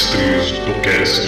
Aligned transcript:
Mestres 0.00 0.52
do 0.60 0.80
Cast. 0.80 1.20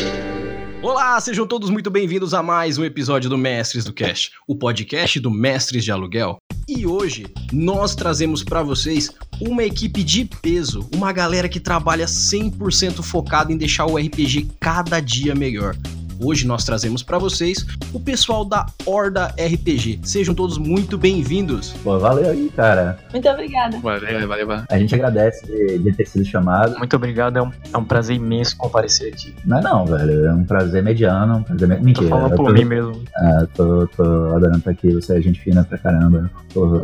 Olá, 0.80 1.20
sejam 1.20 1.46
todos 1.46 1.68
muito 1.68 1.90
bem-vindos 1.90 2.32
a 2.32 2.42
mais 2.42 2.78
um 2.78 2.84
episódio 2.86 3.28
do 3.28 3.36
Mestres 3.36 3.84
do 3.84 3.92
Cast, 3.92 4.32
o 4.48 4.56
podcast 4.56 5.20
do 5.20 5.30
Mestres 5.30 5.84
de 5.84 5.92
Aluguel. 5.92 6.38
E 6.66 6.86
hoje 6.86 7.26
nós 7.52 7.94
trazemos 7.94 8.42
para 8.42 8.62
vocês 8.62 9.10
uma 9.38 9.62
equipe 9.62 10.02
de 10.02 10.24
peso, 10.24 10.88
uma 10.94 11.12
galera 11.12 11.50
que 11.50 11.60
trabalha 11.60 12.06
100% 12.06 13.02
focada 13.02 13.52
em 13.52 13.58
deixar 13.58 13.84
o 13.84 13.98
RPG 13.98 14.48
cada 14.58 15.00
dia 15.00 15.34
melhor. 15.34 15.76
Hoje 16.22 16.46
nós 16.46 16.64
trazemos 16.64 17.02
para 17.02 17.18
vocês 17.18 17.66
o 17.92 17.98
pessoal 17.98 18.44
da 18.44 18.64
Horda 18.86 19.34
RPG. 19.38 20.00
Sejam 20.04 20.32
todos 20.34 20.56
muito 20.56 20.96
bem-vindos. 20.96 21.70
Pô, 21.82 21.98
valeu 21.98 22.30
aí, 22.30 22.48
cara. 22.54 22.96
Muito 23.12 23.28
obrigada. 23.28 23.76
Valeu, 23.80 24.28
valeu, 24.28 24.46
valeu. 24.46 24.64
A 24.70 24.78
gente 24.78 24.94
agradece 24.94 25.44
de, 25.46 25.78
de 25.78 25.92
ter 25.92 26.06
sido 26.06 26.24
chamado. 26.24 26.78
Muito 26.78 26.94
obrigado, 26.94 27.38
é 27.38 27.42
um, 27.42 27.50
é 27.72 27.76
um 27.76 27.84
prazer 27.84 28.16
imenso 28.16 28.56
comparecer 28.56 29.12
aqui. 29.12 29.34
Não 29.44 29.58
é 29.58 29.62
não, 29.62 29.84
velho. 29.84 30.26
É 30.26 30.32
um 30.32 30.44
prazer 30.44 30.82
mediano, 30.82 31.38
um 31.38 31.42
prazer... 31.42 31.68
me- 31.68 31.76
Tô 31.76 31.82
Mentira. 31.82 32.08
falando 32.08 32.30
eu 32.32 32.36
por 32.36 32.46
tô, 32.46 32.52
mim 32.52 32.64
mesmo. 32.64 33.02
ah, 33.16 33.46
tô, 33.54 33.86
tô 33.88 34.02
adorando 34.02 34.58
estar 34.58 34.70
aqui. 34.70 34.92
Você 34.94 35.18
é 35.18 35.20
gente 35.20 35.40
fina 35.40 35.64
pra 35.64 35.76
caramba 35.76 36.30
por 36.54 36.82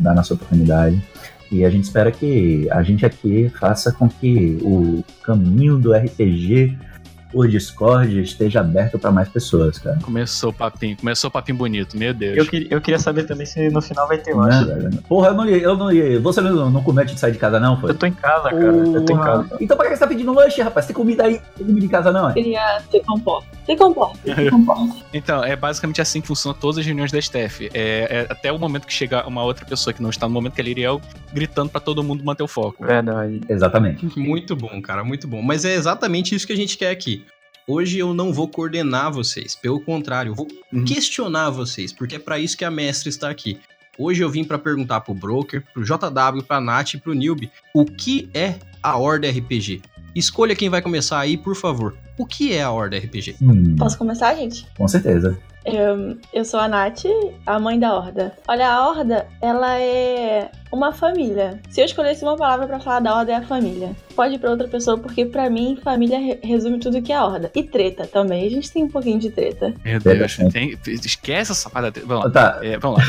dar 0.00 0.14
nossa 0.14 0.34
oportunidade. 0.34 1.00
E 1.52 1.64
a 1.64 1.70
gente 1.70 1.84
espera 1.84 2.10
que 2.10 2.68
a 2.70 2.82
gente 2.82 3.06
aqui 3.06 3.48
faça 3.60 3.92
com 3.92 4.08
que 4.08 4.58
o 4.62 5.04
caminho 5.22 5.78
do 5.78 5.92
RPG 5.92 6.76
por 7.32 7.48
Discord 7.48 8.20
esteja 8.22 8.60
aberto 8.60 8.98
pra 8.98 9.10
mais 9.10 9.28
pessoas, 9.28 9.78
cara. 9.78 9.98
Começou 10.02 10.50
o 10.50 10.52
papinho, 10.52 10.96
começou 10.96 11.28
o 11.28 11.30
papinho 11.30 11.56
bonito, 11.58 11.96
meu 11.96 12.12
Deus. 12.12 12.36
Eu, 12.36 12.46
queria- 12.46 12.68
eu 12.70 12.80
queria 12.80 12.98
saber 12.98 13.24
também 13.24 13.46
se 13.46 13.68
no 13.70 13.80
final 13.80 14.06
vai 14.08 14.18
ter 14.18 14.34
lanche. 14.34 14.64
velho? 14.64 15.02
Porra, 15.08 15.28
eu 15.28 15.34
não 15.34 15.46
ia, 15.48 15.56
eu 15.58 15.76
não 15.76 15.92
ia. 15.92 16.18
Você 16.20 16.40
não, 16.40 16.70
não 16.70 16.82
comete 16.82 17.14
de 17.14 17.20
sair 17.20 17.32
de 17.32 17.38
casa, 17.38 17.58
não, 17.60 17.80
foi? 17.80 17.90
Eu 17.90 17.94
tô 17.94 18.06
em 18.06 18.12
casa, 18.12 18.50
cara. 18.50 18.62
Eu 18.62 19.04
tô 19.04 19.12
em 19.12 19.18
casa. 19.18 19.56
Então 19.60 19.76
por 19.76 19.86
que 19.86 19.92
você 19.94 20.00
tá 20.00 20.06
pedindo 20.06 20.32
lanche, 20.32 20.60
rapaz? 20.62 20.86
Tem 20.86 20.94
comida 20.94 21.24
aí? 21.24 21.40
Tem 21.56 21.66
comida 21.66 21.86
em 21.86 21.88
casa, 21.88 22.10
não? 22.12 22.30
é? 22.30 22.32
Queria 22.34 22.80
se 22.90 23.00
comporta. 23.00 23.46
Se 23.66 23.76
comporta, 23.76 24.18
se 24.34 24.50
comporta. 24.50 24.96
Então, 25.12 25.44
é 25.44 25.54
basicamente 25.56 26.00
assim 26.00 26.20
que 26.20 26.26
funcionam 26.28 26.56
todas 26.58 26.78
as 26.78 26.86
reuniões 26.86 27.10
da 27.12 27.18
staff. 27.18 27.68
É, 27.74 28.26
é 28.28 28.32
até 28.32 28.50
o 28.52 28.58
momento 28.58 28.86
que 28.86 28.92
chega 28.92 29.26
uma 29.26 29.42
outra 29.42 29.64
pessoa 29.66 29.92
que 29.92 30.02
não 30.02 30.10
está 30.10 30.26
no 30.26 30.32
momento 30.34 30.54
que 30.54 30.60
é 30.60 30.64
Liriel, 30.64 31.00
gritando 31.32 31.68
pra 31.68 31.80
todo 31.80 32.02
mundo 32.02 32.24
manter 32.24 32.42
o 32.42 32.48
foco. 32.48 32.84
Verdade. 32.84 33.40
Exatamente. 33.48 34.06
Muito 34.18 34.54
bom, 34.56 34.80
cara, 34.80 35.02
muito 35.04 35.26
bom. 35.28 35.42
Mas 35.42 35.64
é 35.64 35.74
exatamente 35.74 36.34
isso 36.34 36.46
que 36.46 36.52
a 36.52 36.56
gente 36.56 36.76
quer 36.76 36.90
aqui. 36.90 37.19
Hoje 37.66 37.98
eu 37.98 38.12
não 38.14 38.32
vou 38.32 38.48
coordenar 38.48 39.12
vocês, 39.12 39.54
pelo 39.54 39.80
contrário, 39.80 40.30
eu 40.30 40.34
vou 40.34 40.48
Uhum. 40.72 40.84
questionar 40.84 41.50
vocês, 41.50 41.92
porque 41.92 42.16
é 42.16 42.18
pra 42.18 42.38
isso 42.38 42.56
que 42.56 42.64
a 42.64 42.70
mestre 42.70 43.08
está 43.08 43.28
aqui. 43.30 43.58
Hoje 43.98 44.22
eu 44.22 44.30
vim 44.30 44.44
pra 44.44 44.58
perguntar 44.58 45.00
pro 45.02 45.14
broker, 45.14 45.62
pro 45.74 45.84
JW, 45.84 46.42
pra 46.46 46.60
Nath 46.60 46.94
e 46.94 46.98
pro 46.98 47.12
Nilby 47.12 47.50
o 47.74 47.84
que 47.84 48.30
é 48.32 48.54
a 48.82 48.96
Horda 48.96 49.28
RPG. 49.30 49.82
Escolha 50.14 50.56
quem 50.56 50.68
vai 50.68 50.80
começar 50.82 51.18
aí, 51.20 51.36
por 51.36 51.54
favor. 51.54 51.96
O 52.18 52.26
que 52.26 52.52
é 52.52 52.62
a 52.62 52.70
Horda 52.70 52.96
RPG? 52.98 53.36
Hum, 53.40 53.76
Posso 53.76 53.96
começar, 53.98 54.34
gente? 54.34 54.66
com 54.76 54.88
certeza. 54.88 55.38
Eu, 55.64 56.16
eu 56.32 56.44
sou 56.44 56.58
a 56.58 56.66
Nath, 56.68 57.04
a 57.46 57.58
mãe 57.58 57.78
da 57.78 57.94
Horda. 57.94 58.32
Olha, 58.48 58.68
a 58.70 58.88
Horda, 58.88 59.26
ela 59.42 59.78
é 59.78 60.50
uma 60.72 60.92
família. 60.92 61.60
Se 61.68 61.80
eu 61.80 61.84
escolhesse 61.84 62.22
uma 62.24 62.36
palavra 62.36 62.66
pra 62.66 62.80
falar 62.80 63.00
da 63.00 63.14
Horda, 63.14 63.32
é 63.32 63.36
a 63.36 63.42
família. 63.42 63.90
Pode 64.16 64.34
ir 64.34 64.38
pra 64.38 64.50
outra 64.50 64.68
pessoa, 64.68 64.96
porque 64.98 65.24
pra 65.26 65.50
mim, 65.50 65.78
família 65.82 66.18
re- 66.18 66.38
resume 66.42 66.78
tudo 66.78 67.02
que 67.02 67.12
é 67.12 67.16
a 67.16 67.24
Horda. 67.24 67.50
E 67.54 67.62
treta 67.62 68.06
também. 68.06 68.46
A 68.46 68.50
gente 68.50 68.70
tem 68.72 68.84
um 68.84 68.88
pouquinho 68.88 69.18
de 69.18 69.30
treta. 69.30 69.74
Meu 69.84 69.98
Deus, 70.00 70.36
Tem, 70.52 70.78
esquece 70.86 71.52
essa 71.52 71.68
parada. 71.68 72.00
Vamos 72.06 72.24
lá. 72.24 72.30
Tá. 72.30 72.58
É, 72.62 72.78
vamos 72.78 72.98
lá. 72.98 73.04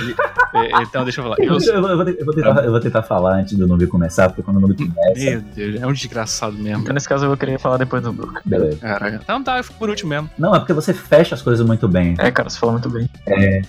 É, 0.64 0.84
então, 0.84 1.04
deixa 1.04 1.22
eu 1.22 1.24
falar. 1.24 1.38
Eu, 1.40 1.58
Eu 1.58 1.82
vou, 1.82 1.98
vou 2.26 2.34
tentar, 2.36 2.66
eu 2.66 2.72
vou 2.72 2.80
tentar 2.80 3.04
falar 3.04 3.36
antes 3.36 3.58
do 3.58 3.66
Nubi 3.68 3.88
começar, 3.88 4.28
porque 4.30 4.42
quando 4.42 4.58
o 4.58 4.60
Nubi 4.60 4.76
começa. 4.90 5.20
Meu 5.24 5.42
Deus, 5.42 5.82
é 5.82 5.88
um 5.88 5.94
desgraçado 5.94 6.54
mesmo. 6.58 6.82
Então, 6.84 6.94
nesse 6.94 7.08
caso, 7.08 7.26
eu 7.26 7.30
vou 7.30 7.38
querer 7.38 7.60
falar 7.60 7.78
depois 7.78 8.02
do 8.04 8.12
Brook. 8.12 8.42
Beleza. 8.44 8.78
Caraca. 8.78 9.20
Então 9.24 9.42
tá, 9.44 9.58
eu 9.58 9.64
fico 9.64 9.78
por 9.80 9.90
último 9.90 10.10
mesmo. 10.10 10.30
Não, 10.38 10.54
é 10.56 10.60
porque 10.60 10.74
você 10.74 10.94
fecha 10.94 11.36
as 11.36 11.42
coisas 11.42 11.66
muito 11.66 11.88
bem. 11.88 12.16
É, 12.20 12.32
cara, 12.32 12.41
você 12.50 12.58
falou 12.60 12.74
muito 12.74 12.90
bem. 12.90 13.10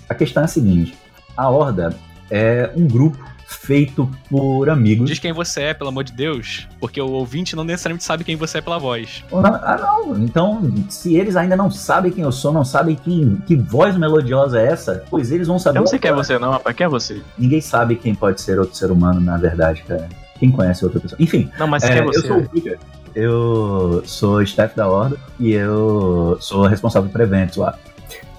A 0.09 0.15
questão 0.15 0.43
é 0.43 0.47
a 0.47 0.49
seguinte: 0.49 0.95
a 1.37 1.49
Horda 1.49 1.95
é 2.31 2.71
um 2.77 2.87
grupo 2.87 3.19
feito 3.47 4.09
por 4.31 4.71
amigos. 4.71 5.09
Diz 5.09 5.19
quem 5.19 5.33
você 5.33 5.61
é, 5.63 5.75
pelo 5.75 5.91
amor 5.91 6.05
de 6.05 6.13
Deus, 6.13 6.67
porque 6.81 7.01
o 7.01 7.11
ouvinte 7.11 7.55
não 7.55 7.65
necessariamente 7.65 8.03
sabe 8.03 8.25
quem 8.25 8.35
você 8.35 8.59
é 8.59 8.61
pela 8.63 8.79
voz. 8.79 9.23
Ah, 9.31 9.77
não. 9.79 10.19
Então, 10.19 10.73
se 10.89 11.17
eles 11.17 11.37
ainda 11.37 11.55
não 11.55 11.71
sabem 11.71 12.11
quem 12.11 12.25
eu 12.25 12.33
sou, 12.33 12.51
não 12.53 12.65
sabem 12.65 12.97
que, 12.97 13.37
que 13.47 13.55
voz 13.57 13.97
melodiosa 13.97 14.59
é 14.61 14.67
essa, 14.67 15.05
pois 15.11 15.31
eles 15.31 15.47
vão 15.49 15.59
saber. 15.59 15.79
Eu 15.79 15.83
não 15.83 15.87
sei 15.87 15.99
quem 15.99 16.11
é 16.11 16.15
você, 16.15 16.39
não, 16.39 16.51
rapaz. 16.51 16.75
Quem 16.75 16.87
é 16.87 16.89
você? 16.89 17.21
Ninguém 17.37 17.61
sabe 17.61 17.97
quem 17.97 18.15
pode 18.15 18.41
ser 18.41 18.59
outro 18.59 18.75
ser 18.75 18.91
humano, 18.91 19.21
na 19.21 19.37
verdade, 19.37 19.83
cara. 19.83 20.09
Quem 20.39 20.51
conhece 20.51 20.85
outra 20.85 20.99
pessoa? 20.99 21.17
Enfim, 21.21 21.49
Não, 21.59 21.67
mas 21.69 21.85
É, 21.85 21.89
quem 21.89 21.97
é 21.99 22.01
eu 22.01 22.07
você? 22.07 22.27
sou 22.27 22.39
o 22.39 22.49
Peter. 22.49 22.79
Eu 23.15 24.03
sou 24.07 24.43
staff 24.43 24.75
da 24.75 24.89
Horda 24.89 25.17
e 25.39 25.53
eu 25.53 26.39
sou 26.41 26.67
responsável 26.67 27.11
por 27.11 27.21
eventos 27.21 27.59
lá. 27.59 27.79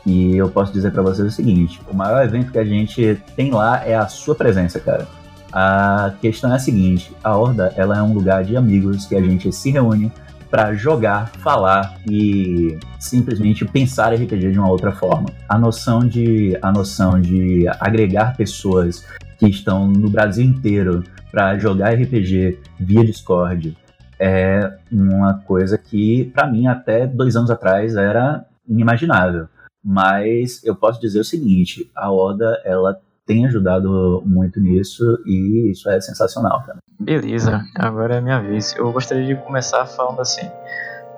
E 0.06 0.36
eu 0.36 0.50
posso 0.50 0.74
dizer 0.74 0.92
pra 0.92 1.02
vocês 1.02 1.28
o 1.28 1.32
seguinte: 1.32 1.82
o 1.90 1.96
maior 1.96 2.24
evento 2.24 2.52
que 2.52 2.60
a 2.60 2.66
gente 2.66 3.22
tem 3.36 3.52
lá 3.52 3.86
é 3.86 3.96
a 3.96 4.08
sua 4.08 4.36
presença, 4.36 4.80
cara. 4.80 5.08
A 5.52 6.14
questão 6.22 6.52
é 6.52 6.56
a 6.56 6.60
seguinte: 6.60 7.16
a 7.24 7.36
Horda 7.36 7.74
ela 7.76 7.98
é 7.98 8.02
um 8.02 8.14
lugar 8.14 8.44
de 8.44 8.58
amigos 8.58 9.06
que 9.06 9.16
a 9.16 9.22
gente 9.22 9.52
se 9.52 9.72
reúne 9.72 10.12
pra 10.50 10.74
jogar, 10.76 11.30
falar 11.40 11.96
e 12.08 12.78
simplesmente 13.00 13.66
pensar 13.66 14.14
RPG 14.14 14.52
de 14.52 14.60
uma 14.60 14.70
outra 14.70 14.92
forma. 14.92 15.30
A 15.50 15.58
noção 15.58 16.00
de 16.00 16.58
a 16.62 16.72
noção 16.72 17.20
de 17.20 17.66
agregar 17.80 18.38
pessoas 18.38 19.04
que 19.40 19.48
estão 19.48 19.88
no 19.88 20.10
Brasil 20.10 20.46
inteiro 20.46 21.04
pra 21.32 21.58
jogar 21.58 21.96
RPG 21.96 22.60
via 22.80 23.04
Discord 23.04 23.76
é 24.20 24.72
uma 24.92 25.40
coisa 25.40 25.78
que, 25.78 26.26
pra 26.26 26.46
mim, 26.46 26.68
até 26.68 27.08
dois 27.08 27.36
anos 27.36 27.50
atrás 27.50 27.96
era 27.96 28.46
inimaginável. 28.70 29.48
Mas 29.84 30.64
eu 30.64 30.76
posso 30.76 31.00
dizer 31.02 31.20
o 31.20 31.26
seguinte: 31.26 31.92
a 31.96 32.12
Oda 32.12 32.62
ela 32.64 33.00
tem 33.26 33.46
ajudado 33.46 34.22
muito 34.26 34.60
nisso 34.60 35.20
e 35.26 35.72
isso 35.72 35.90
é 35.90 36.00
sensacional, 36.00 36.64
cara. 36.66 36.78
Beleza, 37.00 37.62
agora 37.76 38.16
é 38.16 38.22
minha 38.22 38.40
vez. 38.40 38.76
Eu 38.78 38.92
gostaria 38.92 39.26
de 39.26 39.36
começar 39.44 39.86
falando 39.86 40.22
assim. 40.22 40.50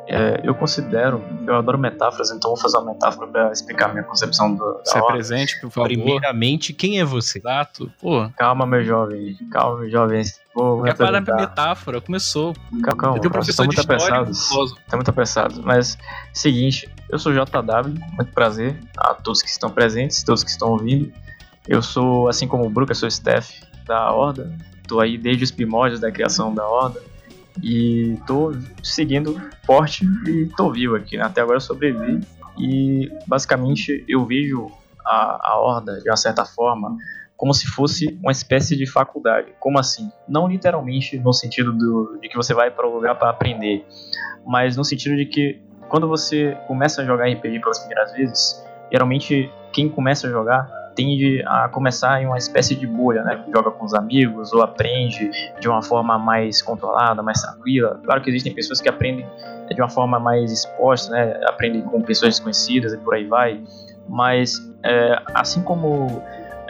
É, 0.07 0.41
eu 0.43 0.53
considero, 0.53 1.23
eu 1.47 1.55
adoro 1.55 1.77
metáforas, 1.77 2.29
então 2.31 2.51
vou 2.51 2.59
fazer 2.59 2.77
uma 2.77 2.93
metáfora 2.93 3.27
pra 3.27 3.51
explicar 3.51 3.89
a 3.89 3.93
minha 3.93 4.03
concepção 4.03 4.55
do, 4.55 4.81
Se 4.83 4.93
da 4.93 4.99
ordem. 5.01 5.09
apresente, 5.09 5.59
por 5.61 5.71
favor. 5.71 5.87
Primeiramente, 5.87 6.73
quem 6.73 6.99
é 6.99 7.05
você? 7.05 7.39
Exato. 7.39 7.91
Pô, 7.99 8.29
Calma, 8.37 8.65
meu 8.65 8.83
jovem. 8.83 9.35
Calma, 9.51 9.79
meu 9.79 9.89
jovem. 9.89 10.23
Vou 10.53 10.83
me 10.83 10.89
é 10.89 10.93
parar 10.93 11.21
pra 11.21 11.35
metáfora. 11.35 11.99
Começou. 11.99 12.53
Calma, 12.83 12.97
calma. 12.97 13.19
Eu 13.21 13.31
professor 13.31 13.63
de 13.63 13.75
muito 13.75 13.81
apressados. 13.81 14.49
nervoso. 14.49 14.77
Tá 14.87 14.95
muito 14.95 15.09
apressado. 15.09 15.61
Mas, 15.63 15.97
seguinte, 16.33 16.89
eu 17.09 17.19
sou 17.19 17.33
JW, 17.33 17.93
muito 18.13 18.31
prazer 18.31 18.79
a 18.97 19.13
todos 19.13 19.41
que 19.41 19.49
estão 19.49 19.69
presentes, 19.69 20.23
todos 20.23 20.43
que 20.43 20.49
estão 20.49 20.69
ouvindo. 20.69 21.11
Eu 21.67 21.81
sou, 21.81 22.27
assim 22.29 22.47
como 22.47 22.65
o 22.65 22.69
Brook, 22.69 22.91
eu 22.91 22.95
sou 22.95 23.07
staff 23.07 23.61
da 23.85 24.11
Horda. 24.11 24.55
Tô 24.87 24.99
aí 24.99 25.17
desde 25.17 25.43
os 25.43 25.51
primórdios 25.51 25.99
da 25.99 26.11
criação 26.11 26.53
da 26.53 26.67
Horda. 26.67 27.01
E 27.61 28.17
tô 28.27 28.51
seguindo 28.83 29.39
forte 29.65 30.05
e 30.27 30.45
tô 30.57 30.71
vivo 30.71 30.95
aqui, 30.95 31.17
né? 31.17 31.23
Até 31.23 31.41
agora 31.41 31.57
eu 31.57 31.61
sobrevivi. 31.61 32.21
E, 32.57 33.11
basicamente, 33.27 34.03
eu 34.07 34.25
vejo 34.25 34.71
a, 35.05 35.51
a 35.51 35.59
Horda, 35.59 36.01
de 36.01 36.09
uma 36.09 36.17
certa 36.17 36.45
forma, 36.45 36.97
como 37.37 37.53
se 37.53 37.67
fosse 37.67 38.17
uma 38.21 38.31
espécie 38.31 38.75
de 38.75 38.89
faculdade. 38.89 39.53
Como 39.59 39.77
assim? 39.77 40.11
Não 40.27 40.47
literalmente 40.47 41.17
no 41.17 41.33
sentido 41.33 41.73
do, 41.73 42.17
de 42.21 42.29
que 42.29 42.35
você 42.35 42.53
vai 42.53 42.71
para 42.71 42.87
o 42.87 42.93
lugar 42.93 43.15
para 43.15 43.29
aprender, 43.29 43.85
mas 44.45 44.77
no 44.77 44.83
sentido 44.83 45.15
de 45.15 45.25
que 45.25 45.61
quando 45.89 46.07
você 46.07 46.57
começa 46.67 47.01
a 47.01 47.05
jogar 47.05 47.29
RPG 47.29 47.59
pelas 47.59 47.79
primeiras 47.79 48.11
vezes, 48.13 48.65
geralmente 48.91 49.51
quem 49.71 49.89
começa 49.89 50.27
a 50.27 50.29
jogar 50.29 50.69
tende 50.95 51.43
a 51.45 51.67
começar 51.69 52.21
em 52.21 52.25
uma 52.25 52.37
espécie 52.37 52.75
de 52.75 52.87
bolha, 52.87 53.23
né? 53.23 53.43
Joga 53.53 53.71
com 53.71 53.85
os 53.85 53.93
amigos 53.93 54.53
ou 54.53 54.61
aprende 54.61 55.29
de 55.59 55.67
uma 55.67 55.81
forma 55.81 56.17
mais 56.17 56.61
controlada, 56.61 57.21
mais 57.21 57.41
tranquila. 57.41 57.99
Claro 58.03 58.21
que 58.21 58.29
existem 58.29 58.53
pessoas 58.53 58.81
que 58.81 58.87
aprendem 58.87 59.25
de 59.69 59.81
uma 59.81 59.89
forma 59.89 60.19
mais 60.19 60.51
exposta, 60.51 61.11
né? 61.11 61.39
Aprendem 61.47 61.81
com 61.81 62.01
pessoas 62.01 62.35
desconhecidas 62.35 62.93
e 62.93 62.97
por 62.97 63.13
aí 63.13 63.25
vai. 63.25 63.61
Mas 64.07 64.73
é, 64.83 65.21
assim 65.33 65.61
como 65.61 66.21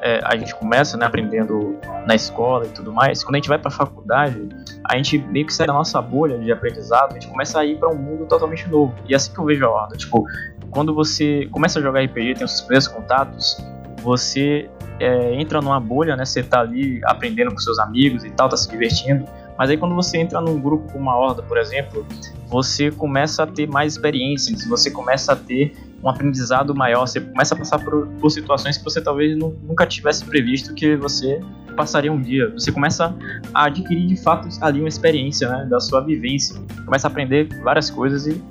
é, 0.02 0.22
a 0.24 0.36
gente 0.38 0.54
começa 0.56 0.98
né, 0.98 1.06
aprendendo 1.06 1.78
na 2.06 2.16
escola 2.16 2.66
e 2.66 2.70
tudo 2.70 2.92
mais, 2.92 3.24
quando 3.24 3.36
a 3.36 3.38
gente 3.40 3.50
vai 3.50 3.58
para 3.58 3.70
a 3.70 3.72
faculdade, 3.72 4.48
a 4.84 4.96
gente 4.98 5.18
meio 5.18 5.46
que 5.46 5.54
sai 5.54 5.68
da 5.68 5.74
nossa 5.74 6.02
bolha 6.02 6.38
de 6.38 6.52
aprendizado, 6.52 7.12
a 7.12 7.14
gente 7.14 7.28
começa 7.28 7.60
a 7.60 7.66
ir 7.66 7.78
para 7.78 7.90
um 7.90 7.96
mundo 7.96 8.26
totalmente 8.26 8.68
novo. 8.70 8.94
E 9.08 9.14
é 9.14 9.16
assim 9.18 9.34
que 9.34 9.40
eu 9.40 9.46
vejo 9.46 9.66
a 9.66 9.70
Horda. 9.70 9.98
Tipo, 9.98 10.24
quando 10.70 10.94
você 10.94 11.48
começa 11.52 11.80
a 11.80 11.82
jogar 11.82 12.04
RPG, 12.04 12.36
tem 12.36 12.46
os 12.46 12.52
seus 12.52 12.62
primeiros 12.62 12.88
contatos, 12.88 13.58
você 14.06 14.70
é, 15.00 15.34
entra 15.34 15.60
numa 15.60 15.80
bolha, 15.80 16.16
né? 16.16 16.24
Você 16.24 16.44
tá 16.44 16.62
ali 16.62 17.02
aprendendo 17.06 17.52
com 17.52 17.58
seus 17.58 17.80
amigos 17.80 18.24
e 18.24 18.30
tal, 18.30 18.48
tá 18.48 18.56
se 18.56 18.70
divertindo. 18.70 19.26
Mas 19.58 19.70
aí 19.70 19.78
quando 19.78 19.96
você 19.96 20.18
entra 20.18 20.40
num 20.40 20.62
grupo 20.62 20.92
como 20.92 21.06
uma 21.06 21.16
horda, 21.16 21.42
por 21.42 21.58
exemplo, 21.58 22.06
você 22.48 22.92
começa 22.92 23.44
a 23.44 23.48
ter 23.48 23.68
mais 23.68 23.94
experiências, 23.94 24.66
você 24.68 24.92
começa 24.92 25.34
a 25.34 25.36
ter 25.36 25.74
um 26.04 26.10
aprendizado 26.10 26.76
maior, 26.76 27.08
você 27.08 27.20
começa 27.20 27.56
a 27.56 27.58
passar 27.58 27.80
por, 27.80 28.06
por 28.20 28.30
situações 28.30 28.78
que 28.78 28.84
você 28.84 29.02
talvez 29.02 29.36
nu- 29.36 29.58
nunca 29.64 29.88
tivesse 29.88 30.24
previsto 30.24 30.74
que 30.76 30.96
você 30.96 31.42
passaria 31.76 32.12
um 32.12 32.22
dia. 32.22 32.52
Você 32.52 32.72
começa 32.72 33.16
a 33.54 33.66
adquirir 33.66 34.06
de 34.08 34.18
fato 34.18 34.48
ali 34.62 34.80
uma 34.80 34.90
experiência 34.90 35.50
né, 35.50 35.66
da 35.66 35.80
sua 35.80 36.02
vivência. 36.02 36.62
Começa 36.86 37.08
a 37.08 37.10
aprender 37.10 37.48
várias 37.64 37.90
coisas 37.90 38.28
e 38.28 38.42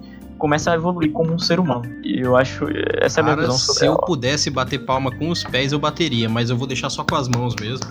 começa 0.45 0.73
a 0.73 0.75
evoluir 0.75 1.11
como 1.11 1.33
um 1.33 1.39
ser 1.39 1.59
humano. 1.59 1.91
E 2.05 2.21
eu 2.21 2.37
acho, 2.37 2.67
essa 3.01 3.21
é 3.21 3.23
a 3.23 3.25
minha 3.25 3.35
Cara, 3.35 3.47
visão 3.47 3.57
sobre 3.59 3.79
se 3.79 3.87
eu 3.87 3.93
ela. 3.93 4.05
pudesse 4.05 4.51
bater 4.51 4.79
palma 4.85 5.11
com 5.11 5.31
os 5.31 5.43
pés, 5.43 5.73
eu 5.73 5.79
bateria, 5.79 6.29
mas 6.29 6.51
eu 6.51 6.57
vou 6.59 6.67
deixar 6.67 6.91
só 6.91 7.03
com 7.03 7.15
as 7.15 7.29
mãos 7.29 7.57
mesmo. 7.59 7.87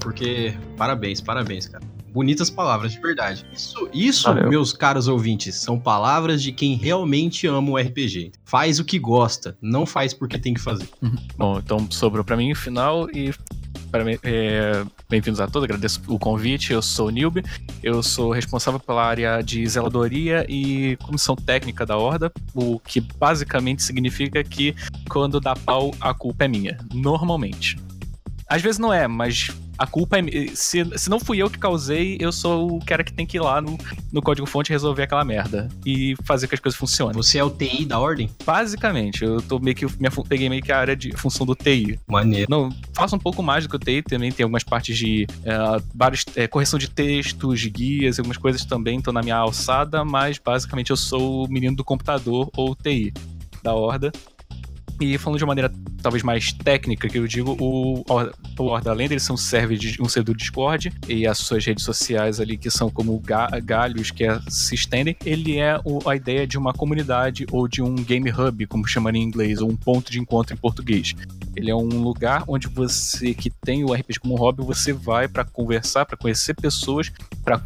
Porque, 0.00 0.54
parabéns, 0.78 1.20
parabéns, 1.20 1.68
cara. 1.68 1.84
Bonitas 2.10 2.48
palavras, 2.48 2.92
de 2.92 3.00
verdade. 3.00 3.44
Isso, 3.54 3.86
isso 3.92 4.22
Valeu. 4.24 4.48
meus 4.48 4.72
caros 4.72 5.08
ouvintes, 5.08 5.56
são 5.56 5.78
palavras 5.78 6.42
de 6.42 6.52
quem 6.52 6.74
realmente 6.74 7.46
ama 7.46 7.72
o 7.72 7.76
RPG. 7.76 8.32
Faz 8.46 8.78
o 8.78 8.84
que 8.84 8.98
gosta, 8.98 9.54
não 9.60 9.84
faz 9.84 10.14
porque 10.14 10.38
tem 10.38 10.54
que 10.54 10.60
fazer. 10.62 10.88
Bom, 11.36 11.58
então 11.58 11.86
sobrou 11.90 12.24
pra 12.24 12.34
mim 12.34 12.50
o 12.50 12.56
final 12.56 13.10
e 13.10 13.30
para 13.30 13.57
é, 14.22 14.84
bem-vindos 15.08 15.40
a 15.40 15.46
todos, 15.46 15.64
agradeço 15.64 16.00
o 16.08 16.18
convite. 16.18 16.72
Eu 16.72 16.82
sou 16.82 17.08
o 17.08 17.10
Nilbe, 17.10 17.42
eu 17.82 18.02
sou 18.02 18.30
responsável 18.30 18.78
pela 18.78 19.04
área 19.04 19.40
de 19.42 19.66
zeladoria 19.66 20.44
e 20.48 20.96
comissão 20.96 21.34
técnica 21.34 21.86
da 21.86 21.96
Horda, 21.96 22.30
o 22.54 22.78
que 22.78 23.00
basicamente 23.00 23.82
significa 23.82 24.44
que 24.44 24.74
quando 25.08 25.40
dá 25.40 25.54
pau, 25.54 25.94
a 26.00 26.12
culpa 26.12 26.44
é 26.44 26.48
minha, 26.48 26.78
normalmente. 26.92 27.76
Às 28.48 28.62
vezes 28.62 28.78
não 28.78 28.92
é, 28.92 29.06
mas 29.06 29.50
a 29.78 29.86
culpa 29.86 30.18
é. 30.18 30.22
Se, 30.54 30.84
se 30.96 31.08
não 31.08 31.20
fui 31.20 31.38
eu 31.38 31.48
que 31.48 31.58
causei, 31.58 32.16
eu 32.18 32.32
sou 32.32 32.76
o 32.76 32.84
cara 32.84 33.04
que 33.04 33.12
tem 33.12 33.24
que 33.24 33.36
ir 33.36 33.40
lá 33.40 33.60
no, 33.60 33.78
no 34.12 34.20
código-fonte 34.20 34.70
resolver 34.70 35.04
aquela 35.04 35.24
merda 35.24 35.68
e 35.86 36.16
fazer 36.24 36.48
que 36.48 36.54
as 36.54 36.60
coisas 36.60 36.78
funcionem. 36.78 37.14
Você 37.14 37.38
é 37.38 37.44
o 37.44 37.50
TI 37.50 37.84
da 37.84 37.98
ordem? 38.00 38.28
Basicamente, 38.44 39.22
eu 39.22 39.40
tô 39.40 39.58
meio 39.58 39.76
que. 39.76 39.86
Minha, 39.98 40.10
peguei 40.28 40.48
meio 40.48 40.62
que 40.62 40.72
a 40.72 40.78
área 40.78 40.96
de 40.96 41.12
função 41.16 41.46
do 41.46 41.54
TI. 41.54 42.00
Maneiro. 42.08 42.50
Não, 42.50 42.70
faço 42.94 43.14
um 43.14 43.18
pouco 43.18 43.42
mais 43.42 43.64
do 43.64 43.70
que 43.70 43.76
o 43.76 43.78
TI, 43.78 44.02
também 44.02 44.32
tem 44.32 44.42
algumas 44.42 44.64
partes 44.64 44.96
de 44.96 45.26
é, 45.44 45.82
vários, 45.94 46.24
é, 46.34 46.48
correção 46.48 46.78
de 46.78 46.90
textos, 46.90 47.60
de 47.60 47.70
guias, 47.70 48.18
algumas 48.18 48.38
coisas 48.38 48.64
também 48.64 48.98
estão 48.98 49.12
na 49.12 49.22
minha 49.22 49.36
alçada, 49.36 50.04
mas 50.04 50.38
basicamente 50.38 50.90
eu 50.90 50.96
sou 50.96 51.44
o 51.44 51.48
menino 51.48 51.76
do 51.76 51.84
computador 51.84 52.50
ou 52.56 52.74
TI 52.74 53.12
da 53.62 53.74
Horda. 53.74 54.10
E 55.00 55.16
falando 55.16 55.38
de 55.38 55.44
uma 55.44 55.48
maneira 55.48 55.72
talvez 56.02 56.22
mais 56.24 56.52
técnica, 56.52 57.08
que 57.08 57.18
eu 57.18 57.26
digo, 57.26 57.56
o 57.60 58.04
o 58.58 58.64
Horda 58.64 58.90
além 58.90 59.08
dele 59.08 59.20
ser 59.20 59.32
um 59.32 59.36
server 59.36 59.78
de 59.78 60.00
um 60.02 60.08
servidor 60.08 60.36
Discord 60.36 60.92
e 61.08 61.26
as 61.26 61.38
suas 61.38 61.64
redes 61.64 61.84
sociais 61.84 62.40
ali 62.40 62.56
que 62.58 62.68
são 62.70 62.90
como 62.90 63.16
ga- 63.20 63.48
galhos 63.62 64.10
que 64.10 64.24
é- 64.24 64.40
se 64.48 64.74
estendem, 64.74 65.16
ele 65.24 65.58
é 65.58 65.78
o- 65.84 66.08
a 66.08 66.16
ideia 66.16 66.44
de 66.46 66.58
uma 66.58 66.72
comunidade 66.72 67.46
ou 67.52 67.68
de 67.68 67.80
um 67.80 67.94
game 67.94 68.30
hub, 68.32 68.66
como 68.66 68.86
chama 68.86 69.10
em 69.10 69.22
inglês, 69.22 69.60
ou 69.60 69.70
um 69.70 69.76
ponto 69.76 70.10
de 70.10 70.18
encontro 70.20 70.54
em 70.54 70.56
português. 70.56 71.14
Ele 71.54 71.70
é 71.70 71.74
um 71.76 72.02
lugar 72.02 72.42
onde 72.48 72.66
você 72.68 73.32
que 73.34 73.50
tem 73.50 73.84
o 73.84 73.92
RPG 73.94 74.18
como 74.20 74.34
hobby, 74.36 74.64
você 74.64 74.92
vai 74.92 75.28
para 75.28 75.44
conversar, 75.44 76.04
para 76.06 76.16
conhecer 76.16 76.54
pessoas, 76.54 77.12
para 77.44 77.62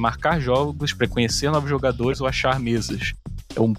marcar 0.00 0.40
jogos, 0.40 0.92
para 0.92 1.06
conhecer 1.06 1.50
novos 1.50 1.70
jogadores 1.70 2.20
ou 2.20 2.26
achar 2.26 2.58
mesas. 2.58 3.12
É 3.54 3.60
um 3.60 3.72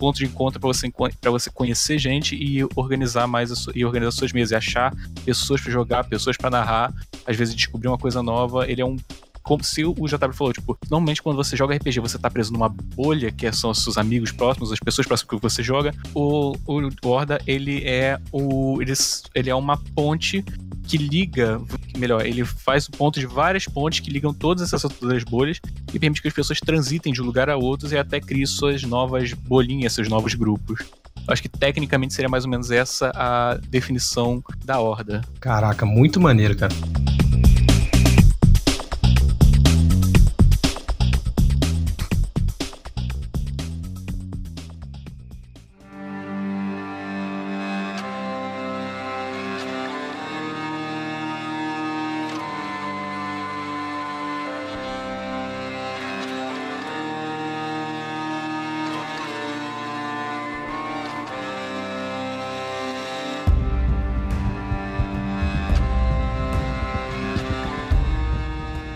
ponto 0.00 0.16
de 0.16 0.24
encontro 0.24 0.58
para 0.58 0.66
você 0.66 0.90
para 1.20 1.30
você 1.30 1.50
conhecer 1.50 1.98
gente 1.98 2.34
e 2.34 2.64
organizar 2.74 3.26
mais 3.26 3.50
e 3.74 3.84
organizar 3.84 4.12
suas 4.12 4.32
mesas, 4.32 4.52
e 4.52 4.54
achar 4.56 4.94
pessoas 5.26 5.60
para 5.60 5.70
jogar, 5.70 6.04
pessoas 6.04 6.38
para 6.38 6.48
narrar, 6.48 6.94
às 7.26 7.36
vezes 7.36 7.54
descobrir 7.54 7.88
uma 7.88 7.98
coisa 7.98 8.22
nova. 8.22 8.66
Ele 8.66 8.80
é 8.80 8.84
um 8.84 8.96
como 9.42 9.64
se 9.64 9.84
o 9.84 9.94
JW 9.94 10.32
falou, 10.34 10.52
tipo, 10.52 10.78
normalmente 10.90 11.22
quando 11.22 11.36
você 11.36 11.56
joga 11.56 11.74
RPG, 11.74 11.98
você 12.00 12.18
tá 12.18 12.30
preso 12.30 12.52
numa 12.52 12.68
bolha, 12.68 13.32
que 13.32 13.50
são 13.52 13.70
os 13.70 13.82
seus 13.82 13.96
amigos 13.96 14.30
próximos, 14.30 14.70
as 14.70 14.78
pessoas 14.78 15.06
próximas 15.06 15.30
que 15.30 15.42
você 15.42 15.62
joga. 15.62 15.94
O, 16.14 16.52
o 16.66 16.90
Horda, 17.02 17.40
ele 17.46 17.82
é 17.84 18.18
o. 18.30 18.80
Ele, 18.80 18.92
ele 19.34 19.50
é 19.50 19.54
uma 19.54 19.76
ponte 19.94 20.44
que 20.90 20.98
liga, 20.98 21.60
melhor, 21.96 22.26
ele 22.26 22.44
faz 22.44 22.88
o 22.88 22.90
ponto 22.90 23.20
de 23.20 23.26
várias 23.26 23.64
pontes 23.64 24.00
que 24.00 24.10
ligam 24.10 24.34
todas 24.34 24.60
essas 24.60 24.82
outras 24.82 25.22
bolhas 25.22 25.60
e 25.94 25.98
permite 26.00 26.20
que 26.20 26.26
as 26.26 26.34
pessoas 26.34 26.58
transitem 26.58 27.12
de 27.12 27.22
um 27.22 27.24
lugar 27.24 27.48
a 27.48 27.56
outro 27.56 27.88
e 27.94 27.96
até 27.96 28.20
criem 28.20 28.44
suas 28.44 28.82
novas 28.82 29.32
bolinhas, 29.32 29.92
seus 29.92 30.08
novos 30.08 30.34
grupos. 30.34 30.84
Acho 31.28 31.42
que 31.42 31.48
tecnicamente 31.48 32.12
seria 32.12 32.28
mais 32.28 32.44
ou 32.44 32.50
menos 32.50 32.72
essa 32.72 33.12
a 33.14 33.54
definição 33.68 34.42
da 34.64 34.80
Horda. 34.80 35.20
Caraca, 35.38 35.86
muito 35.86 36.20
maneiro, 36.20 36.56
cara. 36.56 36.74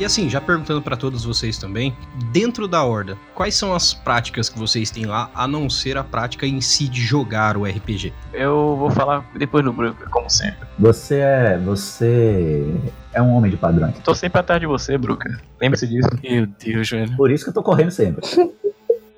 E 0.04 0.06
assim, 0.06 0.28
já 0.28 0.38
perguntando 0.38 0.82
pra 0.82 0.98
todos 0.98 1.24
vocês 1.24 1.56
também, 1.56 1.96
dentro 2.30 2.68
da 2.68 2.84
Horda, 2.84 3.16
quais 3.34 3.54
são 3.54 3.74
as 3.74 3.94
práticas 3.94 4.50
que 4.50 4.58
vocês 4.58 4.90
têm 4.90 5.06
lá, 5.06 5.30
a 5.34 5.48
não 5.48 5.70
ser 5.70 5.96
a 5.96 6.04
prática 6.04 6.46
em 6.46 6.60
si 6.60 6.88
de 6.88 7.00
jogar 7.00 7.56
o 7.56 7.64
RPG? 7.64 8.12
Eu 8.34 8.76
vou 8.76 8.90
falar 8.90 9.26
depois 9.34 9.64
do 9.64 9.72
Bruca, 9.72 10.06
como 10.10 10.28
sempre. 10.28 10.68
Você 10.78 11.20
é. 11.20 11.58
Você 11.64 12.66
é 13.14 13.22
um 13.22 13.34
homem 13.34 13.50
de 13.50 13.56
padrões. 13.56 13.98
Tô 14.00 14.14
sempre 14.14 14.40
atrás 14.40 14.60
de 14.60 14.66
você, 14.66 14.98
Bruca. 14.98 15.40
Lembre-se 15.58 15.86
disso. 15.86 16.10
Meu 16.22 16.46
Deus, 16.48 16.90
velho. 16.90 17.16
Por 17.16 17.30
isso 17.30 17.44
que 17.44 17.48
eu 17.48 17.54
tô 17.54 17.62
correndo 17.62 17.90
sempre. 17.90 18.26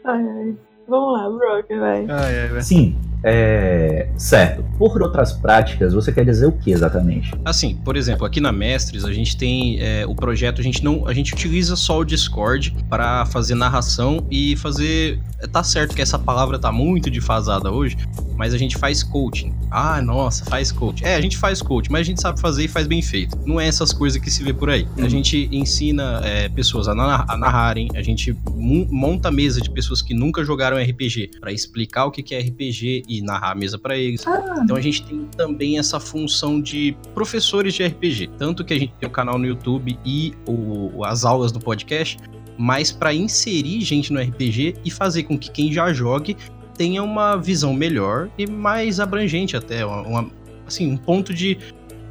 Ai, 0.04 0.22
ai. 0.22 0.54
Vamos 0.86 1.14
lá, 1.14 1.28
Brock, 1.28 1.68
vai. 1.80 2.06
Ai, 2.08 2.40
ai, 2.42 2.48
velho. 2.48 2.62
Sim, 2.62 2.95
é. 3.22 4.08
Certo. 4.16 4.64
Por 4.78 5.02
outras 5.02 5.32
práticas, 5.32 5.92
você 5.92 6.12
quer 6.12 6.24
dizer 6.24 6.46
o 6.46 6.52
que 6.52 6.70
exatamente? 6.70 7.32
Assim, 7.44 7.76
por 7.76 7.96
exemplo, 7.96 8.26
aqui 8.26 8.40
na 8.40 8.52
Mestres 8.52 9.04
a 9.04 9.12
gente 9.12 9.36
tem 9.36 9.78
é, 9.80 10.04
o 10.06 10.14
projeto, 10.14 10.60
a 10.60 10.64
gente 10.64 10.82
não, 10.82 11.06
a 11.06 11.12
gente 11.14 11.34
utiliza 11.34 11.76
só 11.76 11.98
o 12.00 12.04
Discord 12.04 12.74
para 12.88 13.26
fazer 13.26 13.54
narração 13.54 14.26
e 14.30 14.56
fazer, 14.56 15.18
tá 15.52 15.62
certo 15.62 15.94
que 15.94 16.02
essa 16.02 16.18
palavra 16.18 16.58
tá 16.58 16.70
muito 16.72 17.10
defasada 17.10 17.70
hoje, 17.70 17.96
mas 18.36 18.52
a 18.54 18.58
gente 18.58 18.76
faz 18.76 19.02
coaching. 19.02 19.52
Ah, 19.70 20.00
nossa, 20.00 20.44
faz 20.44 20.70
coaching. 20.70 21.04
É, 21.04 21.16
a 21.16 21.20
gente 21.20 21.37
faz 21.37 21.61
coaching, 21.61 21.90
mas 21.90 22.02
a 22.02 22.04
gente 22.04 22.20
sabe 22.20 22.40
fazer 22.40 22.64
e 22.64 22.68
faz 22.68 22.87
bem 22.87 23.02
feito. 23.02 23.37
Não 23.46 23.61
é 23.61 23.66
essas 23.66 23.92
coisas 23.92 24.20
que 24.20 24.30
se 24.30 24.42
vê 24.42 24.52
por 24.52 24.70
aí. 24.70 24.87
A 24.99 25.08
gente 25.08 25.49
ensina 25.52 26.20
é, 26.25 26.49
pessoas 26.49 26.88
a, 26.88 26.92
a 26.92 27.37
narrarem, 27.37 27.88
a 27.94 28.02
gente 28.02 28.37
mon- 28.54 28.87
monta 28.90 29.30
mesa 29.30 29.61
de 29.61 29.70
pessoas 29.70 30.00
que 30.02 30.14
nunca 30.14 30.44
jogaram 30.44 30.76
RPG 30.76 31.32
para 31.40 31.52
explicar 31.52 32.06
o 32.06 32.11
que 32.11 32.23
que 32.23 32.35
é 32.35 32.40
RPG 32.40 33.04
e 33.08 33.22
narrar 33.22 33.52
a 33.52 33.54
mesa 33.54 33.78
para 33.78 33.96
eles. 33.96 34.25
Então 34.62 34.76
a 34.76 34.80
gente 34.80 35.02
tem 35.04 35.25
também 35.36 35.78
essa 35.78 35.98
função 36.00 36.60
de 36.60 36.96
professores 37.14 37.75
de 37.75 37.84
RPG, 37.84 38.30
tanto 38.38 38.64
que 38.64 38.75
a 38.75 38.78
gente 38.78 38.92
tem 38.98 39.08
o 39.08 39.12
canal 39.12 39.38
no 39.38 39.46
YouTube 39.46 39.98
e 40.04 40.34
o- 40.46 41.04
as 41.04 41.25
aulas 41.25 41.52
do 41.52 41.60
podcast, 41.60 42.16
mas 42.58 42.90
para 42.90 43.12
inserir 43.14 43.80
gente 43.82 44.12
no 44.12 44.20
RPG 44.20 44.76
e 44.84 44.90
fazer 44.90 45.25
com 45.25 45.38
que 45.38 45.50
quem 45.50 45.72
já 45.72 45.92
jogue 45.92 46.36
tenha 46.76 47.02
uma 47.02 47.36
visão 47.36 47.72
melhor 47.72 48.28
e 48.36 48.46
mais 48.50 48.98
abrangente 49.00 49.56
até, 49.56 49.84
uma, 49.84 50.02
uma- 50.02 50.30
assim, 50.66 50.90
um 50.90 50.96
ponto 50.96 51.32
de 51.32 51.58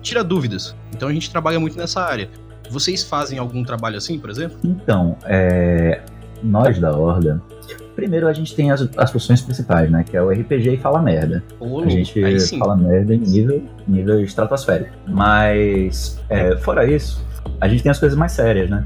tira 0.02 0.24
dúvidas. 0.24 0.76
Então 0.94 1.10
a 1.10 1.14
gente 1.14 1.30
trabalha 1.30 1.60
muito 1.60 1.78
nessa 1.78 2.02
área. 2.02 2.30
Vocês 2.70 3.04
fazem 3.04 3.38
algum 3.38 3.64
trabalho 3.64 3.98
assim, 3.98 4.18
por 4.20 4.30
exemplo? 4.30 4.58
Então, 4.64 5.18
é, 5.26 6.02
nós 6.42 6.80
da 6.80 6.92
Horda, 6.98 7.42
primeiro 7.96 8.28
a 8.28 8.34
gente 8.34 8.56
tem 8.56 8.72
as, 8.72 8.88
as 8.98 9.12
funções 9.12 9.42
principais, 9.42 9.90
né? 9.90 10.04
Que 10.04 10.18
é 10.18 10.22
o 10.22 10.30
RPG 10.30 10.74
e 10.74 10.78
fala 10.78 11.02
merda. 11.02 11.44
Ô, 11.60 11.82
A 12.36 12.40
gente 12.40 12.58
fala 12.58 12.76
merda 12.76 13.14
em 13.16 13.20
nível, 13.20 13.64
nível 13.88 14.22
estratosférico. 14.22 14.92
Mas, 15.08 16.20
é, 16.30 16.58
fora 16.58 16.86
isso, 16.86 17.26
a 17.60 17.68
gente 17.68 17.84
tem 17.84 17.92
as 17.92 18.00
coisas 18.00 18.18
mais 18.18 18.34
sérias, 18.34 18.70
né? 18.70 18.86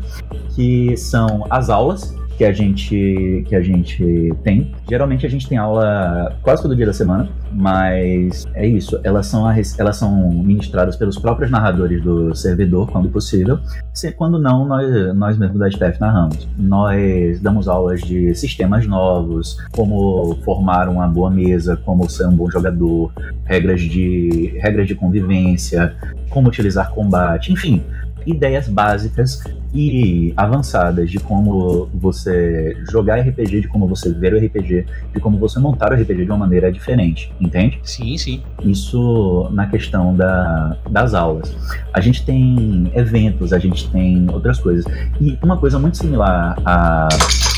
Que 0.55 0.95
são 0.95 1.45
as 1.49 1.69
aulas 1.69 2.15
que 2.39 2.45
a 2.45 2.53
gente 2.53 3.43
que 3.49 3.53
a 3.53 3.61
gente 3.61 4.33
tem. 4.45 4.73
Geralmente 4.89 5.25
a 5.25 5.29
gente 5.29 5.45
tem 5.45 5.57
aula 5.57 6.37
quase 6.41 6.61
todo 6.61 6.73
dia 6.73 6.85
da 6.85 6.93
semana, 6.93 7.27
mas 7.51 8.47
é 8.53 8.65
isso. 8.65 8.97
Elas 9.03 9.27
são 9.27 9.45
a 9.45 9.53
elas 9.77 9.97
são 9.97 10.31
ministradas 10.31 10.95
pelos 10.95 11.19
próprios 11.19 11.51
narradores 11.51 12.01
do 12.01 12.33
servidor, 12.33 12.89
quando 12.89 13.09
possível. 13.09 13.59
Se, 13.93 14.13
quando 14.13 14.39
não, 14.39 14.65
nós 14.65 15.13
nós 15.13 15.37
mesmos 15.37 15.59
da 15.59 15.67
staff 15.67 15.99
narramos. 15.99 16.47
Nós 16.57 17.41
damos 17.41 17.67
aulas 17.67 17.99
de 17.99 18.33
sistemas 18.33 18.87
novos, 18.87 19.57
como 19.73 20.37
formar 20.45 20.87
uma 20.87 21.09
boa 21.09 21.29
mesa, 21.29 21.75
como 21.75 22.09
ser 22.09 22.25
um 22.25 22.35
bom 22.37 22.49
jogador, 22.49 23.11
regras 23.43 23.81
de 23.81 24.57
regras 24.61 24.87
de 24.87 24.95
convivência, 24.95 25.93
como 26.29 26.47
utilizar 26.47 26.91
combate, 26.91 27.51
enfim, 27.51 27.83
ideias 28.25 28.67
básicas 28.67 29.43
e 29.73 30.33
avançadas 30.35 31.09
de 31.09 31.19
como 31.19 31.87
você 31.93 32.75
jogar 32.91 33.19
RPG, 33.19 33.61
de 33.61 33.67
como 33.67 33.87
você 33.87 34.11
ver 34.11 34.33
o 34.33 34.37
RPG, 34.37 34.85
de 35.13 35.19
como 35.19 35.37
você 35.37 35.59
montar 35.59 35.91
o 35.91 35.95
RPG 35.95 36.25
de 36.25 36.31
uma 36.31 36.37
maneira 36.37 36.71
diferente, 36.71 37.31
entende? 37.39 37.79
Sim, 37.83 38.17
sim. 38.17 38.41
Isso 38.63 39.49
na 39.51 39.67
questão 39.67 40.15
da, 40.15 40.77
das 40.89 41.13
aulas. 41.13 41.55
A 41.93 42.01
gente 42.01 42.25
tem 42.25 42.91
eventos, 42.95 43.53
a 43.53 43.59
gente 43.59 43.89
tem 43.91 44.27
outras 44.31 44.59
coisas. 44.59 44.85
E 45.21 45.37
uma 45.41 45.57
coisa 45.57 45.77
muito 45.77 45.97
similar 45.97 46.57
à 46.65 47.07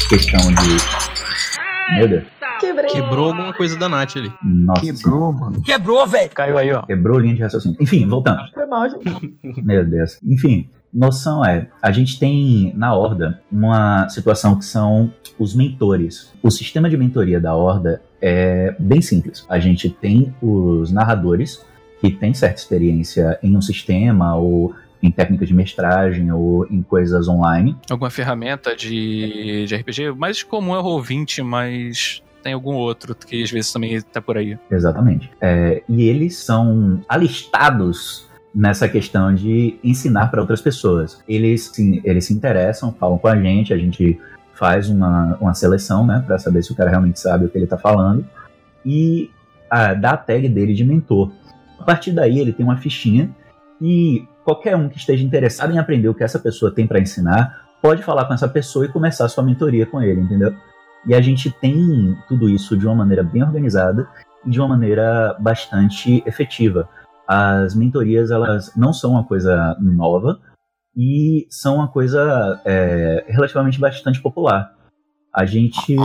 questão 0.10 0.40
de. 0.42 1.96
Meu 1.96 2.08
Deus. 2.08 2.41
Quebrei. 2.88 3.02
Quebrou 3.02 3.28
alguma 3.28 3.54
coisa 3.54 3.78
da 3.78 3.88
Nath 3.90 4.18
ali. 4.18 4.32
Nossa, 4.44 4.82
Quebrou, 4.82 5.34
mano. 5.34 5.62
Quebrou, 5.62 6.08
velho. 6.08 6.30
Caiu 6.30 6.58
aí, 6.58 6.72
ó. 6.72 6.82
quebrou 6.84 7.20
linha 7.20 7.36
de 7.36 7.42
raciocínio. 7.42 7.78
Enfim, 7.80 8.08
voltando. 8.08 8.42
Foi 8.54 8.66
mal, 8.66 8.90
gente. 8.90 9.36
Meu 9.64 9.86
Deus. 9.86 10.18
Enfim, 10.24 10.70
noção 10.94 11.46
é, 11.46 11.68
a 11.82 11.92
gente 11.92 12.20
tem 12.20 12.74
na 12.76 12.94
Horda 12.94 13.42
uma 13.52 14.08
situação 14.10 14.58
que 14.58 14.66
são 14.66 15.14
os 15.38 15.56
mentores. 15.56 16.32
O 16.42 16.52
sistema 16.52 16.90
de 16.90 16.98
mentoria 16.98 17.40
da 17.40 17.56
Horda 17.56 18.02
é 18.22 18.76
bem 18.78 19.02
simples. 19.02 19.46
A 19.50 19.60
gente 19.60 19.90
tem 19.90 20.34
os 20.42 20.92
narradores 20.92 21.66
que 22.00 22.10
têm 22.12 22.34
certa 22.34 22.60
experiência 22.60 23.40
em 23.44 23.56
um 23.56 23.62
sistema 23.62 24.36
ou 24.36 24.74
em 25.02 25.10
técnicas 25.10 25.48
de 25.48 25.54
mestragem 25.54 26.32
ou 26.32 26.68
em 26.68 26.82
coisas 26.84 27.28
online. 27.28 27.76
Alguma 27.90 28.10
ferramenta 28.10 28.76
de, 28.76 29.66
de 29.66 29.76
RPG? 29.76 30.10
O 30.10 30.16
mais 30.16 30.44
comum 30.44 30.76
é 30.76 30.80
o 30.80 30.84
Roll20, 30.84 31.44
mas 31.44 32.22
tem 32.42 32.54
algum 32.54 32.74
outro 32.74 33.16
que 33.16 33.44
às 33.44 33.52
vezes 33.52 33.72
também 33.72 34.02
tá 34.02 34.22
por 34.22 34.38
aí. 34.38 34.58
Exatamente. 34.70 35.32
É, 35.40 35.84
e 35.88 36.04
eles 36.04 36.38
são 36.38 37.02
alistados 37.08 38.28
nessa 38.54 38.88
questão 38.88 39.34
de 39.34 39.80
ensinar 39.84 40.28
para 40.28 40.42
outras 40.42 40.62
pessoas. 40.62 41.24
Eles, 41.28 41.72
sim, 41.74 42.02
eles 42.04 42.26
se 42.26 42.34
interessam, 42.34 42.92
falam 42.94 43.18
com 43.18 43.28
a 43.28 43.40
gente, 43.40 43.74
a 43.74 43.78
gente 43.78 44.20
faz 44.54 44.90
uma, 44.90 45.38
uma 45.40 45.54
seleção, 45.54 46.06
né, 46.06 46.24
para 46.26 46.38
saber 46.38 46.62
se 46.62 46.72
o 46.72 46.76
cara 46.76 46.90
realmente 46.90 47.20
sabe 47.20 47.46
o 47.46 47.50
que 47.50 47.58
ele 47.58 47.66
tá 47.66 47.78
falando 47.78 48.26
e 48.86 49.32
dá 50.00 50.12
a 50.12 50.18
tag 50.18 50.48
dele 50.50 50.74
de 50.74 50.84
mentor. 50.84 51.32
A 51.80 51.84
partir 51.84 52.12
daí 52.12 52.40
ele 52.40 52.54
tem 52.54 52.64
uma 52.64 52.78
fichinha 52.78 53.30
e 53.82 54.28
qualquer 54.44 54.76
um 54.76 54.90
que 54.90 54.98
esteja 54.98 55.24
interessado 55.24 55.74
em 55.74 55.80
aprender 55.80 56.10
o 56.10 56.14
que 56.14 56.24
essa 56.24 56.38
pessoa 56.38 56.72
tem 56.72 56.86
para 56.86 57.00
ensinar 57.00 57.70
pode 57.82 58.04
falar 58.04 58.26
com 58.26 58.34
essa 58.34 58.48
pessoa 58.48 58.86
e 58.86 58.90
começar 58.90 59.28
sua 59.28 59.44
mentoria 59.44 59.86
com 59.86 60.02
ele, 60.02 60.22
entendeu? 60.22 60.54
E 61.08 61.14
a 61.16 61.22
gente 61.22 61.50
tem 61.50 62.18
tudo 62.28 62.50
isso 62.50 62.78
de 62.78 62.86
uma 62.86 62.96
maneira 62.96 63.24
bem 63.24 63.44
organizada 63.44 64.08
e 64.46 64.50
de 64.50 64.60
uma 64.60 64.70
maneira 64.70 65.36
bastante 65.40 66.24
efetiva. 66.26 66.88
As 67.28 67.74
mentorias, 67.76 68.30
elas 68.32 68.76
não 68.76 68.92
são 68.94 69.12
uma 69.12 69.24
coisa 69.26 69.76
nova 69.80 70.40
e 70.96 71.48
são 71.50 71.76
uma 71.76 71.88
coisa 71.88 72.62
é, 72.66 73.26
relativamente 73.28 73.80
bastante 73.80 74.22
popular. 74.22 74.72
A 75.34 75.46
gente. 75.46 75.96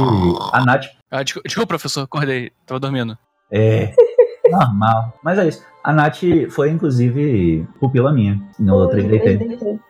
A 0.52 0.64
Nath 0.64 0.86
Ah, 1.10 1.22
desculpa, 1.22 1.48
desculpa, 1.48 1.66
professor, 1.68 2.02
acordei, 2.02 2.52
tava 2.64 2.78
dormindo. 2.78 3.18
é 3.52 3.92
normal. 4.48 5.18
Mas 5.22 5.38
é 5.38 5.48
isso. 5.48 5.64
A 5.82 5.92
Nath 5.92 6.20
foi, 6.50 6.70
inclusive, 6.70 7.66
pupila 7.80 8.12
minha 8.12 8.40
no 8.58 8.88
3DT. 8.88 9.80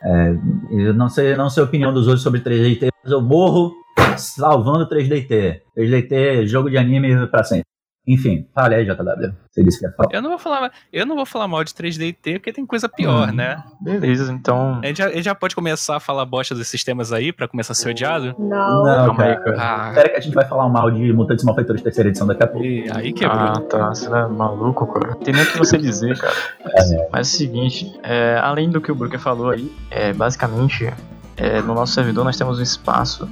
Eu 0.71 0.95
não 0.95 1.09
sei, 1.09 1.37
não 1.37 1.51
sei 1.51 1.63
a 1.63 1.67
opinião 1.67 1.93
dos 1.93 2.07
outros 2.07 2.23
sobre 2.23 2.41
3DT, 2.41 2.89
mas 3.05 3.13
eu 3.13 3.21
morro 3.21 3.75
salvando 4.17 4.89
3DT. 4.89 5.61
3DT, 5.77 6.47
jogo 6.47 6.71
de 6.71 6.79
anime 6.79 7.27
pra 7.29 7.45
sempre. 7.45 7.65
Enfim, 8.09 8.47
fale 8.55 8.77
aí, 8.77 8.85
JW. 8.85 9.33
Você 9.51 9.65
disse 9.65 9.81
que 9.81 9.85
ia 9.85 9.91
falar. 9.91 10.11
Eu 10.13 10.23
não 10.23 10.31
vou 10.31 10.39
falar, 10.39 10.71
eu 10.93 11.05
não 11.05 11.17
vou 11.17 11.27
falar 11.27 11.49
mal 11.49 11.65
de 11.65 11.73
3DT 11.75 12.35
porque 12.35 12.53
tem 12.53 12.65
coisa 12.65 12.89
pior, 12.89 13.31
Hum. 13.31 13.33
né? 13.33 13.61
Beleza, 13.81 14.33
então. 14.33 14.79
A 14.81 14.87
gente, 14.87 14.99
já, 14.99 15.09
gente 15.11 15.25
já 15.25 15.35
pode 15.35 15.57
começar 15.57 15.97
a 15.97 16.01
falar 16.01 16.25
bosta 16.25 16.55
dos 16.55 16.69
sistemas 16.69 17.13
aí 17.13 17.33
pra 17.33 17.49
começar 17.49 17.73
a 17.73 17.75
ser 17.75 17.89
odiado? 17.91 18.33
Não. 18.39 18.85
Não, 18.85 19.07
calma 19.07 19.25
aí, 19.25 19.37
cara. 19.37 19.57
Ah, 19.59 19.89
Espera 19.89 20.09
que 20.11 20.17
a 20.19 20.21
gente 20.21 20.35
vai 20.35 20.45
falar 20.45 20.69
mal 20.69 20.89
de 20.89 21.13
Mutantes 21.13 21.45
Malfeitores 21.45 21.83
terceira 21.83 22.09
edição 22.09 22.29
daqui 22.29 22.45
a 22.45 22.47
pouco. 22.47 22.65
e 22.65 22.89
aí 22.93 23.13
quebrou. 23.13 23.41
Ah, 23.41 23.61
tá. 23.69 23.89
Você 23.89 24.07
é 24.07 24.27
maluco, 24.29 24.87
cara. 24.87 25.09
Não 25.15 25.19
tem 25.19 25.35
nem 25.35 25.43
o 25.43 25.47
que 25.51 25.59
você 25.59 25.77
dizer, 25.77 26.17
cara. 26.17 26.35
É. 26.65 27.09
Mas 27.11 27.27
é 27.27 27.35
o 27.35 27.39
seguinte, 27.39 27.93
é, 28.05 28.39
além 28.41 28.71
do 28.71 28.81
que 28.81 28.93
o 28.93 28.95
Brooker 28.95 29.19
falou 29.19 29.51
aí, 29.51 29.69
é, 29.91 30.13
basicamente, 30.13 30.89
é, 31.37 31.61
no 31.61 31.75
nosso 31.75 31.93
servidor 31.95 32.25
nós 32.25 32.37
temos 32.37 32.61
um 32.61 32.63
espaço 32.63 33.29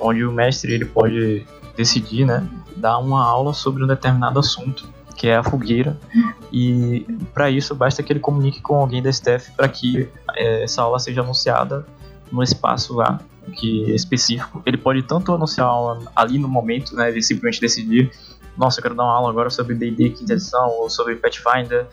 onde 0.00 0.24
o 0.24 0.32
mestre 0.32 0.72
ele 0.72 0.84
pode 0.84 1.46
decidir, 1.76 2.24
né, 2.24 2.46
dar 2.76 2.98
uma 2.98 3.24
aula 3.24 3.52
sobre 3.52 3.84
um 3.84 3.86
determinado 3.86 4.38
assunto, 4.38 4.88
que 5.16 5.28
é 5.28 5.36
a 5.36 5.42
fogueira, 5.42 5.98
e 6.52 7.06
para 7.34 7.50
isso 7.50 7.74
basta 7.74 8.02
que 8.02 8.12
ele 8.12 8.20
comunique 8.20 8.60
com 8.60 8.76
alguém 8.76 9.02
da 9.02 9.10
staff 9.10 9.50
para 9.52 9.68
que 9.68 10.08
é, 10.36 10.62
essa 10.62 10.82
aula 10.82 10.98
seja 10.98 11.22
anunciada 11.22 11.84
no 12.30 12.42
espaço 12.42 12.94
lá 12.94 13.20
que 13.56 13.90
é 13.90 13.94
específico. 13.94 14.62
Ele 14.66 14.76
pode 14.76 15.02
tanto 15.02 15.32
anunciar 15.32 15.66
a 15.66 15.70
aula 15.70 16.02
ali 16.14 16.38
no 16.38 16.48
momento, 16.48 16.94
né, 16.94 17.08
ele 17.08 17.22
simplesmente 17.22 17.60
decidir, 17.60 18.10
nossa, 18.56 18.80
eu 18.80 18.82
quero 18.82 18.94
dar 18.94 19.04
uma 19.04 19.14
aula 19.14 19.30
agora 19.30 19.50
sobre 19.50 19.74
D&D 19.74 20.10
quinta 20.10 20.32
edição 20.32 20.68
ou 20.70 20.90
sobre 20.90 21.16
Pathfinder, 21.16 21.86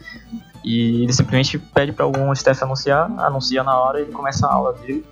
e 0.64 1.02
ele 1.02 1.12
simplesmente 1.12 1.58
pede 1.58 1.92
para 1.92 2.04
algum 2.04 2.32
staff 2.32 2.62
anunciar, 2.62 3.10
anuncia 3.18 3.62
na 3.62 3.78
hora 3.78 4.00
e 4.00 4.02
ele 4.02 4.12
começa 4.12 4.46
a 4.46 4.52
aula 4.52 4.72
dele. 4.72 5.04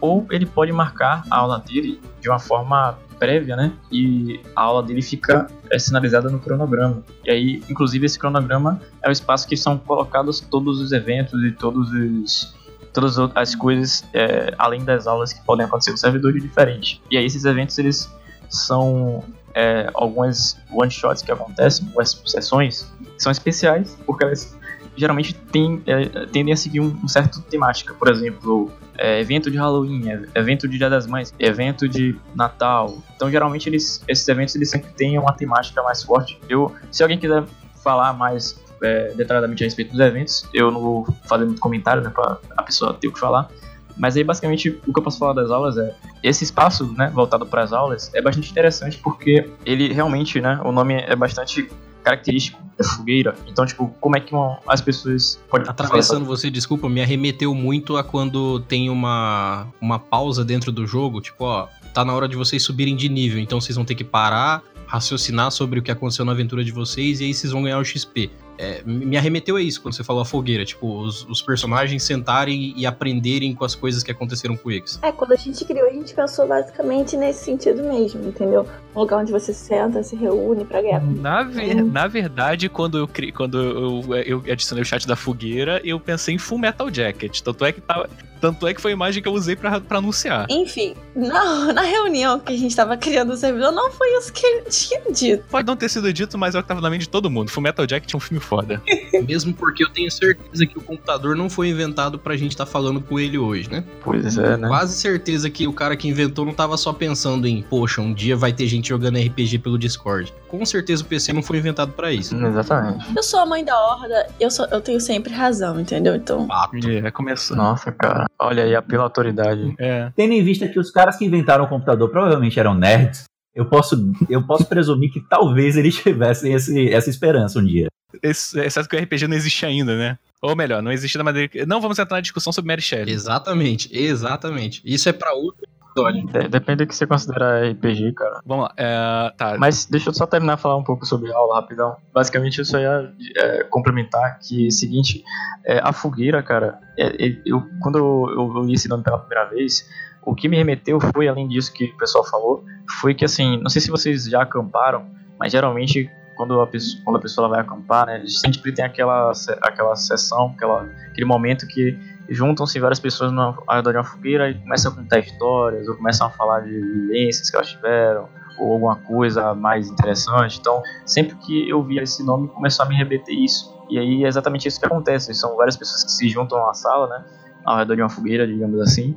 Ou 0.00 0.26
ele 0.30 0.46
pode 0.46 0.72
marcar 0.72 1.24
a 1.30 1.38
aula 1.38 1.58
dele 1.58 2.00
de 2.20 2.28
uma 2.28 2.38
forma 2.38 2.98
prévia, 3.18 3.54
né? 3.54 3.72
E 3.92 4.40
a 4.56 4.62
aula 4.62 4.82
dele 4.82 5.02
fica 5.02 5.46
é, 5.70 5.78
sinalizada 5.78 6.30
no 6.30 6.38
cronograma. 6.38 7.02
E 7.24 7.30
aí, 7.30 7.62
inclusive, 7.68 8.06
esse 8.06 8.18
cronograma 8.18 8.80
é 9.02 9.08
o 9.08 9.12
espaço 9.12 9.46
que 9.46 9.56
são 9.56 9.76
colocados 9.76 10.40
todos 10.40 10.80
os 10.80 10.92
eventos 10.92 11.42
e 11.44 11.52
todos 11.52 11.90
os 11.92 12.58
todas 12.92 13.16
as 13.36 13.54
coisas 13.54 14.04
é, 14.12 14.52
além 14.58 14.84
das 14.84 15.06
aulas 15.06 15.32
que 15.32 15.40
podem 15.44 15.64
acontecer 15.64 15.92
no 15.92 15.96
servidor 15.96 16.32
de 16.32 16.40
diferente. 16.40 17.00
E 17.10 17.16
aí 17.16 17.24
esses 17.24 17.44
eventos 17.44 17.78
eles 17.78 18.12
são 18.48 19.22
é, 19.54 19.88
algumas 19.94 20.58
one 20.72 20.90
shots 20.90 21.22
que 21.22 21.30
acontecem, 21.30 21.86
algumas 21.86 22.20
sessões 22.26 22.90
são 23.16 23.30
especiais 23.30 23.96
porque 24.06 24.24
elas 24.24 24.56
geralmente 25.00 25.34
tem, 25.34 25.82
é, 25.86 26.26
tendem 26.26 26.52
a 26.52 26.56
seguir 26.56 26.80
um, 26.80 26.96
um 27.02 27.08
certo 27.08 27.40
temática. 27.42 27.94
Por 27.94 28.08
exemplo, 28.10 28.70
é, 28.96 29.20
evento 29.20 29.50
de 29.50 29.56
Halloween, 29.56 30.10
é, 30.10 30.38
evento 30.38 30.68
de 30.68 30.76
Dia 30.76 30.90
das 30.90 31.06
Mães, 31.06 31.34
evento 31.38 31.88
de 31.88 32.16
Natal. 32.34 32.98
Então, 33.16 33.30
geralmente, 33.30 33.68
eles, 33.68 34.04
esses 34.06 34.28
eventos 34.28 34.54
eles 34.54 34.70
sempre 34.70 34.92
têm 34.92 35.18
uma 35.18 35.32
temática 35.32 35.82
mais 35.82 36.02
forte. 36.02 36.38
Eu, 36.48 36.72
se 36.90 37.02
alguém 37.02 37.18
quiser 37.18 37.44
falar 37.82 38.12
mais 38.12 38.62
é, 38.82 39.12
detalhadamente 39.14 39.64
a 39.64 39.66
respeito 39.66 39.92
dos 39.92 40.00
eventos, 40.00 40.46
eu 40.52 40.70
não 40.70 40.80
vou 40.80 41.08
fazer 41.26 41.46
muito 41.46 41.60
comentário, 41.60 42.02
né, 42.02 42.10
pra 42.10 42.36
a 42.56 42.62
pessoa 42.62 42.92
ter 42.94 43.08
o 43.08 43.12
que 43.12 43.18
falar. 43.18 43.48
Mas 43.96 44.16
aí, 44.16 44.24
basicamente, 44.24 44.68
o 44.86 44.92
que 44.92 44.98
eu 44.98 45.02
posso 45.02 45.18
falar 45.18 45.32
das 45.32 45.50
aulas 45.50 45.76
é 45.76 45.94
esse 46.22 46.44
espaço, 46.44 46.86
né, 46.96 47.10
voltado 47.12 47.44
para 47.46 47.62
as 47.62 47.72
aulas, 47.72 48.10
é 48.14 48.20
bastante 48.22 48.50
interessante 48.50 48.98
porque 48.98 49.50
ele 49.64 49.92
realmente, 49.92 50.40
né, 50.40 50.60
o 50.64 50.72
nome 50.72 50.94
é 50.94 51.16
bastante 51.16 51.68
característico 52.02 52.60
da 52.78 52.84
fogueira. 52.84 53.34
Então, 53.46 53.64
tipo, 53.66 53.88
como 54.00 54.16
é 54.16 54.20
que 54.20 54.34
uma- 54.34 54.58
as 54.66 54.80
pessoas 54.80 55.38
podem 55.48 55.68
Atravessando 55.68 56.24
você, 56.24 56.50
desculpa, 56.50 56.88
me 56.88 57.00
arremeteu 57.02 57.54
muito 57.54 57.96
a 57.96 58.02
quando 58.04 58.60
tem 58.60 58.88
uma, 58.90 59.66
uma 59.80 59.98
pausa 59.98 60.44
dentro 60.44 60.72
do 60.72 60.86
jogo. 60.86 61.20
Tipo, 61.20 61.44
ó, 61.44 61.68
tá 61.92 62.04
na 62.04 62.12
hora 62.14 62.26
de 62.28 62.36
vocês 62.36 62.62
subirem 62.62 62.96
de 62.96 63.08
nível. 63.08 63.38
Então 63.38 63.60
vocês 63.60 63.76
vão 63.76 63.84
ter 63.84 63.94
que 63.94 64.04
parar, 64.04 64.62
raciocinar 64.90 65.52
sobre 65.52 65.78
o 65.78 65.82
que 65.82 65.90
aconteceu 65.90 66.24
na 66.24 66.32
aventura 66.32 66.64
de 66.64 66.72
vocês 66.72 67.20
e 67.20 67.24
aí 67.24 67.32
vocês 67.32 67.52
vão 67.52 67.62
ganhar 67.62 67.78
o 67.78 67.84
XP. 67.84 68.28
É, 68.58 68.82
me 68.84 69.16
arremeteu 69.16 69.56
a 69.56 69.62
isso 69.62 69.80
quando 69.80 69.94
você 69.94 70.02
falou 70.02 70.20
a 70.20 70.24
fogueira. 70.24 70.64
Tipo, 70.64 71.00
os, 71.00 71.24
os 71.28 71.40
personagens 71.40 72.02
sentarem 72.02 72.74
e 72.76 72.84
aprenderem 72.84 73.54
com 73.54 73.64
as 73.64 73.74
coisas 73.74 74.02
que 74.02 74.10
aconteceram 74.10 74.56
com 74.56 74.70
eles. 74.70 74.98
É, 75.00 75.12
quando 75.12 75.32
a 75.32 75.36
gente 75.36 75.64
criou, 75.64 75.88
a 75.88 75.92
gente 75.92 76.12
pensou 76.12 76.46
basicamente 76.46 77.16
nesse 77.16 77.44
sentido 77.44 77.82
mesmo, 77.84 78.26
entendeu? 78.28 78.66
Um 78.94 79.00
lugar 79.00 79.20
onde 79.20 79.30
você 79.30 79.54
senta, 79.54 80.02
se 80.02 80.16
reúne 80.16 80.64
pra 80.64 80.82
ganhar. 80.82 81.00
Na, 81.00 81.44
ver- 81.44 81.84
na 81.84 82.06
verdade, 82.08 82.68
quando 82.68 82.98
eu 82.98 83.06
cri... 83.06 83.30
quando 83.32 83.58
eu, 83.58 84.16
eu 84.26 84.52
adicionei 84.52 84.82
o 84.82 84.84
chat 84.84 85.06
da 85.06 85.14
fogueira, 85.16 85.80
eu 85.84 86.00
pensei 86.00 86.34
em 86.34 86.38
Full 86.38 86.58
Metal 86.58 86.92
Jacket. 86.92 87.40
Tanto 87.40 87.64
é 87.64 87.72
que 87.72 87.80
tava... 87.80 88.10
Tanto 88.40 88.66
é 88.66 88.74
que 88.74 88.80
foi 88.80 88.92
a 88.92 88.94
imagem 88.94 89.22
que 89.22 89.28
eu 89.28 89.32
usei 89.32 89.54
pra, 89.54 89.80
pra 89.80 89.98
anunciar. 89.98 90.46
Enfim, 90.48 90.94
na, 91.14 91.72
na 91.72 91.82
reunião 91.82 92.38
que 92.38 92.52
a 92.52 92.56
gente 92.56 92.74
tava 92.74 92.96
criando 92.96 93.32
o 93.32 93.36
servidor, 93.36 93.72
não 93.72 93.90
foi 93.90 94.08
isso 94.16 94.32
que 94.32 94.44
ele 94.46 94.62
tinha 94.70 95.00
dito. 95.12 95.44
Pode 95.50 95.66
não 95.66 95.76
ter 95.76 95.88
sido 95.88 96.12
dito, 96.12 96.38
mas 96.38 96.54
é 96.54 96.58
o 96.58 96.62
que 96.62 96.68
tava 96.68 96.80
na 96.80 96.90
mente 96.90 97.02
de 97.02 97.08
todo 97.08 97.30
mundo. 97.30 97.50
Full 97.50 97.62
Metal 97.62 97.86
Jacket 97.88 98.12
é 98.12 98.16
um 98.16 98.20
filme 98.20 98.40
foda. 98.40 98.82
Mesmo 99.26 99.52
porque 99.52 99.84
eu 99.84 99.90
tenho 99.90 100.10
certeza 100.10 100.66
que 100.66 100.78
o 100.78 100.80
computador 100.80 101.36
não 101.36 101.50
foi 101.50 101.68
inventado 101.68 102.18
pra 102.18 102.36
gente 102.36 102.52
estar 102.52 102.66
falando 102.66 103.00
com 103.00 103.18
ele 103.18 103.38
hoje, 103.38 103.70
né? 103.70 103.84
Pois 104.02 104.38
é, 104.38 104.56
né? 104.56 104.68
Quase 104.68 104.94
certeza 104.94 105.50
que 105.50 105.66
o 105.66 105.72
cara 105.72 105.96
que 105.96 106.08
inventou 106.08 106.44
não 106.44 106.54
tava 106.54 106.76
só 106.76 106.92
pensando 106.92 107.46
em, 107.46 107.62
poxa, 107.62 108.00
um 108.00 108.12
dia 108.12 108.36
vai 108.36 108.52
ter 108.52 108.66
gente 108.66 108.88
jogando 108.88 109.18
RPG 109.18 109.58
pelo 109.58 109.78
Discord. 109.78 110.32
Com 110.48 110.64
certeza 110.64 111.02
o 111.02 111.06
PC 111.06 111.32
não 111.32 111.42
foi 111.42 111.58
inventado 111.58 111.92
pra 111.92 112.12
isso. 112.12 112.34
Exatamente. 112.34 113.04
Eu 113.14 113.22
sou 113.22 113.40
a 113.40 113.46
mãe 113.46 113.64
da 113.64 113.78
horda, 113.78 114.26
eu, 114.38 114.50
sou, 114.50 114.66
eu 114.66 114.80
tenho 114.80 115.00
sempre 115.00 115.32
razão, 115.32 115.78
entendeu? 115.80 116.14
Então, 116.14 116.46
Fato. 116.46 116.76
É, 116.88 117.10
começou. 117.10 117.56
Nossa, 117.56 117.92
cara. 117.92 118.29
Olha 118.38 118.64
aí, 118.64 118.74
apelo 118.74 119.02
à 119.02 119.04
autoridade. 119.04 119.74
É. 119.78 120.10
Tendo 120.16 120.32
em 120.32 120.42
vista 120.42 120.68
que 120.68 120.78
os 120.78 120.90
caras 120.90 121.16
que 121.16 121.24
inventaram 121.24 121.64
o 121.64 121.68
computador 121.68 122.08
provavelmente 122.10 122.58
eram 122.58 122.74
nerds, 122.74 123.24
eu 123.54 123.66
posso, 123.66 124.12
eu 124.28 124.46
posso 124.46 124.64
presumir 124.66 125.12
que 125.12 125.20
talvez 125.20 125.76
eles 125.76 125.96
tivessem 125.96 126.52
esse, 126.54 126.88
essa 126.88 127.10
esperança 127.10 127.58
um 127.58 127.64
dia. 127.64 127.88
Esse, 128.22 128.58
exceto 128.60 128.88
que 128.88 128.96
o 128.96 128.98
RPG 128.98 129.28
não 129.28 129.36
existe 129.36 129.64
ainda, 129.66 129.96
né? 129.96 130.18
Ou 130.42 130.56
melhor, 130.56 130.82
não 130.82 130.90
existe 130.90 131.18
da 131.18 131.24
maneira 131.24 131.48
que. 131.48 131.66
Não 131.66 131.80
vamos 131.80 131.98
entrar 131.98 132.16
na 132.16 132.22
discussão 132.22 132.52
sobre 132.52 132.68
Mary 132.68 132.82
Shelley. 132.82 133.12
Exatamente, 133.12 133.88
exatamente. 133.92 134.80
Isso 134.84 135.08
é 135.08 135.12
pra 135.12 135.32
outro 135.32 135.66
De- 135.94 136.48
depende 136.48 136.84
do 136.84 136.88
que 136.88 136.94
você 136.94 137.06
considera 137.06 137.70
RPG, 137.70 138.12
cara. 138.12 138.40
Vamos 138.44 138.64
lá. 138.64 138.74
É, 138.76 139.32
tá. 139.36 139.56
Mas 139.58 139.86
deixa 139.86 140.10
eu 140.10 140.14
só 140.14 140.26
terminar 140.26 140.56
de 140.56 140.62
falar 140.62 140.76
um 140.76 140.84
pouco 140.84 141.04
sobre 141.04 141.32
a 141.32 141.36
aula 141.36 141.56
rapidão. 141.56 141.96
Basicamente, 142.12 142.58
eu 142.58 142.64
só 142.64 142.78
ia 142.78 143.12
é, 143.36 143.64
complementar 143.64 144.38
que 144.38 144.64
é 144.64 144.68
o 144.68 144.72
seguinte: 144.72 145.24
é, 145.64 145.80
a 145.82 145.92
fogueira, 145.92 146.42
cara, 146.42 146.78
é, 146.98 147.26
é, 147.26 147.42
eu, 147.44 147.62
quando 147.80 147.98
eu, 147.98 148.54
eu, 148.56 148.62
li 148.62 148.74
esse 148.74 148.88
nome 148.88 149.02
pela 149.02 149.18
primeira 149.18 149.48
vez, 149.50 149.88
o 150.22 150.34
que 150.34 150.48
me 150.48 150.56
remeteu 150.56 151.00
foi, 151.00 151.28
além 151.28 151.48
disso 151.48 151.72
que 151.72 151.84
o 151.84 151.96
pessoal 151.96 152.24
falou, 152.24 152.64
foi 153.00 153.14
que 153.14 153.24
assim, 153.24 153.60
não 153.60 153.68
sei 153.68 153.80
se 153.80 153.90
vocês 153.90 154.24
já 154.24 154.42
acamparam, 154.42 155.06
mas 155.38 155.52
geralmente 155.52 156.10
quando 156.36 156.58
a 156.58 156.66
pessoa, 156.66 157.02
quando 157.04 157.16
a 157.16 157.20
pessoa 157.20 157.48
vai 157.50 157.60
acampar, 157.60 158.06
né, 158.06 158.22
sempre 158.26 158.72
tem 158.72 158.82
aquela, 158.82 159.30
aquela 159.60 159.94
sessão, 159.94 160.54
aquela, 160.56 160.84
aquele 161.10 161.26
momento 161.26 161.66
que 161.66 161.98
juntam-se 162.30 162.78
várias 162.78 163.00
pessoas 163.00 163.32
ao 163.32 163.76
redor 163.76 163.90
de 163.90 163.98
uma 163.98 164.04
fogueira 164.04 164.48
e 164.50 164.54
começam 164.54 164.92
a 164.92 164.94
contar 164.94 165.18
histórias, 165.18 165.88
ou 165.88 165.96
começam 165.96 166.26
a 166.26 166.30
falar 166.30 166.60
de 166.60 166.70
vivências 166.70 167.50
que 167.50 167.56
elas 167.56 167.68
tiveram, 167.68 168.28
ou 168.58 168.72
alguma 168.72 168.96
coisa 168.96 169.54
mais 169.54 169.88
interessante. 169.88 170.58
Então, 170.60 170.82
sempre 171.04 171.34
que 171.36 171.68
eu 171.68 171.82
via 171.82 172.02
esse 172.02 172.24
nome, 172.24 172.48
começou 172.48 172.86
a 172.86 172.88
me 172.88 172.94
remeter 172.94 173.34
isso. 173.34 173.76
E 173.88 173.98
aí 173.98 174.24
é 174.24 174.28
exatamente 174.28 174.68
isso 174.68 174.78
que 174.78 174.86
acontece. 174.86 175.34
São 175.34 175.56
várias 175.56 175.76
pessoas 175.76 176.04
que 176.04 176.12
se 176.12 176.28
juntam 176.28 176.58
numa 176.58 176.74
sala, 176.74 177.08
né, 177.08 177.24
ao 177.64 177.76
redor 177.76 177.96
de 177.96 178.02
uma 178.02 178.08
fogueira, 178.08 178.46
digamos 178.46 178.80
assim, 178.80 179.16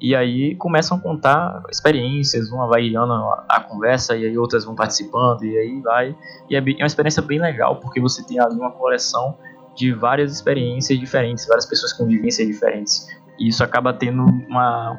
e 0.00 0.16
aí 0.16 0.54
começam 0.54 0.96
a 0.96 1.00
contar 1.00 1.62
experiências, 1.70 2.50
uma 2.50 2.66
vai 2.66 2.88
guiando 2.88 3.12
a, 3.12 3.60
conversa 3.60 4.16
e 4.16 4.24
aí 4.24 4.38
outras 4.38 4.64
vão 4.64 4.74
participando 4.74 5.44
e 5.44 5.58
aí 5.58 5.80
vai. 5.82 6.16
E 6.48 6.56
é, 6.56 6.58
é 6.58 6.82
uma 6.82 6.86
experiência 6.86 7.20
bem 7.20 7.38
legal 7.38 7.76
porque 7.76 8.00
você 8.00 8.24
tem 8.24 8.40
ali 8.40 8.54
uma 8.54 8.70
coleção 8.70 9.36
de 9.80 9.92
várias 9.92 10.30
experiências 10.30 10.98
diferentes, 10.98 11.46
várias 11.46 11.64
pessoas 11.64 11.92
com 11.94 12.06
vivências 12.06 12.46
diferentes. 12.46 13.06
E 13.38 13.48
isso 13.48 13.64
acaba 13.64 13.94
tendo 13.94 14.22
uma 14.22 14.98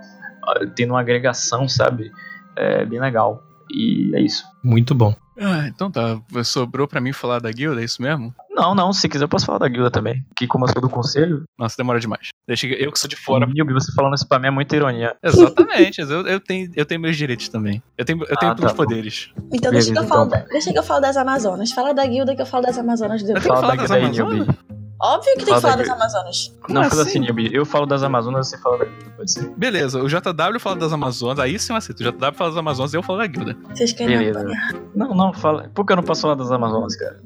tendo 0.76 0.94
uma 0.94 1.00
agregação, 1.00 1.70
sabe? 1.70 2.12
É 2.56 2.84
bem 2.84 3.00
legal. 3.00 3.44
E 3.70 4.12
é 4.16 4.22
isso. 4.22 4.44
Muito 4.64 4.96
bom. 4.96 5.16
Ah, 5.42 5.68
então 5.68 5.90
tá. 5.90 6.20
Sobrou 6.46 6.88
pra 6.88 7.02
mim 7.02 7.12
falar 7.12 7.40
da 7.40 7.52
guilda, 7.52 7.82
é 7.82 7.84
isso 7.84 8.02
mesmo? 8.02 8.34
Não, 8.52 8.76
não, 8.76 8.94
se 8.94 9.10
quiser 9.10 9.24
eu 9.24 9.30
posso 9.30 9.46
falar 9.46 9.58
da 9.58 9.68
guilda 9.68 9.90
também. 9.90 10.24
Que 10.36 10.46
como 10.46 10.66
eu 10.66 10.70
sou 10.72 10.82
do 10.82 10.90
conselho, 10.90 11.44
Nossa, 11.58 11.76
demora 11.78 12.00
demais. 12.00 12.28
Deixa 12.48 12.68
eu 12.68 12.74
eu 12.74 12.92
que 12.92 13.00
sou 13.00 13.10
de 13.10 13.16
fora. 13.16 13.50
Yubi, 13.58 13.74
você 13.74 13.92
falando 13.94 14.14
isso 14.14 14.28
pra 14.28 14.38
mim 14.38 14.48
é 14.48 14.52
muita 14.52 14.76
ironia. 14.76 15.16
Exatamente, 15.24 16.00
eu, 16.02 16.28
eu, 16.28 16.40
tenho, 16.40 16.72
eu 16.76 16.86
tenho 16.86 17.02
meus 17.02 17.18
direitos 17.18 17.50
também. 17.50 17.82
Eu 17.98 18.06
tenho, 18.06 18.22
eu 18.24 18.38
tenho 18.38 18.52
Ah, 18.52 18.56
tá 18.56 18.74
poderes. 18.74 19.32
Então 19.52 19.72
deixa 19.72 19.92
que, 19.92 19.98
eu 19.98 20.04
Beleza, 20.04 20.08
falo, 20.08 20.28
então. 20.28 20.46
deixa 20.50 20.72
que 20.72 20.78
eu 20.80 20.84
falo 20.84 21.02
das 21.02 21.18
Amazonas. 21.18 21.72
Fala 21.72 21.94
da 21.94 22.06
guilda 22.06 22.36
que 22.36 22.42
eu 22.42 22.46
falo 22.46 22.64
das 22.66 22.78
Amazonas 22.78 23.22
Eu 23.22 23.28
depois. 23.28 23.44
tenho 23.44 23.56
que 23.56 23.62
Fala 23.62 23.76
falar 23.76 23.76
da 23.76 23.82
das 23.82 24.12
guilda 24.12 24.26
aí, 24.26 24.40
Amazonas? 24.42 24.48
Yubi. 24.48 24.81
Óbvio 25.04 25.34
que 25.34 25.46
tem 25.46 25.56
que 25.56 25.62
Fala 25.62 25.62
falar 25.62 25.76
da 25.78 25.84
das 25.84 25.92
Amazonas. 25.92 26.54
Como 26.62 26.74
Não, 26.80 26.90
fala 26.90 27.02
assim? 27.02 27.20
assim, 27.20 27.28
Yubi. 27.28 27.50
Eu 27.54 27.66
falo 27.66 27.86
das 27.86 28.04
Amazonas, 28.04 28.48
você 28.48 28.58
fala 28.60 28.78
da 28.78 28.86
guilda, 28.86 29.10
pode 29.18 29.32
ser? 29.32 29.50
Beleza, 29.58 30.00
o 30.00 30.08
JW 30.08 30.60
fala 30.60 30.76
das 30.76 30.94
Amazonas, 30.94 31.40
aí 31.40 31.58
sim 31.58 31.74
eu 31.74 31.78
aceito. 31.78 32.02
O 32.02 32.04
JW 32.04 32.34
fala 32.34 32.50
das 32.52 32.58
Amazonas, 32.58 32.94
eu 32.94 33.02
falo 33.02 33.20
da 33.20 33.28
guilda. 33.28 33.58
Vocês 33.74 33.94
querem 33.94 34.18
Beleza. 34.18 34.46
Não, 34.96 35.16
não, 35.16 35.34
fala. 35.34 35.70
Por 35.74 35.86
que 35.86 35.92
eu 35.94 35.98
não 35.98 36.04
posso 36.04 36.22
falar 36.22 36.36
das 36.36 36.52
Amazonas, 36.52 36.96
cara? 36.96 37.20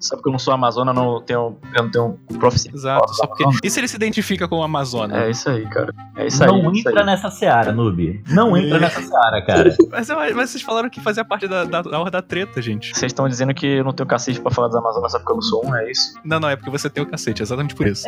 Só 0.00 0.16
porque 0.16 0.28
eu 0.28 0.32
não 0.32 0.38
sou 0.38 0.54
Amazona, 0.54 0.90
eu 0.90 0.94
não 0.94 1.20
tenho, 1.22 1.58
eu 1.74 1.82
não 1.82 1.90
tenho 1.90 2.18
proficiência. 2.38 2.76
Exato, 2.76 3.14
só 3.14 3.26
porque. 3.26 3.44
E 3.62 3.70
se 3.70 3.80
ele 3.80 3.88
se 3.88 3.96
identifica 3.96 4.46
como 4.46 4.62
Amazona? 4.62 5.24
É 5.24 5.30
isso 5.30 5.48
aí, 5.48 5.66
cara. 5.66 5.92
É 6.16 6.26
isso 6.26 6.42
aí. 6.42 6.48
Não 6.48 6.70
é 6.70 6.72
isso 6.72 6.88
entra 6.88 7.00
aí. 7.00 7.06
nessa 7.06 7.30
seara, 7.30 7.72
noob. 7.72 8.22
Não 8.28 8.56
entra 8.56 8.78
nessa 8.78 9.02
seara, 9.02 9.42
cara. 9.44 9.76
Mas, 9.90 10.08
mas 10.08 10.50
vocês 10.50 10.62
falaram 10.62 10.88
que 10.88 11.00
fazia 11.00 11.24
parte 11.24 11.48
da, 11.48 11.64
da, 11.64 11.82
da 11.82 11.98
hora 11.98 12.10
da 12.10 12.22
treta, 12.22 12.60
gente. 12.60 12.90
Vocês 12.94 13.10
estão 13.10 13.28
dizendo 13.28 13.52
que 13.54 13.66
eu 13.66 13.84
não 13.84 13.92
tenho 13.92 14.06
cacete 14.06 14.40
pra 14.40 14.50
falar 14.50 14.68
das 14.68 14.76
Amazonas 14.76 15.12
só 15.12 15.18
porque 15.18 15.32
eu 15.32 15.36
não 15.36 15.42
sou 15.42 15.66
um, 15.66 15.74
é 15.74 15.90
isso? 15.90 16.14
Não, 16.24 16.38
não, 16.38 16.48
é 16.48 16.56
porque 16.56 16.70
você 16.70 16.88
tem 16.88 17.02
o 17.02 17.06
cacete, 17.06 17.42
é 17.42 17.44
exatamente 17.44 17.74
por 17.74 17.86
isso. 17.86 18.04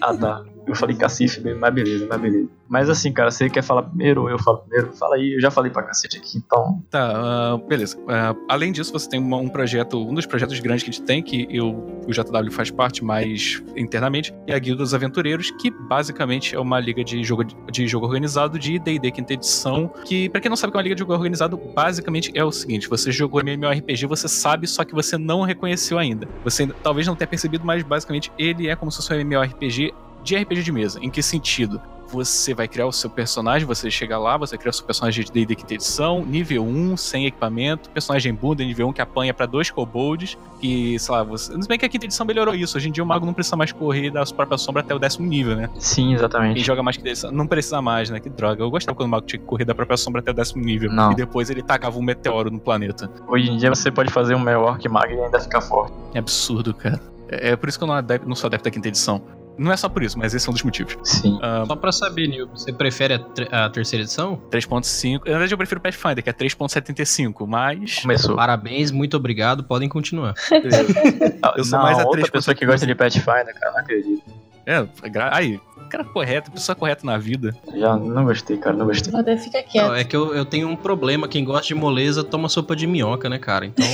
Ah, 0.00 0.14
tá. 0.16 0.42
Eu 0.66 0.74
falei 0.74 0.96
cacife, 0.96 1.40
mas 1.54 1.74
beleza, 1.74 2.06
mas 2.08 2.20
beleza. 2.20 2.48
Mas 2.68 2.88
assim, 2.88 3.12
cara, 3.12 3.30
você 3.30 3.48
quer 3.50 3.62
falar 3.62 3.82
primeiro 3.82 4.28
eu 4.28 4.38
falo 4.38 4.58
primeiro? 4.58 4.92
Fala 4.94 5.16
aí, 5.16 5.34
eu 5.34 5.40
já 5.40 5.50
falei 5.50 5.70
pra 5.70 5.82
cacete 5.82 6.16
aqui, 6.16 6.38
então. 6.38 6.82
Tá, 6.90 7.12
ah, 7.14 7.58
beleza. 7.68 7.98
Ah, 8.08 8.34
além 8.48 8.72
disso, 8.72 8.92
você 8.92 9.08
tem 9.08 9.20
um 9.20 9.48
projeto, 9.48 9.98
um 9.98 10.14
dos 10.14 10.26
projetos 10.26 10.58
grandes 10.60 10.82
que 10.82 10.90
a 10.90 10.92
gente 10.92 11.02
tem, 11.02 11.22
que 11.22 11.46
eu, 11.50 11.70
o 12.06 12.10
JW 12.10 12.50
faz 12.50 12.70
parte 12.70 13.04
mais 13.04 13.62
internamente, 13.76 14.34
é 14.46 14.54
a 14.54 14.58
Guilda 14.58 14.82
dos 14.82 14.94
Aventureiros, 14.94 15.50
que 15.50 15.70
basicamente 15.70 16.54
é 16.54 16.60
uma 16.60 16.80
liga 16.80 17.04
de 17.04 17.22
jogo, 17.22 17.44
de 17.44 17.86
jogo 17.86 18.06
organizado 18.06 18.58
de 18.58 18.78
D&D 18.78 19.10
quinta 19.10 19.34
edição, 19.34 19.88
que 20.04 20.28
pra 20.28 20.40
quem 20.40 20.48
não 20.48 20.56
sabe 20.56 20.70
o 20.70 20.72
que 20.72 20.78
é 20.78 20.80
uma 20.80 20.82
liga 20.82 20.94
de 20.94 21.00
jogo 21.00 21.12
organizado, 21.12 21.56
basicamente 21.56 22.32
é 22.34 22.44
o 22.44 22.50
seguinte, 22.50 22.88
você 22.88 23.12
jogou 23.12 23.40
MMORPG, 23.40 24.06
você 24.06 24.28
sabe, 24.28 24.66
só 24.66 24.84
que 24.84 24.94
você 24.94 25.18
não 25.18 25.42
reconheceu 25.42 25.98
ainda. 25.98 26.26
Você 26.42 26.66
talvez 26.82 27.06
não 27.06 27.14
tenha 27.14 27.28
percebido, 27.28 27.64
mas 27.64 27.82
basicamente 27.82 28.32
ele 28.38 28.68
é 28.68 28.76
como 28.76 28.90
se 28.90 28.96
fosse 28.96 29.12
um 29.12 29.20
MMORPG 29.20 29.92
de 30.24 30.36
RPG 30.36 30.62
de 30.62 30.72
mesa. 30.72 30.98
Em 31.02 31.10
que 31.10 31.22
sentido? 31.22 31.80
Você 32.08 32.54
vai 32.54 32.68
criar 32.68 32.86
o 32.86 32.92
seu 32.92 33.10
personagem, 33.10 33.66
você 33.66 33.90
chega 33.90 34.16
lá, 34.18 34.36
você 34.36 34.56
cria 34.56 34.70
o 34.70 34.72
seu 34.72 34.84
personagem 34.86 35.24
de 35.24 35.32
D&D 35.32 35.56
quinta 35.56 35.74
edição, 35.74 36.24
nível 36.24 36.62
1, 36.64 36.96
sem 36.96 37.26
equipamento, 37.26 37.90
personagem 37.90 38.32
bunda 38.32 38.62
nível 38.62 38.86
1 38.88 38.92
que 38.92 39.00
apanha 39.02 39.34
pra 39.34 39.46
dois 39.46 39.68
kobolds, 39.70 40.38
que, 40.60 40.96
sei 40.98 41.12
lá, 41.14 41.24
você... 41.24 41.60
Se 41.60 41.66
bem 41.66 41.76
que 41.76 41.84
a 41.84 41.88
quinta 41.88 42.04
edição 42.04 42.24
melhorou 42.24 42.54
isso, 42.54 42.76
hoje 42.76 42.88
em 42.88 42.92
dia 42.92 43.02
o 43.02 43.06
mago 43.06 43.26
não 43.26 43.32
precisa 43.32 43.56
mais 43.56 43.72
correr 43.72 44.10
da 44.10 44.24
sua 44.24 44.36
própria 44.36 44.56
sombra 44.58 44.82
até 44.82 44.94
o 44.94 44.98
décimo 44.98 45.26
nível, 45.26 45.56
né? 45.56 45.68
Sim, 45.78 46.04
Quem 46.04 46.12
exatamente. 46.14 46.60
joga 46.62 46.82
mais 46.84 46.96
que 46.96 47.08
edição 47.08 47.32
não 47.32 47.48
precisa 47.48 47.82
mais, 47.82 48.10
né? 48.10 48.20
Que 48.20 48.28
droga. 48.28 48.62
Eu 48.62 48.70
gostava 48.70 48.94
quando 48.94 49.08
o 49.08 49.10
mago 49.10 49.26
tinha 49.26 49.40
que 49.40 49.46
correr 49.46 49.64
da 49.64 49.74
própria 49.74 49.96
sombra 49.96 50.20
até 50.20 50.30
o 50.30 50.34
décimo 50.34 50.62
nível. 50.64 50.92
Não. 50.92 51.10
E 51.10 51.16
depois 51.16 51.50
ele 51.50 51.62
tacava 51.62 51.98
um 51.98 52.02
meteoro 52.02 52.48
no 52.48 52.60
planeta. 52.60 53.10
Hoje 53.26 53.50
em 53.50 53.56
dia 53.56 53.70
você 53.74 53.90
pode 53.90 54.12
fazer 54.12 54.36
um 54.36 54.40
meu 54.40 54.60
Orc 54.60 54.86
Mag 54.88 55.12
e 55.12 55.20
ainda 55.20 55.40
ficar 55.40 55.62
forte. 55.62 55.92
É 56.14 56.18
absurdo, 56.20 56.72
cara. 56.74 57.00
É, 57.28 57.50
é 57.50 57.56
por 57.56 57.68
isso 57.68 57.76
que 57.78 57.82
eu 57.82 57.88
não, 57.88 57.94
adep- 57.94 58.24
não 58.26 58.36
sou 58.36 58.46
adepto 58.46 58.64
da 58.66 58.70
quinta 58.70 58.86
edição. 58.86 59.20
Não 59.56 59.70
é 59.72 59.76
só 59.76 59.88
por 59.88 60.02
isso, 60.02 60.18
mas 60.18 60.34
esse 60.34 60.48
é 60.48 60.50
um 60.50 60.52
dos 60.52 60.62
motivos. 60.62 60.96
Sim. 61.04 61.38
Ah, 61.40 61.64
Só 61.66 61.76
pra 61.76 61.92
saber, 61.92 62.26
Nil, 62.26 62.48
você 62.48 62.72
prefere 62.72 63.14
a, 63.50 63.66
a 63.66 63.70
terceira 63.70 64.02
edição? 64.02 64.42
3.5. 64.50 65.20
Na 65.26 65.32
verdade, 65.32 65.54
eu 65.54 65.58
prefiro 65.58 65.78
o 65.78 65.82
Pathfinder, 65.82 66.22
que 66.24 66.30
é 66.30 66.32
3.75, 66.32 67.46
mas. 67.46 68.00
Começou. 68.00 68.36
Parabéns, 68.36 68.90
muito 68.90 69.16
obrigado, 69.16 69.62
podem 69.64 69.88
continuar. 69.88 70.34
Eu 71.56 71.64
sou 71.64 71.78
não, 71.78 71.84
mais 71.84 71.98
a 71.98 72.04
outra 72.04 72.22
3.75. 72.22 72.30
pessoa 72.32 72.54
que 72.54 72.66
gosta 72.66 72.86
de 72.86 72.94
Pathfinder, 72.94 73.54
cara, 73.58 73.72
não 73.72 73.80
acredito. 73.80 74.22
É, 74.66 74.86
aí, 75.30 75.60
cara 75.96 76.04
correto, 76.04 76.50
pessoa 76.50 76.74
correta 76.74 77.06
na 77.06 77.16
vida. 77.16 77.54
Já 77.74 77.96
não 77.96 78.24
gostei, 78.24 78.56
cara, 78.56 78.76
não 78.76 78.86
gostei. 78.86 79.14
Até 79.14 79.36
fica 79.36 79.62
quieto. 79.62 79.86
Não, 79.86 79.94
é 79.94 80.04
que 80.04 80.16
eu, 80.16 80.34
eu 80.34 80.44
tenho 80.44 80.68
um 80.68 80.76
problema, 80.76 81.28
quem 81.28 81.44
gosta 81.44 81.66
de 81.66 81.74
moleza 81.74 82.24
toma 82.24 82.48
sopa 82.48 82.74
de 82.74 82.86
minhoca, 82.86 83.28
né, 83.28 83.38
cara? 83.38 83.66
Então, 83.66 83.86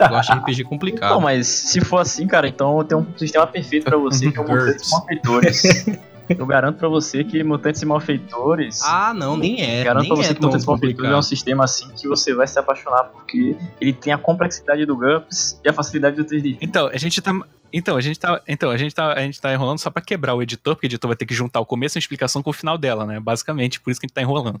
eu 0.00 0.08
gosto 0.08 0.32
de 0.32 0.38
RPG 0.38 0.64
complicado. 0.68 1.12
Não, 1.12 1.20
mas 1.20 1.46
se 1.46 1.80
for 1.80 1.98
assim, 1.98 2.26
cara, 2.26 2.48
então 2.48 2.78
eu 2.78 2.84
tenho 2.84 3.00
um 3.00 3.18
sistema 3.18 3.46
perfeito 3.46 3.84
pra 3.84 3.96
você, 3.96 4.30
que 4.30 4.38
é 4.38 4.40
o 4.40 4.48
Mutantes 4.48 4.90
Malfeitores. 4.90 5.86
Eu 6.28 6.46
garanto 6.46 6.78
pra 6.78 6.88
você 6.88 7.22
que 7.22 7.42
Mutantes 7.44 7.82
e 7.82 7.86
Malfeitores. 7.86 8.82
Ah, 8.82 9.14
não, 9.14 9.36
nem 9.36 9.62
é. 9.62 9.84
garanto 9.84 10.02
nem 10.02 10.08
pra 10.14 10.16
você 10.16 10.30
é 10.30 10.34
que 10.34 10.40
tão 10.40 10.48
Mutantes 10.48 10.64
e 10.64 10.68
Malfeitores 10.68 11.10
é 11.10 11.16
um 11.16 11.22
sistema 11.22 11.64
assim 11.64 11.88
que 11.90 12.08
você 12.08 12.34
vai 12.34 12.46
se 12.46 12.58
apaixonar, 12.58 13.04
porque 13.04 13.56
ele 13.80 13.92
tem 13.92 14.12
a 14.12 14.18
complexidade 14.18 14.84
do 14.84 14.96
GURPS 14.96 15.60
e 15.64 15.68
a 15.68 15.72
facilidade 15.72 16.16
do 16.16 16.24
3D. 16.24 16.58
Então, 16.60 16.88
a 16.88 16.96
gente 16.96 17.20
tá. 17.20 17.32
Então, 17.72 17.96
a 17.96 18.00
gente 18.00 18.18
tá. 18.18 18.40
Então, 18.48 18.70
a 18.70 18.76
gente 18.76 18.94
tá, 18.94 19.12
a 19.12 19.20
gente 19.20 19.40
tá 19.40 19.52
enrolando 19.52 19.78
só 19.78 19.90
pra 19.90 20.02
quebrar 20.02 20.34
o 20.34 20.42
editor, 20.42 20.74
porque 20.74 20.86
o 20.86 20.88
editor 20.88 21.08
vai 21.08 21.16
ter 21.16 21.26
que 21.26 21.34
juntar 21.34 21.60
o 21.60 21.66
começo 21.66 21.96
e 21.96 21.98
a 21.98 22.00
explicação 22.00 22.42
com 22.42 22.50
o 22.50 22.52
final 22.52 22.78
dela, 22.78 23.04
né? 23.04 23.20
Basicamente, 23.20 23.80
por 23.80 23.90
isso 23.90 24.00
que 24.00 24.06
a 24.06 24.08
gente 24.08 24.14
tá 24.14 24.22
enrolando. 24.22 24.60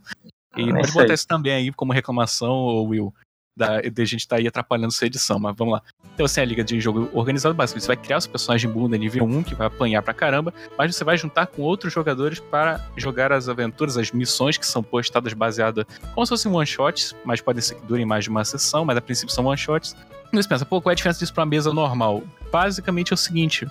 E 0.56 0.68
É 0.68 0.72
pode 0.72 0.92
botar 0.92 1.04
aí. 1.08 1.14
isso 1.14 1.26
também 1.26 1.52
aí 1.52 1.72
como 1.72 1.92
reclamação, 1.92 2.84
Will, 2.84 3.12
da, 3.56 3.80
de 3.80 4.02
a 4.02 4.04
gente 4.04 4.28
tá 4.28 4.36
aí 4.36 4.46
atrapalhando 4.46 4.92
sua 4.92 5.06
edição, 5.06 5.38
mas 5.38 5.56
vamos 5.56 5.74
lá. 5.74 5.82
Então, 6.14 6.26
assim, 6.26 6.40
a 6.40 6.44
liga 6.44 6.62
de 6.62 6.78
jogo 6.78 7.08
organizado, 7.12 7.54
basicamente, 7.54 7.84
você 7.84 7.88
vai 7.88 7.96
criar 7.96 8.18
o 8.18 8.20
seu 8.20 8.30
personagem 8.30 8.70
bunda 8.70 8.96
nível 8.96 9.24
1, 9.24 9.42
que 9.42 9.54
vai 9.54 9.66
apanhar 9.66 10.02
pra 10.02 10.12
caramba, 10.12 10.52
mas 10.76 10.94
você 10.94 11.02
vai 11.02 11.16
juntar 11.16 11.46
com 11.46 11.62
outros 11.62 11.92
jogadores 11.92 12.38
para 12.38 12.80
jogar 12.96 13.32
as 13.32 13.48
aventuras, 13.48 13.96
as 13.96 14.12
missões 14.12 14.58
que 14.58 14.66
são 14.66 14.82
postadas 14.82 15.32
baseadas 15.32 15.86
como 16.14 16.26
se 16.26 16.30
fossem 16.30 16.52
one-shots, 16.52 17.14
mas 17.24 17.40
podem 17.40 17.62
ser 17.62 17.76
que 17.76 17.86
durem 17.86 18.04
mais 18.04 18.24
de 18.24 18.30
uma 18.30 18.44
sessão, 18.44 18.84
mas 18.84 18.96
a 18.96 19.00
princípio 19.00 19.34
são 19.34 19.46
one-shots. 19.46 19.96
E 20.32 20.36
você 20.36 20.48
pensa, 20.48 20.66
pô, 20.66 20.80
qual 20.80 20.90
é 20.90 20.92
a 20.92 20.96
diferença 20.96 21.20
disso 21.20 21.32
pra 21.32 21.46
mesa 21.46 21.72
normal? 21.72 22.22
Basicamente 22.52 23.12
é 23.12 23.14
o 23.14 23.16
seguinte. 23.16 23.66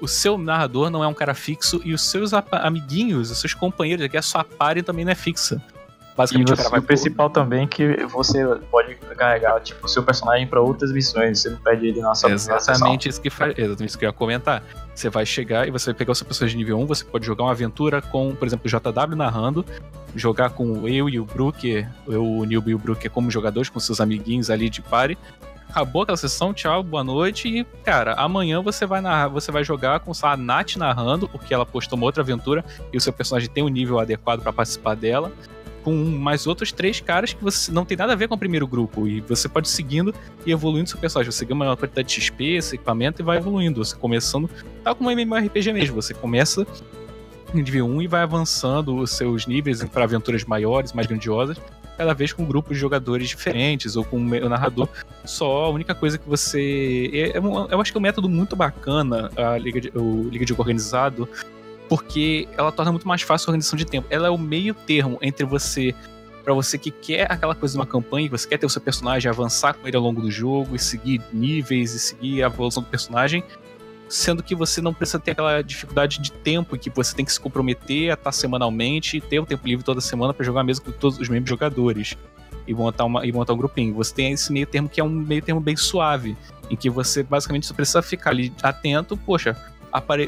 O 0.00 0.08
seu 0.08 0.38
narrador 0.38 0.90
não 0.90 1.02
é 1.02 1.08
um 1.08 1.14
cara 1.14 1.34
fixo 1.34 1.80
e 1.84 1.92
os 1.92 2.02
seus 2.02 2.32
amiguinhos, 2.32 3.30
os 3.30 3.38
seus 3.38 3.54
companheiros, 3.54 4.04
aqui 4.04 4.16
a 4.16 4.22
sua 4.22 4.44
party 4.44 4.82
também 4.82 5.04
não 5.04 5.12
é 5.12 5.14
fixa. 5.14 5.62
E 6.18 6.22
Basicamente 6.22 6.52
o 6.52 6.56
você, 6.56 6.62
cara 6.64 6.80
o 6.80 6.82
principal 6.82 7.30
também 7.30 7.62
é 7.62 7.66
que 7.66 8.04
você 8.06 8.44
pode 8.70 8.96
carregar 9.16 9.60
tipo, 9.60 9.86
o 9.86 9.88
seu 9.88 10.02
personagem 10.02 10.46
pra 10.48 10.60
outras 10.60 10.90
missões, 10.92 11.40
você 11.40 11.50
não 11.50 11.58
perde 11.58 11.86
ele 11.86 12.00
na 12.00 12.14
sua. 12.14 12.32
Exatamente 12.32 13.08
isso 13.08 13.20
que 13.20 13.30
faz. 13.30 13.56
Exatamente 13.56 13.88
isso 13.88 13.98
que 13.98 14.04
eu 14.04 14.08
ia 14.08 14.12
comentar. 14.12 14.62
Você 14.94 15.08
vai 15.08 15.24
chegar 15.24 15.68
e 15.68 15.70
você 15.70 15.86
vai 15.86 15.94
pegar 15.94 16.12
o 16.12 16.14
seu 16.14 16.26
personagem 16.26 16.58
de 16.58 16.64
nível 16.64 16.78
1, 16.80 16.86
você 16.86 17.04
pode 17.04 17.24
jogar 17.24 17.44
uma 17.44 17.52
aventura 17.52 18.02
com, 18.02 18.34
por 18.34 18.46
exemplo, 18.46 18.66
o 18.66 18.68
JW 18.68 19.16
narrando, 19.16 19.64
jogar 20.16 20.50
com 20.50 20.88
eu 20.88 21.08
e 21.08 21.20
o 21.20 21.24
Brook, 21.24 21.86
eu, 22.08 22.24
o 22.24 22.44
Nilby 22.44 22.72
e 22.72 22.74
o 22.74 22.78
Brook 22.78 23.08
como 23.10 23.30
jogadores, 23.30 23.68
com 23.68 23.78
seus 23.78 24.00
amiguinhos 24.00 24.50
ali 24.50 24.68
de 24.68 24.82
party. 24.82 25.16
Acabou 25.68 26.02
aquela 26.02 26.16
sessão, 26.16 26.54
tchau, 26.54 26.82
boa 26.82 27.04
noite. 27.04 27.46
E, 27.46 27.62
cara, 27.84 28.14
amanhã 28.14 28.60
você 28.62 28.86
vai 28.86 29.00
narrar, 29.00 29.28
você 29.28 29.52
vai 29.52 29.62
jogar 29.62 30.00
com 30.00 30.12
a 30.22 30.36
Nath 30.36 30.76
narrando, 30.76 31.28
porque 31.28 31.52
ela 31.52 31.66
postou 31.66 31.96
uma 31.96 32.06
outra 32.06 32.22
aventura 32.22 32.64
e 32.92 32.96
o 32.96 33.00
seu 33.00 33.12
personagem 33.12 33.50
tem 33.50 33.62
um 33.62 33.68
nível 33.68 34.00
adequado 34.00 34.40
pra 34.40 34.52
participar 34.52 34.96
dela. 34.96 35.30
Com 35.88 35.94
mais 36.18 36.46
outros 36.46 36.70
três 36.70 37.00
caras 37.00 37.32
que 37.32 37.42
você 37.42 37.72
não 37.72 37.84
tem 37.84 37.96
nada 37.96 38.12
a 38.12 38.16
ver 38.16 38.28
com 38.28 38.34
o 38.34 38.38
primeiro 38.38 38.66
grupo. 38.66 39.08
E 39.08 39.22
você 39.22 39.48
pode 39.48 39.68
seguindo 39.68 40.14
e 40.44 40.52
evoluindo 40.52 40.88
seu 40.88 40.98
personagem. 40.98 41.32
Você 41.32 41.46
ganha 41.46 41.56
uma 41.56 41.76
quantidade 41.76 42.08
de 42.08 42.20
XP, 42.20 42.44
esse 42.56 42.74
equipamento 42.74 43.22
e 43.22 43.24
vai 43.24 43.38
evoluindo. 43.38 43.82
Você 43.82 43.96
começando, 43.96 44.50
tal 44.84 44.94
como 44.94 45.08
um 45.08 45.12
MMORPG 45.12 45.72
mesmo. 45.72 45.94
Você 45.96 46.12
começa 46.12 46.66
nível 47.54 47.86
1 47.86 48.02
e 48.02 48.06
vai 48.06 48.22
avançando 48.22 48.94
os 48.96 49.12
seus 49.12 49.46
níveis 49.46 49.82
para 49.84 50.04
aventuras 50.04 50.44
maiores, 50.44 50.92
mais 50.92 51.06
grandiosas, 51.06 51.56
cada 51.96 52.12
vez 52.12 52.30
com 52.30 52.44
grupos 52.44 52.76
de 52.76 52.80
jogadores 52.80 53.26
diferentes 53.26 53.96
ou 53.96 54.04
com 54.04 54.18
o 54.18 54.48
narrador 54.48 54.86
só. 55.24 55.64
A 55.64 55.70
única 55.70 55.94
coisa 55.94 56.18
que 56.18 56.28
você. 56.28 57.10
É, 57.12 57.38
é 57.38 57.38
eu 57.38 57.80
acho 57.80 57.90
que 57.90 57.96
é 57.96 58.00
um 58.00 58.02
método 58.02 58.28
muito 58.28 58.54
bacana, 58.54 59.30
a 59.34 59.56
Liga 59.56 59.80
de, 59.80 59.90
o 59.94 60.28
Liga 60.28 60.44
de 60.44 60.52
Organizado, 60.52 61.26
porque 61.88 62.46
ela 62.56 62.70
torna 62.70 62.92
muito 62.92 63.08
mais 63.08 63.22
fácil 63.22 63.48
a 63.48 63.50
organização 63.50 63.76
de 63.76 63.86
tempo. 63.86 64.06
Ela 64.10 64.28
é 64.28 64.30
o 64.30 64.38
meio 64.38 64.74
termo 64.74 65.18
entre 65.22 65.44
você. 65.44 65.94
Para 66.44 66.54
você 66.54 66.78
que 66.78 66.90
quer 66.90 67.30
aquela 67.30 67.54
coisa 67.54 67.72
de 67.74 67.78
uma 67.78 67.86
campanha, 67.86 68.28
você 68.28 68.48
quer 68.48 68.56
ter 68.58 68.64
o 68.64 68.70
seu 68.70 68.80
personagem, 68.80 69.28
avançar 69.28 69.74
com 69.74 69.86
ele 69.86 69.96
ao 69.96 70.02
longo 70.02 70.20
do 70.20 70.30
jogo 70.30 70.74
e 70.74 70.78
seguir 70.78 71.20
níveis 71.32 71.94
e 71.94 71.98
seguir 71.98 72.42
a 72.42 72.46
evolução 72.46 72.82
do 72.82 72.88
personagem, 72.88 73.44
sendo 74.08 74.42
que 74.42 74.54
você 74.54 74.80
não 74.80 74.94
precisa 74.94 75.18
ter 75.18 75.32
aquela 75.32 75.60
dificuldade 75.60 76.18
de 76.20 76.32
tempo 76.32 76.78
que 76.78 76.88
você 76.88 77.14
tem 77.14 77.24
que 77.24 77.32
se 77.32 77.40
comprometer 77.40 78.10
a 78.10 78.14
estar 78.14 78.32
semanalmente 78.32 79.18
e 79.18 79.20
ter 79.20 79.38
o 79.40 79.44
tempo 79.44 79.66
livre 79.66 79.84
toda 79.84 80.00
semana 80.00 80.32
para 80.32 80.44
jogar 80.44 80.64
mesmo 80.64 80.86
com 80.86 80.92
todos 80.92 81.18
os 81.18 81.28
membros 81.28 81.50
jogadores 81.50 82.16
e 82.66 82.72
montar, 82.72 83.04
uma, 83.04 83.26
e 83.26 83.32
montar 83.32 83.52
um 83.52 83.58
grupinho. 83.58 83.94
Você 83.94 84.14
tem 84.14 84.32
esse 84.32 84.50
meio 84.50 84.66
termo 84.66 84.88
que 84.88 85.00
é 85.00 85.04
um 85.04 85.10
meio 85.10 85.42
termo 85.42 85.60
bem 85.60 85.76
suave, 85.76 86.34
em 86.70 86.76
que 86.76 86.88
você 86.88 87.22
basicamente 87.22 87.66
só 87.66 87.74
precisa 87.74 88.00
ficar 88.00 88.30
ali 88.30 88.52
atento, 88.62 89.18
poxa, 89.18 89.54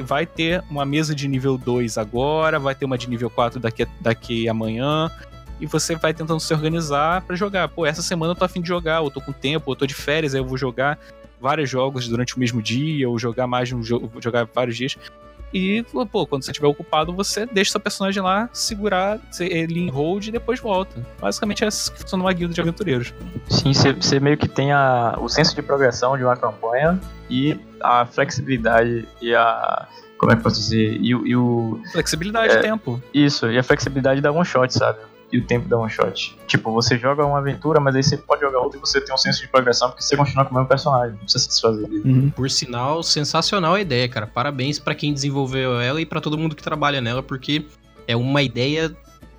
vai 0.04 0.26
ter 0.26 0.62
uma 0.70 0.84
mesa 0.84 1.14
de 1.14 1.28
nível 1.28 1.56
2 1.58 1.98
agora, 1.98 2.58
vai 2.58 2.74
ter 2.74 2.84
uma 2.84 2.98
de 2.98 3.08
nível 3.08 3.30
4 3.30 3.60
daqui, 3.60 3.86
daqui 4.00 4.48
amanhã, 4.48 5.10
e 5.60 5.66
você 5.66 5.94
vai 5.94 6.14
tentando 6.14 6.40
se 6.40 6.52
organizar 6.54 7.22
para 7.22 7.36
jogar. 7.36 7.68
Pô, 7.68 7.84
essa 7.84 8.02
semana 8.02 8.32
eu 8.32 8.36
tô 8.36 8.44
afim 8.44 8.60
de 8.60 8.68
jogar, 8.68 9.00
ou 9.00 9.10
tô 9.10 9.20
com 9.20 9.32
tempo, 9.32 9.70
ou 9.70 9.76
tô 9.76 9.86
de 9.86 9.94
férias, 9.94 10.34
aí 10.34 10.40
eu 10.40 10.46
vou 10.46 10.56
jogar 10.56 10.98
vários 11.40 11.68
jogos 11.68 12.08
durante 12.08 12.36
o 12.36 12.40
mesmo 12.40 12.60
dia, 12.62 13.08
ou 13.08 13.18
jogar 13.18 13.46
mais 13.46 13.72
um 13.72 13.82
jogo, 13.82 14.10
jogar 14.20 14.48
vários 14.52 14.76
dias. 14.76 14.96
E, 15.52 15.84
pô, 16.10 16.26
quando 16.26 16.44
você 16.44 16.50
estiver 16.50 16.68
ocupado, 16.68 17.12
você 17.12 17.46
deixa 17.46 17.72
seu 17.72 17.80
personagem 17.80 18.22
lá, 18.22 18.48
segurar 18.52 19.18
ele 19.40 19.80
em 19.80 19.88
hold 19.88 20.28
e 20.28 20.30
depois 20.30 20.60
volta. 20.60 21.04
Basicamente 21.20 21.64
é 21.64 21.66
assim 21.66 21.92
que 21.92 22.00
funciona 22.00 22.24
uma 22.24 22.32
guilda 22.32 22.54
de 22.54 22.60
aventureiros. 22.60 23.12
Sim, 23.48 23.72
você 23.72 24.20
meio 24.20 24.36
que 24.36 24.48
tem 24.48 24.72
a, 24.72 25.16
o 25.20 25.28
senso 25.28 25.54
de 25.54 25.62
progressão 25.62 26.16
de 26.16 26.24
uma 26.24 26.36
campanha 26.36 27.00
e 27.28 27.58
a 27.80 28.06
flexibilidade 28.06 29.06
e 29.20 29.34
a. 29.34 29.88
Como 30.18 30.32
é 30.32 30.36
que 30.36 30.42
posso 30.42 30.56
dizer? 30.56 30.98
E, 31.00 31.08
e 31.08 31.36
o. 31.36 31.80
Flexibilidade, 31.92 32.54
é, 32.54 32.60
tempo. 32.60 33.02
Isso, 33.12 33.50
e 33.50 33.58
a 33.58 33.62
flexibilidade 33.62 34.20
da 34.20 34.30
one 34.30 34.44
shot, 34.44 34.72
sabe? 34.72 34.98
E 35.32 35.38
o 35.38 35.46
tempo 35.46 35.68
da 35.68 35.78
one 35.78 35.90
shot. 35.90 36.36
Tipo, 36.46 36.72
você 36.72 36.98
joga 36.98 37.24
uma 37.24 37.38
aventura, 37.38 37.80
mas 37.80 37.94
aí 37.94 38.02
você 38.02 38.16
pode 38.16 38.40
jogar 38.40 38.58
outra 38.58 38.78
e 38.78 38.80
você 38.80 39.00
tem 39.00 39.14
um 39.14 39.18
senso 39.18 39.40
de 39.40 39.48
progressão 39.48 39.88
porque 39.90 40.02
você 40.02 40.16
continua 40.16 40.44
com 40.44 40.50
o 40.52 40.54
mesmo 40.54 40.68
personagem, 40.68 41.12
não 41.12 41.18
precisa 41.18 41.44
se 41.44 41.48
desfazer 41.48 41.86
dele. 41.86 42.02
Uhum. 42.04 42.30
Por 42.30 42.50
sinal, 42.50 43.02
sensacional 43.02 43.74
a 43.74 43.80
ideia, 43.80 44.08
cara. 44.08 44.26
Parabéns 44.26 44.78
para 44.78 44.94
quem 44.94 45.12
desenvolveu 45.12 45.80
ela 45.80 46.00
e 46.00 46.06
para 46.06 46.20
todo 46.20 46.36
mundo 46.36 46.56
que 46.56 46.62
trabalha 46.62 47.00
nela, 47.00 47.22
porque 47.22 47.64
é 48.06 48.16
uma 48.16 48.42
ideia, 48.42 48.94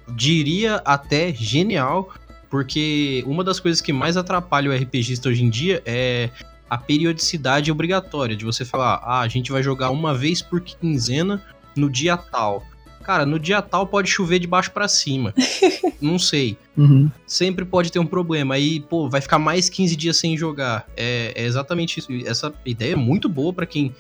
diria 0.10 0.82
até 0.86 1.34
genial, 1.34 2.10
porque 2.50 3.24
uma 3.28 3.44
das 3.44 3.60
coisas 3.60 3.82
que 3.82 3.92
mais 3.92 4.16
atrapalha 4.16 4.72
o 4.72 4.74
RPGista 4.74 5.30
hoje 5.30 5.44
em 5.44 5.50
dia 5.50 5.82
é 5.86 6.30
a 6.70 6.78
periodicidade 6.78 7.70
obrigatória 7.70 8.34
de 8.34 8.46
você 8.46 8.64
falar, 8.64 9.02
ah, 9.04 9.20
a 9.20 9.28
gente 9.28 9.52
vai 9.52 9.62
jogar 9.62 9.90
uma 9.90 10.14
vez 10.14 10.42
por 10.42 10.62
quinzena 10.62 11.44
no 11.76 11.90
dia 11.90 12.16
tal. 12.16 12.64
Cara, 13.02 13.26
no 13.26 13.40
dia 13.40 13.62
tal 13.62 13.86
pode 13.86 14.10
chover 14.10 14.40
de 14.40 14.48
baixo 14.48 14.72
para 14.72 14.88
cima. 14.88 15.34
não 16.02 16.18
sei. 16.18 16.58
Uhum. 16.78 17.10
Sempre 17.26 17.66
pode 17.66 17.92
ter 17.92 18.00
um 18.00 18.06
problema. 18.06 18.56
Aí, 18.56 18.80
pô, 18.80 19.10
vai 19.10 19.22
ficar 19.22 19.40
mais 19.40 19.70
15 19.70 19.96
dias 19.96 20.18
sem 20.18 20.38
jogar. 20.38 20.86
É, 20.96 21.34
é 21.36 21.46
exatamente 21.46 22.00
isso. 22.00 22.10
Essa 22.26 22.54
ideia 22.66 22.94
é 22.94 22.96
muito 22.96 23.28
boa 23.28 23.54
para 23.54 23.66
quem 23.66 23.94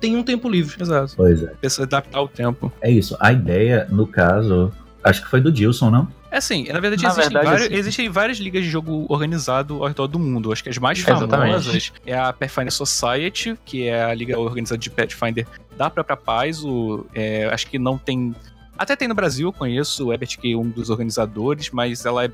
tem 0.00 0.16
um 0.16 0.22
tempo 0.22 0.48
livre. 0.48 0.76
Exato. 0.80 1.14
Pois 1.16 1.42
é. 1.42 1.46
Precisa 1.60 1.82
adaptar 1.84 2.20
o 2.20 2.28
tempo. 2.28 2.72
É 2.80 2.90
isso. 2.90 3.16
A 3.20 3.32
ideia, 3.32 3.86
no 3.90 4.06
caso, 4.06 4.72
acho 5.02 5.22
que 5.22 5.28
foi 5.28 5.40
do 5.40 5.50
Dilson, 5.50 5.90
não? 5.90 6.08
É 6.30 6.40
sim, 6.40 6.66
na 6.70 6.78
verdade, 6.78 7.02
na 7.02 7.08
existem, 7.08 7.32
verdade 7.32 7.46
vários, 7.46 7.78
existem, 7.78 8.08
várias 8.10 8.38
ligas 8.38 8.62
de 8.62 8.68
jogo 8.68 9.06
organizado 9.08 9.82
ao 9.82 9.88
redor 9.88 10.06
do 10.06 10.18
mundo. 10.18 10.52
Acho 10.52 10.62
que 10.62 10.68
as 10.68 10.76
mais 10.76 10.98
famosas 10.98 11.90
é 12.04 12.18
a 12.18 12.32
Pathfinder 12.34 12.72
Society, 12.72 13.58
que 13.64 13.88
é 13.88 14.04
a 14.04 14.14
liga 14.14 14.38
organizada 14.38 14.78
de 14.78 14.90
Pathfinder 14.90 15.46
da 15.78 15.88
própria 15.88 16.16
paz. 16.16 16.62
O, 16.62 17.06
é, 17.14 17.46
acho 17.46 17.68
que 17.68 17.78
não 17.78 17.96
tem 17.96 18.34
até 18.78 18.94
tem 18.94 19.08
no 19.08 19.14
Brasil, 19.14 19.52
conheço 19.52 20.06
o 20.06 20.12
Ebert, 20.12 20.38
que 20.38 20.52
é 20.52 20.56
um 20.56 20.68
dos 20.68 20.88
organizadores, 20.88 21.70
mas 21.70 22.06
ela 22.06 22.24
é, 22.24 22.30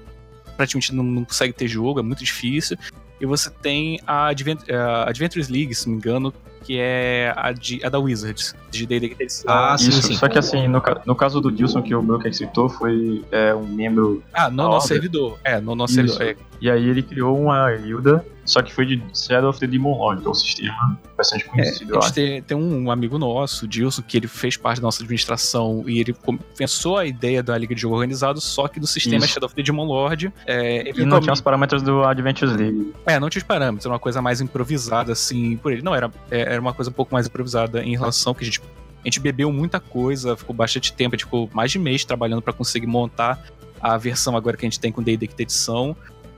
praticamente 0.56 0.94
não, 0.94 1.02
não 1.02 1.24
consegue 1.24 1.54
ter 1.54 1.66
jogo, 1.66 2.00
é 2.00 2.02
muito 2.02 2.22
difícil. 2.22 2.76
E 3.18 3.24
você 3.24 3.48
tem 3.48 3.98
a, 4.06 4.26
Advent 4.26 4.68
a 4.68 5.08
Adventures 5.08 5.48
League, 5.48 5.74
se 5.74 5.86
não 5.86 5.94
me 5.94 5.98
engano, 5.98 6.34
que 6.64 6.78
é 6.78 7.32
a, 7.36 7.52
de, 7.52 7.84
a 7.84 7.88
da 7.88 7.98
Wizards, 7.98 8.54
de 8.70 8.86
D&D 8.86 9.16
Ah, 9.46 9.76
sim, 9.78 9.90
Isso, 9.90 10.02
sim. 10.02 10.14
Só 10.14 10.28
que 10.28 10.38
assim, 10.38 10.66
no, 10.66 10.82
no 11.06 11.14
caso 11.14 11.40
do 11.40 11.50
Dilson, 11.50 11.82
que 11.82 11.94
o 11.94 12.02
Broker 12.02 12.34
citou, 12.34 12.68
foi 12.68 13.24
é, 13.30 13.54
um 13.54 13.66
membro... 13.66 14.22
Ah, 14.32 14.50
no 14.50 14.56
nosso 14.56 14.88
servidor. 14.88 15.38
É, 15.44 15.60
no 15.60 15.74
nosso 15.74 16.00
Isso. 16.00 16.16
servidor. 16.16 16.44
É. 16.50 16.54
E 16.60 16.70
aí 16.70 16.88
ele 16.88 17.02
criou 17.02 17.38
uma 17.38 17.70
guilda, 17.72 18.24
só 18.44 18.62
que 18.62 18.72
foi 18.72 18.86
de 18.86 19.02
Shadow 19.14 19.50
of 19.50 19.60
the 19.60 19.66
Demon 19.66 19.98
Lord, 19.98 20.22
que 20.22 20.28
é 20.28 20.30
um 20.30 20.34
sistema 20.34 20.98
bastante 21.16 21.44
conhecido, 21.44 21.94
é, 21.94 21.98
a 21.98 22.00
gente 22.00 22.12
tem, 22.12 22.42
tem, 22.42 22.56
um 22.56 22.90
amigo 22.90 23.18
nosso, 23.18 23.68
Dilson, 23.68 24.02
que 24.02 24.16
ele 24.16 24.26
fez 24.26 24.56
parte 24.56 24.78
da 24.78 24.84
nossa 24.84 25.02
administração 25.02 25.84
e 25.86 26.00
ele 26.00 26.14
pensou 26.56 26.96
a 26.96 27.06
ideia 27.06 27.42
da 27.42 27.56
Liga 27.56 27.74
de 27.74 27.80
Jogo 27.80 27.94
Organizado, 27.94 28.40
só 28.40 28.66
que 28.66 28.80
do 28.80 28.86
sistema 28.86 29.24
Isso. 29.24 29.34
Shadow 29.34 29.46
of 29.46 29.54
the 29.54 29.62
Demon 29.62 29.84
Lord. 29.84 30.32
É, 30.46 30.90
e 30.90 31.04
não 31.04 31.20
tinha 31.20 31.32
os 31.32 31.40
parâmetros 31.40 31.82
do 31.82 32.02
Adventures 32.02 32.56
League. 32.56 32.92
É, 33.06 33.20
não 33.20 33.28
tinha 33.28 33.40
os 33.40 33.46
parâmetros, 33.46 33.84
era 33.84 33.92
uma 33.92 34.00
coisa 34.00 34.20
mais 34.20 34.40
improvisada, 34.40 35.12
assim, 35.12 35.56
por 35.56 35.72
ele. 35.72 35.82
Não, 35.82 35.94
era, 35.94 36.10
é, 36.30 36.53
era 36.54 36.62
uma 36.62 36.72
coisa 36.72 36.90
um 36.90 36.94
pouco 36.94 37.12
mais 37.12 37.26
improvisada 37.26 37.82
em 37.82 37.96
relação 37.96 38.34
que 38.34 38.42
a 38.42 38.46
gente 38.46 38.60
a 38.60 39.06
gente 39.06 39.20
bebeu 39.20 39.52
muita 39.52 39.78
coisa, 39.78 40.34
ficou 40.34 40.56
bastante 40.56 40.90
tempo, 40.90 41.14
a 41.14 41.16
gente 41.18 41.26
ficou 41.26 41.50
mais 41.52 41.70
de 41.70 41.78
mês 41.78 42.06
trabalhando 42.06 42.40
para 42.40 42.54
conseguir 42.54 42.86
montar 42.86 43.38
a 43.78 43.98
versão 43.98 44.34
agora 44.34 44.56
que 44.56 44.64
a 44.64 44.68
gente 44.68 44.80
tem 44.80 44.90
com 44.90 45.02
D&D 45.02 45.26
Quinta 45.26 45.42
Edição 45.42 45.94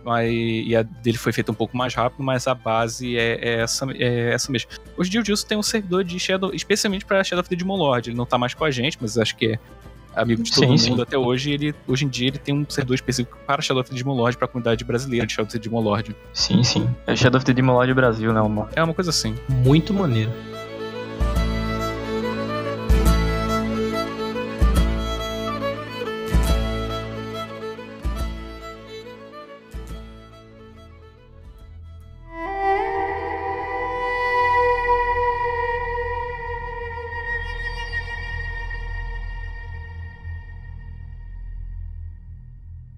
mas, 0.07 0.31
e 0.33 0.77
a 0.77 0.83
dele 0.83 1.19
foi 1.19 1.33
feita 1.33 1.51
um 1.51 1.55
pouco 1.55 1.77
mais 1.77 1.93
rápido, 1.93 2.23
mas 2.23 2.47
a 2.47 2.55
base 2.55 3.19
é, 3.19 3.41
é 3.43 3.61
essa, 3.63 3.85
é 3.91 4.33
essa 4.33 4.53
mesmo. 4.53 4.71
Hoje 4.97 5.11
dia 5.11 5.21
o 5.21 5.25
Dilson 5.25 5.49
tem 5.49 5.59
um 5.59 5.65
servidor 5.65 6.05
de 6.05 6.17
Shadow, 6.17 6.55
especialmente 6.55 7.05
para 7.05 7.25
Shadow 7.25 7.41
of 7.41 7.51
the 7.51 7.57
Demon 7.57 7.75
Lord. 7.75 8.11
Ele 8.11 8.17
não 8.17 8.25
tá 8.25 8.39
mais 8.39 8.55
com 8.55 8.65
a 8.65 8.71
gente, 8.71 8.97
mas 9.01 9.19
acho 9.19 9.37
que 9.37 9.55
é 9.55 9.59
amigo 10.17 10.43
de 10.43 10.51
todo 10.51 10.65
sim, 10.65 10.91
mundo 10.91 10.97
sim. 10.97 11.03
até 11.03 11.19
hoje. 11.19 11.53
Ele, 11.53 11.75
hoje 11.87 12.05
em 12.05 12.09
dia 12.09 12.29
ele 12.29 12.39
tem 12.39 12.55
um 12.55 12.65
servidor 12.69 12.95
específico 12.95 13.39
para 13.47 13.63
Shadow 13.63 13.83
of 13.83 13.91
the 13.91 13.97
Demon 13.97 14.15
Lord, 14.15 14.37
para 14.37 14.47
a 14.47 14.49
comunidade 14.49 14.85
brasileira 14.85 15.27
de 15.27 15.33
Shadow 15.33 15.47
of 15.47 15.53
the 15.53 15.59
Demon 15.59 15.81
Lord. 15.81 16.17
Sim, 16.33 16.63
sim. 16.63 16.89
É 17.07 17.15
Shadow 17.15 17.39
of 17.39 17.45
the 17.45 17.53
Demon 17.53 17.75
Lord 17.75 17.93
Brasil, 17.95 18.33
né, 18.33 18.41
uma... 18.41 18.69
É 18.75 18.83
uma 18.83 18.95
coisa 18.95 19.11
assim. 19.11 19.35
Muito 19.49 19.93
maneiro. 19.93 20.33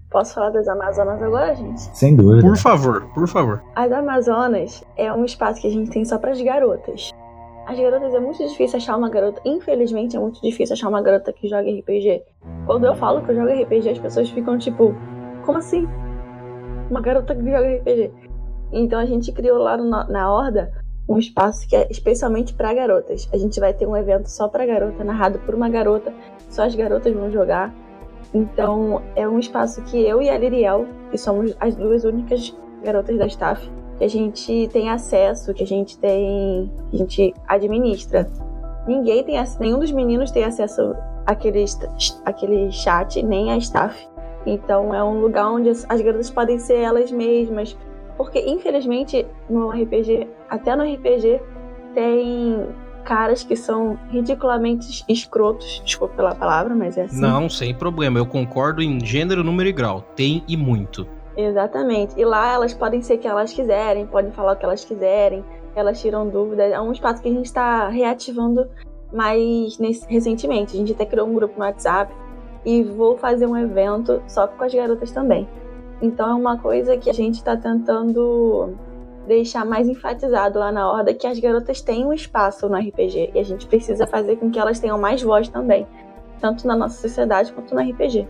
Posso 0.09 0.33
falar 0.33 0.49
das 0.49 0.67
Amazonas 0.67 1.21
agora, 1.21 1.53
gente? 1.53 1.81
Sem 1.95 2.15
dúvida. 2.15 2.41
Por 2.41 2.57
favor, 2.57 3.05
por 3.13 3.27
favor. 3.27 3.61
As 3.75 3.91
Amazonas 3.91 4.83
é 4.97 5.13
um 5.13 5.23
espaço 5.23 5.61
que 5.61 5.67
a 5.67 5.71
gente 5.71 5.91
tem 5.91 6.03
só 6.03 6.17
para 6.17 6.31
as 6.31 6.41
garotas. 6.41 7.11
As 7.67 7.79
garotas 7.79 8.15
é 8.15 8.19
muito 8.19 8.39
difícil 8.39 8.77
achar 8.77 8.97
uma 8.97 9.09
garota. 9.09 9.39
Infelizmente, 9.45 10.17
é 10.17 10.19
muito 10.19 10.41
difícil 10.41 10.73
achar 10.73 10.89
uma 10.89 11.03
garota 11.03 11.31
que 11.31 11.47
joga 11.47 11.69
RPG. 11.69 12.23
Quando 12.65 12.85
eu 12.85 12.95
falo 12.95 13.21
que 13.21 13.29
eu 13.29 13.35
jogo 13.35 13.61
RPG, 13.61 13.89
as 13.89 13.99
pessoas 13.99 14.29
ficam 14.31 14.57
tipo: 14.57 14.95
Como 15.45 15.59
assim? 15.59 15.87
Uma 16.89 17.01
garota 17.01 17.35
que 17.35 17.43
joga 17.43 17.75
RPG. 17.77 18.11
Então 18.71 18.99
a 18.99 19.05
gente 19.05 19.31
criou 19.31 19.59
lá 19.59 19.77
no, 19.77 19.89
na 19.89 20.33
Horda 20.33 20.71
um 21.07 21.19
espaço 21.19 21.67
que 21.67 21.75
é 21.75 21.87
especialmente 21.91 22.55
para 22.55 22.73
garotas. 22.73 23.29
A 23.31 23.37
gente 23.37 23.59
vai 23.59 23.73
ter 23.73 23.87
um 23.87 23.95
evento 23.95 24.27
só 24.27 24.47
para 24.47 24.65
garota, 24.65 25.03
narrado 25.03 25.37
por 25.39 25.53
uma 25.53 25.69
garota. 25.69 26.11
Só 26.49 26.63
as 26.63 26.73
garotas 26.73 27.13
vão 27.13 27.31
jogar. 27.31 27.71
Então, 28.33 29.01
é 29.15 29.27
um 29.27 29.39
espaço 29.39 29.81
que 29.83 30.01
eu 30.01 30.21
e 30.21 30.29
a 30.29 30.37
Liriel, 30.37 30.85
que 31.09 31.17
somos 31.17 31.55
as 31.59 31.75
duas 31.75 32.03
únicas 32.03 32.55
garotas 32.83 33.17
da 33.17 33.27
staff, 33.27 33.69
que 33.97 34.03
a 34.03 34.09
gente 34.09 34.69
tem 34.71 34.89
acesso, 34.89 35.53
que 35.53 35.63
a 35.63 35.67
gente 35.67 35.97
tem. 35.97 36.71
a 36.93 36.95
gente 36.95 37.33
administra. 37.47 38.29
Ninguém 38.87 39.23
tem 39.23 39.35
nenhum 39.59 39.79
dos 39.79 39.91
meninos 39.91 40.31
tem 40.31 40.43
acesso 40.43 40.95
àquele, 41.25 41.65
àquele 42.25 42.71
chat, 42.71 43.21
nem 43.21 43.51
a 43.51 43.57
staff. 43.57 44.07
Então 44.45 44.93
é 44.95 45.03
um 45.03 45.19
lugar 45.19 45.51
onde 45.51 45.69
as 45.69 46.01
garotas 46.01 46.29
podem 46.29 46.57
ser 46.57 46.77
elas 46.77 47.11
mesmas. 47.11 47.77
Porque 48.17 48.39
infelizmente 48.39 49.25
no 49.49 49.69
RPG, 49.69 50.27
até 50.49 50.75
no 50.75 50.83
RPG, 50.83 51.41
tem 51.93 52.65
caras 53.03 53.43
que 53.43 53.55
são 53.55 53.97
ridiculamente 54.09 55.03
escrotos. 55.07 55.81
Desculpa 55.83 56.15
pela 56.15 56.35
palavra, 56.35 56.75
mas 56.75 56.97
é 56.97 57.03
assim. 57.03 57.19
Não, 57.19 57.49
sem 57.49 57.73
problema. 57.73 58.19
Eu 58.19 58.25
concordo 58.25 58.81
em 58.81 59.03
gênero, 59.03 59.43
número 59.43 59.69
e 59.69 59.71
grau. 59.71 60.01
Tem 60.15 60.43
e 60.47 60.55
muito. 60.55 61.07
Exatamente. 61.35 62.19
E 62.19 62.25
lá 62.25 62.53
elas 62.53 62.73
podem 62.73 63.01
ser 63.01 63.15
o 63.15 63.17
que 63.17 63.27
elas 63.27 63.53
quiserem, 63.53 64.05
podem 64.05 64.31
falar 64.31 64.53
o 64.53 64.55
que 64.55 64.65
elas 64.65 64.83
quiserem, 64.83 65.43
elas 65.75 66.01
tiram 66.01 66.27
dúvidas. 66.27 66.71
É 66.71 66.79
um 66.79 66.91
espaço 66.91 67.21
que 67.21 67.29
a 67.29 67.31
gente 67.31 67.45
está 67.45 67.87
reativando 67.87 68.67
mais 69.11 69.77
nesse, 69.77 70.05
recentemente. 70.07 70.75
A 70.75 70.79
gente 70.79 70.93
até 70.93 71.05
criou 71.05 71.27
um 71.27 71.33
grupo 71.33 71.57
no 71.57 71.65
WhatsApp 71.65 72.13
e 72.65 72.83
vou 72.83 73.17
fazer 73.17 73.45
um 73.45 73.57
evento 73.57 74.21
só 74.27 74.47
com 74.47 74.63
as 74.63 74.73
garotas 74.73 75.11
também. 75.11 75.47
Então 76.01 76.29
é 76.29 76.33
uma 76.33 76.57
coisa 76.57 76.97
que 76.97 77.09
a 77.09 77.13
gente 77.13 77.35
está 77.35 77.55
tentando 77.55 78.73
deixar 79.29 79.63
mais 79.63 79.87
enfatizado 79.87 80.59
lá 80.59 80.71
na 80.71 80.91
Horda 80.91 81.13
que 81.13 81.25
as 81.25 81.39
garotas 81.39 81.81
têm 81.81 82.05
um 82.05 82.11
espaço 82.11 82.67
no 82.67 82.75
RPG 82.75 83.31
e 83.33 83.39
a 83.39 83.43
gente 83.43 83.67
precisa 83.67 84.05
fazer 84.05 84.35
com 84.35 84.49
que 84.49 84.59
elas 84.59 84.79
tenham 84.79 84.99
mais 84.99 85.21
voz 85.21 85.47
também, 85.47 85.87
tanto 86.41 86.67
na 86.67 86.75
nossa 86.75 86.99
sociedade 86.99 87.53
quanto 87.53 87.73
no 87.73 87.81
RPG. 87.81 88.27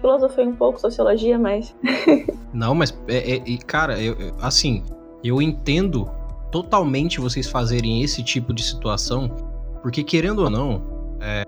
Filosofei 0.00 0.46
um 0.46 0.54
pouco, 0.54 0.80
sociologia, 0.80 1.38
mas. 1.38 1.74
Não, 2.52 2.74
mas, 2.74 2.92
é, 3.06 3.36
é, 3.36 3.56
cara, 3.64 3.98
eu, 4.00 4.16
assim, 4.40 4.82
eu 5.22 5.40
entendo 5.40 6.10
totalmente 6.50 7.20
vocês 7.20 7.48
fazerem 7.48 8.02
esse 8.02 8.22
tipo 8.22 8.52
de 8.52 8.62
situação, 8.64 9.30
porque 9.80 10.02
querendo 10.02 10.40
ou 10.40 10.50
não, 10.50 10.82
é, 11.20 11.44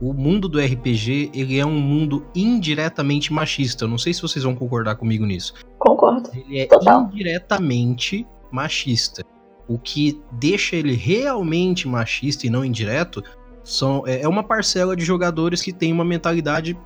o 0.00 0.12
mundo 0.12 0.48
do 0.48 0.58
RPG 0.58 1.30
ele 1.34 1.58
é 1.58 1.66
um 1.66 1.78
mundo 1.78 2.26
indiretamente 2.34 3.32
machista. 3.32 3.84
Eu 3.84 3.88
não 3.88 3.98
sei 3.98 4.12
se 4.12 4.22
vocês 4.22 4.44
vão 4.44 4.54
concordar 4.54 4.96
comigo 4.96 5.24
nisso. 5.24 5.54
Concordo. 5.78 6.30
Ele 6.34 6.60
é 6.60 6.66
Total. 6.66 7.02
indiretamente 7.02 8.26
machista. 8.50 9.22
O 9.66 9.78
que 9.78 10.20
deixa 10.32 10.76
ele 10.76 10.94
realmente 10.94 11.86
machista 11.86 12.46
e 12.46 12.50
não 12.50 12.64
indireto 12.64 13.22
são, 13.62 14.02
é, 14.06 14.22
é 14.22 14.28
uma 14.28 14.42
parcela 14.42 14.96
de 14.96 15.04
jogadores 15.04 15.60
que 15.60 15.72
tem 15.72 15.92
uma 15.92 16.04
mentalidade 16.04 16.78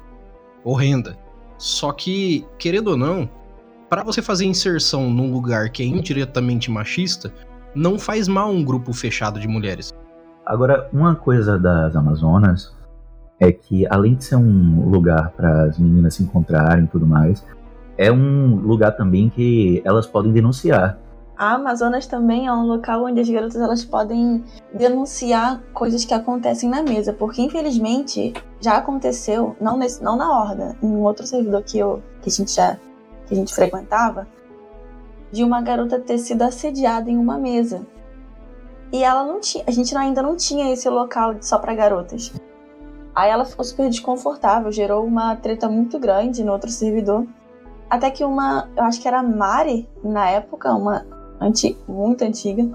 horrenda. 0.65 1.17
Só 1.57 1.93
que, 1.93 2.45
querendo 2.59 2.89
ou 2.89 2.97
não, 2.97 3.29
para 3.89 4.03
você 4.03 4.21
fazer 4.21 4.47
inserção 4.47 5.11
num 5.11 5.33
lugar 5.33 5.71
que 5.71 5.83
é 5.83 5.87
indiretamente 5.87 6.71
machista, 6.71 7.33
não 7.75 7.99
faz 7.99 8.27
mal 8.27 8.51
um 8.51 8.65
grupo 8.65 8.93
fechado 8.93 9.39
de 9.39 9.47
mulheres. 9.47 9.93
Agora, 10.45 10.89
uma 10.93 11.15
coisa 11.15 11.59
das 11.59 11.95
Amazonas 11.95 12.75
é 13.39 13.53
que, 13.53 13.87
além 13.87 14.15
de 14.15 14.25
ser 14.25 14.37
um 14.37 14.89
lugar 14.91 15.31
para 15.31 15.65
as 15.65 15.79
meninas 15.79 16.15
se 16.15 16.23
encontrarem 16.23 16.85
e 16.85 16.89
tudo 16.89 17.07
mais, 17.07 17.45
é 17.97 18.11
um 18.11 18.57
lugar 18.57 18.93
também 18.93 19.29
que 19.29 19.81
elas 19.85 20.07
podem 20.07 20.33
denunciar 20.33 20.99
a 21.43 21.55
Amazonas 21.55 22.07
também 22.07 22.47
é 22.47 22.53
um 22.53 22.65
local 22.65 23.05
onde 23.05 23.21
as 23.21 23.29
garotas 23.29 23.61
elas 23.61 23.85
podem 23.85 24.45
denunciar 24.73 25.61
coisas 25.75 26.05
que 26.05 26.15
acontecem 26.15 26.71
na 26.71 26.85
mesa, 26.85 27.13
porque 27.13 27.43
infelizmente 27.43 28.33
já 28.61 28.77
aconteceu, 28.77 29.57
não, 29.61 29.77
nesse, 29.77 30.01
não 30.05 30.15
na 30.15 30.31
Horda, 30.31 30.77
em 30.81 30.87
um 30.87 31.03
outro 31.03 31.27
servidor 31.27 31.65
que, 31.65 31.81
eu, 31.81 32.01
que 32.23 32.29
a 32.29 32.33
gente 32.33 32.55
já 32.55 32.79
que 33.27 33.35
a 33.35 33.37
gente 33.37 33.53
frequentava, 33.53 34.29
de 35.33 35.43
uma 35.43 35.61
garota 35.61 35.99
ter 35.99 36.19
sido 36.19 36.43
assediada 36.43 37.11
em 37.11 37.19
uma 37.19 37.37
mesa. 37.39 37.85
E 38.93 39.03
ela 39.03 39.25
não 39.25 39.41
tinha, 39.41 39.65
a 39.67 39.71
gente 39.73 39.97
ainda 39.97 40.23
não 40.23 40.37
tinha 40.37 40.73
esse 40.73 40.89
local 40.89 41.35
só 41.41 41.59
para 41.59 41.75
garotas. 41.75 42.33
Aí 43.17 43.29
ela 43.29 43.45
ficou 43.45 43.65
super 43.65 43.91
desconfortável, 43.91 44.71
gerou 44.71 45.05
uma 45.05 45.35
treta 45.35 45.69
muito 45.69 45.99
grande 45.99 46.45
no 46.45 46.53
outro 46.53 46.71
servidor. 46.71 47.27
Até 47.91 48.13
que 48.13 48.23
uma, 48.23 48.71
eu 48.77 48.85
acho 48.85 49.01
que 49.01 49.09
era 49.09 49.25
Mari, 49.25 49.89
na 50.05 50.31
época, 50.31 50.73
uma 50.73 51.05
muito 51.89 52.23
antiga, 52.23 52.69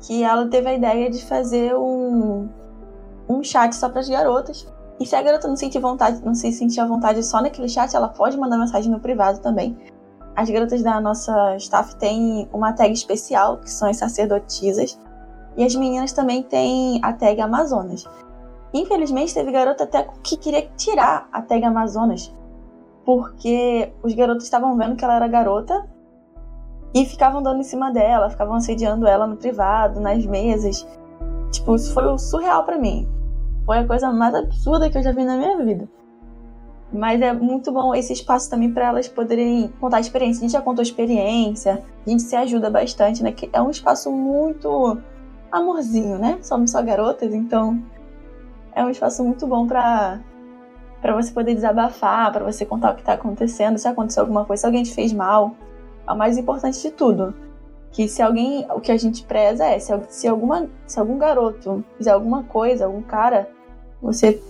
que 0.00 0.22
ela 0.22 0.46
teve 0.46 0.68
a 0.68 0.74
ideia 0.74 1.10
de 1.10 1.24
fazer 1.24 1.74
um, 1.76 2.48
um 3.28 3.42
chat 3.42 3.74
só 3.74 3.88
para 3.88 4.00
as 4.00 4.08
garotas. 4.08 4.66
E 5.00 5.06
se 5.06 5.16
a 5.16 5.22
garota 5.22 5.48
não 5.48 5.56
sentir 5.56 5.78
vontade, 5.78 6.24
não 6.24 6.34
se 6.34 6.52
sentir 6.52 6.80
à 6.80 6.86
vontade 6.86 7.22
só 7.24 7.40
naquele 7.40 7.68
chat, 7.68 7.94
ela 7.94 8.08
pode 8.08 8.36
mandar 8.36 8.58
mensagem 8.58 8.90
no 8.90 9.00
privado 9.00 9.40
também. 9.40 9.76
As 10.34 10.48
garotas 10.48 10.82
da 10.82 11.00
nossa 11.00 11.56
staff 11.56 11.96
têm 11.96 12.48
uma 12.52 12.72
tag 12.72 12.92
especial, 12.92 13.58
que 13.58 13.70
são 13.70 13.88
as 13.88 13.96
sacerdotisas. 13.96 14.98
E 15.56 15.64
as 15.64 15.74
meninas 15.74 16.12
também 16.12 16.42
têm 16.42 17.00
a 17.02 17.12
tag 17.12 17.40
Amazonas. 17.40 18.08
Infelizmente, 18.72 19.34
teve 19.34 19.52
garota 19.52 19.84
até 19.84 20.08
que 20.22 20.36
queria 20.36 20.68
tirar 20.76 21.28
a 21.30 21.42
tag 21.42 21.64
Amazonas. 21.64 22.32
Porque 23.04 23.92
os 24.02 24.14
garotos 24.14 24.44
estavam 24.44 24.76
vendo 24.76 24.96
que 24.96 25.04
ela 25.04 25.16
era 25.16 25.28
garota 25.28 25.86
e 26.94 27.06
ficavam 27.06 27.42
dando 27.42 27.60
em 27.60 27.64
cima 27.64 27.90
dela, 27.90 28.30
ficavam 28.30 28.54
assediando 28.54 29.06
ela 29.06 29.26
no 29.26 29.36
privado, 29.36 30.00
nas 30.00 30.24
mesas. 30.26 30.86
Tipo, 31.50 31.74
isso 31.74 31.92
foi 31.92 32.18
surreal 32.18 32.64
para 32.64 32.78
mim. 32.78 33.08
Foi 33.64 33.78
a 33.78 33.86
coisa 33.86 34.12
mais 34.12 34.34
absurda 34.34 34.90
que 34.90 34.98
eu 34.98 35.02
já 35.02 35.12
vi 35.12 35.24
na 35.24 35.36
minha 35.36 35.56
vida. 35.64 35.88
Mas 36.92 37.22
é 37.22 37.32
muito 37.32 37.72
bom 37.72 37.94
esse 37.94 38.12
espaço 38.12 38.50
também 38.50 38.70
para 38.70 38.88
elas 38.88 39.08
poderem 39.08 39.72
contar 39.80 40.00
experiência. 40.00 40.40
A 40.40 40.42
gente 40.42 40.52
já 40.52 40.60
contou 40.60 40.82
experiência, 40.82 41.82
a 42.06 42.10
gente 42.10 42.22
se 42.22 42.36
ajuda 42.36 42.68
bastante, 42.68 43.22
né? 43.22 43.34
É 43.52 43.62
um 43.62 43.70
espaço 43.70 44.10
muito 44.10 44.98
amorzinho, 45.50 46.18
né? 46.18 46.38
Somos 46.42 46.70
só 46.70 46.82
garotas, 46.82 47.32
então 47.32 47.82
é 48.74 48.84
um 48.84 48.90
espaço 48.90 49.24
muito 49.24 49.46
bom 49.46 49.66
para 49.66 50.20
para 51.00 51.16
você 51.16 51.32
poder 51.32 51.56
desabafar, 51.56 52.30
para 52.30 52.44
você 52.44 52.64
contar 52.64 52.92
o 52.92 52.94
que 52.94 53.02
tá 53.02 53.14
acontecendo, 53.14 53.76
se 53.76 53.88
aconteceu 53.88 54.22
alguma 54.22 54.44
coisa, 54.44 54.60
se 54.60 54.66
alguém 54.66 54.84
te 54.84 54.94
fez 54.94 55.12
mal 55.12 55.56
o 56.08 56.14
mais 56.14 56.36
importante 56.38 56.80
de 56.80 56.90
tudo. 56.90 57.34
Que 57.90 58.08
se 58.08 58.22
alguém, 58.22 58.66
o 58.70 58.80
que 58.80 58.90
a 58.90 58.96
gente 58.96 59.24
preza 59.24 59.66
é, 59.66 59.78
se, 59.78 59.92
se, 60.08 60.26
alguma, 60.26 60.68
se 60.86 60.98
algum 60.98 61.18
garoto 61.18 61.84
fizer 61.98 62.12
alguma 62.12 62.42
coisa, 62.44 62.86
algum 62.86 63.02
cara, 63.02 63.48
você 64.00 64.42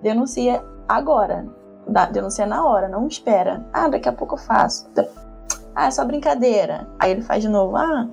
denuncia 0.00 0.62
agora. 0.88 1.46
Denuncia 2.12 2.46
na 2.46 2.64
hora, 2.64 2.88
não 2.88 3.06
espera. 3.06 3.66
Ah, 3.72 3.88
daqui 3.88 4.08
a 4.08 4.12
pouco 4.12 4.34
eu 4.34 4.38
faço. 4.38 4.88
Ah, 5.74 5.88
é 5.88 5.90
só 5.90 6.04
brincadeira. 6.04 6.86
Aí 6.98 7.10
ele 7.10 7.22
faz 7.22 7.42
de 7.42 7.48
novo. 7.48 7.76
Ah, 7.76 8.08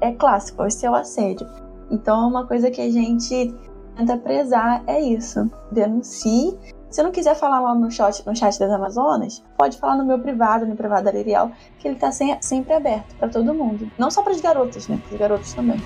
é 0.00 0.12
clássico, 0.12 0.64
esse 0.64 0.86
é 0.86 0.90
o 0.90 0.94
assédio. 0.94 1.46
Então 1.90 2.28
uma 2.28 2.46
coisa 2.46 2.70
que 2.70 2.80
a 2.80 2.90
gente 2.90 3.54
tenta 3.96 4.16
prezar, 4.16 4.82
é 4.86 5.00
isso. 5.00 5.50
Denuncie 5.70 6.56
se 6.90 7.02
não 7.02 7.12
quiser 7.12 7.34
falar 7.34 7.60
lá 7.60 7.74
no 7.74 7.90
chat, 7.90 8.26
no 8.26 8.34
chat 8.34 8.58
das 8.58 8.70
Amazonas, 8.70 9.42
pode 9.56 9.78
falar 9.78 9.96
no 9.96 10.04
meu 10.04 10.18
privado, 10.18 10.66
no 10.66 10.74
privado 10.74 11.04
da 11.04 11.12
Lirial, 11.12 11.52
que 11.78 11.86
ele 11.86 11.96
tá 11.96 12.10
sempre 12.12 12.74
aberto 12.74 13.14
para 13.16 13.28
todo 13.28 13.54
mundo. 13.54 13.90
Não 13.96 14.10
só 14.10 14.22
para 14.22 14.32
as 14.32 14.40
garotas, 14.40 14.88
né? 14.88 14.98
Para 15.04 15.14
os 15.14 15.20
garotos 15.20 15.54
também. 15.54 15.80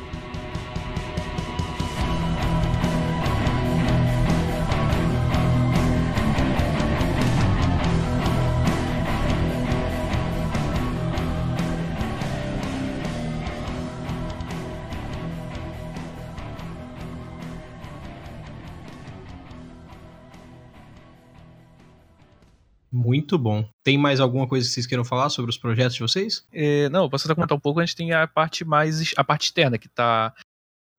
Muito 23.05 23.37
bom. 23.37 23.69
Tem 23.83 23.99
mais 23.99 24.19
alguma 24.19 24.49
coisa 24.49 24.67
que 24.67 24.73
vocês 24.73 24.87
queiram 24.87 25.05
falar 25.05 25.29
sobre 25.29 25.51
os 25.51 25.59
projetos 25.59 25.95
de 25.95 26.01
vocês? 26.01 26.47
É, 26.51 26.89
não, 26.89 27.11
posso 27.11 27.27
até 27.27 27.35
comentar 27.35 27.57
um 27.57 27.61
pouco. 27.61 27.79
A 27.79 27.85
gente 27.85 27.97
tem 27.97 28.13
a 28.13 28.27
parte 28.27 28.65
mais. 28.65 29.13
a 29.17 29.23
parte 29.23 29.45
externa, 29.45 29.77
que 29.77 29.89
tá. 29.89 30.35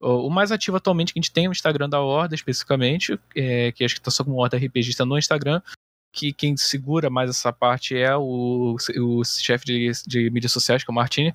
O 0.00 0.30
mais 0.30 0.52
ativo 0.52 0.76
atualmente 0.76 1.12
que 1.12 1.18
a 1.18 1.22
gente 1.22 1.32
tem 1.32 1.46
é 1.46 1.48
o 1.48 1.52
Instagram 1.52 1.88
da 1.88 2.00
Horda, 2.00 2.34
especificamente, 2.34 3.18
é, 3.34 3.72
que 3.72 3.82
acho 3.82 3.94
que 3.94 4.00
tá 4.00 4.10
só 4.10 4.22
como 4.22 4.36
Horda 4.36 4.56
RPGista 4.56 5.04
no 5.04 5.18
Instagram. 5.18 5.60
Que 6.12 6.32
quem 6.32 6.56
segura 6.56 7.10
mais 7.10 7.28
essa 7.28 7.52
parte 7.52 7.96
é 7.96 8.14
o, 8.14 8.76
o 8.98 9.24
chefe 9.24 9.64
de, 9.64 9.90
de 10.06 10.30
mídias 10.30 10.52
sociais, 10.52 10.84
que 10.84 10.90
é 10.90 10.92
o 10.92 10.94
Martini. 10.94 11.34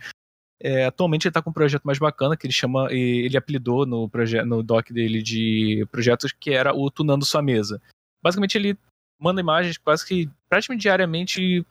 É, 0.64 0.86
atualmente 0.86 1.26
ele 1.26 1.32
está 1.32 1.42
com 1.42 1.50
um 1.50 1.54
projeto 1.54 1.84
mais 1.84 1.98
bacana 1.98 2.38
que 2.38 2.46
ele 2.46 2.54
chama, 2.54 2.88
ele 2.92 3.36
apelidou 3.36 3.86
no, 3.86 4.08
projeto, 4.08 4.46
no 4.46 4.62
doc 4.62 4.92
dele 4.92 5.24
de 5.24 5.88
projetos 5.92 6.32
que 6.32 6.52
era 6.52 6.72
o 6.74 6.90
Tunando 6.92 7.26
Sua 7.26 7.42
Mesa. 7.42 7.82
Basicamente 8.24 8.60
ele 8.60 8.78
manda 9.20 9.42
imagens 9.42 9.78
quase 9.80 10.06
que 10.06 10.30
praticamente 10.52 10.82
diariamente, 10.82 11.66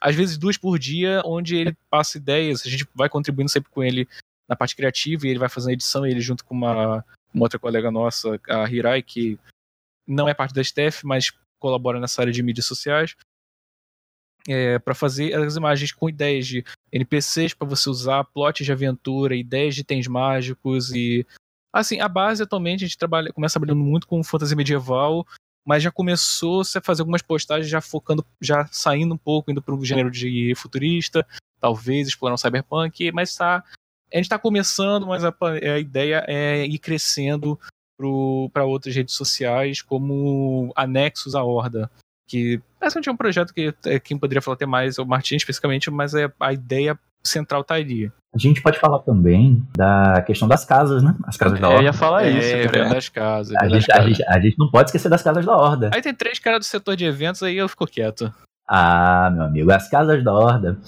às 0.00 0.16
vezes 0.16 0.36
duas 0.36 0.58
por 0.58 0.76
dia, 0.76 1.22
onde 1.24 1.54
ele 1.54 1.76
passa 1.88 2.18
ideias, 2.18 2.66
a 2.66 2.68
gente 2.68 2.84
vai 2.92 3.08
contribuindo 3.08 3.48
sempre 3.48 3.70
com 3.70 3.82
ele 3.82 4.08
na 4.48 4.56
parte 4.56 4.74
criativa 4.74 5.24
e 5.24 5.30
ele 5.30 5.38
vai 5.38 5.48
fazendo 5.48 5.70
a 5.70 5.74
edição, 5.74 6.04
ele 6.04 6.20
junto 6.20 6.44
com 6.44 6.52
uma, 6.52 7.04
uma 7.32 7.44
outra 7.44 7.60
colega 7.60 7.92
nossa, 7.92 8.40
a 8.48 8.68
Hirai, 8.68 9.04
que 9.04 9.38
não 10.04 10.28
é 10.28 10.34
parte 10.34 10.52
da 10.52 10.60
staff, 10.62 11.06
mas 11.06 11.32
colabora 11.60 12.00
nessa 12.00 12.20
área 12.20 12.32
de 12.32 12.42
mídias 12.42 12.66
sociais. 12.66 13.14
É, 14.48 14.80
para 14.80 14.94
fazer 14.94 15.32
as 15.32 15.54
imagens 15.54 15.92
com 15.92 16.08
ideias 16.08 16.46
de 16.46 16.64
NPCs 16.92 17.54
para 17.54 17.68
você 17.68 17.88
usar, 17.88 18.24
plots 18.24 18.66
de 18.66 18.72
aventura, 18.72 19.36
ideias 19.36 19.76
de 19.76 19.82
itens 19.82 20.08
mágicos 20.08 20.92
e 20.92 21.24
assim, 21.72 21.98
a 22.00 22.08
base 22.08 22.42
atualmente 22.42 22.84
a 22.84 22.86
gente 22.86 22.98
trabalha, 22.98 23.32
começa 23.32 23.58
trabalhando 23.58 23.82
muito 23.82 24.06
com 24.06 24.22
fantasia 24.22 24.54
medieval 24.54 25.26
mas 25.64 25.82
já 25.82 25.90
começou 25.90 26.60
a 26.60 26.80
fazer 26.80 27.02
algumas 27.02 27.22
postagens 27.22 27.68
já 27.68 27.80
focando, 27.80 28.24
já 28.40 28.66
saindo 28.70 29.14
um 29.14 29.18
pouco, 29.18 29.50
indo 29.50 29.62
para 29.62 29.74
o 29.74 29.84
gênero 29.84 30.10
de 30.10 30.54
futurista, 30.56 31.26
talvez 31.60 32.06
explorar 32.06 32.34
um 32.34 32.38
cyberpunk, 32.38 33.10
mas 33.12 33.30
está 33.30 33.64
A 34.12 34.16
gente 34.16 34.28
tá 34.28 34.38
começando, 34.38 35.06
mas 35.06 35.24
a, 35.24 35.34
a 35.40 35.78
ideia 35.78 36.24
é 36.28 36.66
ir 36.66 36.78
crescendo 36.78 37.58
para 38.52 38.64
outras 38.64 38.94
redes 38.94 39.14
sociais 39.14 39.80
como 39.80 40.72
anexos 40.76 41.34
à 41.34 41.42
Horda. 41.42 41.90
Que 42.26 42.60
basicamente 42.80 43.08
é 43.08 43.12
um 43.12 43.16
projeto 43.16 43.54
que 43.54 43.74
é, 43.84 43.98
quem 43.98 44.18
poderia 44.18 44.42
falar 44.42 44.56
até 44.56 44.66
mais, 44.66 44.98
é 44.98 45.02
o 45.02 45.06
Martin 45.06 45.36
especificamente, 45.36 45.90
mas 45.90 46.14
é, 46.14 46.30
a 46.40 46.52
ideia 46.52 46.98
central 47.26 47.64
tá 47.64 47.74
ali. 47.74 48.10
A 48.34 48.38
gente 48.38 48.60
pode 48.60 48.78
falar 48.80 48.98
também 49.00 49.62
da 49.76 50.20
questão 50.22 50.48
das 50.48 50.64
casas, 50.64 51.02
né? 51.02 51.14
As 51.24 51.36
casas 51.36 51.58
da 51.60 51.66
É, 51.68 51.70
Horda. 51.70 51.82
eu 51.82 51.84
ia 51.86 51.92
falar 51.92 52.24
é, 52.24 52.30
isso. 52.30 52.54
é, 52.56 52.66
cara. 52.68 52.88
das 52.88 53.08
casas. 53.08 53.56
A 53.56 53.60
das 53.60 53.72
gente, 53.72 53.92
a, 53.92 53.94
casas. 53.94 54.10
gente, 54.10 54.28
a 54.28 54.40
gente 54.40 54.58
não 54.58 54.70
pode 54.70 54.88
esquecer 54.88 55.08
das 55.08 55.22
casas 55.22 55.46
da 55.46 55.56
Horda. 55.56 55.90
Aí 55.94 56.02
tem 56.02 56.12
três 56.14 56.38
caras 56.38 56.60
do 56.60 56.64
setor 56.64 56.96
de 56.96 57.04
eventos, 57.04 57.42
aí 57.42 57.56
eu 57.56 57.68
fico 57.68 57.86
quieto. 57.86 58.32
Ah, 58.68 59.30
meu 59.32 59.44
amigo, 59.44 59.70
as 59.70 59.88
casas 59.88 60.22
da 60.24 60.32
Horda 60.32 60.78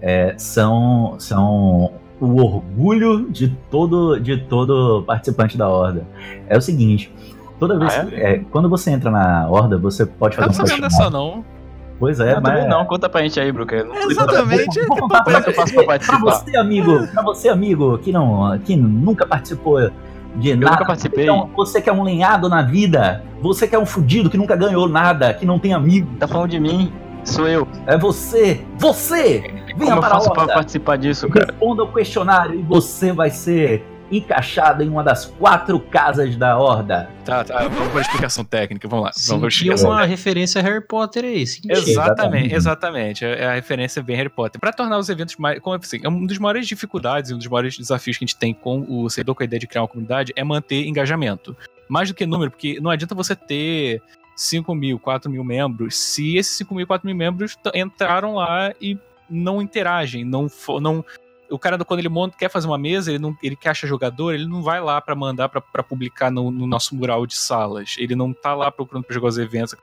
é, 0.00 0.34
são, 0.38 1.16
são 1.18 1.92
o 2.20 2.40
orgulho 2.42 3.30
de 3.30 3.48
todo, 3.70 4.18
de 4.18 4.38
todo 4.38 5.02
participante 5.06 5.58
da 5.58 5.68
Horda. 5.68 6.06
É 6.48 6.56
o 6.56 6.60
seguinte, 6.62 7.12
toda 7.60 7.78
vez 7.78 7.94
Ah, 7.98 8.06
que- 8.06 8.14
é, 8.14 8.38
quando 8.50 8.68
você 8.70 8.90
entra 8.90 9.10
na 9.10 9.46
Horda, 9.50 9.76
você 9.76 10.06
pode 10.06 10.38
Não 10.38 10.44
fazer 10.46 10.56
tô 10.58 10.62
um 10.62 10.66
sabendo 10.66 10.82
questionário. 10.86 11.12
dessa, 11.12 11.36
não. 11.36 11.53
Pois 11.98 12.18
é, 12.20 12.34
Não, 12.34 12.40
mas 12.42 12.52
também 12.54 12.68
não, 12.68 12.84
conta 12.84 13.08
pra 13.08 13.22
gente 13.22 13.38
aí, 13.38 13.50
Bruca. 13.52 13.76
Eu 13.76 14.10
Exatamente. 14.10 14.78
Vou, 14.80 14.88
vou 14.88 14.96
contar 14.98 15.24
como 15.24 15.36
é 15.36 15.42
que 15.42 15.50
eu 15.50 15.54
faço 15.54 15.72
pra 15.74 15.82
Pra 15.84 15.92
participar. 15.98 16.18
você, 16.20 16.56
amigo, 16.56 17.06
pra 17.08 17.22
você, 17.22 17.48
amigo, 17.48 17.98
que, 17.98 18.10
não, 18.12 18.58
que 18.58 18.74
nunca 18.76 19.24
participou 19.26 19.90
de 20.36 20.50
Eu 20.50 20.56
nada. 20.56 20.72
nunca 20.72 20.84
participei. 20.86 21.24
Então, 21.24 21.48
você 21.54 21.80
que 21.80 21.88
é 21.88 21.92
um 21.92 22.02
lenhado 22.02 22.48
na 22.48 22.62
vida, 22.62 23.22
você 23.40 23.68
que 23.68 23.74
é 23.76 23.78
um 23.78 23.86
fudido 23.86 24.28
que 24.28 24.36
nunca 24.36 24.56
ganhou 24.56 24.88
nada, 24.88 25.32
que 25.32 25.46
não 25.46 25.58
tem 25.58 25.72
amigo, 25.72 26.08
Tá 26.18 26.26
falando 26.26 26.50
de 26.50 26.58
mim? 26.58 26.92
Sou 27.24 27.46
eu. 27.48 27.66
é 27.86 27.96
você, 27.96 28.60
você! 28.76 29.40
Como 29.72 29.78
Venha 29.78 29.94
eu 29.94 30.00
para 30.00 30.08
a 30.08 30.10
faço 30.10 30.30
pra 30.32 30.42
Horda, 30.42 30.54
participar 30.54 30.96
disso, 30.98 31.28
cara? 31.28 31.46
responda 31.52 31.84
o 31.84 31.92
questionário 31.92 32.58
e 32.58 32.62
você 32.62 33.12
vai 33.12 33.30
ser 33.30 33.82
encaixado 34.10 34.82
em 34.82 34.88
uma 34.88 35.02
das 35.02 35.24
quatro 35.24 35.80
casas 35.80 36.36
da 36.36 36.56
Horda. 36.58 37.08
Tá, 37.24 37.42
tá. 37.42 37.66
Vamos 37.68 37.88
para 37.88 37.98
a 37.98 38.02
explicação 38.02 38.44
técnica. 38.44 38.86
Vamos 38.86 39.06
lá. 39.06 39.10
Vamos 39.14 39.26
para 39.26 39.48
a 39.48 39.50
Senti 39.50 39.62
explicação. 39.64 39.90
uma 39.90 40.04
referência 40.04 40.60
a 40.60 40.64
Harry 40.64 40.86
Potter 40.86 41.24
aí. 41.24 41.46
senti. 41.46 41.70
Exatamente, 41.72 42.54
exatamente. 42.54 43.24
É 43.24 43.46
a 43.46 43.54
referência 43.54 44.02
bem 44.02 44.16
Harry 44.16 44.28
Potter. 44.28 44.60
Pra 44.60 44.72
tornar 44.72 44.98
os 44.98 45.08
eventos 45.08 45.36
mais. 45.36 45.58
Como 45.60 45.76
assim, 45.76 46.00
é 46.02 46.08
uma 46.08 46.26
das 46.26 46.38
maiores 46.38 46.66
dificuldades 46.66 47.30
e 47.30 47.34
um 47.34 47.38
dos 47.38 47.46
maiores 47.46 47.76
desafios 47.76 48.18
que 48.18 48.24
a 48.24 48.26
gente 48.26 48.36
tem 48.36 48.52
com 48.52 48.84
o 48.88 49.08
servidor 49.08 49.34
com 49.34 49.42
a 49.42 49.46
ideia 49.46 49.60
de 49.60 49.66
criar 49.66 49.82
uma 49.82 49.88
comunidade 49.88 50.32
é 50.36 50.44
manter 50.44 50.86
engajamento. 50.86 51.56
Mais 51.88 52.08
do 52.08 52.14
que 52.14 52.26
número, 52.26 52.50
porque 52.50 52.78
não 52.80 52.90
adianta 52.90 53.14
você 53.14 53.34
ter 53.34 54.00
5 54.36 54.74
mil, 54.74 54.98
4 54.98 55.30
mil 55.30 55.44
membros 55.44 55.96
se 55.96 56.36
esses 56.36 56.56
5 56.58 56.74
mil, 56.74 56.86
4 56.86 57.06
mil 57.06 57.16
membros 57.16 57.56
entraram 57.74 58.34
lá 58.34 58.72
e 58.80 58.98
não 59.28 59.62
interagem, 59.62 60.24
não. 60.24 60.48
não 60.80 61.04
o 61.50 61.58
cara, 61.58 61.82
quando 61.84 62.00
ele 62.00 62.08
monta, 62.08 62.36
quer 62.36 62.48
fazer 62.48 62.66
uma 62.66 62.78
mesa, 62.78 63.10
ele, 63.10 63.18
não, 63.18 63.36
ele 63.42 63.56
quer 63.56 63.70
achar 63.70 63.86
jogador, 63.86 64.32
ele 64.32 64.46
não 64.46 64.62
vai 64.62 64.80
lá 64.80 65.00
pra 65.00 65.14
mandar 65.14 65.48
pra 65.48 65.82
publicar 65.82 66.30
no, 66.30 66.50
no 66.50 66.66
nosso 66.66 66.94
mural 66.94 67.26
de 67.26 67.36
salas. 67.36 67.96
Ele 67.98 68.14
não 68.14 68.32
tá 68.32 68.54
lá 68.54 68.70
procurando 68.70 69.04
pra 69.04 69.14
jogar 69.14 69.28
os 69.28 69.38
eventos. 69.38 69.74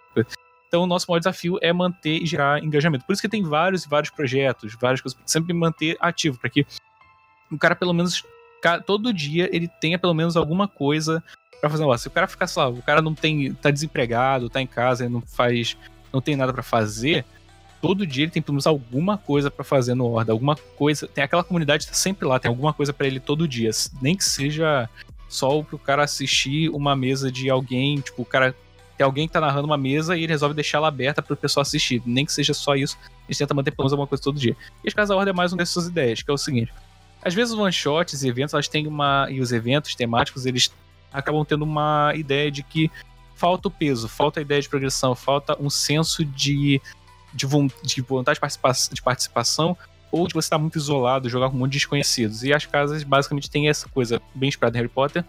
Então, 0.68 0.84
o 0.84 0.88
nosso 0.88 1.06
maior 1.10 1.20
desafio 1.20 1.60
é 1.62 1.74
manter 1.74 2.22
e 2.22 2.26
gerar 2.26 2.64
engajamento. 2.64 3.06
Por 3.06 3.14
isso 3.14 3.22
que 3.22 3.30
tem 3.30 3.44
vários 3.44 3.84
e 3.84 3.90
vários 3.90 4.10
projetos, 4.10 4.76
várias 4.80 5.02
coisas, 5.02 5.20
sempre 5.26 5.54
manter 5.54 5.98
ativo, 6.00 6.40
para 6.40 6.50
que 6.50 6.66
o 7.52 7.58
cara, 7.58 7.76
pelo 7.76 7.94
menos, 7.94 8.24
todo 8.86 9.14
dia, 9.14 9.50
ele 9.54 9.68
tenha 9.68 10.00
pelo 10.00 10.14
menos 10.14 10.38
alguma 10.38 10.68
coisa 10.68 11.22
pra 11.60 11.70
fazer 11.70 11.84
negócio. 11.84 12.04
Se 12.04 12.08
o 12.08 12.12
cara 12.12 12.28
ficar, 12.28 12.50
lá, 12.56 12.70
o 12.70 12.82
cara 12.82 13.02
não 13.02 13.14
tem, 13.14 13.54
tá 13.54 13.70
desempregado, 13.70 14.50
tá 14.50 14.62
em 14.62 14.68
casa, 14.68 15.04
ele 15.04 15.14
não 15.14 15.22
faz, 15.22 15.78
não 16.12 16.22
tem 16.22 16.36
nada 16.36 16.54
pra 16.54 16.64
fazer, 16.64 17.26
todo 17.82 18.06
dia 18.06 18.26
ele 18.26 18.32
tem 18.32 18.42
pelo 18.42 18.54
menos 18.54 18.68
alguma 18.68 19.18
coisa 19.18 19.50
pra 19.50 19.64
fazer 19.64 19.96
no 19.96 20.06
Horda, 20.06 20.32
alguma 20.32 20.56
coisa, 20.56 21.08
tem 21.08 21.24
aquela 21.24 21.44
comunidade 21.44 21.88
tá 21.88 21.94
sempre 21.94 22.28
lá, 22.28 22.40
tem 22.40 22.50
alguma 22.50 22.74
coisa 22.74 22.94
pra 22.94 23.08
ele 23.08 23.20
todo 23.20 23.48
dia, 23.48 23.72
nem 24.02 24.16
que 24.16 24.24
seja 24.24 24.90
só 25.28 25.62
pro 25.64 25.80
cara 25.80 26.04
assistir 26.04 26.70
uma 26.70 26.96
mesa 26.96 27.32
de 27.32 27.50
alguém, 27.50 28.00
tipo, 28.00 28.22
o 28.22 28.26
cara 28.26 28.56
tem 28.98 29.06
alguém 29.06 29.28
que 29.28 29.34
tá 29.34 29.42
narrando 29.42 29.66
uma 29.66 29.78
mesa 29.78 30.16
e 30.16 30.24
ele 30.24 30.34
resolve 30.34 30.54
deixar 30.54 30.78
ela 30.78 30.90
aberta 30.90 31.24
pro 31.24 31.36
pessoal 31.36 31.64
assistir. 31.64 32.04
Nem 32.06 32.24
que 32.24 32.32
seja 32.32 32.54
só 32.54 32.76
isso, 32.76 32.98
a 33.02 33.32
gente 33.32 33.40
tenta 33.40 33.54
manter 33.54 33.72
pelo 33.72 33.86
menos 33.86 33.94
alguma 33.94 34.06
coisa 34.06 34.24
todo 34.24 34.40
dia. 34.40 34.56
E 34.84 34.88
as 34.88 34.94
Casas 34.94 35.10
da 35.10 35.16
Ordem 35.16 35.32
é 35.32 35.36
mais 35.36 35.52
uma 35.52 35.58
dessas 35.58 35.88
ideias, 35.88 36.22
que 36.22 36.30
é 36.30 36.34
o 36.34 36.38
seguinte. 36.38 36.72
Às 37.24 37.34
vezes 37.34 37.54
os 37.54 37.60
one-shots 37.60 38.22
e 38.22 38.28
eventos, 38.28 38.54
elas 38.54 38.68
têm 38.68 38.86
uma. 38.86 39.28
E 39.32 39.40
os 39.40 39.52
eventos 39.52 39.96
temáticos, 39.96 40.46
eles 40.46 40.72
acabam 41.12 41.44
tendo 41.46 41.64
uma 41.64 42.14
ideia 42.16 42.52
de 42.52 42.62
que 42.62 42.92
falta 43.36 43.70
o 43.70 43.72
peso, 43.72 44.08
falta 44.08 44.40
a 44.40 44.42
ideia 44.42 44.62
de 44.62 44.70
progressão, 44.70 45.16
falta 45.16 45.58
um 45.60 45.70
senso 45.70 46.24
de, 46.24 46.80
de, 47.34 47.48
de 47.84 48.02
vontade 48.02 48.36
de, 48.36 48.42
participa 48.42 48.74
de 48.94 49.02
participação 49.02 49.78
ou 50.12 50.28
de 50.28 50.34
você 50.34 50.48
estar 50.48 50.58
muito 50.58 50.78
isolado, 50.78 51.30
jogar 51.30 51.50
com 51.50 51.56
um 51.56 51.60
monte 51.60 51.72
de 51.72 51.78
desconhecidos. 51.78 52.44
E 52.44 52.54
as 52.54 52.66
casas 52.66 53.04
basicamente 53.04 53.50
têm 53.50 53.70
essa 53.70 53.88
coisa 53.88 54.22
bem 54.36 54.50
inspirada 54.50 54.78
em 54.78 54.82
Harry 54.82 54.90
Potter, 54.94 55.24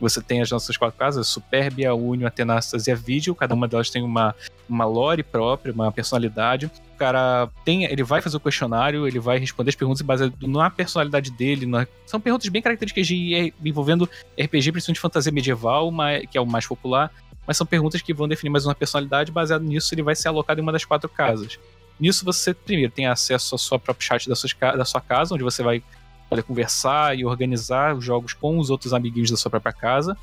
você 0.00 0.20
tem 0.20 0.42
as 0.42 0.50
nossas 0.50 0.76
quatro 0.76 0.98
casas, 0.98 1.26
Superbia, 1.26 1.90
a 1.92 2.30
Tenastas 2.30 2.86
e 2.86 2.92
a 2.92 2.94
Vídeo. 2.94 3.34
Cada 3.34 3.54
uma 3.54 3.66
delas 3.66 3.88
tem 3.88 4.02
uma, 4.02 4.34
uma 4.68 4.84
lore 4.84 5.22
própria, 5.22 5.72
uma 5.72 5.90
personalidade. 5.90 6.66
O 6.66 6.98
cara 6.98 7.48
tem, 7.64 7.84
ele 7.84 8.02
vai 8.02 8.20
fazer 8.20 8.36
o 8.36 8.40
questionário, 8.40 9.06
ele 9.06 9.18
vai 9.18 9.38
responder 9.38 9.70
as 9.70 9.74
perguntas 9.74 10.02
baseado 10.02 10.34
na 10.46 10.68
personalidade 10.68 11.30
dele. 11.30 11.64
na- 11.66 11.86
são 12.04 12.20
perguntas 12.20 12.48
bem 12.48 12.60
características 12.60 13.06
de 13.06 13.54
envolvendo 13.64 14.08
RPG, 14.38 14.72
principalmente 14.72 15.00
fantasia 15.00 15.32
medieval, 15.32 15.90
que 16.30 16.36
é 16.36 16.40
o 16.40 16.46
mais 16.46 16.66
popular. 16.66 17.10
Mas 17.46 17.56
são 17.56 17.66
perguntas 17.66 18.02
que 18.02 18.12
vão 18.12 18.26
definir 18.26 18.50
mais 18.50 18.66
uma 18.66 18.74
personalidade. 18.74 19.30
Baseado 19.30 19.62
nisso, 19.62 19.94
ele 19.94 20.02
vai 20.02 20.16
ser 20.16 20.28
alocado 20.28 20.60
em 20.60 20.62
uma 20.62 20.72
das 20.72 20.84
quatro 20.84 21.08
casas. 21.08 21.58
Nisso, 21.98 22.24
você, 22.24 22.52
primeiro, 22.52 22.92
tem 22.92 23.06
acesso 23.06 23.54
ao 23.54 23.58
seu 23.58 23.78
próprio 23.78 24.06
chat 24.06 24.28
da 24.28 24.34
sua, 24.34 24.50
da 24.76 24.84
sua 24.84 25.00
casa, 25.00 25.34
onde 25.34 25.44
você 25.44 25.62
vai 25.62 25.82
poder 26.28 26.42
conversar 26.42 27.16
e 27.16 27.24
organizar 27.24 27.94
os 27.94 28.04
jogos 28.04 28.32
com 28.32 28.58
os 28.58 28.68
outros 28.68 28.92
amiguinhos 28.92 29.30
da 29.30 29.36
sua 29.36 29.50
própria 29.50 29.72
casa. 29.72 30.16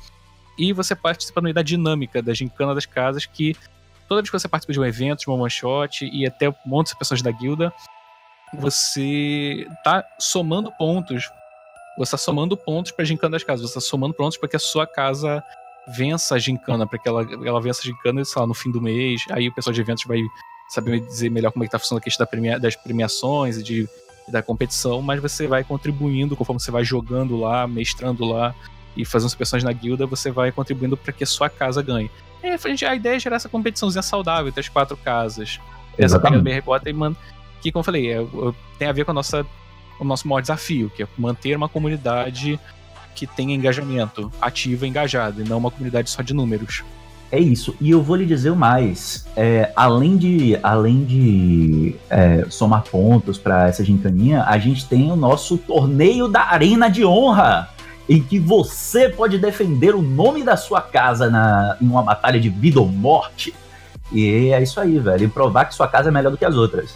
E 0.56 0.72
você 0.72 0.94
participa 0.94 1.40
da 1.52 1.62
dinâmica 1.62 2.22
da 2.22 2.32
gincana 2.32 2.74
das 2.74 2.86
casas, 2.86 3.26
que 3.26 3.56
toda 4.08 4.20
vez 4.20 4.30
que 4.30 4.38
você 4.38 4.46
participa 4.46 4.72
de 4.72 4.80
um 4.80 4.84
evento, 4.84 5.20
de 5.20 5.26
uma 5.28 5.36
one 5.36 5.50
shot 5.50 6.04
e 6.04 6.26
até 6.26 6.48
um 6.48 6.54
monte 6.64 6.90
de 6.90 6.98
pessoas 6.98 7.22
da 7.22 7.30
guilda, 7.30 7.72
você 8.52 9.66
tá 9.82 10.04
somando 10.18 10.70
pontos. 10.72 11.28
Você 11.98 12.12
tá 12.12 12.16
somando 12.16 12.56
pontos 12.56 12.92
pra 12.92 13.04
gincana 13.04 13.32
das 13.32 13.44
casas. 13.44 13.68
Você 13.68 13.74
tá 13.74 13.80
somando 13.80 14.14
pontos 14.14 14.36
para 14.36 14.48
que 14.48 14.56
a 14.56 14.60
sua 14.60 14.86
casa 14.86 15.42
vença 15.96 16.34
a 16.34 16.38
gincana, 16.38 16.86
para 16.86 16.98
que 16.98 17.08
ela, 17.08 17.22
ela 17.44 17.60
vença 17.60 17.80
a 17.82 17.84
gincana, 17.84 18.24
sei 18.24 18.40
lá, 18.40 18.46
no 18.46 18.54
fim 18.54 18.70
do 18.70 18.80
mês. 18.80 19.24
Aí 19.30 19.48
o 19.48 19.52
pessoal 19.52 19.72
de 19.74 19.80
eventos 19.80 20.04
vai 20.04 20.20
saber 20.68 21.00
dizer 21.00 21.30
melhor 21.30 21.52
como 21.52 21.64
é 21.64 21.66
que 21.66 21.72
tá 21.72 21.78
funcionando 21.78 22.00
a 22.00 22.04
questão 22.04 22.24
da 22.24 22.30
premia- 22.30 22.58
das 22.58 22.74
premiações 22.76 23.58
e 23.58 23.62
de 23.62 23.88
da 24.26 24.40
competição, 24.42 25.02
mas 25.02 25.20
você 25.20 25.46
vai 25.46 25.62
contribuindo 25.62 26.34
conforme 26.34 26.58
você 26.58 26.70
vai 26.70 26.82
jogando 26.82 27.36
lá, 27.36 27.66
mestrando 27.68 28.24
lá 28.24 28.54
e 28.96 29.04
fazendo 29.04 29.26
as 29.26 29.34
pessoas 29.34 29.62
na 29.62 29.70
guilda, 29.70 30.06
você 30.06 30.30
vai 30.30 30.50
contribuindo 30.50 30.96
para 30.96 31.12
que 31.12 31.24
a 31.24 31.26
sua 31.26 31.50
casa 31.50 31.82
ganhe. 31.82 32.10
E 32.42 32.84
a 32.86 32.94
ideia 32.94 33.16
é 33.16 33.18
gerar 33.18 33.36
essa 33.36 33.50
competiçãozinha 33.50 34.02
saudável 34.02 34.48
entre 34.48 34.60
as 34.60 34.68
quatro 34.70 34.96
casas. 34.96 35.60
Essa 35.98 36.18
pegada 36.18 36.48
Harry 36.48 36.62
Potter, 36.62 36.88
e 36.88 36.96
man- 36.96 37.14
que, 37.60 37.70
como 37.70 37.80
eu 37.80 37.84
falei, 37.84 38.10
é- 38.12 38.22
é- 38.22 38.54
tem 38.78 38.88
a 38.88 38.92
ver 38.92 39.04
com 39.04 39.10
a 39.10 39.14
nossa, 39.14 39.44
o 40.00 40.04
nosso 40.04 40.26
maior 40.26 40.40
desafio, 40.40 40.90
que 40.96 41.02
é 41.02 41.08
manter 41.18 41.54
uma 41.54 41.68
comunidade 41.68 42.58
que 43.14 43.26
tenha 43.26 43.54
engajamento, 43.54 44.30
ativa 44.40 44.86
e 44.86 44.88
engajada, 44.88 45.42
e 45.42 45.48
não 45.48 45.58
uma 45.58 45.70
comunidade 45.70 46.10
só 46.10 46.22
de 46.22 46.34
números. 46.34 46.82
É 47.30 47.38
isso. 47.38 47.74
E 47.80 47.90
eu 47.90 48.00
vou 48.02 48.14
lhe 48.14 48.24
dizer 48.24 48.54
mais. 48.54 49.26
É, 49.36 49.72
além 49.74 50.16
de, 50.16 50.58
além 50.62 51.04
de 51.04 51.96
é, 52.08 52.46
somar 52.48 52.84
pontos 52.84 53.38
para 53.38 53.68
essa 53.68 53.84
gincaninha, 53.84 54.44
a 54.44 54.56
gente 54.58 54.86
tem 54.86 55.10
o 55.10 55.16
nosso 55.16 55.58
torneio 55.58 56.28
da 56.28 56.42
Arena 56.42 56.88
de 56.88 57.04
Honra, 57.04 57.70
em 58.08 58.22
que 58.22 58.38
você 58.38 59.08
pode 59.08 59.38
defender 59.38 59.94
o 59.94 60.02
nome 60.02 60.44
da 60.44 60.56
sua 60.56 60.80
casa 60.80 61.28
na, 61.28 61.76
em 61.80 61.88
uma 61.88 62.02
batalha 62.02 62.38
de 62.38 62.48
vida 62.48 62.78
ou 62.78 62.86
morte. 62.86 63.52
E 64.12 64.52
é 64.52 64.62
isso 64.62 64.78
aí, 64.78 64.98
velho. 64.98 65.24
E 65.24 65.28
provar 65.28 65.64
que 65.64 65.74
sua 65.74 65.88
casa 65.88 66.10
é 66.10 66.12
melhor 66.12 66.30
do 66.30 66.38
que 66.38 66.44
as 66.44 66.54
outras. 66.54 66.94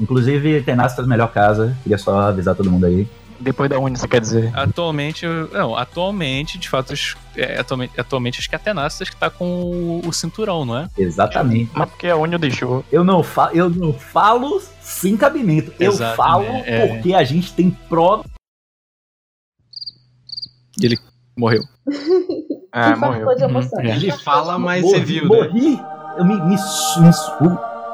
Inclusive, 0.00 0.62
Tenastas 0.62 1.06
melhor 1.06 1.30
casa. 1.32 1.76
Queria 1.82 1.98
só 1.98 2.22
avisar 2.22 2.54
todo 2.54 2.70
mundo 2.70 2.86
aí. 2.86 3.06
Depois 3.40 3.68
da 3.70 3.78
Uni, 3.78 3.96
você 3.96 4.08
quer 4.08 4.20
dizer? 4.20 4.50
Atualmente, 4.56 5.24
eu- 5.24 5.48
não, 5.52 5.76
atualmente, 5.76 6.58
de 6.58 6.68
fato, 6.68 6.92
é, 7.36 7.58
atualmente, 7.58 8.00
atualmente 8.00 8.38
acho 8.38 8.48
que 8.48 8.54
é 8.54 8.58
a 8.58 8.60
Tenastas 8.60 9.08
que 9.10 9.16
tá 9.16 9.28
com 9.30 9.44
o, 9.62 10.08
o 10.08 10.12
cinturão, 10.12 10.64
não 10.64 10.76
é? 10.78 10.88
Exatamente. 10.96 11.70
Mas 11.74 11.88
porque 11.90 12.08
a 12.08 12.16
Uni 12.16 12.36
deixou. 12.38 12.84
Eu 12.90 13.04
não, 13.04 13.22
fa 13.22 13.50
eu 13.52 13.68
não 13.70 13.92
falo 13.92 14.60
sem 14.80 15.16
cabimento. 15.16 15.72
Eu 15.78 15.92
Exatamente, 15.92 16.16
falo 16.16 16.44
é. 16.64 16.86
porque 16.88 17.14
a 17.14 17.24
gente 17.24 17.52
tem 17.52 17.70
prova. 17.70 18.24
Morreu. 21.36 21.62
Ah, 22.72 22.90
Infartou 22.92 23.26
morreu. 23.48 23.60
Uhum. 23.60 23.84
Ele 23.84 24.12
fala, 24.12 24.58
mas 24.58 24.82
morri, 24.82 24.94
você 24.98 25.04
viu, 25.04 25.22
né? 25.22 25.28
morri. 25.28 25.80
Eu 26.18 26.24
me, 26.24 26.34
me, 26.36 26.50
me, 26.50 26.58
su- 26.58 27.00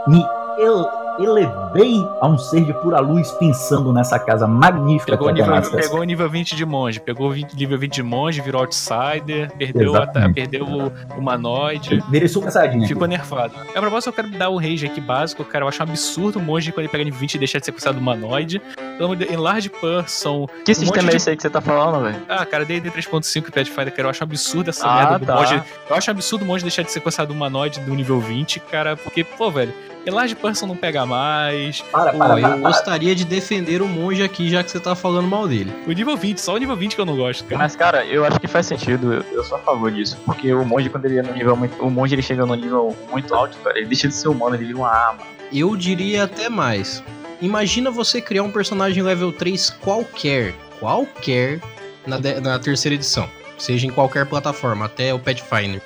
me 0.06 0.24
el- 0.58 1.01
elevei 1.18 2.06
a 2.20 2.26
um 2.28 2.38
ser 2.38 2.64
de 2.64 2.72
pura 2.74 3.00
luz 3.00 3.30
pensando 3.32 3.92
nessa 3.92 4.18
casa 4.18 4.46
magnífica 4.46 5.12
Pegou 5.12 5.28
é 5.30 5.32
nível, 5.32 5.46
Tenastas. 5.52 5.80
pegou 5.86 6.00
o 6.00 6.04
nível 6.04 6.28
20 6.28 6.56
de 6.56 6.64
monge, 6.66 7.00
pegou 7.00 7.28
o 7.28 7.32
20 7.32 7.54
nível 7.54 7.78
20 7.78 7.94
de 7.94 8.02
monge, 8.02 8.40
virou 8.40 8.60
outsider, 8.62 9.50
perdeu, 9.56 9.96
a, 9.96 10.06
perdeu 10.32 10.64
o 10.64 10.92
humanoide. 11.18 12.02
Virei 12.08 12.28
super 12.28 12.50
saiyajin. 12.50 12.86
Ficou 12.86 13.06
nerfado. 13.06 13.54
A 13.74 13.80
propósito, 13.80 14.08
eu 14.08 14.12
quero 14.12 14.30
dar 14.30 14.48
o 14.48 14.58
rage 14.58 14.86
aqui 14.86 15.00
básico. 15.00 15.44
Cara, 15.44 15.64
eu 15.64 15.68
acho 15.68 15.80
um 15.82 15.86
absurdo 15.86 16.38
o 16.38 16.42
monge 16.42 16.70
quando 16.72 16.80
ele 16.84 16.88
pega 16.88 17.04
nível 17.04 17.18
20 17.20 17.34
e 17.34 17.38
deixar 17.38 17.58
de 17.58 17.64
ser 17.66 17.72
considerado 17.72 17.98
humanoide. 17.98 18.60
Pelo 18.76 19.04
amor 19.04 19.16
de 19.16 19.24
Deus, 19.24 19.32
Enlarge 19.38 19.68
Person. 19.68 20.46
Que 20.64 20.72
Um 20.72 20.74
sistema 20.74 21.08
é 21.08 21.10
de- 21.10 21.16
esse 21.16 21.30
aí 21.30 21.36
que 21.36 21.42
você 21.42 21.50
tá 21.50 21.60
falando, 21.60 22.02
velho? 22.04 22.16
Ah, 22.28 22.44
cara, 22.46 22.64
D&D 22.64 22.90
3.5 22.90 23.48
e 23.48 23.52
Pathfinder, 23.52 23.90
cara, 23.94 24.06
eu 24.06 24.10
acho 24.10 24.22
absurdo 24.22 24.70
essa 24.70 24.86
Ah, 24.86 24.96
merda 24.96 25.18
do 25.18 25.26
tá. 25.26 25.34
monge. 25.34 25.62
Eu 25.88 25.96
acho 25.96 26.10
absurdo 26.10 26.42
o 26.44 26.46
monge 26.46 26.62
deixar 26.62 26.82
de 26.82 26.90
ser 26.92 27.00
considerado 27.00 27.30
humanoide 27.32 27.80
do 27.80 27.94
nível 27.94 28.20
20, 28.20 28.60
cara, 28.60 28.96
porque, 28.96 29.24
pô, 29.24 29.50
velho, 29.50 29.72
Enlarge 30.06 30.34
Person 30.34 30.66
não 30.66 30.76
pega 30.76 31.06
mais. 31.06 31.80
Para, 31.82 32.12
Pô, 32.12 32.18
para, 32.18 32.28
para, 32.30 32.40
eu 32.40 32.48
para. 32.48 32.56
gostaria 32.68 33.14
de 33.14 33.24
defender 33.24 33.80
o 33.82 33.86
monge 33.88 34.22
aqui, 34.22 34.50
já 34.50 34.62
que 34.64 34.70
você 34.70 34.80
tá 34.80 34.94
falando 34.96 35.28
mal 35.28 35.46
dele. 35.46 35.72
O 35.86 35.92
nível 35.92 36.16
20, 36.16 36.38
só 36.38 36.54
o 36.54 36.58
nível 36.58 36.76
20 36.76 36.94
que 36.96 37.00
eu 37.00 37.06
não 37.06 37.16
gosto, 37.16 37.44
cara. 37.44 37.58
Mas, 37.58 37.76
cara, 37.76 38.04
eu 38.04 38.24
acho 38.24 38.40
que 38.40 38.48
faz 38.48 38.66
sentido. 38.66 39.12
Eu, 39.12 39.22
eu 39.32 39.44
sou 39.44 39.58
a 39.58 39.60
favor 39.60 39.90
disso. 39.92 40.18
Porque 40.26 40.52
o 40.52 40.64
monge, 40.64 40.88
quando 40.90 41.04
ele 41.04 41.18
é 41.18 41.22
no 41.22 41.32
nível 41.32 41.56
muito. 41.56 41.80
O 41.84 41.88
monge 41.90 42.14
ele 42.14 42.22
chega 42.22 42.44
no 42.44 42.54
nível 42.54 42.96
muito 43.10 43.32
alto, 43.34 43.56
cara. 43.58 43.78
Ele 43.78 43.86
deixa 43.86 44.08
de 44.08 44.14
ser 44.14 44.28
humano, 44.28 44.56
ele 44.56 44.64
vira 44.64 44.78
uma 44.78 44.88
arma. 44.90 45.20
Eu 45.52 45.76
diria 45.76 46.24
até 46.24 46.48
mais. 46.48 47.02
Imagina 47.40 47.90
você 47.90 48.20
criar 48.20 48.42
um 48.42 48.50
personagem 48.50 49.02
level 49.02 49.32
3 49.32 49.70
qualquer, 49.70 50.54
qualquer, 50.80 51.60
na, 52.06 52.18
de- 52.18 52.40
na 52.40 52.58
terceira 52.58 52.94
edição. 52.94 53.28
Seja 53.58 53.86
em 53.86 53.90
qualquer 53.90 54.26
plataforma, 54.26 54.86
até 54.86 55.14
o 55.14 55.18
Pathfinder. 55.18 55.80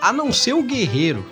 A 0.00 0.12
não 0.12 0.32
ser 0.32 0.52
o 0.52 0.62
guerreiro, 0.62 1.24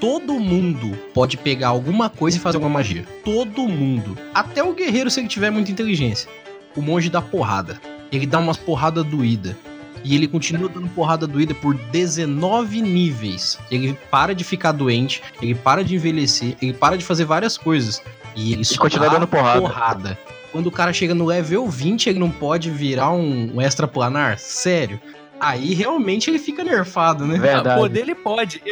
todo 0.00 0.38
mundo 0.38 0.96
pode 1.12 1.36
pegar 1.36 1.68
alguma 1.68 2.08
coisa 2.08 2.36
e 2.36 2.40
fazer 2.40 2.56
alguma 2.56 2.74
magia. 2.74 3.04
Todo 3.24 3.68
mundo. 3.68 4.16
Até 4.34 4.62
o 4.62 4.72
guerreiro, 4.72 5.10
se 5.10 5.20
ele 5.20 5.28
tiver 5.28 5.50
muita 5.50 5.70
inteligência. 5.70 6.28
O 6.76 6.82
monge 6.82 7.10
dá 7.10 7.20
porrada. 7.20 7.80
Ele 8.10 8.26
dá 8.26 8.38
umas 8.38 8.56
porradas 8.56 9.04
doída. 9.04 9.56
E 10.04 10.14
ele 10.14 10.28
continua 10.28 10.68
dando 10.68 10.88
porrada 10.88 11.26
doída 11.26 11.54
por 11.54 11.74
19 11.74 12.80
níveis. 12.80 13.58
Ele 13.70 13.98
para 14.10 14.34
de 14.34 14.44
ficar 14.44 14.72
doente, 14.72 15.22
ele 15.42 15.54
para 15.54 15.82
de 15.82 15.96
envelhecer, 15.96 16.56
ele 16.62 16.72
para 16.72 16.96
de 16.96 17.04
fazer 17.04 17.24
várias 17.24 17.58
coisas. 17.58 18.00
E 18.36 18.52
ele 18.52 18.64
só 18.64 18.80
continua 18.80 19.08
dando 19.10 19.26
porrada. 19.26 19.60
porrada. 19.60 20.18
Quando 20.52 20.68
o 20.68 20.70
cara 20.70 20.92
chega 20.92 21.14
no 21.14 21.26
level 21.26 21.68
20, 21.68 22.08
ele 22.08 22.18
não 22.18 22.30
pode 22.30 22.70
virar 22.70 23.10
um, 23.10 23.56
um 23.56 23.60
extraplanar? 23.60 24.38
Sério? 24.38 25.00
Aí 25.40 25.74
realmente 25.74 26.30
ele 26.30 26.38
fica 26.38 26.64
nerfado, 26.64 27.26
né? 27.26 27.36
Ah, 27.36 27.40
Verdade. 27.40 27.80
poder 27.80 28.00
ele 28.00 28.14
pode. 28.14 28.62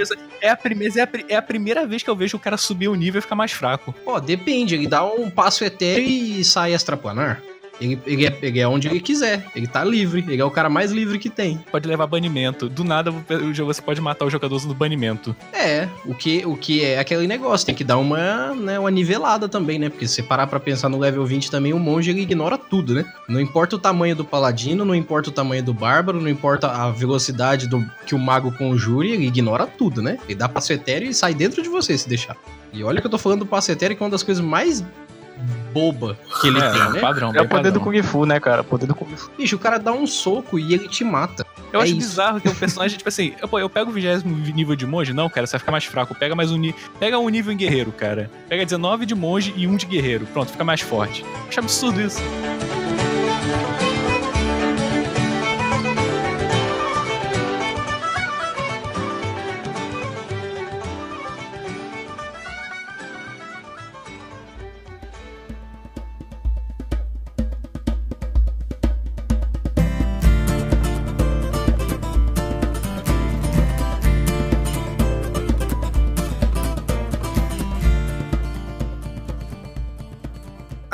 É 0.41 0.51
a, 0.51 0.57
primeira, 0.57 1.01
é, 1.01 1.03
a, 1.03 1.09
é 1.29 1.37
a 1.37 1.43
primeira 1.43 1.87
vez 1.87 2.03
que 2.03 2.11
eu 2.11 2.17
vejo 2.17 2.37
o 2.37 2.41
cara 2.41 2.57
subir 2.57 2.89
o 2.89 2.95
nível 2.95 3.19
e 3.19 3.23
ficar 3.23 3.37
mais 3.37 3.53
fraco. 3.53 3.93
Pô, 4.05 4.21
depende, 4.21 4.75
ele 4.75 4.87
dá 4.87 5.05
um 5.05 5.31
passo 5.31 5.64
etéreo 5.64 6.07
e 6.07 6.45
sai 6.45 6.75
extraplanar. 6.75 7.43
Ele, 7.81 7.99
ele, 8.07 8.27
é, 8.27 8.39
ele 8.43 8.61
é 8.61 8.68
onde 8.68 8.89
ele 8.89 9.01
quiser, 9.01 9.47
ele 9.55 9.66
tá 9.66 9.85
livre, 9.85 10.24
ele 10.29 10.41
é 10.41 10.45
o 10.45 10.51
cara 10.51 10.68
mais 10.68 10.93
livre 10.93 11.18
que 11.18 11.29
tem. 11.29 11.59
Pode 11.70 11.87
levar 11.87 12.07
banimento. 12.07 12.68
Do 12.68 12.85
nada 12.85 13.11
você 13.11 13.83
pode 13.83 14.01
matar 14.01 14.24
o 14.24 14.31
jogador 14.31 14.57
usando 14.57 14.74
banimento. 14.74 15.35
É, 15.53 15.89
o 16.05 16.14
que, 16.14 16.45
o 16.47 16.57
que 16.57 16.85
é 16.85 16.99
aquele 16.99 17.27
negócio, 17.27 17.66
tem 17.66 17.74
que 17.74 17.85
dar 17.85 17.99
uma, 17.99 18.55
né, 18.55 18.79
uma 18.79 18.91
nivelada 18.91 19.49
também, 19.49 19.79
né? 19.79 19.89
Porque 19.89 20.07
se 20.07 20.14
você 20.14 20.22
parar 20.22 20.47
pra 20.47 20.59
pensar 20.59 20.89
no 20.89 20.99
level 20.99 21.24
20 21.24 21.51
também, 21.51 21.72
o 21.72 21.79
monge 21.79 22.11
ele 22.11 22.22
ignora 22.22 22.57
tudo, 22.57 22.95
né? 22.95 23.05
Não 23.29 23.41
importa 23.41 23.77
o 23.77 23.79
tamanho 23.79 24.16
do 24.16 24.24
paladino, 24.24 24.85
não 24.85 24.95
importa 24.95 25.31
o 25.31 25.33
tamanho 25.33 25.62
do 25.62 25.74
bárbaro, 25.74 26.20
não 26.20 26.29
importa 26.29 26.68
a 26.68 26.91
velocidade 26.91 27.68
do 27.68 27.85
que 28.07 28.14
o 28.14 28.18
mago 28.18 28.53
conjure, 28.53 29.11
ele 29.11 29.27
ignora 29.27 29.66
tudo, 29.66 30.03
né? 30.03 30.18
Ele 30.24 30.35
dá 30.35 30.49
passo 30.49 30.72
etéreo 30.72 31.09
e 31.11 31.14
sai 31.14 31.35
dentro 31.35 31.62
de 31.62 31.68
você 31.68 31.97
se 31.97 32.09
deixar. 32.09 32.37
E 32.72 32.83
olha 32.83 33.01
que 33.01 33.07
eu 33.07 33.11
tô 33.11 33.18
falando 33.18 33.41
do 33.41 33.47
passo 33.47 33.70
etéreo, 33.70 33.97
que 33.97 34.03
é 34.03 34.05
uma 34.05 34.11
das 34.11 34.22
coisas 34.22 34.45
mais 34.45 34.85
boba 35.72 36.16
que 36.41 36.49
ele 36.49 36.59
é, 36.59 36.70
tem, 36.70 36.93
né? 36.93 37.01
padrão, 37.01 37.32
É 37.34 37.41
o 37.43 37.49
poder 37.49 37.70
do 37.70 37.80
padrão. 37.80 38.01
Kung 38.01 38.03
Fu, 38.03 38.24
né, 38.26 38.41
cara? 38.41 38.62
O 38.62 38.64
poder 38.64 38.87
do 38.87 38.95
Kung 38.95 39.14
Fu. 39.16 39.30
Bicho, 39.37 39.57
o 39.57 39.59
cara 39.59 39.78
dá 39.78 39.93
um 39.93 40.07
soco 40.07 40.59
e 40.59 40.72
ele 40.74 40.89
te 40.89 41.05
mata. 41.05 41.47
Eu 41.72 41.80
É 41.80 41.82
acho 41.82 41.93
isso. 41.93 42.09
bizarro 42.09 42.41
que 42.41 42.49
o 42.49 42.55
personagem, 42.55 42.97
tipo 42.99 43.09
assim, 43.09 43.34
eu, 43.41 43.47
pô, 43.49 43.59
eu 43.59 43.68
pego 43.68 43.91
o 43.91 43.93
vigésimo 43.93 44.34
nível 44.37 44.74
de 44.76 44.87
monge, 44.87 45.12
não, 45.12 45.28
cara, 45.28 45.47
você 45.47 45.53
vai 45.53 45.59
ficar 45.61 45.72
mais 45.72 45.84
fraco. 45.84 46.14
Pega 46.14 46.34
mais 46.34 46.51
um 46.51 46.57
nível. 46.57 46.80
Pega 46.99 47.18
um 47.18 47.28
nível 47.28 47.53
em 47.53 47.57
guerreiro, 47.57 47.93
cara. 47.93 48.30
Pega 48.49 48.64
19 48.64 49.05
de 49.07 49.14
monge 49.14 49.53
e 49.57 49.66
um 49.66 49.76
de 49.76 49.87
guerreiro. 49.87 50.26
Pronto, 50.26 50.51
fica 50.53 50.64
mais 50.64 50.80
forte. 50.80 51.24
Acho 51.49 51.61
absurdo 51.61 52.01
isso. 52.01 52.20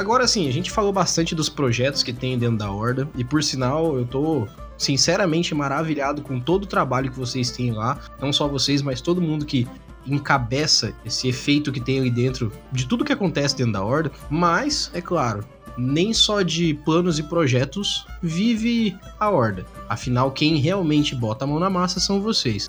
Agora 0.02 0.26
sim, 0.26 0.48
a 0.48 0.52
gente 0.52 0.68
falou 0.68 0.92
bastante 0.92 1.32
dos 1.32 1.48
projetos 1.48 2.02
que 2.02 2.12
tem 2.12 2.36
dentro 2.36 2.56
da 2.56 2.68
Horda, 2.68 3.08
e 3.16 3.22
por 3.22 3.40
sinal, 3.40 3.96
eu 3.96 4.04
tô 4.04 4.48
sinceramente 4.76 5.54
maravilhado 5.54 6.22
com 6.22 6.40
todo 6.40 6.64
o 6.64 6.66
trabalho 6.66 7.08
que 7.08 7.16
vocês 7.16 7.52
têm 7.52 7.70
lá. 7.70 8.00
Não 8.20 8.32
só 8.32 8.48
vocês, 8.48 8.82
mas 8.82 9.00
todo 9.00 9.22
mundo 9.22 9.46
que 9.46 9.64
encabeça 10.04 10.92
esse 11.04 11.28
efeito 11.28 11.70
que 11.70 11.80
tem 11.80 12.00
ali 12.00 12.10
dentro 12.10 12.50
de 12.72 12.84
tudo 12.84 13.04
que 13.04 13.12
acontece 13.12 13.56
dentro 13.56 13.74
da 13.74 13.84
Horda. 13.84 14.10
Mas, 14.28 14.90
é 14.92 15.00
claro, 15.00 15.44
nem 15.78 16.12
só 16.12 16.42
de 16.42 16.74
planos 16.84 17.20
e 17.20 17.22
projetos 17.22 18.04
vive 18.20 18.98
a 19.20 19.30
Horda. 19.30 19.64
Afinal, 19.88 20.32
quem 20.32 20.56
realmente 20.56 21.14
bota 21.14 21.44
a 21.44 21.46
mão 21.46 21.60
na 21.60 21.70
massa 21.70 22.00
são 22.00 22.20
vocês. 22.20 22.68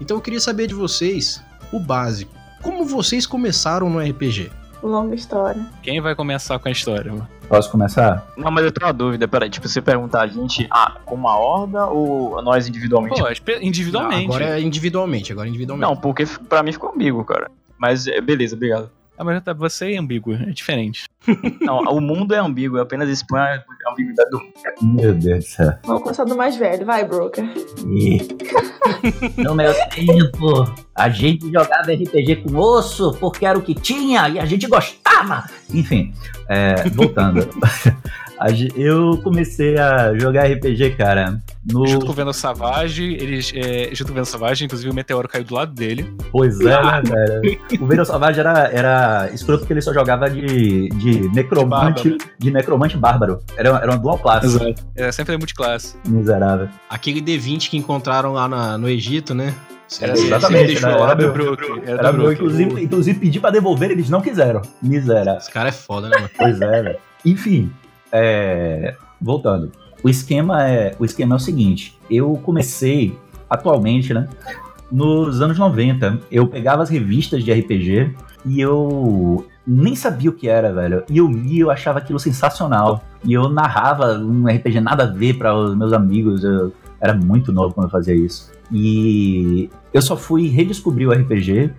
Então 0.00 0.16
eu 0.16 0.20
queria 0.20 0.40
saber 0.40 0.68
de 0.68 0.74
vocês 0.74 1.42
o 1.72 1.80
básico. 1.80 2.30
Como 2.62 2.84
vocês 2.84 3.26
começaram 3.26 3.90
no 3.90 3.98
RPG? 3.98 4.48
Longa 4.82 5.14
história. 5.14 5.60
Quem 5.82 6.00
vai 6.00 6.14
começar 6.14 6.58
com 6.58 6.68
a 6.68 6.70
história? 6.70 7.12
mano? 7.12 7.28
Posso 7.48 7.70
começar? 7.70 8.26
Não, 8.36 8.50
mas 8.50 8.64
eu 8.64 8.70
tenho 8.70 8.86
uma 8.86 8.92
dúvida, 8.92 9.26
peraí. 9.26 9.48
Tipo, 9.48 9.66
você 9.66 9.80
perguntar 9.80 10.22
a 10.22 10.26
gente, 10.26 10.68
ah, 10.70 10.96
como 11.04 11.22
uma 11.22 11.36
horda 11.38 11.86
ou 11.86 12.40
nós 12.42 12.68
individualmente? 12.68 13.20
Pô, 13.20 13.28
individualmente. 13.60 14.28
Não, 14.28 14.34
agora 14.34 14.58
é 14.58 14.60
individualmente, 14.60 15.32
agora 15.32 15.48
é 15.48 15.50
individualmente. 15.50 15.88
Não, 15.88 15.96
porque 15.96 16.26
pra 16.48 16.62
mim 16.62 16.72
ficou 16.72 16.92
ambíguo, 16.94 17.24
cara. 17.24 17.50
Mas 17.78 18.06
é, 18.06 18.20
beleza, 18.20 18.54
obrigado. 18.54 18.90
Ah, 19.18 19.24
mas 19.24 19.42
tá- 19.42 19.52
você 19.52 19.94
é 19.94 19.98
ambíguo, 19.98 20.32
é 20.34 20.50
diferente. 20.50 21.06
Não, 21.60 21.80
o 21.80 22.00
mundo 22.00 22.32
é 22.34 22.38
ambíguo, 22.38 22.78
eu 22.78 22.82
apenas 22.82 23.08
expõe 23.08 23.40
a 23.40 23.64
ambiguidade 23.90 24.30
do 24.30 24.38
mundo. 24.38 24.52
Meu 25.02 25.12
Deus 25.12 25.44
do 25.44 25.48
céu. 25.50 25.74
Vamos 25.84 26.02
começar 26.04 26.24
do 26.24 26.36
mais 26.36 26.56
velho. 26.56 26.86
Vai, 26.86 27.04
Broker. 27.04 27.44
No 29.36 29.54
meu 29.54 29.72
tempo, 29.90 30.74
a 30.94 31.08
gente 31.08 31.50
jogava 31.52 31.92
RPG 31.92 32.36
com 32.36 32.56
osso 32.56 33.12
porque 33.20 33.44
era 33.44 33.58
o 33.58 33.62
que 33.62 33.74
tinha 33.74 34.28
e 34.28 34.38
a 34.38 34.44
gente 34.44 34.66
gostava. 34.66 35.44
Enfim, 35.72 36.12
é, 36.48 36.88
voltando. 36.90 37.48
Eu 38.76 39.20
comecei 39.22 39.76
a 39.78 40.14
jogar 40.16 40.46
RPG, 40.46 40.90
cara, 40.96 41.40
no. 41.72 41.86
Junto 41.86 42.06
com 42.06 42.12
o 42.12 42.14
Vênus 42.14 42.36
Savage, 42.36 43.04
eles. 43.14 43.52
É, 43.54 43.88
junto 43.92 44.06
com 44.06 44.12
o 44.12 44.14
Vênus 44.14 44.28
Savage, 44.28 44.64
inclusive 44.64 44.90
o 44.90 44.94
meteoro 44.94 45.28
caiu 45.28 45.44
do 45.44 45.54
lado 45.54 45.72
dele. 45.72 46.12
Pois 46.30 46.60
é, 46.60 46.64
né, 46.82 47.02
velho? 47.04 47.60
O 47.80 47.86
Venom 47.86 48.04
Savage 48.04 48.40
era, 48.40 48.68
era 48.72 49.30
escroto 49.32 49.60
porque 49.60 49.72
ele 49.72 49.80
só 49.82 49.92
jogava 49.92 50.28
de, 50.30 50.88
de 50.90 51.28
necromante, 51.30 52.16
de, 52.38 52.50
necromante 52.50 52.96
bárbaro. 52.96 53.40
Era, 53.56 53.70
era 53.70 53.90
uma 53.90 53.98
dual 53.98 54.18
classe. 54.18 54.74
É, 54.96 55.10
sempre 55.12 55.34
é 55.34 55.38
multiclasse. 55.38 55.96
Miserável. 56.06 56.68
Aquele 56.88 57.20
D20 57.20 57.70
que 57.70 57.76
encontraram 57.76 58.32
lá 58.32 58.48
na- 58.48 58.78
no 58.78 58.88
Egito, 58.88 59.34
né? 59.34 59.54
Era 60.00 60.12
exatamente, 60.12 60.82
né? 60.82 60.92
Era 60.92 61.14
do 61.14 61.22
meu. 61.22 61.32
Brook. 61.32 61.62
Era, 61.82 61.90
Era 62.00 62.12
do 62.12 62.18
Brook. 62.18 62.32
inclusive, 62.34 62.82
inclusive 62.84 63.18
pedi 63.20 63.40
pra 63.40 63.50
devolver, 63.50 63.90
eles 63.90 64.10
não 64.10 64.20
quiseram. 64.20 64.60
Miserável. 64.82 65.38
Esse 65.38 65.50
cara 65.50 65.70
é 65.70 65.72
foda, 65.72 66.08
né, 66.10 66.16
mano? 66.16 66.30
Pois 66.36 66.60
é, 66.60 66.82
velho. 66.82 66.98
Enfim, 67.24 67.72
é, 68.12 68.94
voltando. 69.20 69.72
O 70.02 70.08
esquema 70.08 70.66
é, 70.68 70.94
o 70.98 71.04
esquema 71.04 71.34
é 71.34 71.36
o 71.36 71.40
seguinte. 71.40 71.98
Eu 72.10 72.40
comecei 72.42 73.16
atualmente, 73.48 74.12
né? 74.14 74.28
Nos 74.90 75.40
anos 75.42 75.58
90, 75.58 76.20
eu 76.30 76.46
pegava 76.46 76.82
as 76.82 76.88
revistas 76.88 77.44
de 77.44 77.52
RPG 77.52 78.14
e 78.44 78.60
eu 78.60 79.46
nem 79.66 79.94
sabia 79.94 80.30
o 80.30 80.32
que 80.32 80.48
era, 80.48 80.72
velho. 80.72 81.04
E 81.10 81.18
eu 81.18 81.28
li, 81.28 81.60
eu 81.60 81.70
achava 81.70 81.98
aquilo 81.98 82.18
sensacional. 82.18 83.04
E 83.24 83.32
eu 83.32 83.48
narrava 83.48 84.14
um 84.18 84.46
RPG 84.46 84.80
nada 84.80 85.04
a 85.04 85.06
ver 85.06 85.34
para 85.34 85.54
os 85.54 85.76
meus 85.76 85.92
amigos. 85.92 86.42
Eu 86.42 86.72
era 87.00 87.14
muito 87.14 87.52
novo 87.52 87.74
quando 87.74 87.86
eu 87.86 87.90
fazia 87.90 88.14
isso. 88.14 88.50
E 88.72 89.68
eu 89.92 90.00
só 90.00 90.16
fui 90.16 90.48
redescobrir 90.48 91.08
o 91.08 91.12
RPG 91.12 91.70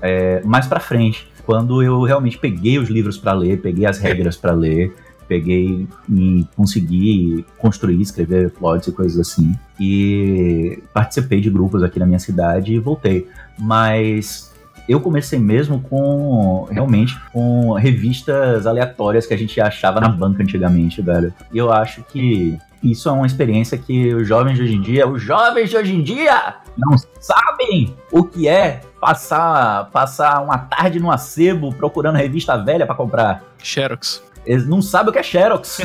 é, 0.00 0.42
mais 0.44 0.66
pra 0.66 0.80
frente, 0.80 1.26
quando 1.46 1.82
eu 1.82 2.02
realmente 2.02 2.36
peguei 2.36 2.78
os 2.78 2.90
livros 2.90 3.16
pra 3.16 3.32
ler, 3.32 3.60
peguei 3.60 3.86
as 3.86 3.98
regras 3.98 4.36
pra 4.36 4.52
ler, 4.52 4.94
peguei 5.26 5.88
e 6.08 6.46
consegui 6.56 7.44
construir, 7.58 8.00
escrever 8.00 8.50
plots 8.50 8.88
e 8.88 8.92
coisas 8.92 9.18
assim. 9.18 9.54
E 9.80 10.82
participei 10.92 11.40
de 11.40 11.50
grupos 11.50 11.82
aqui 11.82 11.98
na 11.98 12.06
minha 12.06 12.18
cidade 12.18 12.72
e 12.74 12.78
voltei. 12.78 13.26
Mas 13.58 14.54
eu 14.88 15.00
comecei 15.00 15.38
mesmo 15.38 15.80
com 15.80 16.66
realmente 16.70 17.18
com 17.32 17.72
revistas 17.72 18.66
aleatórias 18.66 19.26
que 19.26 19.34
a 19.34 19.38
gente 19.38 19.60
achava 19.60 20.00
na 20.00 20.08
banca 20.08 20.42
antigamente, 20.42 21.00
velho. 21.00 21.32
E 21.52 21.58
eu 21.58 21.72
acho 21.72 22.02
que 22.02 22.58
isso 22.82 23.08
é 23.08 23.12
uma 23.12 23.26
experiência 23.26 23.78
que 23.78 24.14
os 24.14 24.28
jovens 24.28 24.56
de 24.56 24.62
hoje 24.62 24.74
em 24.74 24.80
dia, 24.80 25.08
os 25.08 25.22
jovens 25.22 25.70
de 25.70 25.76
hoje 25.76 25.94
em 25.94 26.02
dia 26.02 26.56
não 26.76 26.96
sabem 27.18 27.96
o 28.12 28.24
que 28.24 28.46
é 28.46 28.82
passar 29.00 29.88
passar 29.90 30.42
uma 30.42 30.58
tarde 30.58 31.00
no 31.00 31.10
acebo 31.10 31.72
procurando 31.72 32.16
revista 32.16 32.56
velha 32.58 32.84
pra 32.84 32.94
comprar. 32.94 33.42
Xerox. 33.62 34.22
Eles 34.46 34.66
não 34.66 34.82
sabem 34.82 35.10
o 35.10 35.12
que 35.12 35.18
é 35.18 35.22
Xerox. 35.22 35.80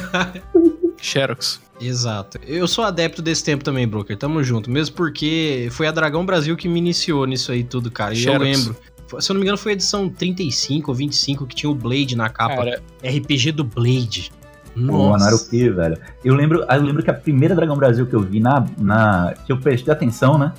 Xerox. 1.02 1.62
Exato. 1.80 2.40
Eu 2.46 2.68
sou 2.68 2.84
adepto 2.84 3.22
desse 3.22 3.44
tempo 3.44 3.64
também, 3.64 3.88
Broker. 3.88 4.18
Tamo 4.18 4.44
junto. 4.44 4.70
Mesmo 4.70 4.96
porque 4.96 5.70
foi 5.72 5.88
a 5.88 5.92
Dragão 5.92 6.26
Brasil 6.26 6.58
que 6.58 6.68
me 6.68 6.78
iniciou 6.78 7.26
nisso 7.26 7.52
aí 7.52 7.64
tudo, 7.64 7.90
cara. 7.90 8.14
E 8.14 8.18
eu 8.18 8.34
Xerox. 8.34 8.44
lembro. 8.44 8.76
Se 9.20 9.32
eu 9.32 9.34
não 9.34 9.40
me 9.40 9.46
engano, 9.46 9.58
foi 9.58 9.72
a 9.72 9.74
edição 9.74 10.08
35 10.08 10.92
ou 10.92 10.96
25 10.96 11.48
que 11.48 11.56
tinha 11.56 11.70
o 11.70 11.74
Blade 11.74 12.16
na 12.16 12.30
capa. 12.30 12.58
Cara, 12.58 12.82
RPG 13.04 13.54
do 13.54 13.64
Blade. 13.64 14.32
Pô, 14.74 14.80
não 14.82 15.16
era 15.16 15.28
o 15.28 15.32
Nossa. 15.32 15.50
que, 15.50 15.70
velho? 15.70 15.98
Eu 16.24 16.36
lembro, 16.36 16.64
eu 16.70 16.82
lembro 16.82 17.02
que 17.02 17.10
a 17.10 17.14
primeira 17.14 17.56
Dragão 17.56 17.76
Brasil 17.76 18.06
que 18.06 18.14
eu 18.14 18.22
vi 18.22 18.40
na, 18.40 18.66
na. 18.78 19.34
que 19.46 19.52
eu 19.52 19.58
prestei 19.58 19.92
atenção, 19.92 20.38
né? 20.38 20.54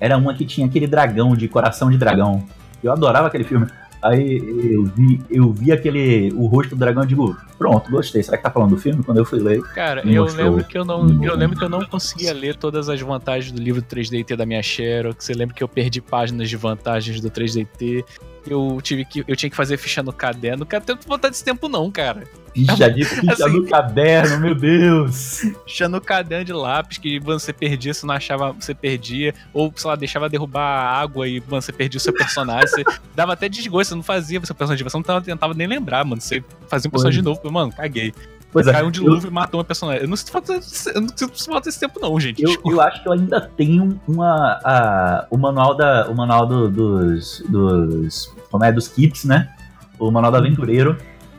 Era 0.00 0.16
uma 0.16 0.34
que 0.34 0.44
tinha 0.44 0.66
aquele 0.66 0.86
dragão 0.86 1.36
de 1.36 1.46
coração 1.46 1.90
de 1.90 1.96
dragão. 1.96 2.44
Eu 2.82 2.92
adorava 2.92 3.28
aquele 3.28 3.44
filme. 3.44 3.66
Aí 4.04 4.36
eu 4.70 4.84
vi, 4.84 5.20
eu 5.30 5.50
vi 5.50 5.72
aquele. 5.72 6.30
o 6.34 6.44
rosto 6.44 6.76
do 6.76 6.78
dragão 6.78 7.04
e 7.04 7.06
digo, 7.06 7.34
pronto, 7.64 7.90
gostei. 7.90 8.22
Será 8.22 8.36
que 8.36 8.42
tá 8.42 8.50
falando 8.50 8.70
do 8.70 8.76
filme? 8.76 9.02
Quando 9.02 9.18
eu 9.18 9.24
fui 9.24 9.38
ler. 9.38 9.62
Cara, 9.74 10.06
eu 10.06 10.24
lembro 10.24 10.62
que 10.64 10.76
eu 10.76 10.84
não, 10.84 11.24
eu 11.24 11.34
lembro 11.34 11.56
que 11.56 11.64
eu 11.64 11.68
não 11.68 11.82
conseguia 11.86 12.34
ler 12.34 12.56
todas 12.56 12.90
as 12.90 13.00
vantagens 13.00 13.50
do 13.50 13.60
livro 13.60 13.80
3DT 13.80 14.36
da 14.36 14.44
minha 14.44 14.62
Xerox. 14.62 15.30
Eu 15.30 15.36
lembro 15.36 15.54
que 15.54 15.64
eu 15.64 15.68
perdi 15.68 16.02
páginas 16.02 16.50
de 16.50 16.56
vantagens 16.56 17.20
do 17.22 17.30
3DT. 17.30 18.04
Eu 18.46 18.78
tive 18.82 19.06
que 19.06 19.24
eu 19.26 19.34
tinha 19.34 19.48
que 19.48 19.56
fazer 19.56 19.78
ficha 19.78 20.02
no 20.02 20.12
caderno. 20.12 20.66
Cara, 20.66 20.84
não 20.86 20.96
tenho 20.96 21.08
vontade 21.08 21.32
desse 21.32 21.44
tempo 21.44 21.68
não, 21.68 21.90
cara. 21.90 22.24
Ficha 22.54 22.90
de 22.90 23.04
ficha 23.04 23.32
Assim- 23.32 23.60
no 23.60 23.66
caderno, 23.66 24.38
meu 24.38 24.54
Deus! 24.54 25.42
Ficha 25.66 25.88
no 25.88 26.00
caderno 26.00 26.44
de 26.44 26.52
lápis 26.52 26.98
que 26.98 27.18
você 27.18 27.52
perdia, 27.52 27.92
se 27.92 28.06
não 28.06 28.14
achava, 28.14 28.52
você 28.52 28.74
perdia. 28.74 29.34
Ou, 29.52 29.72
sei 29.74 29.88
lá, 29.88 29.96
deixava 29.96 30.28
derrubar 30.28 30.62
a 30.62 31.00
água 31.00 31.26
e 31.26 31.40
mano, 31.40 31.60
você 31.60 31.72
perdia 31.72 31.98
o 31.98 32.00
seu 32.00 32.12
personagem. 32.12 32.68
Você 32.68 32.84
dava 33.16 33.32
até 33.32 33.48
desgosto, 33.48 33.88
você 33.90 33.94
não 33.96 34.02
fazia 34.02 34.38
o 34.38 34.46
seu 34.46 34.54
personagem. 34.54 34.84
Você 34.84 34.96
não 34.96 35.02
tava, 35.02 35.20
tentava 35.22 35.54
nem 35.54 35.66
lembrar, 35.66 36.04
mano. 36.04 36.20
Você 36.20 36.44
fazia 36.68 36.88
um 36.88 36.92
personagem 36.92 37.20
de 37.20 37.24
novo. 37.24 37.40
Mano, 37.54 37.72
caguei. 37.72 38.12
Pois 38.52 38.66
é, 38.68 38.72
Caiu 38.72 38.84
um 38.84 38.88
eu, 38.88 38.92
dilúvio 38.92 39.28
e 39.28 39.32
matou 39.32 39.58
uma 39.58 39.64
personagem. 39.64 40.02
Eu 40.02 40.08
não 40.08 40.16
sinto 40.16 40.30
falta, 40.30 40.52
eu 40.52 41.00
não 41.00 41.08
sinto 41.16 41.44
falta 41.44 41.68
desse 41.68 41.80
tempo 41.80 41.98
não, 42.00 42.20
gente. 42.20 42.40
eu, 42.42 42.54
eu 42.64 42.80
acho 42.80 43.02
que 43.02 43.08
eu 43.08 43.12
ainda 43.12 43.40
tenho 43.40 44.00
uma. 44.06 44.60
A, 44.64 45.26
o 45.30 45.36
manual, 45.36 45.74
da, 45.76 46.08
o 46.08 46.14
manual 46.14 46.46
do- 46.46 46.68
dos. 46.68 47.42
dos. 47.48 48.32
Como 48.50 48.64
é? 48.64 48.70
Dos 48.70 48.86
kits, 48.86 49.24
né? 49.24 49.52
O 49.98 50.10
manual 50.10 50.30
do 50.30 50.38
aventureiro. 50.38 50.96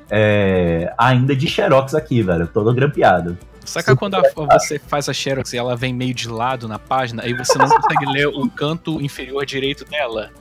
É, 0.09 0.93
ainda 0.97 1.35
de 1.35 1.47
Xerox 1.47 1.95
aqui, 1.95 2.21
velho. 2.21 2.47
Todo 2.47 2.73
grampeado. 2.73 3.37
Saca 3.63 3.95
quando 3.95 4.15
a- 4.15 4.59
você 4.59 4.77
faz 4.77 5.07
a 5.09 5.13
Xerox 5.13 5.53
e 5.53 5.57
ela 5.57 5.75
vem 5.75 5.93
meio 5.93 6.13
de 6.13 6.27
lado 6.29 6.67
na 6.67 6.77
página, 6.77 7.23
aí 7.23 7.33
você 7.33 7.57
não 7.57 7.67
consegue 7.69 8.05
ler 8.11 8.27
o 8.27 8.49
canto 8.49 9.01
inferior 9.01 9.45
direito 9.45 9.85
dela? 9.85 10.31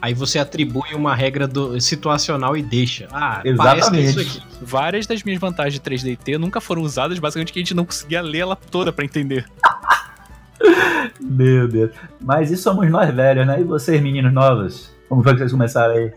Aí 0.00 0.14
você 0.14 0.38
atribui 0.38 0.94
uma 0.94 1.14
regra 1.14 1.46
do, 1.46 1.80
situacional 1.80 2.56
e 2.56 2.62
deixa. 2.62 3.08
Ah, 3.10 3.42
parece 3.56 3.88
Exatamente. 3.88 4.08
isso 4.08 4.20
aqui. 4.20 4.42
Várias 4.62 5.06
das 5.06 5.22
minhas 5.22 5.40
vantagens 5.40 5.74
de 5.74 5.80
3DT 5.80 6.38
nunca 6.38 6.60
foram 6.60 6.82
usadas, 6.82 7.18
basicamente 7.18 7.52
que 7.52 7.58
a 7.58 7.62
gente 7.62 7.74
não 7.74 7.84
conseguia 7.84 8.22
ler 8.22 8.38
ela 8.38 8.56
toda 8.56 8.92
pra 8.92 9.04
entender. 9.04 9.46
Meu 11.20 11.68
Deus. 11.68 11.90
Mas 12.20 12.50
isso 12.50 12.62
somos 12.62 12.88
nós 12.90 13.12
velhos, 13.14 13.46
né? 13.46 13.60
E 13.60 13.64
vocês, 13.64 14.00
meninos 14.00 14.32
novos? 14.32 14.92
Como 15.08 15.22
foi 15.22 15.32
que 15.32 15.38
vocês 15.38 15.52
começaram 15.52 15.94
aí? 15.94 16.12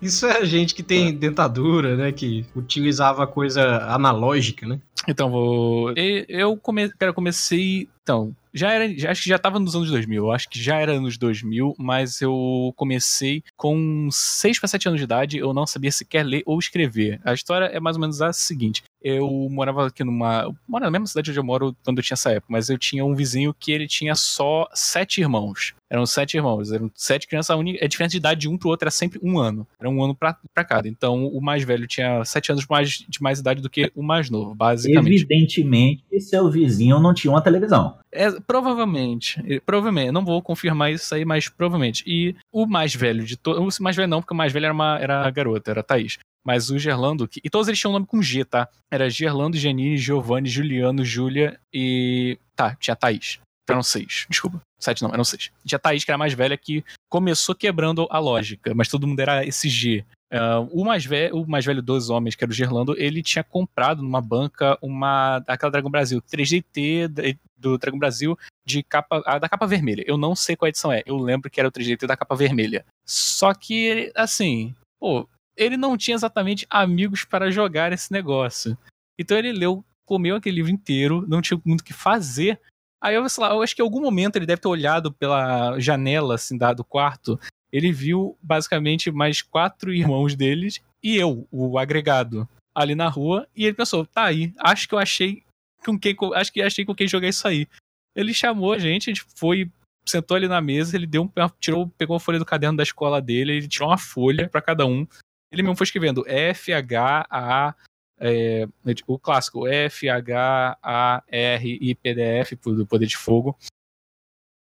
Isso 0.00 0.26
é 0.26 0.44
gente 0.44 0.74
que 0.74 0.82
tem 0.82 1.14
dentadura, 1.14 1.96
né? 1.96 2.12
Que 2.12 2.44
utilizava 2.54 3.26
coisa 3.26 3.78
analógica, 3.86 4.66
né? 4.66 4.78
Então, 5.08 5.30
vou. 5.30 5.92
Eu 6.28 6.56
come... 6.56 6.90
cara, 6.90 7.12
comecei. 7.12 7.88
Então, 8.04 8.36
já 8.52 8.70
era. 8.70 8.96
já- 8.96 9.10
acho 9.10 9.22
que 9.22 9.28
já 9.30 9.38
tava 9.38 9.58
nos 9.58 9.74
anos 9.74 9.90
2000. 9.90 10.26
Eu 10.26 10.30
acho 10.30 10.48
que 10.48 10.62
já 10.62 10.76
era 10.76 10.92
anos 10.92 11.16
2000, 11.16 11.74
mas 11.78 12.20
eu 12.20 12.72
comecei 12.76 13.42
com 13.56 14.08
6 14.12 14.58
para 14.60 14.68
7 14.68 14.86
anos 14.88 15.00
de 15.00 15.04
idade. 15.04 15.38
Eu 15.38 15.54
não 15.54 15.66
sabia 15.66 15.90
sequer 15.90 16.22
ler 16.22 16.42
ou 16.44 16.58
escrever. 16.58 17.18
A 17.24 17.32
história 17.32 17.64
é 17.64 17.80
mais 17.80 17.96
ou 17.96 18.00
menos 18.02 18.20
a 18.20 18.30
seguinte: 18.32 18.82
eu 19.02 19.48
morava 19.50 19.86
aqui 19.86 20.04
numa. 20.04 20.54
Moro 20.68 20.84
na 20.84 20.90
mesma 20.90 21.06
cidade 21.06 21.30
onde 21.30 21.40
eu 21.40 21.44
moro 21.44 21.74
quando 21.82 21.98
eu 21.98 22.04
tinha 22.04 22.14
essa 22.14 22.30
época, 22.30 22.46
mas 22.52 22.68
eu 22.68 22.76
tinha 22.78 23.02
um 23.04 23.14
vizinho 23.14 23.54
que 23.58 23.72
ele 23.72 23.88
tinha 23.88 24.14
só 24.14 24.68
sete 24.74 25.22
irmãos. 25.22 25.72
Eram 25.90 26.06
sete 26.06 26.36
irmãos, 26.36 26.72
eram 26.72 26.90
sete 26.94 27.26
crianças. 27.26 27.50
A, 27.50 27.56
única, 27.56 27.82
a 27.84 27.88
diferença 27.88 28.12
de 28.12 28.16
idade 28.18 28.40
de 28.40 28.48
um 28.48 28.58
pro 28.58 28.68
outro 28.68 28.84
era 28.84 28.90
sempre 28.90 29.18
um 29.22 29.38
ano. 29.38 29.66
Era 29.80 29.88
um 29.88 30.02
ano 30.02 30.14
pra 30.14 30.34
cada. 30.66 30.88
Então, 30.88 31.26
o 31.26 31.40
mais 31.40 31.62
velho 31.62 31.86
tinha 31.86 32.24
sete 32.24 32.50
anos 32.52 32.66
mais, 32.66 33.04
de 33.08 33.22
mais 33.22 33.38
idade 33.38 33.62
do 33.62 33.70
que 33.70 33.90
o 33.94 34.02
mais 34.02 34.28
novo, 34.28 34.54
basicamente. 34.54 35.22
Evidentemente, 35.22 36.02
seu 36.20 36.50
vizinho 36.50 36.98
não 37.00 37.14
tinha 37.14 37.30
uma 37.30 37.40
televisão. 37.40 37.93
É, 38.12 38.30
provavelmente, 38.40 39.42
provavelmente, 39.64 40.12
não 40.12 40.24
vou 40.24 40.40
confirmar 40.42 40.92
isso 40.92 41.14
aí, 41.14 41.24
mas 41.24 41.48
provavelmente. 41.48 42.04
E 42.06 42.36
o 42.52 42.66
mais 42.66 42.94
velho 42.94 43.24
de 43.24 43.36
todos, 43.36 43.78
o 43.78 43.82
mais 43.82 43.96
velho 43.96 44.08
não, 44.08 44.20
porque 44.20 44.34
o 44.34 44.36
mais 44.36 44.52
velho 44.52 44.66
era, 44.66 44.74
uma, 44.74 44.98
era 44.98 45.26
a 45.26 45.30
garota, 45.30 45.70
era 45.70 45.80
a 45.80 45.84
Thaís. 45.84 46.18
Mas 46.46 46.68
o 46.68 46.78
Gerlando, 46.78 47.26
que, 47.26 47.40
e 47.42 47.48
todos 47.48 47.68
eles 47.68 47.80
tinham 47.80 47.92
nome 47.92 48.06
com 48.06 48.20
G, 48.20 48.44
tá? 48.44 48.68
Era 48.90 49.08
Gerlando, 49.08 49.56
Janine, 49.56 49.96
Giovanni, 49.96 50.48
Juliano, 50.48 51.04
Júlia 51.04 51.58
e. 51.72 52.38
Tá, 52.54 52.76
tinha 52.76 52.94
Thaís. 52.94 53.40
Eram 53.68 53.82
seis, 53.82 54.26
desculpa. 54.28 54.60
Sete 54.78 55.02
não, 55.02 55.10
eram 55.10 55.24
seis. 55.24 55.50
Tinha 55.64 55.76
a 55.76 55.80
Thaís, 55.80 56.04
que 56.04 56.10
era 56.10 56.16
a 56.16 56.18
mais 56.18 56.34
velha, 56.34 56.56
que 56.56 56.84
começou 57.08 57.54
quebrando 57.54 58.06
a 58.10 58.18
lógica, 58.18 58.74
mas 58.74 58.88
todo 58.88 59.06
mundo 59.06 59.20
era 59.20 59.44
esse 59.44 59.68
G. 59.68 60.04
Ah, 60.36 60.58
o, 60.72 60.84
mais 60.84 61.04
velho, 61.04 61.36
o 61.36 61.46
mais 61.48 61.64
velho 61.64 61.80
dos 61.80 62.10
homens, 62.10 62.34
que 62.34 62.42
era 62.42 62.50
o 62.50 62.54
Gerlando, 62.54 62.94
ele 62.98 63.22
tinha 63.22 63.44
comprado 63.44 64.02
numa 64.02 64.20
banca 64.20 64.76
uma. 64.82 65.36
aquela 65.46 65.70
Dragon 65.70 65.88
Brasil, 65.90 66.20
3DT 66.20 67.06
da- 67.08 67.22
do 67.56 67.78
Dragon 67.78 67.98
Brasil 67.98 68.36
de 68.66 68.82
capa. 68.82 69.22
a 69.24 69.38
da 69.38 69.48
capa 69.48 69.66
vermelha. 69.66 70.02
Eu 70.06 70.16
não 70.16 70.34
sei 70.34 70.56
qual 70.56 70.68
edição 70.68 70.90
é. 70.92 71.02
Eu 71.06 71.16
lembro 71.16 71.48
que 71.48 71.60
era 71.60 71.68
o 71.68 71.72
3DT 71.72 72.06
da 72.06 72.16
capa 72.16 72.34
vermelha. 72.34 72.84
Só 73.06 73.54
que, 73.54 74.10
assim, 74.16 74.74
pô, 74.98 75.28
ele 75.56 75.76
não 75.76 75.96
tinha 75.96 76.16
exatamente 76.16 76.66
amigos 76.68 77.24
para 77.24 77.50
jogar 77.50 77.92
esse 77.92 78.10
negócio. 78.12 78.76
Então 79.18 79.38
ele 79.38 79.52
leu, 79.52 79.84
comeu 80.04 80.36
aquele 80.36 80.56
livro 80.56 80.72
inteiro, 80.72 81.24
não 81.28 81.40
tinha 81.40 81.60
muito 81.64 81.82
o 81.82 81.84
que 81.84 81.92
fazer. 81.92 82.60
Aí 83.00 83.14
eu, 83.14 83.28
sei 83.28 83.44
lá, 83.44 83.50
eu 83.52 83.62
acho 83.62 83.76
que 83.76 83.82
em 83.82 83.84
algum 83.84 84.00
momento 84.00 84.36
ele 84.36 84.46
deve 84.46 84.60
ter 84.62 84.68
olhado 84.68 85.12
pela 85.12 85.78
janela 85.78 86.34
assim, 86.34 86.58
da, 86.58 86.72
do 86.72 86.82
quarto. 86.82 87.38
Ele 87.74 87.90
viu 87.90 88.38
basicamente 88.40 89.10
mais 89.10 89.42
quatro 89.42 89.92
irmãos 89.92 90.36
deles 90.36 90.80
e 91.02 91.16
eu, 91.16 91.44
o 91.50 91.76
agregado, 91.76 92.48
ali 92.72 92.94
na 92.94 93.08
rua. 93.08 93.48
E 93.56 93.64
ele 93.64 93.74
pensou: 93.74 94.06
tá 94.06 94.26
aí, 94.26 94.54
acho 94.60 94.88
que 94.88 94.94
eu 94.94 94.98
achei 95.00 95.42
com 95.84 95.98
quem, 95.98 96.14
acho 96.36 96.52
que 96.52 96.62
achei 96.62 96.84
com 96.84 96.94
quem 96.94 97.08
jogar 97.08 97.28
isso 97.28 97.48
aí. 97.48 97.66
Ele 98.14 98.32
chamou 98.32 98.72
a 98.72 98.78
gente, 98.78 99.10
a 99.10 99.12
gente 99.12 99.26
foi, 99.34 99.68
sentou 100.06 100.36
ali 100.36 100.46
na 100.46 100.60
mesa, 100.60 100.96
ele 100.96 101.04
deu 101.04 101.24
um, 101.24 101.30
tirou, 101.58 101.88
pegou 101.98 102.14
a 102.14 102.20
folha 102.20 102.38
do 102.38 102.44
caderno 102.44 102.76
da 102.76 102.84
escola 102.84 103.20
dele, 103.20 103.56
ele 103.56 103.66
tirou 103.66 103.88
uma 103.88 103.98
folha 103.98 104.48
para 104.48 104.62
cada 104.62 104.86
um. 104.86 105.04
Ele 105.50 105.62
mesmo 105.62 105.74
foi 105.74 105.84
escrevendo 105.84 106.24
F, 106.28 106.72
H, 106.72 107.26
A, 107.28 107.74
é, 108.20 108.68
o 109.08 109.18
clássico 109.18 109.66
F, 109.66 110.08
H, 110.08 110.78
A, 110.80 111.24
R 111.26 111.78
e 111.82 111.92
PDF 111.96 112.52
do 112.64 112.86
Poder 112.86 113.06
de 113.06 113.16
Fogo. 113.16 113.58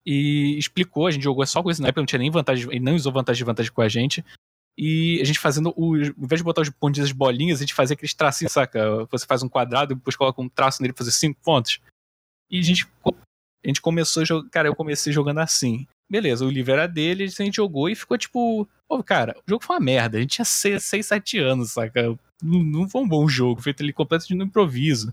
E 0.05 0.57
explicou, 0.57 1.07
a 1.07 1.11
gente 1.11 1.23
jogou 1.23 1.45
só 1.45 1.61
com 1.61 1.69
na 1.79 1.87
época, 1.87 2.01
não 2.01 2.05
tinha 2.05 2.19
nem 2.19 2.31
vantagem, 2.31 2.67
ele 2.71 2.79
não 2.79 2.95
usou 2.95 3.11
vantagem 3.11 3.39
de 3.39 3.45
vantagem 3.45 3.71
com 3.71 3.81
a 3.81 3.89
gente. 3.89 4.23
E 4.77 5.19
a 5.21 5.25
gente 5.25 5.39
fazendo, 5.39 5.73
o, 5.75 5.93
ao 5.95 6.23
invés 6.23 6.39
de 6.39 6.43
botar 6.43 6.61
os 6.61 6.69
pontinhos 6.69 7.09
as 7.09 7.15
bolinhas, 7.15 7.59
a 7.59 7.61
gente 7.61 7.73
fazia 7.73 7.93
aqueles 7.93 8.13
tracinhos, 8.13 8.53
saca? 8.53 9.05
Você 9.11 9.25
faz 9.25 9.43
um 9.43 9.49
quadrado 9.49 9.93
e 9.93 9.95
depois 9.95 10.15
coloca 10.15 10.41
um 10.41 10.49
traço 10.49 10.81
nele 10.81 10.93
pra 10.93 10.99
fazer 10.99 11.11
cinco 11.11 11.39
pontos. 11.43 11.79
E 12.49 12.59
a 12.59 12.61
gente, 12.61 12.87
a 13.05 13.67
gente 13.67 13.81
começou 13.81 14.23
cara, 14.49 14.67
eu 14.67 14.75
comecei 14.75 15.13
jogando 15.13 15.39
assim. 15.39 15.85
Beleza, 16.09 16.45
o 16.45 16.49
livro 16.49 16.73
era 16.73 16.87
dele, 16.87 17.25
a 17.25 17.27
gente 17.27 17.55
jogou 17.55 17.89
e 17.89 17.95
ficou 17.95 18.17
tipo, 18.17 18.67
pô, 18.87 19.01
cara, 19.03 19.35
o 19.39 19.49
jogo 19.49 19.63
foi 19.63 19.77
uma 19.77 19.85
merda, 19.85 20.17
a 20.17 20.21
gente 20.21 20.35
tinha 20.35 20.45
6, 20.45 20.83
7 21.05 21.39
anos, 21.39 21.71
saca? 21.71 22.17
Não, 22.43 22.63
não 22.63 22.89
foi 22.89 23.01
um 23.01 23.07
bom 23.07 23.27
jogo, 23.29 23.61
feito 23.61 23.81
ali 23.81 23.93
completamente 23.93 24.35
no 24.35 24.43
improviso. 24.43 25.11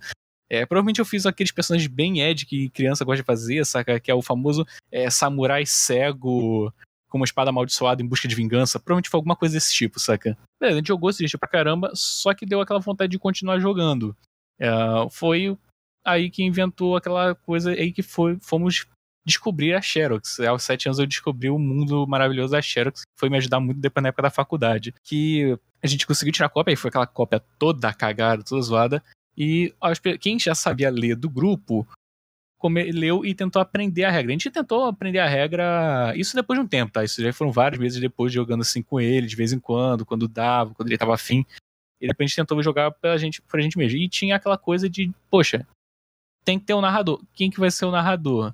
É, 0.51 0.65
provavelmente 0.65 0.99
eu 0.99 1.05
fiz 1.05 1.27
aqueles 1.27 1.53
personagens 1.53 1.91
bem 1.91 2.21
Ed 2.21 2.47
que 2.47 2.71
criança 2.71 3.05
gosta 3.05 3.23
de 3.23 3.27
fazer, 3.27 3.65
saca? 3.67 4.01
Que 4.01 4.11
é 4.11 4.15
o 4.15 4.23
famoso 4.23 4.67
é, 4.91 5.11
samurai 5.11 5.67
cego 5.67 6.73
com 7.09 7.19
uma 7.19 7.25
espada 7.25 7.51
amaldiçoada 7.51 8.03
em 8.03 8.07
busca 8.07 8.29
de 8.29 8.35
vingança. 8.35 8.79
Provavelmente 8.79 9.11
foi 9.11 9.19
alguma 9.19 9.37
coisa 9.37 9.55
desse 9.55 9.75
tipo, 9.75 9.99
saca? 9.99 10.37
Beleza, 10.61 10.77
a 10.77 10.81
gente 10.81 10.89
jogou 10.89 11.11
esse 11.11 11.19
jeito 11.19 11.39
pra 11.39 11.49
caramba, 11.49 11.91
só 11.95 12.33
que 12.33 12.47
deu 12.47 12.61
aquela 12.61 12.81
vontade 12.81 13.11
de 13.11 13.19
continuar 13.19 13.59
jogando. 13.59 14.17
É, 14.59 14.69
foi 15.11 15.57
aí 16.05 16.31
que 16.31 16.43
inventou 16.43 16.97
aquela 16.97 17.35
coisa 17.35 17.71
aí 17.71 17.93
que 17.93 18.03
foi, 18.03 18.39
fomos 18.41 18.87
descobrir 19.27 19.75
a 19.75 19.83
Xerox. 19.83 20.41
Aos 20.41 20.63
sete 20.63 20.89
anos 20.89 20.99
eu 20.99 21.07
descobri 21.07 21.51
o 21.51 21.59
mundo 21.59 22.07
maravilhoso 22.07 22.53
da 22.53 22.63
Xerox, 22.63 23.03
que 23.03 23.21
foi 23.21 23.29
me 23.29 23.37
ajudar 23.37 23.61
muito 23.61 23.79
depois 23.79 24.03
na 24.03 24.09
época 24.09 24.23
da 24.23 24.31
faculdade. 24.31 24.95
Que 25.05 25.59
a 25.83 25.87
gente 25.87 26.07
conseguiu 26.07 26.33
tirar 26.33 26.47
a 26.47 26.51
cópia, 26.51 26.73
aí 26.73 26.77
foi 26.77 26.89
aquela 26.89 27.07
cópia 27.07 27.43
toda 27.59 27.93
cagada, 27.93 28.43
toda 28.43 28.63
zoada. 28.63 29.05
E 29.41 29.73
quem 30.21 30.37
já 30.37 30.53
sabia 30.53 30.91
ler 30.91 31.15
do 31.15 31.31
grupo, 31.31 31.87
come, 32.59 32.91
leu 32.91 33.25
e 33.25 33.33
tentou 33.33 33.63
aprender 33.63 34.03
a 34.03 34.11
regra. 34.11 34.33
A 34.33 34.35
gente 34.35 34.51
tentou 34.51 34.87
aprender 34.87 35.21
a 35.21 35.29
regra, 35.29 36.13
isso 36.17 36.35
depois 36.35 36.59
de 36.59 36.65
um 36.65 36.69
tempo, 36.69 36.93
tá? 36.93 37.05
Isso 37.05 37.23
já 37.23 37.33
foram 37.33 37.53
vários 37.53 37.81
meses 37.81 38.01
depois 38.01 38.33
jogando 38.33 38.63
assim 38.63 38.83
com 38.83 39.01
ele, 39.01 39.29
de 39.29 39.37
vez 39.37 39.53
em 39.53 39.61
quando, 39.61 40.05
quando 40.05 40.27
dava, 40.27 40.75
quando 40.75 40.89
ele 40.89 40.99
tava 40.99 41.15
afim. 41.15 41.47
E 42.01 42.09
depois 42.09 42.27
a 42.27 42.29
gente 42.29 42.37
tentou 42.37 42.61
jogar 42.63 42.91
pra 42.91 43.17
gente, 43.17 43.41
pra 43.43 43.61
gente 43.61 43.79
mesmo. 43.79 43.97
E 43.97 44.09
tinha 44.09 44.35
aquela 44.35 44.59
coisa 44.59 44.91
de, 44.91 45.13
poxa, 45.31 45.65
tem 46.45 46.59
que 46.59 46.67
ter 46.67 46.75
um 46.75 46.81
narrador. 46.81 47.23
Quem 47.33 47.49
que 47.49 47.61
vai 47.61 47.71
ser 47.71 47.85
o 47.85 47.93
narrador? 47.93 48.53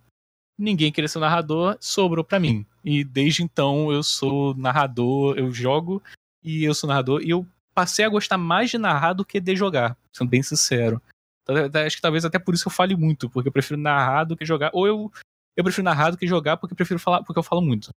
Ninguém 0.58 0.92
queria 0.92 1.08
ser 1.08 1.18
o 1.18 1.22
narrador, 1.22 1.78
sobrou 1.80 2.22
pra 2.22 2.38
mim. 2.38 2.66
E 2.84 3.02
desde 3.02 3.42
então 3.42 3.90
eu 3.90 4.02
sou 4.02 4.54
narrador, 4.54 5.38
eu 5.38 5.50
jogo 5.50 6.02
e 6.42 6.62
eu 6.62 6.74
sou 6.74 6.88
narrador. 6.88 7.22
E 7.22 7.30
eu 7.30 7.46
passei 7.74 8.04
a 8.04 8.08
gostar 8.08 8.38
mais 8.38 8.70
de 8.70 8.78
narrar 8.78 9.12
do 9.12 9.24
que 9.24 9.40
de 9.40 9.56
jogar, 9.56 9.96
sendo 10.12 10.28
bem 10.28 10.42
sincero. 10.42 11.00
Acho 11.86 11.96
que 11.96 12.02
talvez 12.02 12.24
até 12.24 12.38
por 12.38 12.54
isso 12.54 12.68
eu 12.68 12.72
fale 12.72 12.96
muito, 12.96 13.28
porque 13.28 13.48
eu 13.48 13.52
prefiro 13.52 13.78
narrar 13.78 14.24
do 14.24 14.36
que 14.36 14.44
jogar. 14.44 14.70
Ou 14.72 14.86
eu, 14.86 15.12
eu 15.56 15.64
prefiro 15.64 15.84
narrar 15.84 16.10
do 16.10 16.16
que 16.16 16.26
jogar 16.26 16.56
porque 16.56 16.72
eu 16.72 16.76
prefiro 16.76 16.98
falar, 17.00 17.22
porque 17.22 17.38
eu 17.38 17.42
falo 17.42 17.60
muito. 17.60 17.90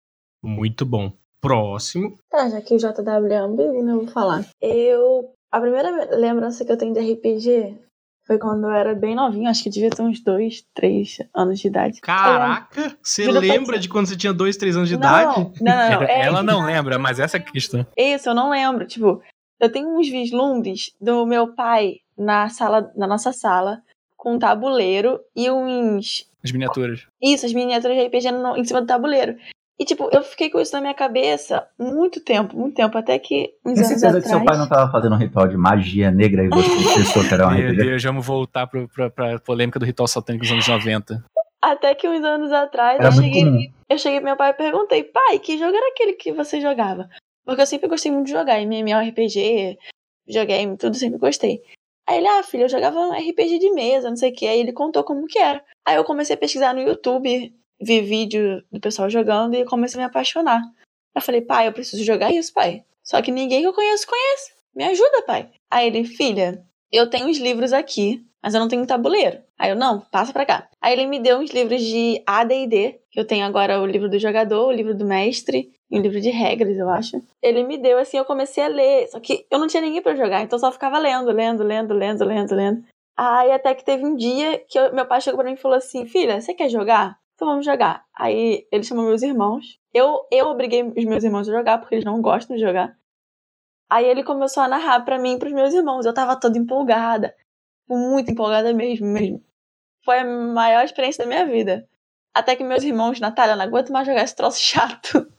Muito 0.43 0.87
bom. 0.87 1.13
Próximo. 1.41 2.19
Tá, 2.31 2.49
já 2.49 2.63
que 2.63 2.75
o 2.75 2.79
JW 2.79 3.31
é 3.31 3.37
ambíguo, 3.37 3.83
né, 3.85 3.93
eu 3.93 4.01
vou 4.01 4.09
falar. 4.09 4.47
Eu. 4.63 5.31
A 5.53 5.61
primeira 5.61 6.17
lembrança 6.17 6.65
que 6.65 6.73
eu 6.73 6.77
tenho 6.77 6.95
de 6.95 7.01
RPG 7.01 7.79
foi 8.27 8.39
quando 8.39 8.65
eu 8.65 8.71
era 8.71 8.95
bem 8.95 9.15
novinho, 9.15 9.49
acho 9.49 9.63
que 9.63 9.69
devia 9.69 9.91
ter 9.91 10.01
uns 10.01 10.21
dois, 10.21 10.65
três 10.75 11.19
anos 11.35 11.61
de 11.61 11.69
idade. 11.69 12.01
Caraca! 12.01 12.97
Você 13.03 13.31
lembra 13.31 13.79
de 13.79 13.89
quando 13.89 14.07
você 14.07 14.17
tinha 14.17 14.33
dois, 14.33 14.57
três 14.57 14.75
anos 14.75 14.89
de 14.89 14.97
Não, 14.97 15.07
idade? 15.07 15.41
Não, 15.61 15.75
não, 15.75 16.01
não. 16.01 16.03
É, 16.09 16.23
Ela 16.23 16.43
não 16.43 16.65
lembra, 16.65 16.99
mas 16.99 17.21
essa 17.21 17.37
é 17.37 17.41
a 17.41 17.43
questão. 17.43 17.87
Isso, 17.97 18.31
eu 18.31 18.35
não 18.35 18.49
lembro. 18.51 18.87
Tipo, 18.87 19.23
eu 19.61 19.71
tenho 19.71 19.89
uns 19.99 20.09
vislumbres 20.09 20.95
do 21.01 21.25
meu 21.27 21.55
pai 21.55 21.97
na 22.17 22.49
sala, 22.49 22.93
na 22.97 23.07
nossa 23.07 23.33
sala, 23.33 23.83
com 24.17 24.35
um 24.35 24.39
tabuleiro 24.39 25.21
e 25.35 25.51
uns. 25.51 26.31
As 26.43 26.53
miniaturas. 26.53 27.07
Isso, 27.23 27.47
as 27.47 27.53
miniaturas 27.53 27.97
de 27.97 28.05
RPG 28.05 28.31
no- 28.33 28.57
em 28.57 28.65
cima 28.65 28.81
do 28.81 28.87
tabuleiro. 28.87 29.37
E, 29.79 29.85
tipo, 29.85 30.09
eu 30.13 30.23
fiquei 30.23 30.49
com 30.51 30.61
isso 30.61 30.73
na 30.73 30.81
minha 30.81 30.95
cabeça 30.95 31.67
muito 31.77 32.21
tempo, 32.21 32.57
muito 32.57 32.77
tempo, 32.77 32.97
até 32.97 33.19
que 33.19 33.55
uns 33.65 33.75
Tem 33.75 33.85
anos 33.85 33.89
certeza 33.89 34.07
atrás. 34.09 34.23
que 34.25 34.31
seu 34.31 34.45
pai 34.45 34.57
não 34.57 34.69
tava 34.69 34.91
fazendo 34.93 35.15
um 35.17 35.19
ritual 35.19 35.49
de 35.49 35.57
magia 35.57 36.13
negra 36.13 36.45
e 36.45 36.49
você 36.49 36.95
pensou 36.95 37.27
que 37.27 37.35
era 37.35 37.49
um 37.49 37.55
Meu? 37.55 37.75
Deus, 37.77 38.03
vamos 38.05 38.25
voltar 38.25 38.69
pro, 38.69 38.89
pra, 38.89 39.11
pra 39.11 39.39
polêmica 39.41 39.81
do 39.81 39.85
ritual 39.85 40.07
satânico 40.07 40.45
dos 40.45 40.53
anos 40.53 40.69
90. 40.69 41.25
Até 41.61 41.93
que 41.95 42.09
uns 42.09 42.23
anos 42.23 42.53
atrás 42.53 43.01
Era 43.01 43.09
eu 43.09 43.13
cheguei, 43.13 43.43
comum. 43.45 43.67
eu 43.89 43.99
cheguei 43.99 44.21
pro 44.21 44.27
meu 44.29 44.37
pai 44.37 44.51
e 44.51 44.55
perguntei, 44.55 45.03
pai, 45.03 45.39
que 45.41 45.59
jogo 45.59 45.75
era 45.77 45.89
aquele 45.89 46.13
que 46.13 46.31
você 46.33 46.61
jogava? 46.61 47.09
Porque 47.45 47.63
eu 47.63 47.67
sempre 47.67 47.89
gostei 47.89 48.11
muito 48.11 48.27
de 48.27 48.33
jogar, 48.33 48.61
MMORPG, 48.61 49.79
videogame, 50.27 50.77
tudo 50.77 50.97
sempre 50.97 51.19
gostei. 51.19 51.63
Aí 52.07 52.19
ele, 52.19 52.29
ah, 52.29 52.43
filho, 52.43 52.65
eu 52.65 52.69
jogava 52.69 53.17
RPG 53.17 53.59
de 53.59 53.71
mesa, 53.73 54.11
não 54.11 54.17
sei 54.17 54.31
o 54.31 54.35
que. 54.35 54.47
Aí 54.47 54.61
ele 54.61 54.73
contou 54.73 55.05
como 55.05 55.27
que 55.27 55.39
era. 55.39 55.65
Aí 55.87 55.97
eu 55.97 56.05
comecei 56.05 56.35
a 56.35 56.39
pesquisar 56.39 56.75
no 56.75 56.81
YouTube, 56.81 57.55
vi 57.81 58.01
vídeo 58.01 58.63
do 58.71 58.81
pessoal 58.81 59.09
jogando 59.09 59.55
e 59.55 59.65
comecei 59.65 59.99
a 59.99 60.05
me 60.05 60.07
apaixonar. 60.07 60.63
Eu 61.15 61.23
falei, 61.23 61.41
pai, 61.41 61.69
eu 61.69 61.73
preciso 61.73 62.05
jogar 62.05 62.33
isso, 62.33 62.53
pai. 62.53 62.85
Só 63.03 63.21
que 63.23 63.31
ninguém 63.31 63.61
que 63.61 63.67
eu 63.67 63.73
conheço 63.73 64.07
conhece. 64.07 64.53
Me 64.75 64.85
ajuda, 64.85 65.23
pai. 65.23 65.51
Aí 65.71 65.87
ele, 65.87 66.05
filha, 66.05 66.65
eu 66.91 67.09
tenho 67.09 67.29
os 67.29 67.39
livros 67.39 67.73
aqui, 67.73 68.25
mas 68.45 68.53
eu 68.53 68.61
não 68.61 68.69
tenho 68.69 68.87
tabuleiro. 68.87 69.39
Aí 69.59 69.71
eu, 69.71 69.77
não, 69.77 70.01
passa 70.01 70.31
pra 70.31 70.45
cá. 70.45 70.69
Aí 70.79 70.93
ele 70.93 71.07
me 71.07 71.19
deu 71.19 71.39
uns 71.39 71.51
livros 71.51 71.81
de 71.81 72.23
AD&D, 72.27 73.01
que 73.11 73.19
eu 73.19 73.27
tenho 73.27 73.47
agora 73.47 73.81
o 73.81 73.87
livro 73.87 74.07
do 74.11 74.19
jogador, 74.19 74.67
o 74.69 74.71
livro 74.71 74.95
do 74.95 75.07
mestre 75.07 75.73
e 75.91 75.99
o 75.99 76.03
livro 76.03 76.21
de 76.21 76.29
regras, 76.29 76.77
eu 76.77 76.91
acho. 76.91 77.23
Ele 77.43 77.65
me 77.65 77.79
deu 77.79 77.99
assim, 77.99 78.19
eu 78.19 78.25
comecei 78.27 78.63
a 78.63 78.69
ler, 78.69 79.09
só 79.09 79.19
que 79.19 79.47
eu 79.51 79.59
não 79.59 79.67
tinha 79.67 79.81
ninguém 79.81 80.03
pra 80.03 80.15
jogar, 80.15 80.43
então 80.43 80.59
eu 80.59 80.61
só 80.61 80.71
ficava 80.71 80.99
lendo, 80.99 81.31
lendo, 81.33 81.63
lendo, 81.65 81.95
lendo, 81.95 82.23
lendo, 82.23 82.55
lendo. 82.55 82.85
Aí 83.17 83.51
até 83.51 83.75
que 83.75 83.83
teve 83.83 84.05
um 84.05 84.15
dia 84.15 84.59
que 84.69 84.79
eu- 84.79 84.93
meu 84.95 85.07
pai 85.07 85.23
chegou 85.23 85.39
pra 85.39 85.49
mim 85.49 85.55
e 85.55 85.61
falou 85.61 85.79
assim: 85.79 86.05
"Filha, 86.05 86.39
você 86.39 86.53
quer 86.53 86.69
jogar? 86.69 87.17
Então 87.35 87.49
vamos 87.49 87.65
jogar". 87.65 88.05
Aí 88.15 88.67
ele 88.71 88.83
chamou 88.85 89.07
meus 89.07 89.23
irmãos. 89.23 89.79
Eu 89.95 90.21
eu 90.31 90.49
obriguei 90.49 90.83
os 90.83 91.05
meus 91.07 91.25
irmãos 91.25 91.49
a 91.49 91.53
jogar 91.53 91.79
porque 91.79 91.95
eles 91.95 92.05
não 92.05 92.21
gostam 92.21 92.57
de 92.57 92.63
jogar. 92.63 92.95
Aí 93.89 94.05
ele 94.07 94.25
começou 94.25 94.63
a 94.63 94.69
narrar 94.69 95.01
pra 95.05 95.19
mim 95.19 95.35
e 95.35 95.39
pros 95.39 95.53
meus 95.53 95.73
irmãos. 95.73 96.05
Eu 96.05 96.13
tava 96.13 96.39
toda 96.39 96.59
empolgada. 96.59 97.35
Muito 97.89 98.31
empolgada 98.31 98.73
mesmo, 98.73 99.07
mesmo. 99.07 99.43
Foi 100.05 100.19
a 100.19 100.25
maior 100.25 100.85
experiência 100.85 101.25
da 101.25 101.29
minha 101.29 101.47
vida. 101.47 101.89
Até 102.35 102.57
que 102.57 102.65
meus 102.65 102.83
irmãos, 102.83 103.21
Natália, 103.21 103.57
não 103.57 103.65
aguento 103.65 103.93
mais 103.93 104.07
jogar 104.07 104.25
esse 104.25 104.35
troço 104.35 104.59
chato. 104.63 105.31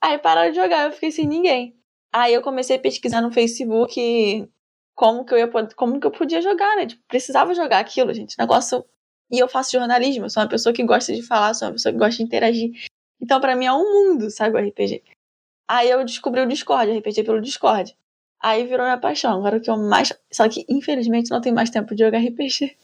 Aí 0.00 0.18
pararam 0.18 0.50
de 0.50 0.56
jogar, 0.56 0.86
eu 0.86 0.92
fiquei 0.92 1.10
sem 1.10 1.26
ninguém. 1.26 1.74
Aí 2.12 2.32
eu 2.34 2.42
comecei 2.42 2.76
a 2.76 2.80
pesquisar 2.80 3.20
no 3.20 3.32
Facebook 3.32 4.48
como 4.94 5.24
que 5.24 5.34
eu 5.34 5.38
ia 5.38 5.48
como 5.76 6.00
que 6.00 6.06
eu 6.06 6.10
podia 6.10 6.40
jogar, 6.40 6.76
né? 6.76 6.86
Tipo, 6.86 7.02
precisava 7.06 7.54
jogar 7.54 7.78
aquilo, 7.78 8.12
gente. 8.14 8.38
Negócio. 8.38 8.84
E 9.30 9.38
eu 9.38 9.48
faço 9.48 9.72
jornalismo, 9.72 10.26
eu 10.26 10.30
sou 10.30 10.42
uma 10.42 10.48
pessoa 10.48 10.72
que 10.72 10.84
gosta 10.84 11.12
de 11.12 11.22
falar, 11.22 11.52
sou 11.52 11.68
uma 11.68 11.72
pessoa 11.74 11.92
que 11.92 11.98
gosta 11.98 12.16
de 12.16 12.22
interagir. 12.22 12.70
Então, 13.20 13.40
pra 13.40 13.56
mim 13.56 13.66
é 13.66 13.72
um 13.72 13.82
mundo, 13.82 14.30
sabe, 14.30 14.56
o 14.56 14.68
RPG. 14.68 15.02
Aí 15.68 15.90
eu 15.90 16.04
descobri 16.04 16.40
o 16.40 16.46
Discord, 16.46 16.96
RPG 16.98 17.24
pelo 17.24 17.40
Discord. 17.40 17.96
Aí 18.42 18.64
virou 18.66 18.84
minha 18.84 18.98
paixão. 18.98 19.38
Agora 19.38 19.56
o 19.56 19.60
que 19.60 19.70
eu 19.70 19.76
mais. 19.76 20.12
Só 20.32 20.48
que, 20.48 20.64
infelizmente, 20.68 21.30
não 21.30 21.40
tenho 21.40 21.54
mais 21.54 21.70
tempo 21.70 21.94
de 21.94 22.04
jogar 22.04 22.18
RPG. 22.18 22.76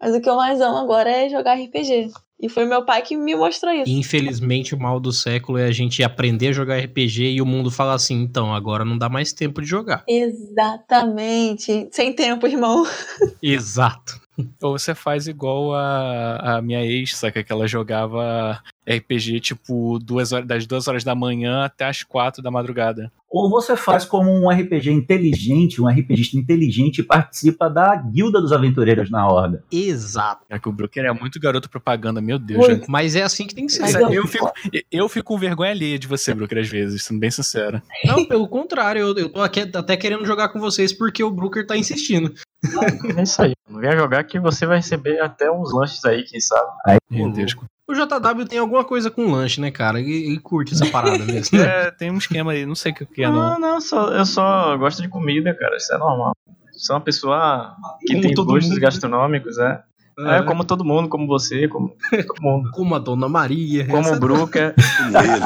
Mas 0.00 0.14
o 0.14 0.20
que 0.20 0.28
eu 0.28 0.36
mais 0.36 0.60
amo 0.60 0.78
agora 0.78 1.10
é 1.10 1.28
jogar 1.28 1.54
RPG. 1.54 2.10
E 2.42 2.48
foi 2.48 2.64
meu 2.64 2.82
pai 2.86 3.02
que 3.02 3.14
me 3.16 3.36
mostrou 3.36 3.72
isso. 3.74 3.90
Infelizmente, 3.90 4.74
o 4.74 4.78
mal 4.78 4.98
do 4.98 5.12
século 5.12 5.58
é 5.58 5.66
a 5.66 5.72
gente 5.72 6.02
aprender 6.02 6.48
a 6.48 6.52
jogar 6.52 6.78
RPG 6.78 7.32
e 7.32 7.42
o 7.42 7.46
mundo 7.46 7.70
fala 7.70 7.92
assim, 7.92 8.22
então, 8.22 8.54
agora 8.54 8.82
não 8.82 8.96
dá 8.96 9.10
mais 9.10 9.34
tempo 9.34 9.60
de 9.60 9.68
jogar. 9.68 10.02
Exatamente. 10.08 11.88
Sem 11.92 12.14
tempo, 12.14 12.46
irmão. 12.46 12.86
Exato. 13.42 14.18
Ou 14.62 14.78
você 14.78 14.94
faz 14.94 15.26
igual 15.26 15.74
a, 15.74 16.56
a 16.56 16.62
minha 16.62 16.84
ex, 16.84 17.16
saca? 17.16 17.42
Que 17.42 17.52
ela 17.52 17.66
jogava 17.66 18.62
RPG, 18.88 19.40
tipo, 19.40 19.98
duas 19.98 20.32
horas, 20.32 20.46
das 20.46 20.66
duas 20.66 20.88
horas 20.88 21.04
da 21.04 21.14
manhã 21.14 21.64
até 21.64 21.86
as 21.86 22.02
quatro 22.02 22.42
da 22.42 22.50
madrugada. 22.50 23.12
Ou 23.30 23.48
você 23.48 23.76
faz 23.76 24.04
como 24.04 24.28
um 24.28 24.50
RPG 24.50 24.90
inteligente, 24.90 25.80
um 25.80 25.86
RPGista 25.86 26.36
inteligente 26.36 26.98
e 26.98 27.04
participa 27.04 27.70
da 27.70 27.94
Guilda 27.94 28.40
dos 28.40 28.50
Aventureiros 28.50 29.08
na 29.08 29.24
Horda. 29.28 29.62
Exato. 29.70 30.44
É 30.50 30.58
que 30.58 30.68
o 30.68 30.72
Brooker 30.72 31.04
é 31.04 31.12
muito 31.12 31.38
garoto 31.38 31.70
propaganda, 31.70 32.20
meu 32.20 32.40
Deus. 32.40 32.66
Gente. 32.66 32.90
Mas 32.90 33.14
é 33.14 33.22
assim 33.22 33.46
que 33.46 33.54
tem 33.54 33.66
que 33.66 33.72
ser. 33.72 33.82
Mas 33.82 33.94
Eu 33.94 34.26
fico, 34.26 34.52
eu 34.90 35.08
fico 35.08 35.26
com 35.26 35.38
vergonha 35.38 35.70
alheia 35.70 35.96
de 35.96 36.08
você, 36.08 36.34
Brooker, 36.34 36.58
às 36.58 36.68
vezes, 36.68 37.04
sendo 37.04 37.20
bem 37.20 37.30
sincero. 37.30 37.80
Não, 38.04 38.24
pelo 38.24 38.48
contrário, 38.48 39.00
eu, 39.00 39.16
eu 39.16 39.28
tô 39.28 39.40
aqui 39.40 39.60
até 39.60 39.96
querendo 39.96 40.24
jogar 40.24 40.48
com 40.48 40.58
vocês 40.58 40.92
porque 40.92 41.22
o 41.22 41.30
Brooker 41.30 41.64
tá 41.64 41.76
insistindo. 41.76 42.34
É 43.16 43.22
isso 43.22 43.42
aí. 43.42 43.52
Não 43.68 43.80
venha 43.80 43.96
jogar 43.96 44.22
que 44.24 44.38
você 44.38 44.66
vai 44.66 44.76
receber 44.78 45.20
até 45.20 45.50
uns 45.50 45.72
lanches 45.72 46.04
aí, 46.04 46.22
quem 46.24 46.40
sabe. 46.40 46.68
Meu 47.10 47.26
Ô, 47.26 47.32
Deus. 47.32 47.56
O 47.88 47.94
JW 47.94 48.46
tem 48.46 48.58
alguma 48.58 48.84
coisa 48.84 49.10
com 49.10 49.30
lanche, 49.32 49.60
né, 49.60 49.70
cara? 49.70 49.98
Ele, 50.00 50.12
ele 50.28 50.38
curte 50.40 50.74
essa 50.74 50.86
parada 50.86 51.24
mesmo. 51.24 51.58
né? 51.58 51.64
É, 51.86 51.90
tem 51.90 52.10
um 52.10 52.18
esquema 52.18 52.52
aí, 52.52 52.64
não 52.66 52.74
sei 52.74 52.92
o 52.92 52.94
que 52.94 53.06
que 53.06 53.22
é, 53.24 53.28
não. 53.28 53.34
Não, 53.34 53.58
não, 53.58 53.80
só, 53.80 54.10
eu 54.12 54.24
só 54.26 54.76
gosto 54.76 55.02
de 55.02 55.08
comida, 55.08 55.54
cara. 55.54 55.76
Isso 55.76 55.92
é 55.92 55.98
normal. 55.98 56.32
Sou 56.72 56.94
uma 56.96 57.02
pessoa 57.02 57.74
que 58.00 58.08
Como 58.14 58.22
tem 58.22 58.34
gostos 58.34 58.68
mundo. 58.70 58.80
gastronômicos, 58.80 59.58
é. 59.58 59.82
É, 60.20 60.42
como 60.42 60.64
todo 60.64 60.84
mundo, 60.84 61.08
como 61.08 61.26
você, 61.26 61.66
como 61.66 61.94
todo 62.10 62.42
mundo. 62.42 62.70
Como 62.76 62.94
a 62.94 62.98
Dona 62.98 63.26
Maria. 63.28 63.86
Como 63.86 64.00
essa- 64.02 64.16
o 64.16 64.20
Bruca. 64.20 64.74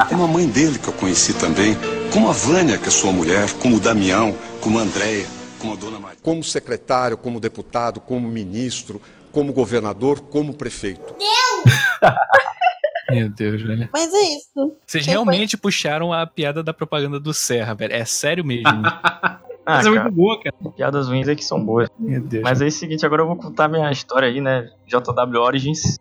como 0.09 0.23
a 0.23 0.27
mãe 0.27 0.47
dele 0.49 0.77
que 0.77 0.87
eu 0.89 0.93
conheci 0.93 1.33
também, 1.33 1.75
como 2.11 2.27
a 2.29 2.33
Vânia, 2.33 2.77
que 2.77 2.87
é 2.87 2.91
sua 2.91 3.11
mulher, 3.13 3.49
como 3.61 3.77
o 3.77 3.79
Damião, 3.79 4.35
como 4.59 4.77
a 4.79 4.81
Andréia, 4.81 5.25
como 5.59 5.73
a 5.73 5.75
Dona 5.77 5.97
Maria. 5.99 6.14
Como 6.25 6.43
secretário, 6.43 7.15
como 7.15 7.39
deputado, 7.39 8.01
como 8.01 8.27
ministro, 8.27 8.99
como 9.31 9.53
governador, 9.53 10.19
como 10.21 10.55
prefeito. 10.55 11.13
Meu 13.11 13.29
Deus, 13.29 13.61
velho. 13.61 13.87
Mas 13.93 14.11
é 14.11 14.21
isso. 14.35 14.75
Vocês 14.83 15.03
Quem 15.05 15.13
realmente 15.13 15.55
puxaram 15.55 16.11
a 16.11 16.25
piada 16.25 16.63
da 16.63 16.73
propaganda 16.73 17.19
do 17.19 17.31
Serra, 17.31 17.75
velho. 17.75 17.93
É 17.93 18.03
sério 18.03 18.43
mesmo. 18.43 18.63
Ah, 19.67 19.79
Essa 19.79 19.89
é 19.89 19.93
cara, 19.93 20.03
muito 20.03 20.15
boa, 20.15 20.39
cara. 20.43 20.55
piadas 20.75 21.07
ruins 21.07 21.27
aí 21.27 21.35
que 21.35 21.43
são 21.43 21.59
boas. 21.59 21.89
Meu 21.97 22.21
Deus. 22.21 22.43
Mas 22.43 22.61
é 22.61 22.67
o 22.67 22.71
seguinte, 22.71 23.03
agora 23.03 23.23
eu 23.23 23.25
vou 23.25 23.35
contar 23.35 23.67
minha 23.67 23.91
história 23.91 24.27
aí, 24.27 24.39
né? 24.39 24.69
JW 24.85 25.41
Origins, 25.41 25.97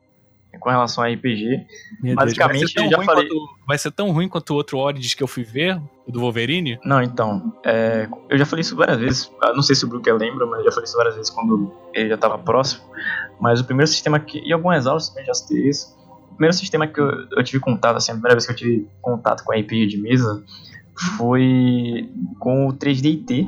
com 0.59 0.71
relação 0.71 1.03
a 1.05 1.09
RPG. 1.09 1.47
Meu 1.49 1.67
Deus. 2.03 2.15
basicamente, 2.17 2.61
vai 2.61 2.69
ser, 2.69 2.75
tão 2.75 2.85
eu 2.85 2.91
já 2.91 2.97
ruim 2.97 3.07
falei- 3.07 3.29
quanto, 3.29 3.49
vai 3.67 3.79
ser 3.79 3.91
tão 3.91 4.11
ruim 4.13 4.29
quanto 4.29 4.51
o 4.51 4.55
outro 4.57 4.79
Origins 4.79 5.15
que 5.15 5.23
eu 5.23 5.27
fui 5.27 5.43
ver, 5.45 5.81
o 6.07 6.13
do 6.13 6.21
Wolverine. 6.21 6.79
Não, 6.85 7.03
então, 7.03 7.55
é, 7.65 8.09
eu 8.29 8.39
já 8.39 8.45
falei 8.47 8.61
isso 8.61 8.77
várias 8.77 8.99
vezes. 8.99 9.33
Não 9.55 9.63
sei 9.63 9.75
se 9.75 9.85
o 9.85 9.89
Brook 9.89 10.11
lembra, 10.11 10.47
mas 10.47 10.61
eu 10.61 10.65
já 10.67 10.73
falei 10.73 10.85
isso 10.85 10.97
várias 10.97 11.15
vezes 11.17 11.31
quando 11.31 11.73
ele 11.93 12.09
já 12.09 12.15
estava 12.17 12.39
próximo. 12.39 12.83
Mas 13.41 13.61
o 13.61 13.65
primeiro 13.65 13.89
sistema 13.91 14.19
que. 14.21 14.39
E 14.47 14.53
algumas 14.53 14.87
aulas 14.87 15.09
também 15.09 15.25
já 15.25 15.35
citei 15.35 15.69
isso. 15.69 15.95
O 16.31 16.35
primeiro 16.37 16.55
sistema 16.57 16.87
que 16.87 17.01
eu, 17.01 17.11
eu 17.37 17.45
tive 17.45 17.61
contato, 17.61 17.97
assim, 17.97 18.11
a 18.11 18.15
primeira 18.15 18.35
vez 18.35 18.47
que 18.47 18.53
eu 18.53 18.57
tive 18.57 18.89
contato 19.01 19.45
com 19.45 19.53
a 19.53 19.57
RPG 19.57 19.87
de 19.87 19.97
mesa 19.99 20.43
foi 21.17 22.09
com 22.39 22.69
o 22.69 22.73
3DT. 22.73 23.47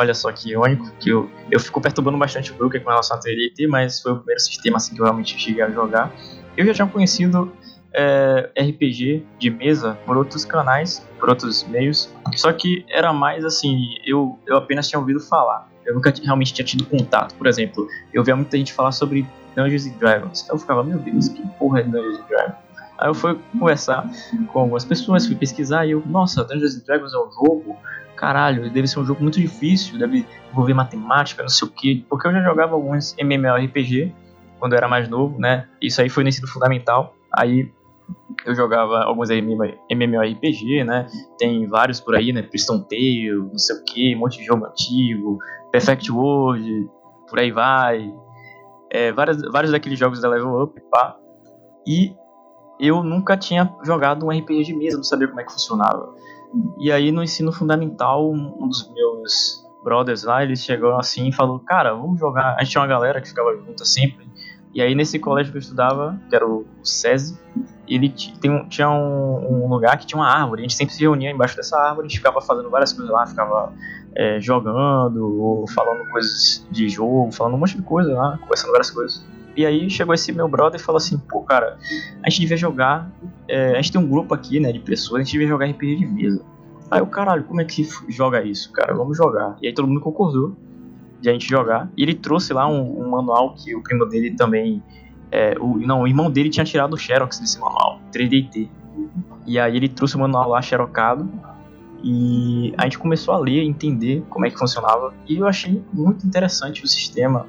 Olha 0.00 0.14
só 0.14 0.30
que 0.30 0.56
único, 0.56 0.88
que 1.00 1.10
eu, 1.10 1.28
eu 1.50 1.58
fico 1.58 1.80
perturbando 1.80 2.16
bastante 2.16 2.52
o 2.52 2.54
Brook 2.54 2.78
com 2.78 2.88
relação 2.88 3.16
ao 3.16 3.22
3DT, 3.22 3.66
mas 3.68 4.00
foi 4.00 4.12
o 4.12 4.16
primeiro 4.16 4.40
sistema 4.40 4.76
assim, 4.76 4.94
que 4.94 5.00
eu 5.00 5.04
realmente 5.04 5.36
cheguei 5.38 5.60
a 5.62 5.70
jogar. 5.70 6.12
Eu 6.58 6.66
já 6.66 6.74
tinha 6.74 6.88
conhecido 6.88 7.52
é, 7.94 8.50
RPG 8.58 9.24
de 9.38 9.48
mesa 9.48 9.96
por 10.04 10.16
outros 10.16 10.44
canais, 10.44 11.06
por 11.20 11.28
outros 11.28 11.62
meios, 11.68 12.12
só 12.34 12.52
que 12.52 12.84
era 12.88 13.12
mais 13.12 13.44
assim, 13.44 13.94
eu, 14.04 14.36
eu 14.44 14.56
apenas 14.56 14.88
tinha 14.88 14.98
ouvido 14.98 15.20
falar. 15.20 15.70
Eu 15.86 15.94
nunca 15.94 16.12
realmente 16.20 16.52
tinha 16.52 16.64
tido 16.64 16.84
contato. 16.84 17.36
Por 17.36 17.46
exemplo, 17.46 17.86
eu 18.12 18.24
via 18.24 18.34
muita 18.34 18.56
gente 18.58 18.72
falar 18.72 18.90
sobre 18.90 19.24
Dungeons 19.54 19.86
and 19.86 19.98
Dragons. 20.00 20.48
Eu 20.48 20.58
ficava, 20.58 20.82
meu 20.82 20.98
Deus, 20.98 21.28
que 21.28 21.40
porra 21.60 21.78
é 21.78 21.82
Dungeons 21.84 22.18
and 22.18 22.26
Dragons? 22.28 22.56
Aí 22.98 23.08
eu 23.08 23.14
fui 23.14 23.38
conversar 23.52 24.10
com 24.52 24.58
algumas 24.58 24.84
pessoas, 24.84 25.28
fui 25.28 25.36
pesquisar 25.36 25.86
e 25.86 25.92
eu, 25.92 26.02
nossa, 26.06 26.42
Dungeons 26.42 26.74
and 26.74 26.84
Dragons 26.84 27.14
é 27.14 27.18
um 27.18 27.30
jogo, 27.30 27.76
caralho, 28.16 28.68
deve 28.68 28.88
ser 28.88 28.98
um 28.98 29.04
jogo 29.04 29.22
muito 29.22 29.40
difícil, 29.40 29.96
deve 29.96 30.26
envolver 30.50 30.74
matemática, 30.74 31.40
não 31.40 31.48
sei 31.48 31.68
o 31.68 31.70
que, 31.70 32.04
porque 32.10 32.26
eu 32.26 32.32
já 32.32 32.42
jogava 32.42 32.74
alguns 32.74 33.14
MMORPG 33.16 34.12
quando 34.58 34.72
eu 34.72 34.78
era 34.78 34.88
mais 34.88 35.08
novo, 35.08 35.38
né? 35.38 35.68
Isso 35.80 36.00
aí 36.00 36.08
foi 36.08 36.22
no 36.22 36.28
ensino 36.28 36.48
fundamental. 36.48 37.14
Aí 37.36 37.70
eu 38.44 38.54
jogava 38.54 39.04
alguns 39.04 39.28
MMORPG, 39.30 40.84
né? 40.84 41.06
Tem 41.38 41.66
vários 41.66 42.00
por 42.00 42.14
aí, 42.14 42.32
né? 42.32 42.42
Priston 42.42 42.80
Tale, 42.80 43.32
não 43.32 43.58
sei 43.58 43.76
o 43.76 43.84
que, 43.84 44.16
um 44.16 44.20
monte 44.20 44.38
de 44.38 44.44
jogo 44.44 44.66
antigo, 44.66 45.38
Perfect 45.70 46.10
World, 46.10 46.88
por 47.28 47.38
aí 47.38 47.50
vai. 47.50 48.12
É, 48.90 49.12
vários, 49.12 49.40
vários 49.52 49.72
daqueles 49.72 49.98
jogos 49.98 50.20
da 50.20 50.28
Level 50.28 50.62
Up, 50.62 50.80
pá. 50.90 51.16
E 51.86 52.14
eu 52.80 53.02
nunca 53.02 53.36
tinha 53.36 53.74
jogado 53.84 54.24
um 54.24 54.30
RPG 54.30 54.64
de 54.64 54.74
mesa, 54.74 54.96
não 54.96 55.04
sabia 55.04 55.28
como 55.28 55.40
é 55.40 55.44
que 55.44 55.52
funcionava. 55.52 56.14
E 56.78 56.90
aí 56.90 57.12
no 57.12 57.22
ensino 57.22 57.52
fundamental, 57.52 58.30
um 58.32 58.68
dos 58.68 58.90
meus 58.94 59.68
brothers 59.82 60.22
lá, 60.22 60.42
eles 60.42 60.62
chegou 60.62 60.96
assim 60.96 61.28
e 61.28 61.32
falou, 61.32 61.60
cara, 61.60 61.94
vamos 61.94 62.18
jogar. 62.18 62.54
A 62.56 62.62
gente 62.62 62.72
tinha 62.72 62.82
uma 62.82 62.88
galera 62.88 63.20
que 63.20 63.28
ficava 63.28 63.54
junta 63.56 63.84
sempre. 63.84 64.26
E 64.78 64.80
aí 64.80 64.94
nesse 64.94 65.18
colégio 65.18 65.50
que 65.50 65.58
eu 65.58 65.60
estudava, 65.60 66.16
que 66.30 66.36
era 66.36 66.46
o 66.46 66.64
SESI, 66.84 67.36
ele 67.88 68.08
tinha 68.10 68.88
um, 68.88 69.64
um, 69.64 69.68
lugar 69.68 69.98
que 69.98 70.06
tinha 70.06 70.20
uma 70.20 70.32
árvore. 70.32 70.60
A 70.60 70.62
gente 70.62 70.76
sempre 70.76 70.94
se 70.94 71.00
reunia 71.00 71.32
embaixo 71.32 71.56
dessa 71.56 71.76
árvore, 71.76 72.06
a 72.06 72.08
gente 72.08 72.18
ficava 72.18 72.40
fazendo 72.40 72.70
várias 72.70 72.92
coisas 72.92 73.12
lá, 73.12 73.26
ficava 73.26 73.72
é, 74.14 74.38
jogando, 74.38 75.36
ou 75.42 75.66
falando 75.66 76.08
coisas 76.12 76.64
de 76.70 76.88
jogo, 76.88 77.32
falando 77.32 77.54
um 77.54 77.58
monte 77.58 77.76
de 77.76 77.82
coisa 77.82 78.12
lá, 78.12 78.38
conversando 78.38 78.70
várias 78.70 78.92
coisas. 78.92 79.26
E 79.56 79.66
aí 79.66 79.90
chegou 79.90 80.14
esse 80.14 80.30
meu 80.30 80.46
brother 80.46 80.80
e 80.80 80.84
falou 80.84 80.98
assim, 80.98 81.18
pô, 81.18 81.42
cara, 81.42 81.76
a 82.22 82.30
gente 82.30 82.42
devia 82.42 82.56
jogar. 82.56 83.10
É, 83.48 83.72
a 83.72 83.82
gente 83.82 83.90
tem 83.90 84.00
um 84.00 84.06
grupo 84.06 84.32
aqui, 84.32 84.60
né, 84.60 84.70
de 84.70 84.78
pessoas, 84.78 85.22
a 85.22 85.24
gente 85.24 85.32
devia 85.32 85.48
jogar 85.48 85.66
RPG 85.66 85.96
de 85.96 86.06
mesa. 86.06 86.44
Aí 86.88 87.02
o 87.02 87.06
caralho, 87.06 87.42
como 87.42 87.60
é 87.60 87.64
que 87.64 87.84
joga 88.08 88.44
isso, 88.44 88.70
cara? 88.70 88.94
Vamos 88.94 89.16
jogar. 89.16 89.56
E 89.60 89.66
aí 89.66 89.74
todo 89.74 89.88
mundo 89.88 90.00
concordou 90.00 90.56
de 91.20 91.28
a 91.28 91.32
gente 91.32 91.48
jogar. 91.48 91.90
E 91.96 92.02
ele 92.02 92.14
trouxe 92.14 92.52
lá 92.52 92.66
um, 92.68 93.02
um 93.02 93.10
manual 93.10 93.54
que 93.54 93.74
o 93.74 93.82
primo 93.82 94.06
dele 94.06 94.34
também. 94.34 94.82
É, 95.30 95.54
o, 95.60 95.78
não, 95.78 96.02
o 96.02 96.08
irmão 96.08 96.30
dele 96.30 96.48
tinha 96.48 96.64
tirado 96.64 96.94
o 96.94 96.96
Xerox 96.96 97.38
desse 97.38 97.58
manual, 97.58 98.00
3DT. 98.12 98.68
E 99.46 99.58
aí 99.58 99.76
ele 99.76 99.88
trouxe 99.88 100.16
o 100.16 100.18
manual 100.18 100.50
lá 100.50 100.62
xerocado. 100.62 101.28
E 102.02 102.72
a 102.78 102.84
gente 102.84 102.98
começou 102.98 103.34
a 103.34 103.38
ler, 103.38 103.62
entender 103.64 104.22
como 104.30 104.46
é 104.46 104.50
que 104.50 104.58
funcionava. 104.58 105.12
E 105.28 105.36
eu 105.36 105.46
achei 105.46 105.82
muito 105.92 106.26
interessante 106.26 106.84
o 106.84 106.86
sistema. 106.86 107.46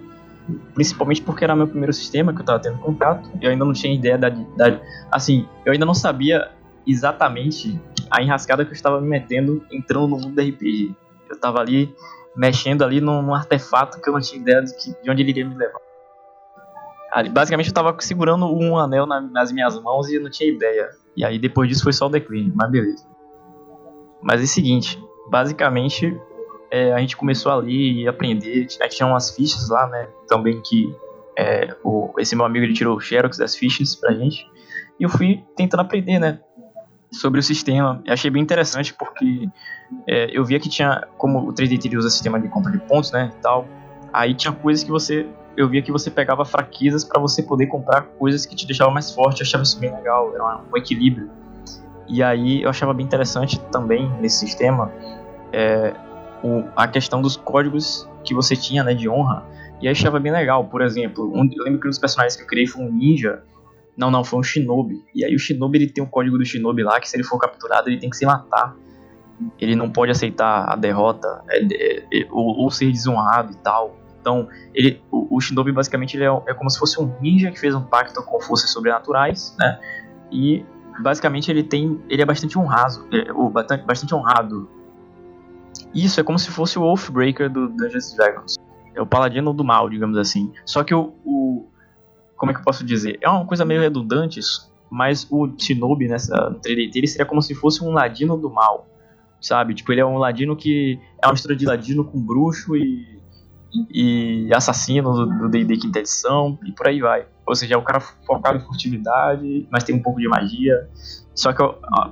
Principalmente 0.74 1.22
porque 1.22 1.43
era 1.43 1.55
meu 1.55 1.67
primeiro 1.67 1.93
sistema 1.93 2.34
que 2.34 2.39
eu 2.39 2.43
estava 2.43 2.59
tendo 2.59 2.80
contato. 2.80 3.30
Eu 3.39 3.51
ainda 3.51 3.63
não 3.63 3.74
tinha 3.74 3.93
ideia 3.93 4.17
da, 4.17 4.30
da. 4.30 4.80
Assim, 5.11 5.47
eu 5.63 5.72
ainda 5.72 5.86
não 5.86 5.93
sabia 5.93 6.49
exatamente 6.88 7.80
a 8.09 8.24
enrascada 8.24 8.65
que 8.65 8.72
eu 8.72 8.76
estava 8.76 8.99
me 8.99 9.07
metendo 9.07 9.63
entrando 9.72 10.07
no 10.07 10.17
mundo 10.17 10.36
da 10.36 10.41
RPG. 10.41 10.95
Eu 11.30 11.36
estava 11.36 11.59
ali 11.59 11.93
mexendo 12.40 12.86
ali 12.86 13.02
num, 13.02 13.22
num, 13.22 13.36
artefato 13.36 14.02
que 14.02 14.10
eu 14.10 14.14
não 14.14 14.22
tinha 14.22 14.42
ideia 14.42 14.64
de, 14.64 14.74
que, 14.74 14.96
de 15.04 15.12
onde 15.12 15.22
ele 15.22 15.32
iria 15.32 15.46
me 15.46 15.56
levar. 15.56 15.82
Ali, 17.12 17.30
basicamente 17.30 17.68
eu 17.68 17.72
estava 17.72 17.94
segurando 18.00 18.46
um 18.46 18.78
anel 18.78 19.06
na, 19.06 19.20
nas 19.20 19.52
minhas 19.52 19.78
mãos 19.82 20.10
e 20.10 20.18
não 20.20 20.30
tinha 20.30 20.50
ideia. 20.50 20.90
E 21.18 21.26
aí 21.26 21.38
depois 21.38 21.68
disso 21.68 21.84
foi 21.84 21.92
só 21.92 22.08
o 22.08 22.10
declínio, 22.10 22.54
mas 22.56 22.72
beleza. 22.72 23.06
Mas 24.22 24.40
é 24.40 24.46
o 24.46 24.48
seguinte, 24.48 24.98
basicamente 25.30 26.18
é, 26.72 26.94
a 26.94 27.00
gente 27.00 27.18
começou 27.18 27.52
ali 27.52 28.04
e 28.04 28.08
aprender, 28.08 28.68
tinha 28.68 29.08
umas 29.08 29.32
fichas 29.32 29.70
lá, 29.70 29.88
né, 29.88 30.08
também 30.28 30.62
que 30.62 30.96
é, 31.38 31.76
o, 31.84 32.14
esse 32.20 32.38
meu 32.38 32.46
amigo 32.46 32.66
ele 32.66 32.74
tirou 32.74 32.96
o 32.96 33.02
xerox 33.02 33.38
das 33.38 33.56
fichas 33.56 33.96
pra 33.96 34.14
gente. 34.14 34.46
E 34.98 35.04
eu 35.04 35.10
fui 35.10 35.44
tentando 35.58 35.82
aprender, 35.82 36.20
né, 36.20 36.40
sobre 37.12 37.39
o 37.39 37.43
sistema. 37.43 38.01
Eu 38.05 38.14
achei 38.14 38.30
bem 38.30 38.41
interessante 38.41 38.93
porque 38.93 39.49
é, 40.07 40.30
eu 40.32 40.43
via 40.45 40.60
que 40.60 40.70
tinha, 40.70 41.07
como 41.18 41.39
o 41.39 41.53
3D 41.53 41.97
usa 41.97 42.10
sistema 42.10 42.39
de 42.39 42.47
compra 42.47 42.72
de 42.72 42.80
pontos, 42.80 43.12
né, 43.12 43.32
e 43.38 43.41
tal, 43.41 43.68
aí 44.14 44.34
tinha 44.34 44.53
coisas 44.53 44.84
que 44.84 44.91
você, 44.91 45.28
eu 45.57 45.68
via 45.68 45.82
que 45.82 45.91
você 45.91 46.12
pegava 46.12 46.45
fraquezas 46.45 47.03
para 47.03 47.20
você 47.20 47.41
poder 47.41 47.68
comprar 47.68 48.01
coisas 48.01 48.45
que 48.45 48.55
te 48.55 48.66
deixavam 48.66 48.93
mais 48.93 49.12
forte, 49.12 49.41
eu 49.41 49.45
achava 49.45 49.64
isso 49.64 49.80
bem 49.80 49.93
legal, 49.93 50.34
era 50.34 50.62
um 50.72 50.78
equilíbrio. 50.78 51.30
E 52.07 52.24
aí 52.24 52.64
eu 52.64 52.70
achava 52.70 52.93
bem 52.93 53.05
interessante 53.05 53.60
também 53.72 54.10
nesse 54.20 54.39
sistema 54.39 54.91
é, 55.53 55.93
o, 56.43 56.64
a 56.76 56.88
questão 56.88 57.22
dos 57.22 57.36
códigos 57.36 58.07
que 58.24 58.34
você 58.34 58.55
tinha, 58.55 58.84
né, 58.84 58.93
de 58.93 59.10
honra, 59.10 59.45
e 59.82 59.88
aí 59.88 59.91
achava 59.91 60.20
bem 60.20 60.32
legal, 60.32 60.66
por 60.66 60.82
exemplo, 60.82 61.32
um, 61.34 61.49
eu 61.55 61.64
lembro 61.64 61.80
que 61.80 61.88
um 61.88 61.89
dos 61.89 61.99
personagens 61.99 62.36
que 62.36 62.43
eu 62.43 62.47
criei 62.47 62.68
foi 62.68 62.84
um 62.84 62.91
ninja, 62.91 63.43
não, 64.00 64.10
não, 64.10 64.24
foi 64.24 64.39
um 64.39 64.43
Shinobi. 64.43 65.04
E 65.14 65.26
aí 65.26 65.36
o 65.36 65.39
Shinobi 65.39 65.80
ele 65.80 65.88
tem 65.89 66.02
um 66.02 66.08
código 66.08 66.38
do 66.38 66.45
Shinobi 66.45 66.84
lá 66.84 67.02
que 67.02 67.10
se 67.10 67.18
ele 67.18 67.24
for 67.24 67.38
capturado 67.38 67.89
ele 67.89 68.00
tem 68.00 68.10
que 68.10 68.16
se 68.16 68.26
matar. 68.26 68.74
Ele 69.60 69.76
não 69.76 69.89
pode 69.89 70.10
aceitar 70.10 70.72
a 70.72 70.76
derrota 70.78 71.43
é, 71.50 71.60
é, 71.60 72.22
é, 72.22 72.28
ou, 72.32 72.60
ou, 72.60 72.72
ser 72.72 72.89
desonrado 72.91 73.52
e 73.52 73.56
tal. 73.58 73.97
Então, 74.22 74.47
ele, 74.74 75.02
o, 75.12 75.36
o 75.36 75.41
Shinobi 75.41 75.74
basicamente 75.74 76.16
ele 76.16 76.24
é, 76.24 76.28
é, 76.47 76.54
como 76.54 76.70
se 76.70 76.80
fosse 76.80 77.00
um 77.02 77.14
ninja 77.20 77.52
que 77.52 77.60
fez 77.60 77.76
um 77.76 77.82
pacto 77.82 78.24
com 78.24 78.39
forças 78.39 78.72
sobrenaturais, 78.72 79.54
né? 79.60 79.80
E 80.32 80.66
basicamente 81.02 81.52
ele 81.52 81.64
tem, 81.64 82.02
ele 82.10 82.22
é 82.22 82.26
bastante 82.26 82.58
honrado, 82.58 83.06
é, 83.12 83.32
ou 83.34 83.50
bastante, 83.50 84.16
honrado. 84.16 84.70
Isso 85.93 86.20
é 86.20 86.24
como 86.24 86.39
se 86.39 86.52
fosse 86.52 86.80
o 86.80 86.84
Wolfbreaker 86.84 87.50
do 87.50 87.68
Dungeons 87.68 88.14
Dragons. 88.16 88.56
É 88.95 89.02
o 89.02 89.06
paladino 89.06 89.54
do 89.54 89.64
mal, 89.64 89.89
digamos 89.89 90.18
assim. 90.18 90.54
Só 90.66 90.84
que 90.84 90.93
o 90.93 91.70
como 92.40 92.52
é 92.52 92.56
que 92.56 92.62
eu 92.62 92.64
posso 92.64 92.86
dizer? 92.86 93.20
É 93.22 93.30
uma 93.30 93.46
coisa 93.46 93.66
meio 93.66 93.82
redundante, 93.82 94.40
mas 94.90 95.28
o 95.30 95.48
Shinobi 95.58 96.08
nessa 96.08 96.58
3D 96.66 96.96
ele 96.96 97.08
seria 97.08 97.26
como 97.26 97.42
se 97.42 97.54
fosse 97.54 97.84
um 97.84 97.92
ladino 97.92 98.38
do 98.38 98.50
mal, 98.50 98.88
sabe? 99.42 99.74
Tipo, 99.76 99.92
ele 99.92 100.02
é 100.02 100.06
um 100.06 100.18
ladino 100.18 100.56
que 100.56 100.98
é 101.22 101.28
uma 101.28 101.34
mistura 101.34 101.54
de 101.54 101.66
ladino 101.66 102.06
com 102.06 102.18
bruxo 102.18 102.78
e, 102.78 103.22
e 103.92 104.50
assassino 104.54 105.26
do 105.26 105.50
D&D 105.50 105.78
quinta 105.78 106.00
edição 106.00 106.58
e 106.66 106.72
por 106.72 106.88
aí 106.88 107.02
vai. 107.02 107.28
Ou 107.46 107.54
seja, 107.54 107.76
é 107.76 107.78
um 107.78 107.84
cara 107.84 108.00
focado 108.00 108.58
em 108.58 108.62
furtividade, 108.62 109.68
mas 109.70 109.84
tem 109.84 109.94
um 109.94 110.02
pouco 110.02 110.20
de 110.22 110.28
magia. 110.30 110.90
Só 111.36 111.52
que 111.52 111.62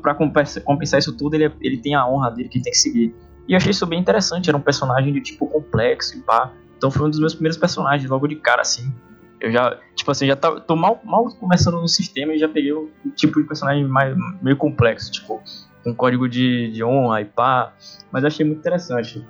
para 0.01 0.13
compensar 0.13 0.99
isso 0.99 1.15
tudo, 1.15 1.35
ele, 1.35 1.49
ele 1.61 1.77
tem 1.77 1.95
a 1.95 2.05
honra 2.05 2.31
dele 2.31 2.49
que 2.49 2.61
tem 2.61 2.71
que 2.71 2.77
seguir. 2.77 3.15
E 3.47 3.53
eu 3.53 3.57
achei 3.57 3.71
isso 3.71 3.85
bem 3.85 3.99
interessante, 3.99 4.49
era 4.49 4.57
um 4.57 4.61
personagem 4.61 5.13
de 5.13 5.21
tipo 5.21 5.47
complexo 5.47 6.17
e 6.17 6.21
pá. 6.21 6.51
Então 6.75 6.91
foi 6.91 7.07
um 7.07 7.09
dos 7.09 7.19
meus 7.19 7.33
primeiros 7.33 7.57
personagens, 7.57 8.09
logo 8.09 8.27
de 8.27 8.35
cara, 8.35 8.61
assim. 8.61 8.93
Eu 9.39 9.51
já, 9.51 9.77
tipo 9.95 10.09
assim, 10.09 10.27
já 10.27 10.35
tá, 10.35 10.59
tô 10.59 10.75
mal, 10.75 10.99
mal 11.03 11.25
começando 11.35 11.79
no 11.79 11.87
sistema 11.87 12.33
e 12.33 12.39
já 12.39 12.49
peguei 12.49 12.73
o 12.73 12.89
tipo 13.15 13.39
de 13.41 13.47
personagem 13.47 13.85
mais, 13.85 14.15
meio 14.41 14.57
complexo, 14.57 15.11
tipo, 15.11 15.41
com 15.83 15.93
código 15.93 16.27
de, 16.27 16.71
de 16.71 16.83
honra 16.83 17.21
e 17.21 17.25
pá. 17.25 17.73
Mas 18.11 18.25
achei 18.25 18.45
muito 18.45 18.59
interessante. 18.59 19.23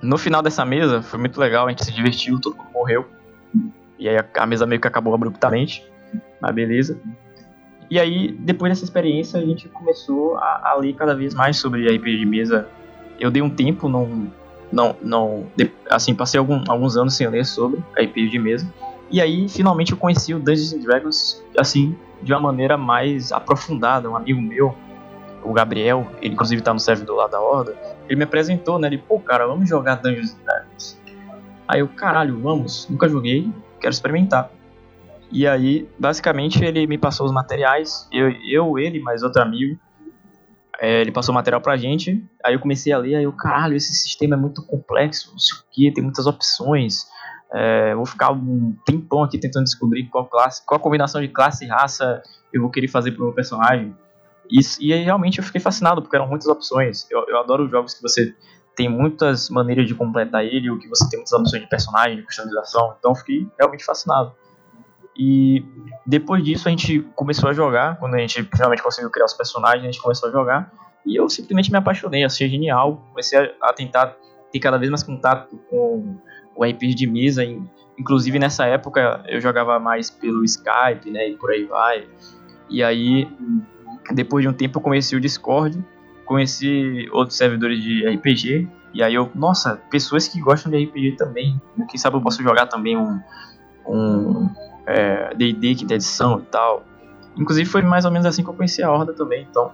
No 0.00 0.18
final 0.18 0.42
dessa 0.42 0.64
mesa, 0.64 1.00
foi 1.00 1.20
muito 1.20 1.38
legal, 1.38 1.66
a 1.66 1.70
gente 1.70 1.84
se 1.84 1.92
divertiu, 1.92 2.40
todo 2.40 2.56
mundo 2.56 2.70
morreu. 2.72 3.06
E 3.98 4.08
aí 4.08 4.16
a, 4.36 4.46
mesa 4.46 4.66
meio 4.66 4.80
que 4.80 4.88
acabou 4.88 5.14
abruptamente. 5.14 5.88
Mas 6.40 6.52
beleza. 6.52 7.00
E 7.88 8.00
aí, 8.00 8.32
depois 8.32 8.72
dessa 8.72 8.84
experiência, 8.84 9.38
a 9.38 9.44
gente 9.44 9.68
começou 9.68 10.36
a, 10.38 10.70
a 10.70 10.74
ler 10.74 10.94
cada 10.94 11.14
vez 11.14 11.34
mais 11.34 11.58
sobre 11.58 11.86
RPG 11.86 12.18
de 12.18 12.26
mesa. 12.26 12.68
Eu 13.20 13.30
dei 13.30 13.42
um 13.42 13.50
tempo, 13.50 13.88
não. 13.88 14.32
Não, 14.72 14.96
não 15.02 15.46
assim, 15.90 16.14
passei 16.14 16.38
algum, 16.38 16.64
alguns 16.66 16.96
anos 16.96 17.14
sem 17.14 17.28
ler 17.28 17.44
sobre 17.44 17.78
RPG 17.94 18.30
de 18.30 18.38
mesa. 18.38 18.72
E 19.12 19.20
aí, 19.20 19.46
finalmente, 19.46 19.92
eu 19.92 19.98
conheci 19.98 20.32
o 20.32 20.38
Dungeons 20.38 20.72
Dragons, 20.82 21.44
assim, 21.58 21.94
de 22.22 22.32
uma 22.32 22.40
maneira 22.40 22.78
mais 22.78 23.30
aprofundada. 23.30 24.08
Um 24.08 24.16
amigo 24.16 24.40
meu, 24.40 24.74
o 25.44 25.52
Gabriel, 25.52 26.10
ele 26.22 26.32
inclusive 26.32 26.62
tá 26.62 26.72
no 26.72 26.80
servidor 26.80 27.16
lá 27.16 27.26
da 27.26 27.38
Horda, 27.38 27.76
ele 28.08 28.16
me 28.16 28.24
apresentou, 28.24 28.78
né? 28.78 28.88
Ele, 28.88 28.96
pô, 28.96 29.20
cara, 29.20 29.46
vamos 29.46 29.68
jogar 29.68 29.96
Dungeons 29.96 30.34
Dragons. 30.42 30.98
Aí 31.68 31.80
eu, 31.80 31.88
caralho, 31.88 32.40
vamos, 32.40 32.88
nunca 32.88 33.06
joguei, 33.06 33.52
quero 33.78 33.92
experimentar. 33.92 34.50
E 35.30 35.46
aí, 35.46 35.86
basicamente, 35.98 36.64
ele 36.64 36.86
me 36.86 36.96
passou 36.96 37.26
os 37.26 37.32
materiais, 37.32 38.08
eu, 38.10 38.30
eu 38.30 38.78
ele, 38.78 38.98
mais 38.98 39.22
outro 39.22 39.42
amigo, 39.42 39.78
é, 40.80 41.00
ele 41.00 41.12
passou 41.12 41.32
o 41.32 41.34
material 41.34 41.60
pra 41.60 41.76
gente, 41.76 42.24
aí 42.42 42.54
eu 42.54 42.60
comecei 42.60 42.92
a 42.92 42.98
ler, 42.98 43.16
aí 43.16 43.24
eu, 43.24 43.32
caralho, 43.32 43.76
esse 43.76 43.92
sistema 43.94 44.36
é 44.36 44.38
muito 44.38 44.62
complexo, 44.66 45.30
não 45.32 45.38
sei 45.38 45.58
o 45.58 45.62
que, 45.70 45.92
tem 45.92 46.02
muitas 46.02 46.26
opções, 46.26 47.06
é, 47.52 47.94
vou 47.94 48.06
ficar 48.06 48.32
um 48.32 48.74
tempão 48.84 49.22
aqui 49.22 49.38
tentando 49.38 49.64
descobrir 49.64 50.08
qual 50.08 50.26
classe, 50.26 50.64
qual 50.64 50.80
combinação 50.80 51.20
de 51.20 51.28
classe 51.28 51.64
e 51.64 51.68
raça 51.68 52.22
eu 52.52 52.60
vou 52.60 52.70
querer 52.70 52.88
fazer 52.88 53.12
pro 53.12 53.24
meu 53.24 53.32
personagem. 53.32 53.94
Isso, 54.50 54.82
e 54.82 54.92
aí 54.92 55.02
realmente 55.02 55.38
eu 55.38 55.44
fiquei 55.44 55.60
fascinado, 55.60 56.02
porque 56.02 56.16
eram 56.16 56.28
muitas 56.28 56.48
opções. 56.48 57.06
Eu, 57.10 57.24
eu 57.28 57.38
adoro 57.38 57.68
jogos 57.68 57.94
que 57.94 58.02
você 58.02 58.34
tem 58.74 58.88
muitas 58.88 59.50
maneiras 59.50 59.86
de 59.86 59.94
completar 59.94 60.44
ele, 60.44 60.70
ou 60.70 60.78
que 60.78 60.88
você 60.88 61.08
tem 61.08 61.18
muitas 61.18 61.32
opções 61.32 61.62
de 61.62 61.68
personagem, 61.68 62.16
de 62.16 62.22
customização. 62.22 62.94
Então 62.98 63.12
eu 63.12 63.14
fiquei 63.14 63.48
realmente 63.58 63.84
fascinado. 63.84 64.34
E 65.16 65.64
depois 66.06 66.42
disso 66.42 66.68
a 66.68 66.70
gente 66.70 67.00
começou 67.14 67.50
a 67.50 67.52
jogar, 67.52 67.98
quando 67.98 68.14
a 68.14 68.18
gente 68.18 68.42
finalmente 68.44 68.82
conseguiu 68.82 69.10
criar 69.10 69.26
os 69.26 69.34
personagens, 69.34 69.82
a 69.82 69.86
gente 69.86 70.00
começou 70.00 70.28
a 70.28 70.32
jogar. 70.32 70.72
E 71.04 71.16
eu 71.16 71.28
simplesmente 71.28 71.70
me 71.70 71.78
apaixonei, 71.78 72.24
achei 72.24 72.48
genial. 72.48 73.04
Comecei 73.10 73.38
a, 73.38 73.68
a 73.68 73.72
tentar 73.72 74.16
ter 74.50 74.58
cada 74.58 74.78
vez 74.78 74.90
mais 74.90 75.02
contato 75.02 75.58
com 75.68 76.16
o 76.54 76.64
RPG 76.64 76.94
de 76.94 77.06
mesa. 77.06 77.42
Inclusive 77.98 78.38
nessa 78.38 78.66
época 78.66 79.22
eu 79.28 79.40
jogava 79.40 79.78
mais 79.78 80.10
pelo 80.10 80.44
Skype, 80.44 81.10
né? 81.10 81.30
E 81.30 81.36
por 81.36 81.50
aí 81.50 81.64
vai. 81.64 82.08
E 82.68 82.82
aí, 82.82 83.28
depois 84.12 84.42
de 84.42 84.48
um 84.48 84.52
tempo, 84.52 84.78
eu 84.78 84.82
conheci 84.82 85.14
o 85.14 85.20
Discord, 85.20 85.82
conheci 86.24 87.08
outros 87.12 87.36
servidores 87.36 87.82
de 87.82 88.06
RPG. 88.08 88.68
E 88.94 89.02
aí 89.02 89.14
eu, 89.14 89.30
nossa, 89.34 89.76
pessoas 89.90 90.28
que 90.28 90.40
gostam 90.40 90.70
de 90.70 90.84
RPG 90.84 91.16
também. 91.16 91.60
Quem 91.88 91.98
sabe 91.98 92.16
eu 92.16 92.20
posso 92.20 92.42
jogar 92.42 92.66
também 92.66 92.96
um. 92.96 93.20
um 93.86 94.48
D&D, 95.36 95.74
quinta 95.76 95.94
edição 95.94 96.40
e 96.40 96.42
tal. 96.42 96.84
Inclusive 97.36 97.68
foi 97.68 97.82
mais 97.82 98.04
ou 98.04 98.10
menos 98.10 98.26
assim 98.26 98.42
que 98.42 98.50
eu 98.50 98.54
conheci 98.54 98.82
a 98.82 98.90
Horda 98.90 99.12
também, 99.12 99.46
então. 99.48 99.72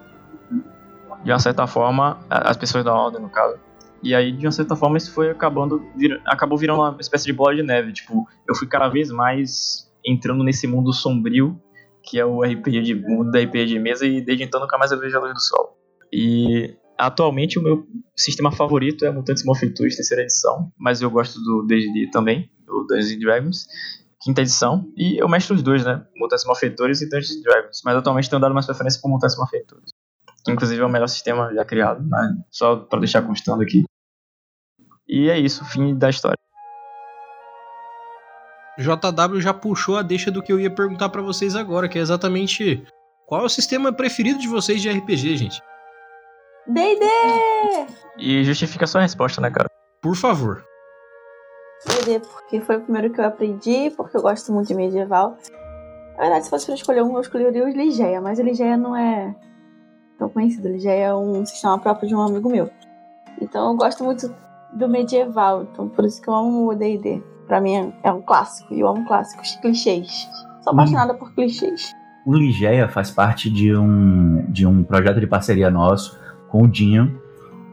De 1.25 1.33
uma 1.33 1.39
certa 1.39 1.67
forma, 1.67 2.19
as 2.31 2.57
pessoas 2.57 2.85
da 2.85 2.95
Horda, 2.95 3.19
no 3.19 3.29
caso. 3.29 3.59
E 4.03 4.15
aí, 4.15 4.33
de 4.33 4.47
uma 4.47 4.53
certa 4.53 4.77
forma, 4.77 4.97
isso 4.97 5.13
foi 5.13 5.31
acabando, 5.31 5.83
vir, 5.97 6.21
acabou 6.27 6.57
virando 6.57 6.81
uma 6.81 6.97
espécie 7.01 7.25
de 7.25 7.33
bola 7.33 7.55
de 7.55 7.63
neve. 7.63 7.93
Tipo, 7.93 8.27
eu 8.49 8.55
fui 8.55 8.67
cada 8.67 8.89
vez 8.89 9.11
mais 9.11 9.91
entrando 10.05 10.45
nesse 10.45 10.67
mundo 10.67 10.93
sombrio, 10.93 11.61
que 12.03 12.19
é 12.19 12.25
o 12.25 12.43
RPG 12.43 12.83
de, 12.83 12.95
mundo 12.95 13.31
da 13.31 13.41
RPG 13.41 13.67
de 13.67 13.79
mesa, 13.79 14.07
e 14.07 14.21
desde 14.21 14.45
então 14.45 14.61
nunca 14.61 14.79
mais 14.79 14.93
eu 14.93 14.99
vejo 14.99 15.17
a 15.17 15.21
luz 15.21 15.35
do 15.35 15.41
sol. 15.41 15.77
E 16.13 16.77
atualmente 16.97 17.59
o 17.59 17.63
meu 17.63 17.87
sistema 18.17 18.51
favorito 18.51 19.05
é 19.05 19.11
Mutantes 19.11 19.45
Morphin 19.45 19.73
terceira 19.73 20.23
edição, 20.23 20.73
mas 20.79 21.03
eu 21.03 21.11
gosto 21.11 21.41
do 21.41 21.67
D&D 21.67 22.11
também, 22.11 22.51
o 22.69 22.85
Dungeons 22.85 23.21
Dragons 23.21 23.67
quinta 24.21 24.43
edição. 24.43 24.91
E 24.97 25.21
eu 25.21 25.29
mestro 25.29 25.55
os 25.55 25.63
dois, 25.63 25.85
né? 25.85 26.05
Mutantes 26.17 26.45
Malfeitores 26.45 27.01
e 27.01 27.09
Dungeons 27.09 27.43
Dragons. 27.43 27.81
Mas 27.85 27.97
atualmente 27.97 28.29
tenho 28.29 28.41
dado 28.41 28.55
mais 28.55 28.67
preferência 28.67 29.01
para 29.01 29.11
Mutantes. 29.11 29.37
Que 30.45 30.53
inclusive 30.53 30.81
é 30.81 30.85
o 30.85 30.89
melhor 30.89 31.09
sistema 31.09 31.53
já 31.55 31.65
criado, 31.65 32.05
né? 32.07 32.37
Só 32.51 32.77
para 32.77 33.01
deixar 33.01 33.23
constando 33.23 33.63
aqui. 33.63 33.85
E 35.09 35.31
é 35.31 35.39
isso, 35.39 35.65
fim 35.65 35.95
da 35.95 36.11
história. 36.11 36.39
JW 38.79 39.41
já 39.41 39.53
puxou 39.53 39.97
a 39.97 40.03
deixa 40.03 40.31
do 40.31 40.43
que 40.43 40.53
eu 40.53 40.61
ia 40.61 40.71
perguntar 40.71 41.09
para 41.09 41.23
vocês 41.23 41.57
agora, 41.57 41.89
que 41.89 41.99
é 41.99 42.03
exatamente 42.03 42.87
qual 43.27 43.43
é 43.43 43.45
o 43.45 43.49
sistema 43.49 43.93
preferido 43.93 44.39
de 44.39 44.47
vocês 44.47 44.81
de 44.81 44.91
RPG, 44.91 45.37
gente? 45.37 45.63
D&D! 46.67 47.07
E 48.19 48.45
justifica 48.45 48.87
sua 48.87 49.01
resposta, 49.01 49.41
né, 49.41 49.51
cara? 49.51 49.69
Por 50.01 50.15
favor. 50.15 50.65
D&D, 51.87 52.21
porque 52.21 52.61
foi 52.61 52.77
o 52.77 52.81
primeiro 52.83 53.11
que 53.11 53.21
eu 53.21 53.25
aprendi, 53.25 53.91
porque 53.97 54.17
eu 54.17 54.23
gosto 54.23 54.53
muito 54.53 54.69
de 54.69 54.75
medieval. 54.75 55.37
Na 56.17 56.25
verdade, 56.25 56.45
se 56.45 56.51
fosse 56.51 56.67
pra 56.67 56.75
escolher 56.75 57.03
um, 57.03 57.15
eu 57.15 57.21
escolheria 57.21 57.65
o 57.65 57.69
Ligeia, 57.69 58.21
mas 58.21 58.39
o 58.39 58.43
Ligeia 58.43 58.77
não 58.77 58.95
é 58.95 59.35
tão 60.19 60.29
conhecido. 60.29 60.69
O 60.69 60.73
Ligeia 60.73 61.07
é 61.07 61.15
um 61.15 61.45
sistema 61.47 61.79
próprio 61.79 62.09
de 62.09 62.15
um 62.15 62.21
amigo 62.21 62.49
meu. 62.49 62.71
Então 63.41 63.71
eu 63.71 63.77
gosto 63.77 64.05
muito 64.05 64.33
do 64.73 64.89
medieval, 64.89 65.63
então 65.63 65.89
por 65.89 66.05
isso 66.05 66.21
que 66.21 66.29
eu 66.29 66.35
amo 66.35 66.71
o 66.71 66.75
D&D. 66.75 67.23
Pra 67.47 67.61
mim 67.61 67.93
é 68.03 68.13
um 68.13 68.21
clássico, 68.21 68.75
e 68.75 68.81
eu 68.81 68.89
amo 68.89 69.07
clássicos, 69.07 69.57
clichês. 69.63 70.29
Sou 70.63 70.73
hum. 70.73 70.77
apaixonada 70.77 71.15
por 71.15 71.33
clichês. 71.33 71.93
O 72.27 72.35
Ligeia 72.35 72.89
faz 72.89 73.11
parte 73.11 73.49
de 73.49 73.75
um, 73.75 74.45
de 74.49 74.67
um 74.67 74.83
projeto 74.83 75.19
de 75.19 75.27
parceria 75.27 75.71
nosso 75.71 76.19
com 76.49 76.65
o 76.65 76.69
Dinho, 76.69 77.21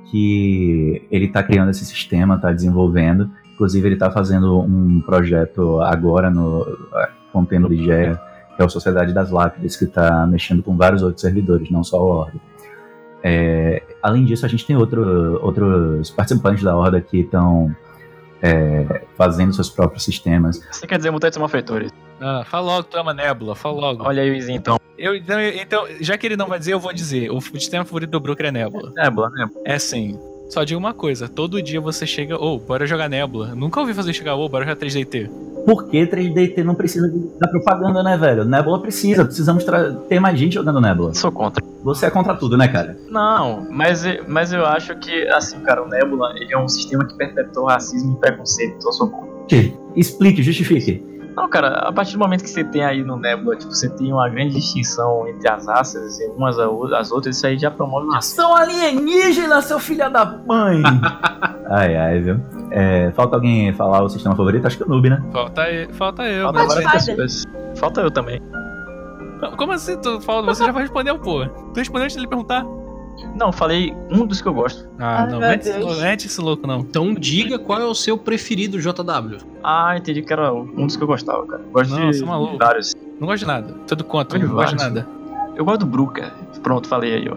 que 0.10 1.06
ele 1.12 1.26
está 1.26 1.44
criando 1.44 1.72
esse 1.72 1.86
sistema, 1.86 2.36
está 2.36 2.52
desenvolvendo, 2.52 3.30
Inclusive, 3.56 3.88
ele 3.88 3.96
está 3.96 4.12
fazendo 4.12 4.60
um 4.60 5.02
projeto 5.02 5.80
agora 5.82 6.30
no 6.30 6.66
contendo 7.32 7.70
Ligéia, 7.70 8.22
que 8.56 8.62
é 8.62 8.66
a 8.66 8.70
Sociedade 8.70 9.14
das 9.14 9.32
Lápides, 9.32 9.78
que 9.78 9.86
está 9.86 10.28
mexendo 10.28 10.62
com 10.62 10.76
vários 10.76 11.02
outros 11.02 11.22
servidores, 11.22 11.72
não 11.72 11.82
só 11.82 11.98
a 11.98 12.04
Horda. 12.04 12.40
É, 13.28 13.82
além 14.04 14.24
disso, 14.24 14.46
a 14.46 14.50
gente 14.50 14.68
tem 14.68 14.78
outro, 14.78 15.44
outros 15.44 16.12
participantes 16.12 16.64
da 16.64 16.76
Horda 16.76 17.02
que 17.02 17.22
estão 17.22 17.76
é, 18.40 19.02
fazendo 19.18 19.52
seus 19.52 19.68
próprios 19.68 20.04
sistemas. 20.04 20.62
Você 20.72 20.86
quer 20.86 20.98
dizer 20.98 21.10
mutantes 21.10 21.40
malfeitores? 21.40 21.92
Ah, 22.22 22.44
fala 22.46 22.68
logo, 22.68 22.84
tu 22.84 22.98
ama 22.98 23.16
Nebula, 23.16 23.56
fala 23.56 23.82
logo. 23.82 24.04
Olha 24.04 24.22
aí 24.22 24.30
o 24.30 24.52
então. 24.52 24.78
Eu, 24.96 25.16
então. 25.16 25.42
Então, 25.42 25.88
já 26.00 26.16
que 26.20 26.28
ele 26.28 26.38
não 26.38 26.48
vai 26.48 26.60
dizer, 26.60 26.74
eu 26.74 26.80
vou 26.80 26.94
dizer. 26.94 27.32
O 27.32 27.42
sistema 27.42 27.84
favorito 27.84 28.12
do 28.12 28.20
Brooker 28.20 28.46
é 28.46 28.52
Nebula. 28.52 28.92
Nebula, 28.96 29.32
Nebula. 29.32 29.62
É 29.66 29.80
sim. 29.80 30.20
Só 30.50 30.64
digo 30.64 30.80
uma 30.80 30.94
coisa, 30.94 31.28
todo 31.28 31.62
dia 31.62 31.82
você 31.82 32.06
chega, 32.06 32.38
ou 32.38 32.56
oh, 32.56 32.60
bora 32.60 32.86
jogar 32.86 33.10
Nebula. 33.10 33.54
Nunca 33.56 33.80
ouvi 33.80 33.94
fazer 33.94 34.14
chegar, 34.14 34.36
ou 34.36 34.46
oh, 34.46 34.50
bora 34.50 34.66
jogar 34.66 34.78
3DT. 34.78 35.30
Por 35.66 35.88
que 35.88 36.06
3DT 36.06 36.64
não 36.64 36.76
precisa 36.76 37.12
da 37.40 37.48
propaganda, 37.48 38.04
né, 38.04 38.16
velho? 38.16 38.46
Nebula 38.46 38.80
precisa, 38.80 39.26
precisamos 39.26 39.66
ter 40.08 40.20
mais 40.20 40.38
gente 40.38 40.54
jogando 40.54 40.80
Nebula. 40.80 41.14
Sou 41.16 41.32
contra. 41.32 41.64
Você 41.84 42.06
é 42.06 42.12
contra 42.12 42.36
tudo, 42.36 42.56
né, 42.56 42.68
cara? 42.68 42.98
Não, 43.10 43.68
mas, 43.72 44.04
mas 44.28 44.54
eu 44.54 44.66
acho 44.66 44.96
que, 44.98 45.28
assim, 45.30 45.60
cara, 45.62 45.84
o 45.84 45.90
Nebula 45.90 46.34
ele 46.36 46.54
é 46.54 46.58
um 46.58 46.68
sistema 46.68 47.06
que 47.06 47.16
perpetua 47.16 47.74
racismo 47.74 48.14
e 48.14 48.20
preconceito, 48.20 48.76
então 48.78 48.90
eu 48.90 48.94
sou 48.94 49.10
contra. 49.10 49.36
Explique, 49.96 50.44
justifique. 50.44 51.15
Não, 51.36 51.50
cara, 51.50 51.68
a 51.80 51.92
partir 51.92 52.14
do 52.14 52.20
momento 52.20 52.44
que 52.44 52.50
você 52.50 52.64
tem 52.64 52.84
aí 52.84 53.04
no 53.04 53.18
Nebula, 53.18 53.56
tipo, 53.58 53.74
você 53.74 53.90
tem 53.90 54.14
uma 54.14 54.30
grande 54.30 54.56
distinção 54.56 55.28
entre 55.28 55.50
as 55.50 55.68
raças 55.68 56.20
e 56.20 56.28
umas 56.28 56.58
as 56.58 57.12
outras, 57.12 57.36
isso 57.36 57.46
aí 57.46 57.58
já 57.58 57.70
promove 57.70 58.06
uma. 58.06 58.22
São 58.22 58.56
alienígenas, 58.56 59.66
seu 59.66 59.80
filho 59.80 60.10
da 60.10 60.26
mãe! 60.26 60.82
ai, 61.70 61.96
ai, 61.96 62.20
viu? 62.22 62.40
É, 62.72 63.12
falta 63.12 63.36
alguém 63.36 63.74
falar 63.74 64.02
o 64.02 64.10
sistema 64.10 64.36
favorito? 64.36 64.66
Acho 64.66 64.78
que 64.78 64.84
é 64.84 64.86
o 64.86 64.90
Noob, 64.90 65.10
né? 65.10 65.22
Falta, 65.32 65.70
eu, 65.70 65.94
falta 65.94 66.24
eu. 66.24 66.44
Falta 66.44 66.60
mas... 66.60 66.84
várias 66.84 67.06
pessoas. 67.06 67.44
Falta 67.76 68.02
eu 68.02 68.12
também. 68.12 68.42
Como 69.58 69.74
assim? 69.74 69.98
Tu 69.98 70.22
fala, 70.22 70.42
você 70.42 70.64
já 70.66 70.72
vai 70.72 70.84
responder, 70.84 71.14
pô. 71.20 71.46
Tu 71.74 71.78
respondeu 71.78 72.06
antes 72.06 72.16
dele 72.16 72.28
perguntar. 72.28 72.66
Não, 73.36 73.52
falei 73.52 73.94
um 74.10 74.26
dos 74.26 74.42
que 74.42 74.48
eu 74.48 74.54
gosto. 74.54 74.88
Ah, 74.98 75.24
Ai, 75.24 75.30
não, 75.30 75.40
mete, 75.40 75.70
mete 76.00 76.26
esse 76.28 76.40
louco 76.40 76.66
não. 76.66 76.80
Então 76.80 77.14
diga 77.14 77.60
qual 77.60 77.82
é 77.82 77.86
o 77.86 77.94
seu 77.94 78.18
preferido 78.18 78.80
JW. 78.80 79.38
Ah, 79.62 79.98
entendi 79.98 80.22
que 80.22 80.32
era 80.32 80.54
um 80.54 80.86
dos 80.88 80.96
que 80.96 81.04
eu 81.04 81.08
gostava, 81.08 81.46
cara. 81.46 81.62
Gosto 81.72 81.92
não, 81.92 82.10
de 82.12 82.26
maluco. 82.26 82.58
vários. 82.58 82.96
Não 83.20 83.28
gosto 83.28 83.40
de 83.40 83.48
nada. 83.48 83.76
Tudo 83.86 84.04
contra, 84.06 84.40
não 84.40 84.48
gosto 84.48 84.78
de 84.78 84.84
nada. 84.84 85.08
Eu 85.56 85.66
gosto 85.66 85.80
do 85.82 85.86
Brooker. 85.86 86.32
Pronto, 86.64 86.88
falei 86.88 87.14
aí, 87.14 87.30
ó. 87.30 87.36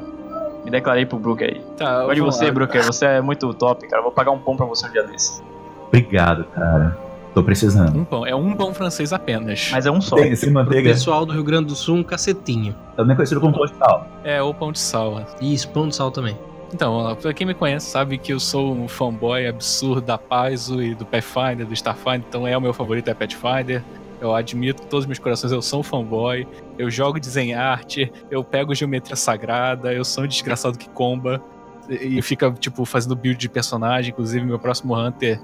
Me 0.64 0.70
declarei 0.70 1.05
pro 1.05 1.18
Brooker 1.18 1.49
aí. 1.49 1.61
Tá, 1.76 2.03
gosto 2.03 2.14
de 2.14 2.20
você, 2.20 2.44
lá. 2.46 2.51
Brooker. 2.53 2.84
Você 2.84 3.07
é 3.07 3.20
muito 3.20 3.53
top, 3.55 3.88
cara. 3.88 4.03
Vou 4.03 4.12
pagar 4.12 4.30
um 4.30 4.38
pão 4.38 4.57
pra 4.57 4.66
você 4.66 4.86
um 4.86 4.92
dia 4.92 5.03
desse. 5.03 5.42
Obrigado, 5.88 6.44
cara. 6.44 7.07
Tô 7.39 7.45
precisando. 7.45 7.97
Um 7.97 8.05
pão. 8.05 8.26
É 8.26 8.34
um 8.34 8.53
pão 8.57 8.74
francês 8.74 9.12
apenas. 9.12 9.68
Mas 9.70 9.86
é 9.86 9.91
um 9.93 10.01
só. 10.01 10.16
Tem, 10.16 10.34
sem 10.34 10.51
manteiga. 10.51 10.91
pessoal 10.91 11.24
do 11.24 11.32
Rio 11.32 11.45
Grande 11.45 11.66
do 11.66 11.74
Sul, 11.76 11.99
um 11.99 12.03
cacetinho. 12.03 12.74
Também 12.97 13.14
conhecido 13.14 13.41
como 13.41 13.55
pão 13.55 13.64
de 13.64 13.76
sal. 13.76 14.09
É, 14.24 14.43
ou 14.43 14.53
pão 14.53 14.72
de 14.72 14.80
sal. 14.80 15.24
Isso, 15.41 15.68
pão 15.68 15.86
de 15.86 15.95
sal 15.95 16.11
também. 16.11 16.36
Então, 16.74 17.16
pra 17.22 17.32
quem 17.32 17.47
me 17.47 17.55
conhece 17.55 17.89
sabe 17.91 18.18
que 18.18 18.32
eu 18.32 18.41
sou 18.41 18.74
um 18.74 18.89
fanboy 18.89 19.47
absurdo 19.47 20.01
da 20.01 20.18
Paizo 20.18 20.82
e 20.82 20.97
do 20.97 21.07
Pathfinder, 21.07 21.64
do 21.64 21.72
Starfinder, 21.72 22.24
então 22.28 22.47
é 22.47 22.57
o 22.57 22.61
meu 22.61 22.74
favorito, 22.74 23.09
é 23.09 23.14
Pathfinder. 23.14 23.84
Eu 24.20 24.34
admito 24.34 24.82
que 24.82 24.89
todos 24.89 25.05
os 25.05 25.07
meus 25.07 25.20
corações 25.20 25.53
eu 25.53 25.62
sou 25.62 25.80
um 25.80 25.84
fanboy. 25.84 26.45
Eu 26.76 26.91
jogo 26.91 27.20
desenho 27.20 27.57
arte, 27.57 28.12
eu 28.32 28.43
pego 28.43 28.74
geometria 28.74 29.14
sagrada, 29.14 29.93
eu 29.93 30.05
sou 30.05 30.24
um 30.24 30.26
desgraçado 30.26 30.76
que 30.76 30.89
comba. 30.89 31.41
E 31.89 32.20
fica, 32.20 32.51
tipo, 32.51 32.84
fazendo 32.84 33.14
build 33.14 33.39
de 33.39 33.49
personagem. 33.49 34.11
Inclusive, 34.11 34.45
meu 34.45 34.59
próximo 34.59 34.95
Hunter 34.95 35.41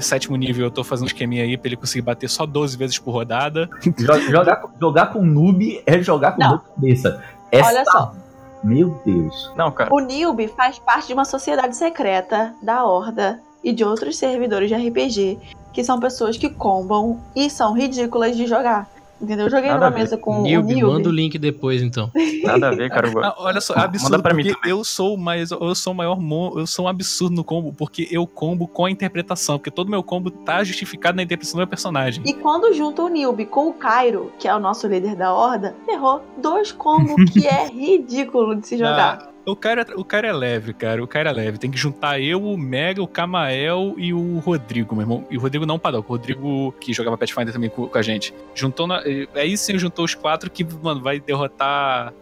sétimo 0.00 0.36
nível, 0.36 0.66
eu 0.66 0.70
tô 0.70 0.82
fazendo 0.82 1.04
um 1.04 1.08
esqueminha 1.08 1.42
aí 1.42 1.56
pra 1.56 1.68
ele 1.68 1.76
conseguir 1.76 2.02
bater 2.02 2.28
só 2.28 2.46
12 2.46 2.76
vezes 2.76 2.98
por 2.98 3.12
rodada. 3.12 3.68
Jogar, 4.28 4.62
jogar 4.80 5.06
com 5.06 5.22
noob 5.22 5.82
é 5.84 6.00
jogar 6.02 6.32
com 6.32 6.58
cabeça. 6.58 7.22
Essa... 7.50 7.68
Olha 7.68 7.84
só. 7.84 8.14
Meu 8.62 9.00
Deus. 9.04 9.52
Não, 9.56 9.70
cara. 9.70 9.92
O 9.92 9.98
Nilby 9.98 10.48
faz 10.48 10.78
parte 10.78 11.08
de 11.08 11.14
uma 11.14 11.24
sociedade 11.24 11.76
secreta 11.76 12.54
da 12.62 12.84
Horda 12.84 13.40
e 13.62 13.72
de 13.72 13.84
outros 13.84 14.16
servidores 14.16 14.68
de 14.68 14.74
RPG, 14.74 15.38
que 15.72 15.82
são 15.82 15.98
pessoas 15.98 16.36
que 16.36 16.48
combam 16.48 17.20
e 17.34 17.50
são 17.50 17.72
ridículas 17.74 18.36
de 18.36 18.46
jogar. 18.46 18.88
Entendeu? 19.22 19.46
Eu 19.46 19.50
joguei 19.50 19.70
Nada 19.70 19.86
numa 19.86 19.96
mesa 19.96 20.16
com 20.16 20.42
Nilby, 20.42 20.72
o 20.72 20.76
Nilby. 20.76 20.92
Manda 20.92 21.08
o 21.08 21.12
link 21.12 21.38
depois, 21.38 21.80
então. 21.80 22.10
Nada 22.42 22.68
a 22.68 22.74
ver, 22.74 22.90
cara. 22.90 23.12
Ah, 23.22 23.34
olha 23.38 23.60
só, 23.60 23.74
absurdo, 23.74 24.10
Manda 24.10 24.22
pra 24.22 24.34
mim 24.34 24.52
eu 24.66 24.82
sou 24.82 25.16
mais, 25.16 25.50
eu 25.50 25.74
sou 25.74 25.92
o 25.92 25.96
maior, 25.96 26.18
eu 26.56 26.66
sou 26.66 26.86
um 26.86 26.88
absurdo 26.88 27.36
no 27.36 27.44
combo, 27.44 27.72
porque 27.72 28.08
eu 28.10 28.26
combo 28.26 28.66
com 28.66 28.86
a 28.86 28.90
interpretação, 28.90 29.58
porque 29.58 29.70
todo 29.70 29.90
meu 29.90 30.02
combo 30.02 30.30
tá 30.30 30.64
justificado 30.64 31.16
na 31.16 31.22
interpretação 31.22 31.56
do 31.56 31.58
meu 31.58 31.66
personagem. 31.68 32.22
E 32.26 32.32
quando 32.32 32.72
junta 32.72 33.02
o 33.02 33.08
Nilby 33.08 33.46
com 33.46 33.68
o 33.68 33.74
Cairo, 33.74 34.32
que 34.38 34.48
é 34.48 34.54
o 34.54 34.58
nosso 34.58 34.88
líder 34.88 35.14
da 35.14 35.32
horda, 35.32 35.76
errou 35.86 36.22
dois 36.38 36.72
combos 36.72 37.30
que 37.30 37.46
é 37.46 37.68
ridículo 37.70 38.56
de 38.56 38.66
se 38.66 38.76
jogar. 38.78 39.28
Ah. 39.28 39.31
O 39.44 39.56
cara, 39.56 39.84
o 39.96 40.04
cara 40.04 40.28
é 40.28 40.32
leve, 40.32 40.72
cara. 40.72 41.02
O 41.02 41.06
cara 41.06 41.30
é 41.30 41.32
leve. 41.32 41.58
Tem 41.58 41.70
que 41.70 41.76
juntar 41.76 42.20
eu, 42.20 42.42
o 42.44 42.56
Mega, 42.56 43.02
o 43.02 43.08
Camael 43.08 43.94
e 43.98 44.14
o 44.14 44.38
Rodrigo, 44.38 44.94
meu 44.94 45.02
irmão. 45.02 45.26
E 45.30 45.36
o 45.36 45.40
Rodrigo 45.40 45.66
não 45.66 45.78
padrão. 45.78 46.00
O 46.00 46.04
Rodrigo, 46.04 46.72
que 46.80 46.92
jogava 46.92 47.18
Pathfinder 47.18 47.52
também 47.52 47.68
com, 47.68 47.88
com 47.88 47.98
a 47.98 48.02
gente. 48.02 48.32
Juntou 48.54 48.86
na, 48.86 49.02
Aí 49.34 49.56
sim 49.56 49.78
juntou 49.78 50.04
os 50.04 50.14
quatro 50.14 50.48
que, 50.48 50.64
mano, 50.64 51.00
vai 51.00 51.18
derrotar 51.18 52.12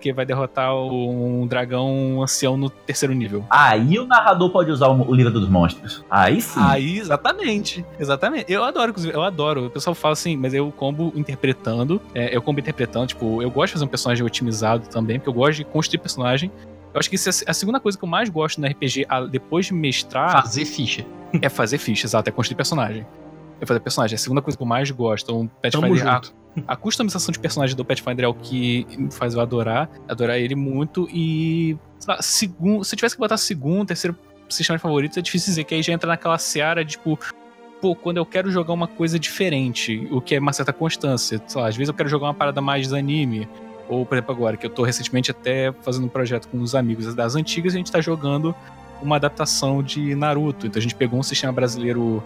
que 0.00 0.12
vai 0.12 0.24
derrotar 0.24 0.74
um 0.74 1.46
dragão 1.46 2.22
ancião 2.22 2.56
no 2.56 2.70
terceiro 2.70 3.14
nível. 3.14 3.44
Aí 3.50 3.98
o 3.98 4.06
narrador 4.06 4.50
pode 4.50 4.70
usar 4.70 4.88
o 4.88 5.14
livro 5.14 5.32
dos 5.32 5.48
monstros. 5.48 6.04
Aí 6.10 6.40
sim. 6.40 6.60
Aí, 6.62 6.98
exatamente. 6.98 7.84
Exatamente. 7.98 8.52
Eu 8.52 8.64
adoro, 8.64 8.94
eu 9.12 9.22
adoro. 9.22 9.66
O 9.66 9.70
pessoal 9.70 9.94
fala 9.94 10.12
assim, 10.12 10.36
mas 10.36 10.54
eu 10.54 10.70
combo 10.72 11.12
interpretando. 11.14 12.00
É, 12.14 12.34
eu 12.34 12.42
combo 12.42 12.60
interpretando, 12.60 13.08
tipo, 13.08 13.42
eu 13.42 13.50
gosto 13.50 13.68
de 13.68 13.72
fazer 13.74 13.84
um 13.84 13.88
personagem 13.88 14.24
otimizado 14.24 14.88
também, 14.88 15.18
porque 15.18 15.28
eu 15.28 15.34
gosto 15.34 15.58
de 15.58 15.64
construir 15.64 15.98
personagem. 16.00 16.50
Eu 16.92 16.98
acho 16.98 17.10
que 17.10 17.16
isso 17.16 17.28
é 17.28 17.50
a 17.50 17.54
segunda 17.54 17.78
coisa 17.78 17.98
que 17.98 18.04
eu 18.04 18.08
mais 18.08 18.30
gosto 18.30 18.60
no 18.60 18.66
RPG, 18.66 19.06
depois 19.30 19.66
de 19.66 19.74
mestrar. 19.74 20.32
Fazer 20.32 20.64
ficha. 20.64 21.04
É 21.42 21.48
fazer 21.48 21.76
ficha, 21.76 22.06
exato, 22.06 22.30
é 22.30 22.32
construir 22.32 22.56
personagem. 22.56 23.06
É 23.60 23.66
fazer 23.66 23.80
personagem. 23.80 24.14
É 24.14 24.16
a 24.16 24.18
segunda 24.18 24.40
coisa 24.40 24.56
que 24.56 24.62
eu 24.62 24.66
mais 24.66 24.90
gosto. 24.90 25.36
Um 25.36 25.46
Pathfinder, 25.46 26.06
a, 26.08 26.22
a 26.66 26.76
customização 26.76 27.32
de 27.32 27.38
personagem 27.38 27.76
do 27.76 27.84
Pathfinder 27.84 28.24
é 28.24 28.28
o 28.28 28.34
que 28.34 28.86
faz 29.12 29.34
eu 29.34 29.40
adorar. 29.40 29.90
Adorar 30.08 30.38
ele 30.38 30.54
muito. 30.54 31.08
E. 31.12 31.76
Lá, 32.06 32.20
segundo, 32.22 32.84
se 32.84 32.94
eu 32.94 32.96
tivesse 32.96 33.16
que 33.16 33.20
botar 33.20 33.36
segundo, 33.36 33.88
terceiro 33.88 34.16
sistema 34.48 34.78
favorito, 34.78 35.18
é 35.18 35.22
difícil 35.22 35.50
dizer, 35.50 35.64
que 35.64 35.74
aí 35.74 35.82
já 35.82 35.92
entra 35.92 36.08
naquela 36.08 36.38
seara 36.38 36.84
de 36.84 36.92
tipo. 36.92 37.18
pô, 37.80 37.94
quando 37.94 38.18
eu 38.18 38.26
quero 38.26 38.50
jogar 38.50 38.72
uma 38.72 38.86
coisa 38.86 39.18
diferente, 39.18 40.06
o 40.10 40.20
que 40.20 40.34
é 40.34 40.38
uma 40.38 40.52
certa 40.52 40.72
constância. 40.72 41.42
Sei 41.46 41.60
lá, 41.60 41.68
às 41.68 41.76
vezes 41.76 41.88
eu 41.88 41.94
quero 41.94 42.08
jogar 42.08 42.26
uma 42.26 42.34
parada 42.34 42.60
mais 42.60 42.92
anime. 42.92 43.48
Ou, 43.88 44.04
por 44.04 44.16
exemplo, 44.16 44.34
agora, 44.34 44.56
que 44.56 44.66
eu 44.66 44.70
tô 44.70 44.82
recentemente 44.82 45.30
até 45.30 45.72
fazendo 45.82 46.06
um 46.06 46.08
projeto 46.08 46.48
com 46.48 46.60
os 46.60 46.74
amigos 46.74 47.14
das 47.14 47.36
antigas, 47.36 47.74
a 47.74 47.76
gente 47.76 47.92
tá 47.92 48.00
jogando 48.00 48.54
uma 49.00 49.16
adaptação 49.16 49.82
de 49.82 50.14
Naruto. 50.14 50.66
Então 50.66 50.80
a 50.80 50.82
gente 50.82 50.94
pegou 50.94 51.18
um 51.20 51.22
sistema 51.22 51.52
brasileiro 51.52 52.22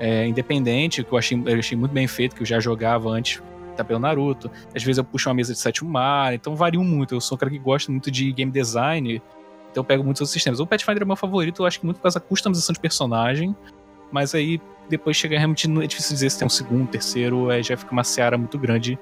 é, 0.00 0.26
independente, 0.26 1.04
que 1.04 1.12
eu 1.12 1.18
achei, 1.18 1.40
eu 1.46 1.58
achei 1.58 1.76
muito 1.76 1.92
bem 1.92 2.08
feito, 2.08 2.34
que 2.34 2.42
eu 2.42 2.46
já 2.46 2.58
jogava 2.58 3.08
antes 3.10 3.40
tá 3.76 3.84
pelo 3.84 3.98
Naruto. 3.98 4.50
Às 4.74 4.82
vezes 4.82 4.98
eu 4.98 5.04
puxo 5.04 5.28
uma 5.28 5.34
mesa 5.34 5.52
de 5.52 5.58
sétimo 5.58 5.90
mar, 5.90 6.34
então 6.34 6.54
varia 6.54 6.80
muito. 6.80 7.14
Eu 7.14 7.20
sou 7.20 7.36
um 7.36 7.38
cara 7.38 7.50
que 7.50 7.58
gosta 7.58 7.90
muito 7.90 8.10
de 8.10 8.32
game 8.32 8.50
design, 8.50 9.22
então 9.70 9.80
eu 9.82 9.84
pego 9.84 10.04
muitos 10.04 10.20
outros 10.20 10.32
sistemas. 10.32 10.60
O 10.60 10.66
Pathfinder 10.66 11.02
é 11.02 11.06
meu 11.06 11.16
favorito, 11.16 11.62
eu 11.62 11.66
acho 11.66 11.80
que 11.80 11.84
muito 11.84 11.96
por 11.96 12.04
causa 12.04 12.18
da 12.18 12.24
customização 12.24 12.72
de 12.72 12.80
personagem, 12.80 13.54
mas 14.12 14.34
aí 14.34 14.60
depois 14.88 15.16
chega 15.16 15.36
realmente, 15.38 15.66
é 15.82 15.86
difícil 15.86 16.12
dizer 16.12 16.30
se 16.30 16.38
tem 16.38 16.46
um 16.46 16.50
segundo, 16.50 16.88
terceiro, 16.88 17.50
aí 17.50 17.62
já 17.62 17.76
fica 17.76 17.92
uma 17.92 18.04
seara 18.04 18.36
muito 18.36 18.58
grande 18.58 18.98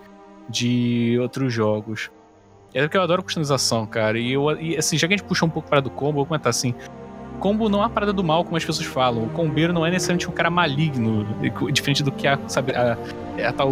de 0.49 1.18
outros 1.20 1.53
jogos. 1.53 2.11
É 2.75 2.83
porque 2.83 2.97
eu 2.97 3.03
adoro 3.03 3.23
customização, 3.23 3.87
cara. 3.87 4.18
E, 4.18 4.33
eu, 4.33 4.51
e 4.59 4.77
assim, 4.77 4.97
já 4.97 5.07
que 5.07 5.14
a 5.14 5.16
gente 5.16 5.27
puxou 5.27 5.47
um 5.47 5.51
pouco 5.51 5.68
para 5.68 5.81
do 5.81 5.91
combo, 5.91 6.11
eu 6.11 6.14
vou 6.14 6.27
comentar 6.27 6.51
assim: 6.51 6.75
combo 7.39 7.68
não 7.68 7.81
é 7.81 7.83
uma 7.83 7.91
parada 7.91 8.12
do 8.12 8.23
mal, 8.23 8.45
como 8.45 8.57
as 8.57 8.64
pessoas 8.64 8.87
falam. 8.87 9.25
O 9.25 9.29
combeiro 9.31 9.73
não 9.73 9.85
é 9.85 9.91
necessariamente 9.91 10.29
um 10.29 10.33
cara 10.33 10.49
maligno, 10.49 11.27
diferente 11.73 12.03
do 12.03 12.12
que 12.12 12.27
a, 12.27 12.39
sabe, 12.47 12.73
a, 12.73 12.97
a 13.47 13.53
tal 13.53 13.70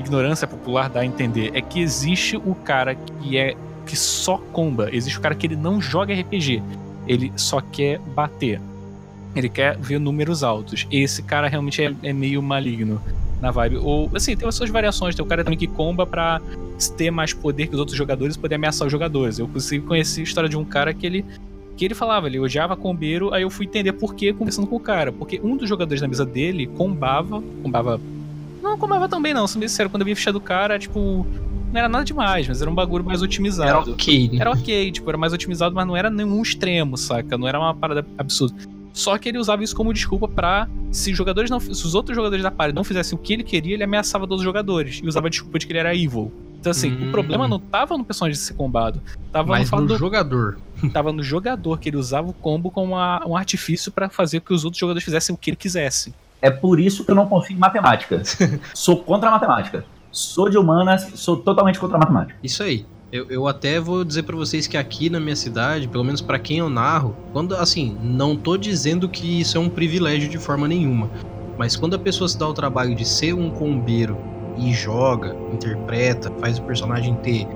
ignorância 0.00 0.46
popular 0.46 0.88
dá 0.88 1.00
a 1.00 1.06
entender. 1.06 1.52
É 1.54 1.60
que 1.60 1.80
existe 1.80 2.36
o 2.36 2.54
cara 2.54 2.94
que 2.94 3.38
é 3.38 3.56
que 3.86 3.96
só 3.96 4.38
comba, 4.52 4.88
existe 4.92 5.18
o 5.18 5.20
cara 5.20 5.34
que 5.34 5.46
ele 5.46 5.56
não 5.56 5.80
joga 5.80 6.14
RPG, 6.14 6.62
ele 7.06 7.32
só 7.36 7.60
quer 7.60 7.98
bater. 7.98 8.60
Ele 9.34 9.48
quer 9.48 9.76
ver 9.78 9.98
números 9.98 10.42
altos. 10.42 10.86
Esse 10.90 11.22
cara 11.22 11.48
realmente 11.48 11.82
é, 11.82 11.94
é 12.02 12.12
meio 12.12 12.42
maligno 12.42 13.00
na 13.40 13.50
vibe. 13.50 13.76
Ou, 13.76 14.10
assim, 14.14 14.36
tem 14.36 14.46
as 14.46 14.54
suas 14.54 14.70
variações. 14.70 15.14
Tem 15.14 15.24
o 15.24 15.28
cara 15.28 15.44
também 15.44 15.58
que 15.58 15.66
comba 15.66 16.06
pra 16.06 16.40
ter 16.96 17.10
mais 17.10 17.32
poder 17.32 17.66
que 17.66 17.74
os 17.74 17.80
outros 17.80 17.96
jogadores 17.96 18.36
e 18.36 18.38
poder 18.38 18.56
ameaçar 18.56 18.86
os 18.86 18.92
jogadores. 18.92 19.38
Eu 19.38 19.48
consegui 19.48 19.86
conhecer 19.86 20.20
a 20.20 20.24
história 20.24 20.48
de 20.48 20.56
um 20.56 20.64
cara 20.64 20.92
que 20.92 21.06
ele. 21.06 21.24
Que 21.76 21.86
ele 21.86 21.94
falava, 21.94 22.26
ele 22.26 22.38
odiava 22.38 22.76
combeiro, 22.76 23.32
aí 23.32 23.40
eu 23.42 23.48
fui 23.48 23.64
entender 23.64 23.92
por 23.94 24.14
que 24.14 24.34
conversando 24.34 24.66
com 24.66 24.76
o 24.76 24.80
cara. 24.80 25.10
Porque 25.10 25.40
um 25.42 25.56
dos 25.56 25.68
jogadores 25.68 26.00
da 26.00 26.08
mesa 26.08 26.26
dele 26.26 26.66
combava. 26.66 27.42
Combava. 27.62 28.00
Não 28.70 28.78
combava 28.78 29.08
tão 29.08 29.20
bem, 29.20 29.34
não. 29.34 29.48
Se 29.48 29.58
me 29.58 29.66
disseram, 29.66 29.90
quando 29.90 30.02
eu 30.02 30.06
vi 30.06 30.12
a 30.12 30.16
ficha 30.16 30.32
do 30.32 30.40
cara, 30.40 30.78
tipo. 30.78 31.26
Não 31.72 31.78
era 31.78 31.88
nada 31.88 32.04
demais, 32.04 32.48
mas 32.48 32.60
era 32.60 32.70
um 32.70 32.74
bagulho 32.74 33.04
mais 33.04 33.22
otimizado. 33.22 33.68
Era 33.68 33.78
ok, 33.80 34.28
né? 34.28 34.38
Era 34.40 34.50
ok, 34.50 34.90
tipo, 34.90 35.08
era 35.08 35.18
mais 35.18 35.32
otimizado, 35.32 35.74
mas 35.74 35.86
não 35.86 35.96
era 35.96 36.10
nenhum 36.10 36.42
extremo, 36.42 36.96
saca? 36.96 37.38
Não 37.38 37.46
era 37.46 37.58
uma 37.60 37.74
parada 37.74 38.04
absurda. 38.18 38.56
Só 38.92 39.16
que 39.16 39.28
ele 39.28 39.38
usava 39.38 39.62
isso 39.62 39.74
como 39.74 39.92
desculpa 39.92 40.26
para 40.26 40.68
se 40.90 41.14
jogadores 41.14 41.48
não, 41.48 41.60
se 41.60 41.70
os 41.70 41.94
outros 41.94 42.16
jogadores 42.16 42.42
da 42.42 42.50
party 42.50 42.74
não 42.74 42.82
fizessem 42.82 43.16
o 43.16 43.20
que 43.20 43.32
ele 43.32 43.44
queria, 43.44 43.74
ele 43.74 43.84
ameaçava 43.84 44.26
todos 44.26 44.40
os 44.40 44.44
jogadores 44.44 45.00
e 45.02 45.06
usava 45.06 45.28
a 45.28 45.30
desculpa 45.30 45.60
de 45.60 45.66
que 45.66 45.72
ele 45.72 45.78
era 45.78 45.94
evil. 45.94 46.32
Então 46.58 46.72
assim, 46.72 46.90
hum. 46.90 47.08
o 47.08 47.10
problema 47.12 47.46
não 47.46 47.60
tava 47.60 47.96
no 47.96 48.04
personagem 48.04 48.38
ser 48.38 48.54
combado, 48.54 49.00
tava 49.30 49.50
Mas 49.50 49.70
no, 49.70 49.80
no 49.80 49.86
do, 49.86 49.96
jogador. 49.96 50.58
Tava 50.92 51.12
no 51.12 51.22
jogador 51.22 51.78
que 51.78 51.90
ele 51.90 51.98
usava 51.98 52.30
o 52.30 52.32
combo 52.32 52.70
como 52.70 52.94
uma, 52.94 53.22
um 53.26 53.36
artifício 53.36 53.92
para 53.92 54.08
fazer 54.08 54.40
que 54.40 54.52
os 54.52 54.64
outros 54.64 54.80
jogadores 54.80 55.04
fizessem 55.04 55.34
o 55.34 55.38
que 55.38 55.50
ele 55.50 55.56
quisesse. 55.56 56.14
É 56.42 56.50
por 56.50 56.80
isso 56.80 57.04
que 57.04 57.10
eu 57.10 57.14
não 57.14 57.26
confio 57.26 57.56
em 57.56 57.58
matemática. 57.58 58.22
sou 58.74 59.02
contra 59.02 59.28
a 59.28 59.32
matemática. 59.32 59.84
Sou 60.10 60.48
de 60.48 60.58
humanas, 60.58 61.08
sou 61.14 61.36
totalmente 61.36 61.78
contra 61.78 61.96
a 61.96 62.00
matemática. 62.00 62.38
Isso 62.42 62.62
aí. 62.62 62.86
Eu, 63.12 63.26
eu 63.28 63.48
até 63.48 63.80
vou 63.80 64.04
dizer 64.04 64.22
para 64.22 64.36
vocês 64.36 64.68
que 64.68 64.76
aqui 64.76 65.10
na 65.10 65.18
minha 65.18 65.34
cidade, 65.34 65.88
pelo 65.88 66.04
menos 66.04 66.20
para 66.20 66.38
quem 66.38 66.58
eu 66.58 66.70
narro, 66.70 67.16
quando 67.32 67.56
assim, 67.56 67.98
não 68.00 68.36
tô 68.36 68.56
dizendo 68.56 69.08
que 69.08 69.40
isso 69.40 69.58
é 69.58 69.60
um 69.60 69.68
privilégio 69.68 70.28
de 70.28 70.38
forma 70.38 70.68
nenhuma, 70.68 71.10
mas 71.58 71.74
quando 71.74 71.94
a 71.94 71.98
pessoa 71.98 72.28
se 72.28 72.38
dá 72.38 72.46
o 72.48 72.54
trabalho 72.54 72.94
de 72.94 73.04
ser 73.04 73.34
um 73.34 73.50
combeiro 73.50 74.16
e 74.56 74.72
joga, 74.72 75.34
interpreta, 75.52 76.30
faz 76.38 76.58
o 76.58 76.62
personagem 76.62 77.14
ter 77.16 77.48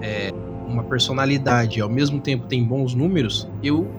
é, 0.00 0.32
uma 0.66 0.84
personalidade 0.84 1.80
e 1.80 1.82
ao 1.82 1.88
mesmo 1.88 2.20
tempo 2.20 2.46
tem 2.46 2.62
bons 2.62 2.94
números, 2.94 3.48
eu 3.64 3.90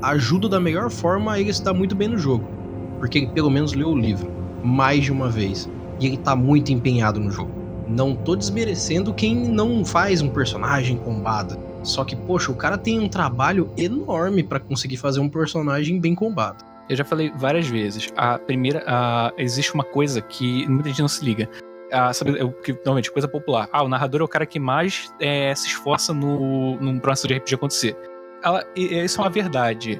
ajudo 0.00 0.48
da 0.48 0.60
melhor 0.60 0.88
forma 0.88 1.32
a 1.32 1.40
ele 1.40 1.52
se 1.52 1.64
dar 1.64 1.74
muito 1.74 1.96
bem 1.96 2.06
no 2.06 2.16
jogo. 2.16 2.59
Porque 3.00 3.18
ele 3.18 3.26
pelo 3.28 3.50
menos 3.50 3.72
leu 3.72 3.88
o 3.88 3.98
livro 3.98 4.30
mais 4.62 5.04
de 5.04 5.10
uma 5.10 5.28
vez. 5.28 5.68
E 5.98 6.06
ele 6.06 6.16
tá 6.16 6.36
muito 6.36 6.70
empenhado 6.70 7.18
no 7.18 7.30
jogo. 7.30 7.50
Não 7.88 8.14
tô 8.14 8.36
desmerecendo 8.36 9.12
quem 9.12 9.34
não 9.34 9.84
faz 9.84 10.22
um 10.22 10.28
personagem 10.28 10.96
combado. 10.98 11.58
Só 11.82 12.04
que, 12.04 12.14
poxa, 12.14 12.52
o 12.52 12.54
cara 12.54 12.78
tem 12.78 13.00
um 13.00 13.08
trabalho 13.08 13.70
enorme 13.76 14.42
para 14.42 14.60
conseguir 14.60 14.98
fazer 14.98 15.18
um 15.18 15.28
personagem 15.28 15.98
bem 15.98 16.14
combado. 16.14 16.64
Eu 16.88 16.96
já 16.96 17.04
falei 17.04 17.32
várias 17.36 17.66
vezes. 17.66 18.12
A 18.16 18.38
primeira, 18.38 18.84
a, 18.86 19.32
existe 19.38 19.74
uma 19.74 19.84
coisa 19.84 20.20
que 20.20 20.68
muita 20.68 20.88
gente 20.90 21.00
não 21.00 21.08
se 21.08 21.24
liga. 21.24 21.48
A, 21.90 22.12
sabe, 22.12 22.38
é 22.38 22.48
que 22.62 22.72
normalmente 22.72 23.10
coisa 23.10 23.26
popular. 23.26 23.68
Ah, 23.72 23.82
o 23.82 23.88
narrador 23.88 24.20
é 24.20 24.24
o 24.24 24.28
cara 24.28 24.46
que 24.46 24.60
mais 24.60 25.12
é, 25.20 25.54
se 25.54 25.68
esforça 25.68 26.12
no, 26.12 26.76
num 26.80 26.98
processo 26.98 27.28
de 27.28 27.34
RPG 27.34 27.54
acontecer. 27.54 27.96
Ela, 28.42 28.64
isso 28.76 29.20
é 29.20 29.24
uma 29.24 29.30
verdade, 29.30 29.98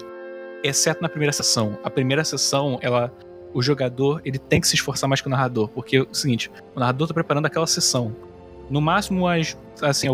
exceto 0.62 1.02
na 1.02 1.08
primeira 1.08 1.32
sessão. 1.32 1.78
A 1.82 1.90
primeira 1.90 2.24
sessão, 2.24 2.78
ela 2.82 3.12
o 3.52 3.60
jogador 3.60 4.20
ele 4.24 4.38
tem 4.38 4.60
que 4.60 4.68
se 4.68 4.76
esforçar 4.76 5.08
mais 5.08 5.20
que 5.20 5.26
o 5.26 5.30
narrador, 5.30 5.68
porque 5.68 5.96
é 5.96 6.02
o 6.02 6.14
seguinte, 6.14 6.50
o 6.74 6.80
narrador 6.80 7.06
está 7.06 7.14
preparando 7.14 7.46
aquela 7.46 7.66
sessão. 7.66 8.14
No 8.68 8.80
máximo, 8.80 9.26
as, 9.26 9.58
assim, 9.82 10.06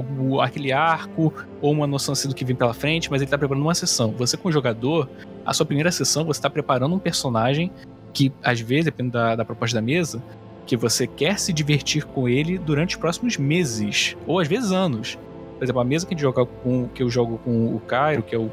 aquele 0.43 0.73
arco 0.73 1.33
ou 1.61 1.73
uma 1.73 1.87
noção 1.87 2.15
assim 2.15 2.29
do 2.29 2.35
que 2.35 2.45
vem 2.45 2.57
pela 2.57 2.73
frente, 2.73 3.11
mas 3.11 3.21
ele 3.21 3.27
está 3.27 3.37
preparando 3.37 3.63
uma 3.63 3.75
sessão. 3.75 4.13
Você, 4.13 4.37
como 4.39 4.51
jogador, 4.51 5.09
a 5.45 5.53
sua 5.53 5.67
primeira 5.67 5.93
sessão, 5.93 6.25
você 6.25 6.39
está 6.39 6.49
preparando 6.49 6.95
um 6.95 6.99
personagem 6.99 7.71
que, 8.15 8.33
às 8.43 8.59
vezes, 8.61 8.87
depende 8.87 9.11
da, 9.11 9.37
da 9.37 9.45
proposta 9.45 9.75
da 9.75 9.83
mesa, 9.83 10.23
que 10.67 10.75
você 10.75 11.07
quer 11.07 11.39
se 11.39 11.53
divertir 11.53 12.07
com 12.07 12.27
ele 12.27 12.57
durante 12.57 12.97
os 12.97 13.01
próximos 13.01 13.37
meses, 13.37 14.17
ou 14.27 14.41
às 14.41 14.49
vezes 14.49 14.73
anos. 14.73 15.19
Por 15.57 15.65
exemplo, 15.65 15.81
a 15.81 15.85
mesa 15.85 16.07
que, 16.07 16.15
a 16.15 16.17
gente 16.17 16.23
joga 16.23 16.45
com, 16.45 16.89
que 16.89 17.03
eu 17.03 17.09
jogo 17.09 17.39
com 17.39 17.75
o 17.75 17.81
Cairo, 17.81 18.23
que 18.23 18.35
é 18.35 18.39
o, 18.39 18.51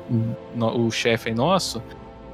o, 0.55 0.85
o 0.85 0.91
chefe 0.91 1.33
nosso, 1.33 1.81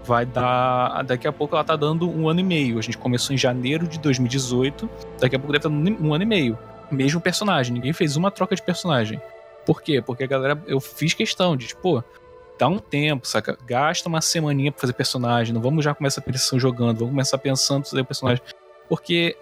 vai 0.04 0.26
dar. 0.26 1.04
Daqui 1.04 1.28
a 1.28 1.32
pouco 1.32 1.56
ela 1.56 1.64
tá 1.64 1.76
dando 1.76 2.10
um 2.10 2.30
ano 2.30 2.40
e 2.40 2.44
meio. 2.44 2.80
A 2.80 2.82
gente 2.82 2.98
começou 2.98 3.34
em 3.34 3.38
janeiro 3.38 3.88
de 3.88 4.00
2018, 4.00 4.90
daqui 5.20 5.36
a 5.36 5.40
pouco 5.40 5.54
deve 5.54 5.68
estar 5.68 6.04
um 6.04 6.14
ano 6.14 6.24
e 6.24 6.28
meio. 6.28 6.58
Mesmo 6.92 7.22
personagem, 7.22 7.74
ninguém 7.74 7.94
fez 7.94 8.16
uma 8.16 8.32
troca 8.32 8.56
de 8.56 8.62
personagem. 8.62 9.22
Por 9.66 9.82
quê? 9.82 10.02
Porque 10.02 10.24
a 10.24 10.28
galera. 10.28 10.62
Eu 10.66 10.80
fiz 10.80 11.14
questão 11.14 11.56
de, 11.56 11.68
tipo, 11.68 12.04
dá 12.58 12.68
um 12.68 12.80
tempo, 12.80 13.28
saca? 13.28 13.58
Gasta 13.66 14.10
uma 14.10 14.22
semaninha 14.22 14.72
pra 14.72 14.82
fazer 14.82 14.94
personagem. 14.94 15.54
Não 15.54 15.62
vamos 15.62 15.86
já 15.86 15.94
começar 15.94 16.22
a 16.22 16.24
pensar 16.24 16.58
jogando, 16.58 17.00
vamos 17.00 17.12
começar 17.12 17.38
pensando 17.38 17.86
fazer 17.86 18.02
o 18.02 18.06
personagem. 18.06 18.44
Porque, 18.88 19.38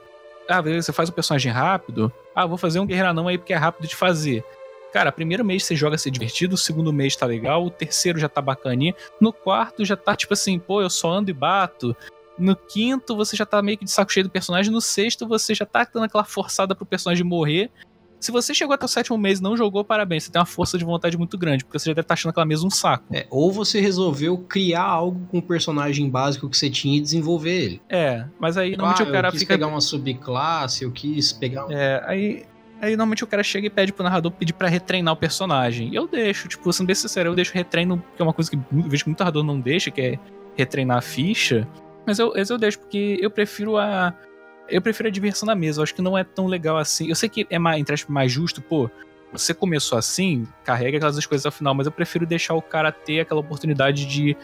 ah, 0.49 0.61
você 0.61 0.91
faz 0.91 1.07
o 1.07 1.13
personagem 1.13 1.51
rápido. 1.51 2.11
Ah, 2.36 2.45
vou 2.45 2.57
fazer 2.57 2.80
um 2.80 2.86
guerreiro 2.86 3.28
aí 3.28 3.38
porque 3.38 3.53
é 3.53 3.55
rápido 3.55 3.88
de 3.88 3.95
fazer. 3.95 4.43
Cara, 4.92 5.12
primeiro 5.12 5.44
mês 5.44 5.66
você 5.66 5.76
joga 5.76 5.98
ser 5.98 6.12
divertido, 6.12 6.56
o 6.56 6.58
segundo 6.58 6.94
mês 6.94 7.16
tá 7.16 7.26
legal, 7.26 7.66
o 7.66 7.70
terceiro 7.70 8.20
já 8.20 8.30
tá 8.30 8.42
bacaninha, 8.42 8.96
no 9.20 9.34
quarto 9.34 9.84
já 9.84 9.96
tá 9.96 10.16
tipo 10.16 10.34
assim, 10.34 10.58
pô, 10.58 10.82
eu 10.82 10.90
só 10.90 11.12
ando 11.12 11.30
e 11.30 11.34
bato. 11.34 11.96
No 12.38 12.56
quinto 12.56 13.16
você 13.16 13.36
já 13.36 13.46
tá 13.46 13.62
meio 13.62 13.78
que 13.78 13.86
de 13.86 13.92
saco 13.92 14.12
cheio 14.12 14.26
do 14.26 14.30
personagem, 14.30 14.72
no 14.72 14.82
sexto 14.82 15.28
você 15.28 15.54
já 15.54 15.66
tá 15.66 15.88
dando 15.92 16.06
aquela 16.06 16.24
forçada 16.24 16.76
pro 16.76 16.86
personagem 16.86 17.26
morrer. 17.26 17.72
Se 18.20 18.32
você 18.32 18.54
chegou 18.54 18.74
até 18.74 18.86
o 18.86 18.88
sétimo 18.88 19.18
mês 19.18 19.40
e 19.40 19.44
não 19.44 19.56
jogou, 19.56 19.84
parabéns, 19.84 20.24
você 20.24 20.32
tem 20.32 20.40
uma 20.40 20.46
força 20.46 20.78
de 20.78 20.84
vontade 20.84 21.18
muito 21.18 21.38
grande, 21.38 21.64
porque 21.64 21.78
você 21.78 21.86
já 21.86 21.94
deve 21.94 22.02
estar 22.02 22.10
tá 22.10 22.14
achando 22.16 22.32
aquela 22.32 22.46
mesa 22.46 22.66
um 22.66 22.70
saco. 22.70 23.06
É, 23.14 23.28
ou 23.30 23.52
você 23.52 23.80
resolveu 23.80 24.38
criar 24.40 24.84
algo 24.84 25.28
com 25.28 25.38
o 25.38 25.42
personagem 25.42 26.10
básico 26.10 26.50
que 26.50 26.58
você 26.58 26.70
tinha 26.70 26.98
e 26.98 27.02
desenvolver 27.02 27.62
ele. 27.62 27.82
É, 27.88 28.26
mas 28.40 28.58
aí 28.58 28.72
normalmente 28.72 29.04
ah, 29.04 29.06
o 29.06 29.12
cara 29.12 29.28
eu 29.28 29.32
quis 29.32 29.42
fica. 29.42 29.54
pegar 29.54 29.68
uma 29.68 29.82
subclasse, 29.82 30.84
eu 30.84 30.92
quis 30.92 31.32
pegar. 31.32 31.68
É, 31.70 32.04
aí 32.06 32.46
Aí 32.82 32.91
normalmente 32.91 33.23
o 33.23 33.28
cara 33.28 33.43
chega 33.43 33.67
e 33.67 33.69
pede 33.69 33.91
pro 33.91 34.03
narrador 34.03 34.32
pedir 34.32 34.53
para 34.53 34.67
retreinar 34.67 35.13
o 35.13 35.17
personagem. 35.17 35.89
E 35.89 35.95
eu 35.95 36.07
deixo, 36.07 36.47
tipo, 36.47 36.71
sendo 36.71 36.88
bem 36.88 36.95
sincero, 36.95 37.30
eu 37.30 37.36
deixo 37.36 37.53
retreino, 37.53 38.03
que 38.15 38.21
é 38.21 38.23
uma 38.23 38.34
coisa 38.34 38.51
que 38.51 38.57
eu 38.57 38.63
vejo 38.84 39.03
que 39.03 39.09
muito 39.09 39.19
narrador 39.19 39.43
não 39.43 39.59
deixa, 39.59 39.89
que 39.89 40.01
é 40.01 40.19
retreinar 40.55 40.97
a 40.97 41.01
ficha. 41.01 41.67
Mas 42.05 42.19
eu, 42.19 42.34
eu 42.36 42.57
deixo, 42.57 42.80
porque 42.80 43.17
eu 43.21 43.32
prefiro 43.32 43.78
a. 43.78 44.13
Eu 44.69 44.82
prefiro 44.82 45.09
a 45.09 45.11
diversão 45.11 45.45
na 45.47 45.55
mesa. 45.55 45.80
Eu 45.80 45.84
acho 45.84 45.95
que 45.95 46.01
não 46.01 46.17
é 46.17 46.23
tão 46.23 46.45
legal 46.45 46.78
assim. 46.78 47.09
Eu 47.09 47.15
sei 47.15 47.30
que 47.30 47.47
é 47.49 47.57
mais, 47.57 47.80
entre 47.80 47.93
aspas, 47.95 48.13
mais 48.13 48.32
justo, 48.32 48.61
pô. 48.61 48.89
Você 49.32 49.53
começou 49.53 49.97
assim, 49.97 50.47
carrega 50.63 50.97
aquelas 50.97 51.25
coisas 51.25 51.45
ao 51.45 51.51
final, 51.51 51.73
mas 51.73 51.86
eu 51.86 51.91
prefiro 51.91 52.25
deixar 52.25 52.53
o 52.53 52.61
cara 52.61 52.91
ter 52.91 53.19
aquela 53.19 53.41
oportunidade 53.41 54.05
de 54.05 54.38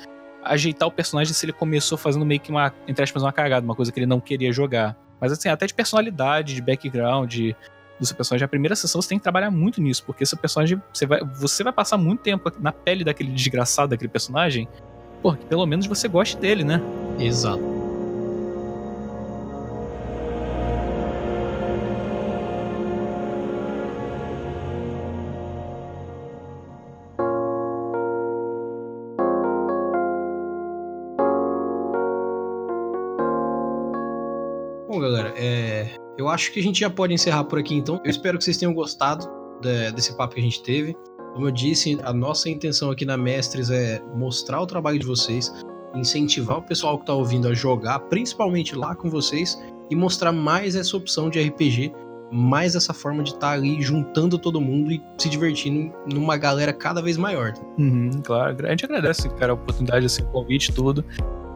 ajeitar 0.43 0.87
o 0.87 0.91
personagem 0.91 1.33
se 1.33 1.45
ele 1.45 1.53
começou 1.53 1.97
fazendo 1.97 2.25
meio 2.25 2.39
que 2.41 2.51
uma, 2.51 2.73
entre 2.85 3.01
aspas, 3.01 3.23
uma 3.23 3.31
cagada, 3.31 3.65
uma 3.65 3.75
coisa 3.75 3.91
que 3.91 3.99
ele 3.99 4.05
não 4.05 4.19
queria 4.19 4.51
jogar. 4.51 4.97
Mas 5.21 5.31
assim, 5.31 5.47
até 5.47 5.65
de 5.65 5.73
personalidade, 5.73 6.53
de 6.53 6.61
background, 6.61 7.29
de 7.29 7.55
do 7.99 8.05
seu 8.05 8.15
personagem, 8.15 8.45
a 8.45 8.47
primeira 8.47 8.75
sessão 8.75 9.01
você 9.01 9.09
tem 9.09 9.17
que 9.17 9.23
trabalhar 9.23 9.51
muito 9.51 9.81
nisso, 9.81 10.03
porque 10.05 10.25
seu 10.25 10.37
personagem, 10.37 10.81
você 10.93 11.05
vai, 11.05 11.23
você 11.23 11.63
vai 11.63 11.73
passar 11.73 11.97
muito 11.97 12.21
tempo 12.21 12.51
na 12.59 12.71
pele 12.71 13.03
daquele 13.03 13.31
desgraçado 13.31 13.89
daquele 13.89 14.09
personagem, 14.09 14.67
porque 15.21 15.45
pelo 15.45 15.65
menos 15.65 15.85
você 15.85 16.07
goste 16.07 16.37
dele, 16.37 16.63
né? 16.63 16.81
Exato. 17.19 17.72
Acho 36.33 36.51
que 36.51 36.59
a 36.59 36.63
gente 36.63 36.79
já 36.79 36.89
pode 36.89 37.13
encerrar 37.13 37.43
por 37.45 37.59
aqui 37.59 37.75
então. 37.75 38.01
Eu 38.03 38.09
espero 38.11 38.37
que 38.37 38.43
vocês 38.43 38.57
tenham 38.57 38.73
gostado 38.73 39.25
de- 39.61 39.91
desse 39.91 40.15
papo 40.17 40.33
que 40.35 40.39
a 40.41 40.43
gente 40.43 40.61
teve. 40.63 40.95
Como 41.33 41.47
eu 41.47 41.51
disse, 41.51 41.97
a 42.03 42.13
nossa 42.13 42.49
intenção 42.49 42.91
aqui 42.91 43.05
na 43.05 43.17
Mestres 43.17 43.69
é 43.71 44.01
mostrar 44.15 44.61
o 44.61 44.67
trabalho 44.67 44.99
de 44.99 45.05
vocês, 45.05 45.51
incentivar 45.95 46.57
o 46.57 46.61
pessoal 46.61 46.99
que 46.99 47.05
tá 47.05 47.13
ouvindo 47.13 47.47
a 47.47 47.53
jogar, 47.53 47.99
principalmente 48.01 48.75
lá 48.75 48.95
com 48.95 49.09
vocês, 49.09 49.59
e 49.89 49.95
mostrar 49.95 50.31
mais 50.31 50.75
essa 50.75 50.95
opção 50.95 51.29
de 51.29 51.39
RPG, 51.41 51.91
mais 52.31 52.75
essa 52.75 52.93
forma 52.93 53.21
de 53.23 53.31
estar 53.31 53.51
ali 53.51 53.81
juntando 53.81 54.37
todo 54.39 54.59
mundo 54.59 54.91
e 54.91 55.01
se 55.19 55.29
divertindo 55.29 55.93
numa 56.11 56.35
galera 56.37 56.73
cada 56.73 57.01
vez 57.01 57.15
maior. 57.17 57.53
Uhum, 57.77 58.09
claro, 58.23 58.55
a 58.65 58.69
gente 58.71 58.85
agradece, 58.85 59.29
cara, 59.35 59.51
a 59.51 59.55
oportunidade, 59.55 60.05
assim, 60.05 60.23
o 60.23 60.27
convite 60.27 60.71
tudo. 60.73 61.05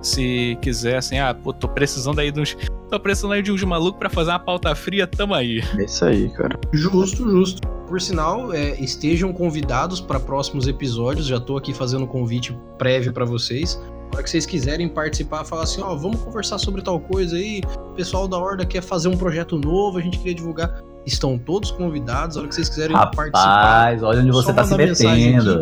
Se 0.01 0.57
quiser, 0.61 0.97
assim, 0.97 1.17
ah, 1.17 1.33
pô, 1.33 1.51
tô 1.51 1.67
precisando 1.67 2.19
aí 2.19 2.31
de 2.31 2.39
uns. 2.39 2.55
Tô 2.89 2.99
precisando 2.99 3.33
aí 3.33 3.41
de 3.41 3.51
uns 3.51 3.63
malucos 3.63 3.99
pra 3.99 4.09
fazer 4.09 4.31
uma 4.31 4.39
pauta 4.39 4.73
fria, 4.75 5.05
tamo 5.05 5.33
aí. 5.33 5.61
É 5.77 5.83
isso 5.83 6.05
aí, 6.05 6.29
cara. 6.29 6.57
Justo, 6.71 7.29
justo. 7.29 7.67
Por 7.87 7.99
sinal, 8.01 8.53
é, 8.53 8.79
estejam 8.79 9.31
convidados 9.33 9.99
para 9.99 10.19
próximos 10.19 10.67
episódios. 10.67 11.27
Já 11.27 11.39
tô 11.39 11.57
aqui 11.57 11.73
fazendo 11.73 12.03
um 12.03 12.07
convite 12.07 12.57
prévio 12.77 13.11
para 13.11 13.25
vocês. 13.25 13.79
Na 14.11 14.17
hora 14.17 14.23
que 14.23 14.29
vocês 14.29 14.45
quiserem 14.45 14.87
participar, 14.87 15.43
falar 15.43 15.63
assim, 15.63 15.81
ó, 15.81 15.95
vamos 15.95 16.21
conversar 16.21 16.57
sobre 16.57 16.81
tal 16.81 16.99
coisa 16.99 17.35
aí. 17.35 17.61
O 17.77 17.93
pessoal 17.93 18.27
da 18.27 18.37
Horda 18.37 18.65
quer 18.65 18.81
fazer 18.81 19.09
um 19.09 19.17
projeto 19.17 19.57
novo, 19.57 19.97
a 19.97 20.01
gente 20.01 20.17
queria 20.17 20.35
divulgar. 20.35 20.81
Estão 21.05 21.37
todos 21.37 21.71
convidados. 21.71 22.35
Na 22.35 22.41
hora 22.41 22.49
que 22.49 22.55
vocês 22.55 22.69
quiserem 22.69 22.95
participar. 22.95 23.29
Rapaz, 23.31 24.03
olha 24.03 24.21
onde 24.21 24.31
você 24.31 24.53
tá 24.53 24.63
se 24.63 24.75
metendo. 24.75 25.61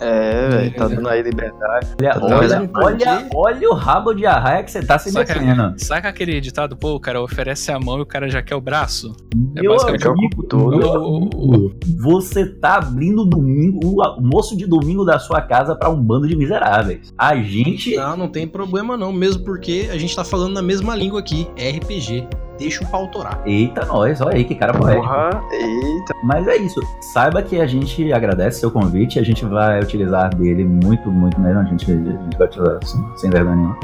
É, 0.00 0.48
velho, 0.48 0.74
tá 0.74 0.88
dando 0.88 1.08
aí 1.08 1.22
liberdade. 1.22 1.88
Olha, 2.00 2.12
Tá 2.14 2.26
olha, 2.36 2.70
olha, 2.74 3.28
olha 3.34 3.70
o 3.70 3.74
rabo 3.74 4.12
de 4.14 4.26
arraia 4.26 4.62
que 4.62 4.70
você 4.70 4.82
tá 4.82 4.98
se 4.98 5.10
Saca- 5.10 5.38
metendo. 5.40 5.74
Saca 5.78 6.08
aquele 6.08 6.40
ditado, 6.40 6.76
pô, 6.76 6.94
o 6.94 7.00
cara 7.00 7.20
oferece 7.22 7.72
a 7.72 7.78
mão 7.78 7.98
e 7.98 8.02
o 8.02 8.06
cara 8.06 8.28
já 8.28 8.42
quer 8.42 8.54
o 8.54 8.60
braço? 8.60 9.14
É 9.56 9.62
Meu 9.62 9.72
basicamente 9.72 10.06
o 10.06 10.14
corpo 10.14 10.42
todo. 10.44 10.76
meu 10.76 10.92
amigo, 10.94 11.74
Você 12.00 12.46
tá 12.46 12.76
abrindo 12.76 13.24
domingo, 13.24 13.80
o 13.84 14.02
almoço 14.02 14.56
de 14.56 14.66
domingo 14.66 15.04
da 15.04 15.18
sua 15.18 15.40
casa 15.40 15.74
pra 15.74 15.88
um 15.88 16.00
bando 16.02 16.28
de 16.28 16.36
miseráveis. 16.36 17.12
A 17.16 17.36
gente. 17.36 17.96
Não, 17.96 18.16
não 18.16 18.28
tem 18.28 18.46
problema 18.46 18.96
não, 18.96 19.12
mesmo 19.12 19.44
porque 19.44 19.88
a 19.90 19.96
gente 19.98 20.14
tá 20.14 20.24
falando 20.24 20.52
na 20.54 20.62
mesma 20.62 20.94
língua 20.94 21.20
aqui, 21.20 21.48
é 21.56 21.70
RPG. 21.70 22.26
Deixa 22.58 22.84
o 22.84 22.86
pau 22.88 23.06
torar. 23.08 23.40
Eita, 23.44 23.84
nós, 23.84 24.20
olha 24.20 24.36
aí 24.36 24.44
que 24.44 24.54
cara 24.54 24.72
poético. 24.72 25.06
Porra, 25.06 25.42
eita. 25.52 26.14
Mas 26.22 26.46
é 26.48 26.56
isso. 26.56 26.80
Saiba 27.00 27.42
que 27.42 27.60
a 27.60 27.66
gente 27.66 28.12
agradece 28.12 28.60
seu 28.60 28.70
convite. 28.70 29.18
A 29.18 29.22
gente 29.22 29.44
vai 29.44 29.80
utilizar 29.80 30.34
dele 30.34 30.64
muito, 30.64 31.10
muito 31.10 31.40
mesmo. 31.40 31.60
A 31.60 31.64
gente, 31.64 31.90
a 31.90 31.94
gente 31.94 32.36
vai 32.38 32.46
utilizar 32.46 32.84
sem, 32.84 33.16
sem 33.16 33.30
vergonha 33.30 33.56
nenhuma. 33.56 33.78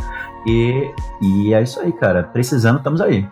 E, 0.47 0.91
e 1.21 1.55
é 1.55 1.63
isso 1.63 1.81
aí, 1.81 1.93
cara. 1.93 2.23
Precisando, 2.25 2.79
estamos 2.79 3.01
aí. 3.01 3.27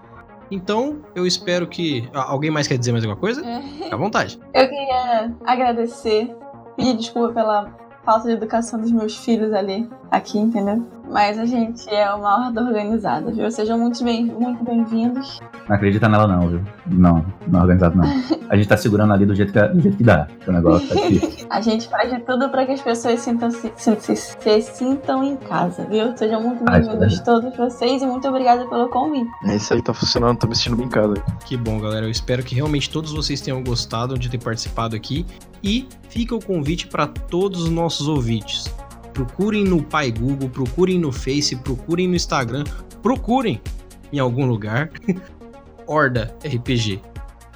Então, 0.50 0.98
eu 1.14 1.26
espero 1.26 1.66
que. 1.66 2.08
Alguém 2.12 2.50
mais 2.50 2.66
quer 2.66 2.76
dizer 2.76 2.92
mais 2.92 3.04
alguma 3.04 3.20
coisa? 3.20 3.42
Fica 3.78 3.94
à 3.94 3.98
vontade. 3.98 4.38
Eu 4.52 4.68
queria 4.68 5.32
agradecer, 5.46 6.34
pedir 6.76 6.96
desculpa 6.96 7.32
pela 7.32 7.72
falta 8.04 8.28
de 8.28 8.34
educação 8.34 8.80
dos 8.80 8.90
meus 8.90 9.16
filhos 9.16 9.52
ali, 9.52 9.88
aqui, 10.10 10.38
entendeu? 10.38 10.86
Mas 11.08 11.38
a 11.40 11.44
gente 11.44 11.88
é 11.92 12.08
uma 12.12 12.46
horda 12.46 12.62
organizada, 12.62 13.32
viu? 13.32 13.50
Sejam 13.50 13.76
muito 13.76 14.02
bem- 14.04 14.26
muito 14.26 14.62
bem-vindos. 14.62 15.40
Não 15.68 15.74
acredita 15.74 16.08
nela, 16.08 16.26
não, 16.26 16.48
viu? 16.48 16.60
Não, 16.86 17.24
não 17.48 17.58
é 17.58 17.62
organizado, 17.62 17.96
não. 17.96 18.04
A 18.48 18.56
gente 18.56 18.68
tá 18.68 18.76
segurando 18.76 19.12
ali 19.12 19.26
do 19.26 19.34
jeito 19.34 19.52
que, 19.52 19.60
do 19.60 19.80
jeito 19.80 19.96
que 19.96 20.04
dá. 20.04 20.26
Que 20.38 20.48
o 20.48 20.52
negócio 20.52 20.88
tá 20.88 20.94
difícil. 21.08 21.46
a 21.50 21.60
gente 21.60 21.88
faz 21.88 22.10
de 22.12 22.20
tudo 22.20 22.48
para 22.48 22.64
que 22.64 22.72
as 22.72 22.80
pessoas 22.80 23.18
sintam, 23.20 23.50
se, 23.50 23.72
se, 23.76 23.96
se- 24.00 24.16
se 24.16 24.62
sintam 24.62 25.24
em 25.24 25.36
casa, 25.36 25.84
viu? 25.90 26.16
Sejam 26.16 26.40
muito 26.42 26.62
Ah, 26.68 26.76
é 26.76 26.80
bem-vindos 26.80 27.18
todos 27.20 27.56
vocês 27.56 28.02
e 28.02 28.06
muito 28.06 28.26
obrigada 28.28 28.64
pelo 28.68 28.88
convite. 28.88 29.28
É 29.46 29.56
isso 29.56 29.74
aí, 29.74 29.82
tá 29.82 29.92
funcionando, 29.92 30.38
tô 30.38 30.46
me 30.46 30.54
sentindo 30.54 30.76
bem 30.76 30.86
em 30.86 30.90
casa. 30.90 31.14
Que 31.44 31.56
bom, 31.56 31.80
galera. 31.80 32.06
Eu 32.06 32.10
espero 32.10 32.44
que 32.44 32.54
realmente 32.54 32.88
todos 32.88 33.12
vocês 33.12 33.40
tenham 33.40 33.62
gostado 33.64 34.16
de 34.16 34.28
ter 34.30 34.38
participado 34.38 34.94
aqui. 34.94 35.26
E 35.62 35.86
fica 36.08 36.34
o 36.34 36.44
convite 36.44 36.86
para 36.86 37.06
todos 37.06 37.62
os 37.64 37.70
nossos 37.70 38.08
ouvintes. 38.08 38.64
Procurem 39.12 39.64
no 39.64 39.82
Pai 39.82 40.10
Google, 40.10 40.48
procurem 40.48 40.98
no 40.98 41.12
Face, 41.12 41.56
procurem 41.56 42.08
no 42.08 42.14
Instagram, 42.14 42.64
procurem 43.02 43.60
em 44.12 44.18
algum 44.18 44.46
lugar 44.46 44.90
Horda 45.86 46.34
RPG. 46.44 47.00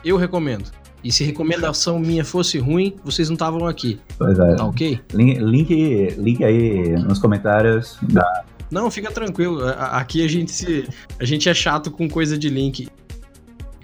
Eu 0.04 0.16
recomendo. 0.16 0.70
E 1.02 1.12
se 1.12 1.22
recomendação 1.22 1.98
minha 1.98 2.24
fosse 2.24 2.58
ruim, 2.58 2.96
vocês 3.04 3.28
não 3.28 3.34
estavam 3.34 3.66
aqui, 3.66 4.00
Pois 4.16 4.38
é. 4.38 4.54
tá 4.54 4.64
ok? 4.64 5.00
Link, 5.12 5.38
link, 5.38 6.08
link 6.16 6.42
aí 6.42 6.90
nos 6.96 7.18
comentários. 7.18 7.98
Da... 8.10 8.44
Não, 8.70 8.90
fica 8.90 9.10
tranquilo. 9.10 9.60
Aqui 9.68 10.24
a 10.24 10.28
gente 10.28 10.50
se, 10.50 10.88
a 11.20 11.24
gente 11.24 11.48
é 11.48 11.54
chato 11.54 11.90
com 11.90 12.08
coisa 12.08 12.38
de 12.38 12.48
link. 12.48 12.88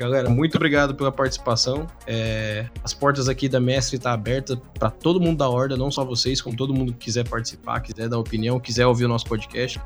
Galera, 0.01 0.31
muito 0.31 0.57
obrigado 0.57 0.95
pela 0.95 1.13
participação. 1.13 1.87
É, 2.07 2.65
as 2.83 2.95
portas 2.95 3.29
aqui 3.29 3.51
da 3.51 3.61
Mestre 3.61 3.99
tá 3.99 4.15
aberta 4.15 4.57
para 4.79 4.89
todo 4.89 5.21
mundo 5.21 5.37
da 5.37 5.47
Horda, 5.47 5.77
não 5.77 5.91
só 5.91 6.03
vocês, 6.03 6.41
como 6.41 6.57
todo 6.57 6.73
mundo 6.73 6.91
que 6.95 7.01
quiser 7.01 7.29
participar, 7.29 7.81
quiser 7.81 8.09
dar 8.09 8.19
opinião, 8.19 8.59
quiser 8.59 8.87
ouvir 8.87 9.05
o 9.05 9.09
nosso 9.09 9.27
podcast. 9.27 9.79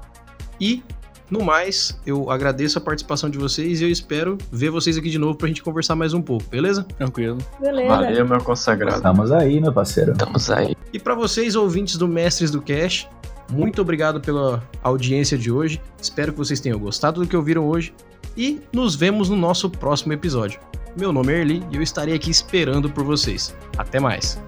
E 0.61 0.85
no 1.29 1.43
mais, 1.43 2.01
eu 2.07 2.31
agradeço 2.31 2.79
a 2.79 2.81
participação 2.81 3.29
de 3.29 3.37
vocês 3.39 3.81
e 3.81 3.85
eu 3.85 3.91
espero 3.91 4.39
ver 4.53 4.71
vocês 4.71 4.97
aqui 4.97 5.11
de 5.11 5.19
novo 5.19 5.37
pra 5.37 5.49
gente 5.49 5.61
conversar 5.65 5.97
mais 5.97 6.15
um 6.15 6.23
pouco, 6.23 6.45
beleza? 6.49 6.85
Tranquilo. 6.97 7.39
Beleza. 7.61 7.89
Valeu, 7.89 8.29
meu 8.29 8.39
consagrado. 8.39 8.99
Estamos 8.99 9.33
aí, 9.33 9.61
meu 9.61 9.73
parceiro. 9.73 10.13
Estamos 10.13 10.49
aí. 10.49 10.77
E 10.93 11.01
para 11.01 11.17
vocês, 11.17 11.57
ouvintes 11.57 11.97
do 11.97 12.07
Mestres 12.07 12.53
do 12.53 12.63
Cash, 12.63 13.09
muito 13.51 13.83
obrigado 13.83 14.21
pela 14.21 14.63
audiência 14.81 15.37
de 15.37 15.51
hoje. 15.51 15.81
Espero 16.01 16.31
que 16.31 16.39
vocês 16.39 16.61
tenham 16.61 16.79
gostado 16.79 17.21
do 17.21 17.27
que 17.27 17.37
ouviram 17.37 17.67
hoje. 17.67 17.93
E 18.37 18.61
nos 18.73 18.95
vemos 18.95 19.29
no 19.29 19.37
nosso 19.37 19.71
próximo 19.71 20.13
episódio. 20.13 20.61
Meu 20.97 21.13
nome 21.13 21.33
é 21.33 21.41
Erli 21.41 21.63
e 21.71 21.77
eu 21.77 21.83
estarei 21.83 22.15
aqui 22.15 22.31
esperando 22.31 22.89
por 22.91 23.05
vocês. 23.05 23.55
Até 23.77 23.99
mais. 23.99 24.41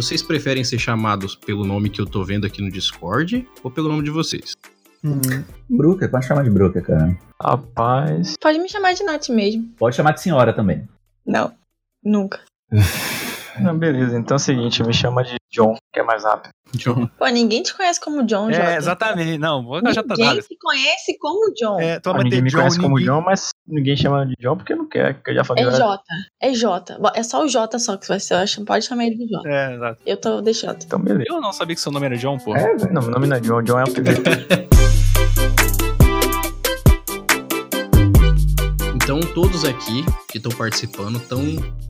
Vocês 0.00 0.22
preferem 0.22 0.64
ser 0.64 0.78
chamados 0.78 1.36
pelo 1.36 1.62
nome 1.62 1.90
que 1.90 2.00
eu 2.00 2.06
tô 2.06 2.24
vendo 2.24 2.46
aqui 2.46 2.62
no 2.62 2.70
Discord 2.70 3.46
ou 3.62 3.70
pelo 3.70 3.90
nome 3.90 4.02
de 4.02 4.10
vocês? 4.10 4.56
Brooker, 5.68 6.10
pode 6.10 6.26
chamar 6.26 6.42
de 6.42 6.48
Brooker, 6.48 6.82
cara. 6.82 7.18
Rapaz. 7.40 8.34
Pode 8.40 8.58
me 8.58 8.68
chamar 8.68 8.94
de 8.94 9.02
Nath 9.02 9.28
mesmo. 9.28 9.68
Pode 9.78 9.94
chamar 9.94 10.12
de 10.12 10.22
senhora 10.22 10.54
também. 10.54 10.88
Não, 11.26 11.52
nunca. 12.02 12.40
Não, 13.62 13.78
beleza, 13.78 14.18
então 14.18 14.34
é 14.34 14.36
o 14.36 14.38
seguinte, 14.38 14.82
me 14.82 14.92
chama 14.92 15.22
de 15.24 15.36
John, 15.52 15.74
que 15.92 16.00
é 16.00 16.02
mais 16.02 16.24
rápido. 16.24 16.50
Pô, 17.18 17.26
ninguém 17.26 17.62
te 17.64 17.74
conhece 17.76 18.00
como 18.00 18.24
John, 18.24 18.50
Jota. 18.52 18.62
É, 18.70 18.76
exatamente. 18.76 19.38
Não, 19.38 19.64
vou 19.64 19.80
já 19.92 20.02
tá 20.04 20.14
Ninguém 20.16 20.40
se 20.40 20.56
conhece 20.56 21.18
como 21.18 21.52
John. 21.54 21.80
É, 21.80 22.00
mãe 22.06 22.24
ninguém 22.24 22.42
me 22.42 22.50
John, 22.50 22.58
conhece 22.58 22.80
como 22.80 22.96
ninguém- 22.96 23.06
John, 23.14 23.20
mas 23.22 23.48
ninguém 23.66 23.96
chama 23.96 24.24
de 24.26 24.34
John 24.40 24.56
porque 24.56 24.74
não 24.76 24.88
quer, 24.88 25.14
porque 25.14 25.30
eu 25.32 25.34
já 25.34 25.44
falei. 25.44 25.64
É? 25.64 25.70
Jota. 25.72 26.04
É 26.40 26.54
Jota. 26.54 27.00
É 27.16 27.22
só 27.24 27.42
o 27.44 27.48
Jota 27.48 27.78
só 27.80 27.96
que 27.96 28.06
você 28.06 28.34
acha. 28.34 28.64
Pode 28.64 28.84
chamar 28.84 29.06
ele 29.06 29.16
de 29.16 29.26
Jota. 29.28 29.48
É, 29.48 29.74
exato. 29.74 30.02
Eu 30.06 30.16
tô 30.16 30.40
deixando. 30.40 30.82
Então, 30.84 31.00
beleza. 31.00 31.24
Eu 31.28 31.40
não 31.40 31.52
sabia 31.52 31.74
que 31.74 31.80
seu 31.80 31.90
nome 31.90 32.06
era 32.06 32.16
John, 32.16 32.38
pô. 32.38 32.54
É. 32.54 32.72
Não, 32.92 33.02
meu 33.02 33.10
nome 33.10 33.26
não 33.26 33.36
é 33.36 33.40
John, 33.40 33.62
John 33.62 33.80
é 33.80 33.84
o 33.84 33.88
apelido. 33.88 34.22
todos 39.34 39.64
aqui 39.64 40.04
que 40.28 40.38
estão 40.38 40.50
participando 40.52 41.16
estão 41.16 41.40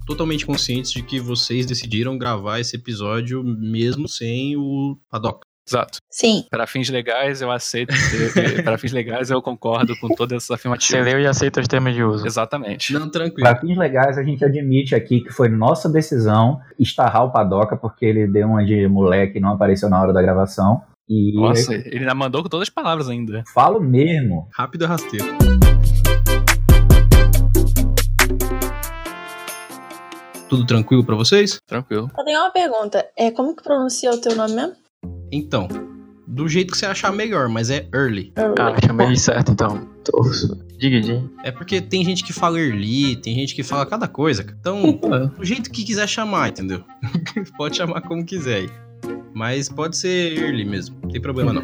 totalmente 0.06 0.44
conscientes 0.44 0.90
de 0.92 1.02
que 1.02 1.18
vocês 1.20 1.66
decidiram 1.66 2.18
gravar 2.18 2.60
esse 2.60 2.76
episódio 2.76 3.42
mesmo 3.42 4.08
sem 4.08 4.56
o 4.56 4.98
Padoca. 5.10 5.46
Exato. 5.68 5.98
Sim. 6.10 6.44
Para 6.50 6.66
fins 6.66 6.88
legais, 6.90 7.40
eu 7.40 7.50
aceito. 7.50 7.94
Para 8.64 8.76
fins 8.76 8.92
legais, 8.92 9.30
eu 9.30 9.40
concordo 9.40 9.94
com 10.00 10.08
todas 10.08 10.38
essas 10.38 10.46
Você 10.48 10.54
afirmativas. 10.54 11.04
leu 11.04 11.20
e 11.20 11.26
aceita 11.26 11.60
os 11.60 11.68
termos 11.68 11.94
de 11.94 12.02
uso. 12.02 12.26
Exatamente. 12.26 12.92
Não, 12.92 13.08
tranquilo. 13.08 13.48
Pra 13.48 13.60
fins 13.60 13.78
legais, 13.78 14.18
a 14.18 14.22
gente 14.24 14.44
admite 14.44 14.94
aqui 14.96 15.20
que 15.20 15.30
foi 15.30 15.48
nossa 15.48 15.88
decisão 15.88 16.60
estarrar 16.78 17.24
o 17.24 17.30
Padoca 17.32 17.76
porque 17.76 18.04
ele 18.04 18.26
deu 18.26 18.48
uma 18.48 18.64
de 18.64 18.88
moleque 18.88 19.38
e 19.38 19.40
não 19.40 19.50
apareceu 19.50 19.88
na 19.88 20.00
hora 20.02 20.12
da 20.12 20.20
gravação. 20.20 20.82
E 21.08 21.32
Nossa, 21.34 21.72
ele 21.74 21.98
ainda 22.00 22.14
mandou 22.14 22.42
com 22.42 22.48
todas 22.48 22.68
as 22.68 22.74
palavras 22.74 23.08
ainda. 23.08 23.44
falo 23.54 23.80
mesmo. 23.80 24.48
Rápido 24.52 24.84
e 24.84 24.86
rasteiro. 24.88 25.26
Tudo 30.51 30.66
tranquilo 30.66 31.05
pra 31.05 31.14
vocês? 31.14 31.60
Tranquilo. 31.64 32.10
Eu 32.18 32.24
tenho 32.24 32.40
uma 32.40 32.51
pergunta. 32.51 33.06
É, 33.16 33.31
como 33.31 33.55
que 33.55 33.62
pronuncia 33.62 34.10
o 34.10 34.18
teu 34.20 34.35
nome 34.35 34.52
mesmo? 34.52 34.72
Então, 35.31 35.68
do 36.27 36.48
jeito 36.48 36.72
que 36.72 36.77
você 36.77 36.86
achar 36.86 37.12
melhor, 37.12 37.48
mas 37.48 37.70
é 37.70 37.89
early. 37.94 38.32
Ah, 38.36 38.74
chamei 38.85 39.14
certo 39.14 39.52
então. 39.52 39.89
Tô 40.05 40.20
dividinho. 40.77 41.31
É 41.44 41.52
porque 41.52 41.81
tem 41.81 42.05
gente 42.05 42.24
que 42.24 42.32
fala 42.32 42.59
early, 42.59 43.14
tem 43.14 43.32
gente 43.32 43.55
que 43.55 43.62
fala 43.62 43.86
cada 43.86 44.09
coisa. 44.09 44.44
Então, 44.59 44.98
do 45.39 45.44
jeito 45.44 45.70
que 45.70 45.85
quiser 45.85 46.09
chamar, 46.09 46.48
entendeu? 46.48 46.82
pode 47.56 47.77
chamar 47.77 48.01
como 48.01 48.27
quiser 48.27 48.56
aí. 48.56 48.70
Mas 49.32 49.68
pode 49.68 49.97
ser 49.97 50.36
early 50.36 50.64
mesmo, 50.64 50.98
não 51.01 51.10
tem 51.10 51.20
problema 51.20 51.52
não. 51.52 51.62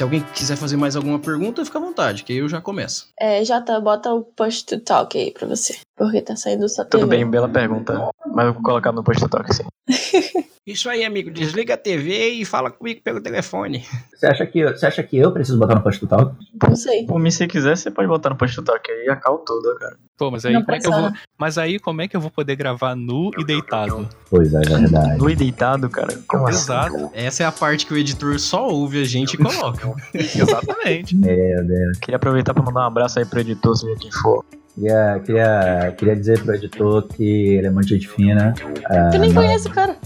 Se 0.00 0.04
alguém 0.04 0.24
quiser 0.34 0.56
fazer 0.56 0.78
mais 0.78 0.96
alguma 0.96 1.18
pergunta, 1.18 1.62
fica 1.62 1.76
à 1.76 1.82
vontade, 1.82 2.24
que 2.24 2.32
aí 2.32 2.38
eu 2.38 2.48
já 2.48 2.58
começo. 2.58 3.08
É, 3.20 3.44
Jota, 3.44 3.78
bota 3.78 4.10
o 4.14 4.22
push 4.22 4.62
to 4.62 4.80
talk 4.80 5.18
aí 5.18 5.30
pra 5.30 5.46
você. 5.46 5.78
Porque 6.00 6.22
tá 6.22 6.34
saindo 6.34 6.66
só 6.66 6.82
Tudo 6.82 7.00
TV. 7.00 7.16
bem, 7.18 7.30
bela 7.30 7.46
pergunta. 7.46 8.08
Mas 8.34 8.46
eu 8.46 8.54
vou 8.54 8.62
colocar 8.62 8.90
no 8.90 9.04
post 9.04 9.28
talk 9.28 9.54
sim. 9.54 9.64
Isso 10.66 10.88
aí, 10.88 11.04
amigo, 11.04 11.30
desliga 11.30 11.74
a 11.74 11.76
TV 11.76 12.30
e 12.30 12.44
fala 12.46 12.70
comigo 12.70 13.02
pelo 13.02 13.20
telefone. 13.20 13.84
Você 14.14 14.26
acha 14.26 14.46
que, 14.46 14.64
você 14.64 14.86
acha 14.86 15.02
que 15.02 15.18
eu 15.18 15.30
preciso 15.30 15.58
botar 15.58 15.74
no 15.74 15.82
post 15.82 16.00
total? 16.00 16.34
Não 16.62 16.74
sei. 16.74 17.04
Por 17.04 17.18
mim, 17.18 17.30
se 17.30 17.46
quiser, 17.46 17.76
você 17.76 17.90
pode 17.90 18.08
botar 18.08 18.30
no 18.30 18.36
post 18.36 18.62
talk 18.62 18.90
aí 18.90 19.10
a 19.10 19.16
cal 19.16 19.38
toda, 19.38 19.74
cara. 19.78 19.96
Pô, 20.16 20.30
mas 20.30 20.46
aí 20.46 20.54
Não 20.54 20.62
como 20.62 20.74
é 20.74 20.80
que 20.80 20.86
eu 20.86 20.92
vou. 20.92 21.10
Mas 21.38 21.58
aí 21.58 21.78
como 21.78 22.00
é 22.00 22.08
que 22.08 22.16
eu 22.16 22.20
vou 22.20 22.30
poder 22.30 22.56
gravar 22.56 22.94
nu 22.94 23.30
e 23.38 23.44
deitado? 23.44 24.08
Pois 24.30 24.54
é, 24.54 24.60
verdade. 24.60 25.18
No 25.18 25.28
e 25.28 25.36
deitado, 25.36 25.90
cara. 25.90 26.18
Como 26.26 26.46
assim? 26.46 26.60
Exato. 26.60 27.10
Essa 27.12 27.42
é 27.42 27.46
a 27.46 27.52
parte 27.52 27.84
que 27.84 27.92
o 27.92 27.98
editor 27.98 28.38
só 28.38 28.66
ouve 28.68 29.02
a 29.02 29.04
gente 29.04 29.34
e 29.34 29.36
coloca. 29.36 29.92
Exatamente. 30.14 31.14
Meu 31.14 31.66
Deus. 31.66 31.98
Queria 31.98 32.16
aproveitar 32.16 32.54
pra 32.54 32.62
mandar 32.62 32.80
um 32.80 32.84
abraço 32.84 33.18
aí 33.18 33.26
pro 33.26 33.40
editor, 33.40 33.76
seja 33.76 33.98
quem 33.98 34.10
for. 34.10 34.44
Queria, 34.80 35.20
queria, 35.26 35.94
queria 35.98 36.16
dizer 36.16 36.42
pro 36.42 36.54
editor 36.54 37.06
que 37.08 37.22
ele 37.56 37.66
é 37.66 37.70
muito 37.70 37.88
gente 37.88 38.08
fina. 38.08 38.54
Ah, 38.86 39.10
Tu 39.12 39.18
nem 39.18 39.28
não- 39.30 39.42
conhece 39.42 39.68
o 39.68 39.70
cara. 39.70 39.96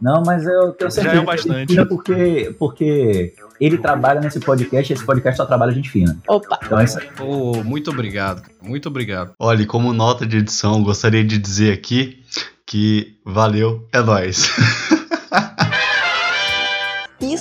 Não, 0.00 0.22
mas 0.24 0.44
eu 0.46 0.72
tenho 0.72 0.90
certeza 0.90 1.02
Já 1.02 1.08
é 1.08 1.12
que 1.12 1.16
ele 1.16 1.26
bastante. 1.26 1.72
fina 1.72 1.86
porque, 1.86 2.54
porque 2.58 3.32
ele 3.60 3.78
trabalha 3.78 4.20
nesse 4.20 4.38
podcast 4.38 4.92
e 4.92 4.94
esse 4.94 5.04
podcast 5.04 5.36
só 5.38 5.46
trabalha 5.46 5.72
gente 5.72 5.90
fina. 5.90 6.16
Opa. 6.28 6.58
Então 6.62 6.78
é 6.78 6.84
isso 6.84 6.98
aí. 6.98 7.08
Ô, 7.20 7.64
muito 7.64 7.90
obrigado, 7.90 8.42
cara. 8.42 8.54
muito 8.62 8.86
obrigado. 8.88 9.32
Olha, 9.38 9.62
e 9.62 9.66
como 9.66 9.92
nota 9.94 10.24
de 10.26 10.36
edição, 10.36 10.82
gostaria 10.84 11.24
de 11.24 11.38
dizer 11.38 11.72
aqui 11.72 12.22
que 12.66 13.16
valeu, 13.24 13.88
é 13.92 14.00
nóis. 14.00 14.48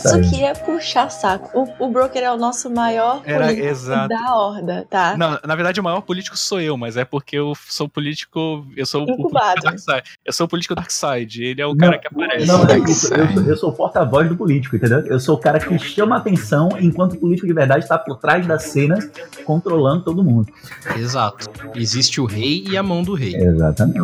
Isso 0.08 0.16
aí. 0.16 0.30
que 0.30 0.44
é 0.44 0.54
puxar 0.54 1.10
saco. 1.10 1.50
O, 1.80 1.86
o 1.86 1.92
Broker 1.92 2.22
é 2.24 2.32
o 2.32 2.38
nosso 2.38 2.70
maior 2.70 3.22
Era 3.26 3.46
político 3.46 3.68
exato. 3.68 4.10
da 4.10 4.36
horda, 4.36 4.88
tá? 4.90 5.16
Não, 5.18 5.40
na 5.46 5.56
verdade, 5.56 5.80
o 5.80 5.84
maior 5.84 6.02
político 6.02 6.38
sou 6.38 6.60
eu, 6.62 6.76
mas 6.78 6.98
é 6.98 7.06
porque 7.06 7.38
eu 7.38 7.54
sou 7.68 7.88
político. 7.88 8.66
Eu 8.76 8.86
sou 8.86 9.04
o 9.04 9.06
político 9.06 9.28
Incubado. 9.30 9.62
Dark 9.62 9.80
Side. 9.80 10.04
Eu 10.26 10.34
sou 10.34 10.46
o 10.46 10.50
político 10.50 10.76
Dark 10.76 10.90
Side. 10.92 11.44
Ele 11.44 11.62
é 11.62 11.66
o 11.66 11.70
Não, 11.70 11.78
cara 11.78 11.98
que 11.98 12.08
aparece. 12.08 12.46
Não, 12.48 12.64
é 12.66 12.78
isso. 12.80 13.14
Eu, 13.14 13.28
sou- 13.34 13.44
eu 13.44 13.58
sou 13.58 13.70
o 13.70 13.74
porta-voz 13.74 14.28
do 14.30 14.36
político, 14.36 14.76
entendeu? 14.76 15.00
Eu 15.08 15.20
sou 15.20 15.36
o 15.36 15.40
cara 15.40 15.60
que 15.60 15.78
chama 15.80 16.16
a 16.16 16.20
atenção 16.20 16.70
enquanto 16.80 17.14
o 17.14 17.18
político 17.18 17.48
de 17.48 17.54
verdade 17.54 17.84
está 17.84 17.98
por 17.98 18.18
trás 18.18 18.46
das 18.46 18.64
cenas, 18.64 19.10
controlando 19.46 20.04
todo 20.04 20.24
mundo. 20.24 20.52
Exato. 20.96 21.48
Existe 21.76 22.20
o 22.22 22.26
rei 22.26 22.64
e 22.68 22.78
a 22.78 22.84
mão 22.84 23.04
do 23.04 23.14
rei. 23.14 23.36
Exatamente. 23.36 23.98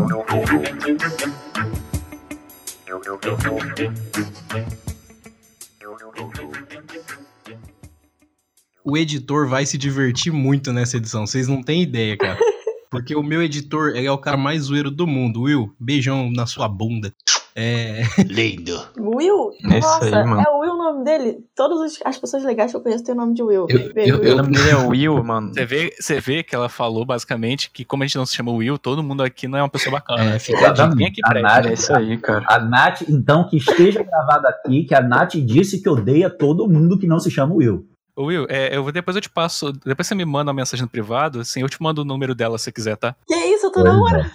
O 8.84 8.98
editor 8.98 9.48
vai 9.48 9.66
se 9.66 9.78
divertir 9.78 10.32
muito 10.32 10.74
nessa 10.74 10.98
edição, 10.98 11.26
vocês 11.26 11.48
não 11.48 11.62
têm 11.64 11.82
ideia, 11.84 12.18
cara. 12.18 12.38
Porque 12.92 13.16
o 13.16 13.24
meu 13.24 13.42
editor 13.42 13.96
ele 13.96 14.06
é 14.06 14.12
o 14.12 14.18
cara 14.20 14.38
mais 14.38 14.64
zoeiro 14.64 14.92
do 14.92 15.08
mundo. 15.08 15.42
Will, 15.44 15.74
beijão 15.80 16.30
na 16.32 16.46
sua 16.46 16.68
bunda. 16.68 17.12
É. 17.56 18.04
Lindo. 18.28 18.80
Will? 19.00 19.50
É 19.72 19.80
Nossa, 19.80 20.06
aí, 20.06 20.28
mano. 20.28 20.42
é 20.46 20.50
o 20.52 20.60
Will 20.60 20.74
o 20.74 20.78
nome 20.78 21.04
dele? 21.04 21.38
Todas 21.56 21.80
as- 21.82 22.00
as 22.06 22.18
pessoas 22.20 22.44
legais 22.44 22.70
que 22.72 22.78
eu 22.78 22.82
conheço 22.82 23.04
têm 23.04 23.14
o 23.16 23.18
nome 23.18 23.34
de 23.34 23.42
Will. 23.42 23.66
Eu- 23.70 23.94
Beijo, 23.94 24.16
eu- 24.16 24.22
Will. 24.22 24.34
O 24.34 24.38
nome 24.38 24.52
dele 24.52 24.70
é 24.70 24.76
Will, 24.76 25.24
mano. 25.24 25.54
Você 25.54 25.66
vê, 25.66 25.96
você 26.00 26.20
vê 26.20 26.44
que 26.44 26.54
ela 26.56 26.70
falou 26.70 27.04
basicamente 27.06 27.72
que, 27.72 27.84
como 27.84 28.04
a 28.04 28.06
gente 28.08 28.18
não 28.18 28.26
se 28.28 28.36
chama 28.36 28.52
Will, 28.52 28.78
todo 28.78 29.02
mundo 29.04 29.24
aqui 29.24 29.48
não 29.48 29.58
é 29.58 29.64
uma 29.64 29.70
pessoa 29.70 29.94
bacana. 29.94 30.36
É, 30.36 30.40
fica. 30.40 30.88
Ninguém 30.90 31.08
aqui 31.08 31.22
A. 31.26 31.34
Nath, 31.42 31.66
É 31.66 31.74
isso 31.74 31.96
aí, 31.96 32.18
cara. 32.20 32.46
a 32.48 32.60
Nath, 32.60 33.02
então, 33.10 33.48
que 33.48 33.58
esteja 33.58 34.04
gravado 34.04 34.48
aqui, 34.48 34.84
que 34.84 34.94
a 34.94 35.02
Nath 35.02 35.34
disse 35.36 35.82
que 35.82 35.90
odeia 35.90 36.30
todo 36.30 36.68
mundo 36.70 36.98
que 37.00 37.08
não 37.08 37.20
se 37.20 37.30
chama 37.32 37.54
Will. 37.56 37.88
Will, 38.18 38.45
é, 38.49 38.76
eu, 38.76 38.84
vou- 38.84 38.91
depois 38.91 39.15
eu 39.15 39.22
te 39.22 39.30
passo. 39.30 39.72
Depois 39.72 40.07
você 40.07 40.14
me 40.15 40.23
manda 40.26 40.52
uma 40.52 40.56
mensagem 40.61 40.84
no 40.84 40.90
privado, 40.90 41.40
assim, 41.40 41.61
eu 41.61 41.69
te 41.69 41.81
mando 41.81 42.02
o 42.02 42.06
número 42.06 42.35
dela 42.35 42.57
se 42.57 42.65
você 42.65 42.72
quiser, 42.72 42.95
tá? 42.95 43.15
Que 43.27 43.34
isso, 43.35 43.65
eu 43.68 43.72
tô 43.72 43.81
Pois 43.81 43.91
namorando. 43.94 44.26
é. 44.26 44.31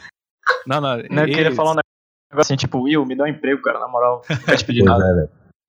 Não, 0.66 0.80
não. 0.80 0.96
Não, 1.10 1.22
eu 1.22 1.28
queria 1.34 1.52
falar 1.54 1.72
um 1.72 1.74
negócio 1.74 2.52
assim, 2.52 2.56
tipo, 2.56 2.80
Will, 2.82 3.04
me 3.06 3.14
dá 3.14 3.24
um 3.24 3.28
emprego, 3.28 3.62
cara, 3.62 3.78
na 3.78 3.86
moral. 3.88 4.22
Não 4.28 4.36
quero 4.38 4.56
te 4.58 4.64
pedir 4.64 4.82
nada. 4.82 5.04
é, 5.04 5.14
velho. 5.14 5.28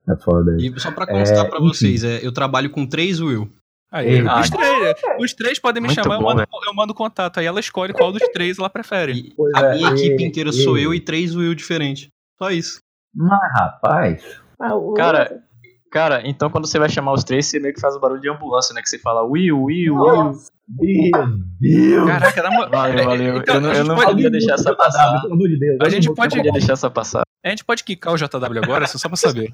É 0.10 0.16
foda. 0.24 0.52
aí. 0.54 0.58
E 0.68 0.80
só 0.80 0.92
pra 0.92 1.06
constar 1.06 1.46
É, 1.46 1.50
pra 1.50 1.60
vocês, 1.60 2.04
é, 2.04 2.26
eu 2.26 2.32
trabalho 2.32 2.70
com 2.72 2.86
três 2.88 3.20
Will. 3.20 3.48
Aí, 3.92 4.20
Ah, 4.28 4.40
os, 4.42 4.50
três, 4.50 4.96
os 5.20 5.34
três 5.34 5.60
podem 5.60 5.82
me 5.82 5.88
Muito 5.88 6.02
chamar, 6.02 6.16
eu 6.16 6.22
bom, 6.22 6.28
mando, 6.28 6.44
eu 6.68 6.74
mando 6.76 6.94
contato. 6.94 7.40
Aí 7.40 7.46
ela 7.46 7.60
escolhe 7.60 7.92
qual 7.94 8.12
dos 8.12 8.22
três 8.30 8.58
ela 8.60 8.70
prefere. 8.70 9.14
E 9.14 9.34
a 9.56 9.62
é, 9.62 9.76
minha 9.76 9.90
e- 9.90 9.94
equipe 9.94 10.24
inteira 10.24 10.50
e- 10.52 10.54
sou 10.54 10.78
eu 10.78 10.94
e 10.94 11.00
três 11.00 11.36
Will 11.36 11.54
diferentes. 11.56 12.08
Só 12.38 12.50
isso. 12.52 12.80
Mas, 13.16 13.52
rapaz, 13.54 14.42
Ah, 14.62 14.72
Cara, 14.96 15.44
Cara, 15.92 16.22
então 16.28 16.50
quando 16.50 16.68
você 16.68 16.78
vai 16.78 16.88
chamar 16.90 17.14
os 17.14 17.24
três, 17.24 17.48
você 17.48 17.60
meio 17.60 17.74
que 17.74 17.82
faz 17.82 17.96
o 17.96 18.00
barulho 18.00 18.22
de 18.22 18.30
ambulância, 18.30 18.74
né? 18.76 18.82
Que 18.82 18.90
você 18.90 19.00
fala 19.00 19.24
Will, 19.24 19.64
Will, 19.64 19.96
Will. 19.96 20.32
Meu 20.68 21.12
Deus. 21.60 22.08
Caraca, 22.08 22.44
na 22.44 22.52
moral. 22.52 22.70
Valeu, 22.72 23.06
valeu. 23.06 23.38
Então, 23.38 23.56
eu 23.56 23.62
não, 23.62 23.74
eu 23.74 23.84
não 23.84 23.96
pode- 23.96 24.12
podia 24.12 24.30
deixar 24.30 24.54
essa 24.54 24.76
passar. 24.76 25.22
Pelo 25.22 25.34
amor 25.34 25.48
de 25.48 25.58
Deus. 25.60 25.78
A 25.82 25.90
gente 25.90 26.14
pode- 26.14 26.36
Não 26.36 26.44
podia 26.44 26.52
deixar 26.52 26.74
essa 26.74 26.90
passar. 26.92 27.24
A 27.44 27.50
gente 27.50 27.64
pode 27.66 27.84
quicar 27.84 28.14
o 28.14 28.18
JW 28.18 28.60
agora, 28.64 28.86
só 28.86 29.08
pra 29.08 29.18
saber. 29.18 29.50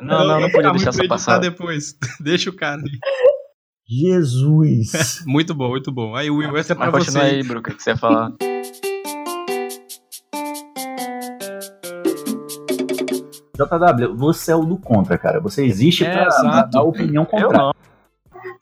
Não, 0.00 0.26
não, 0.26 0.40
não 0.40 0.50
podia 0.50 0.72
deixar 0.72 0.90
essa 0.90 1.06
passar. 1.06 1.38
depois. 1.38 1.96
Deixa 2.20 2.50
o 2.50 2.52
cara. 2.52 2.80
aí. 2.80 2.98
Jesus. 3.86 5.22
Muito 5.26 5.54
bom, 5.54 5.68
muito 5.68 5.92
bom. 5.92 6.16
Aí, 6.16 6.30
Will, 6.30 6.56
essa 6.56 6.72
é 6.72 6.76
pra 6.76 6.90
Mas 6.90 7.04
você. 7.04 7.12
continua 7.18 7.32
aí, 7.36 7.42
Bruca, 7.44 7.70
o 7.70 7.76
que 7.76 7.82
você 7.82 7.90
ia 7.90 7.96
falar. 7.96 8.32
JW, 13.56 14.14
você 14.16 14.52
é 14.52 14.56
o 14.56 14.64
do 14.64 14.76
contra, 14.76 15.16
cara. 15.16 15.40
Você 15.40 15.64
existe 15.64 16.04
É, 16.04 16.10
pra, 16.12 16.26
exato. 16.26 16.70
dar 16.70 16.82
opinião 16.82 17.22
Eu 17.22 17.26
contrária. 17.28 17.58
não. 17.58 17.74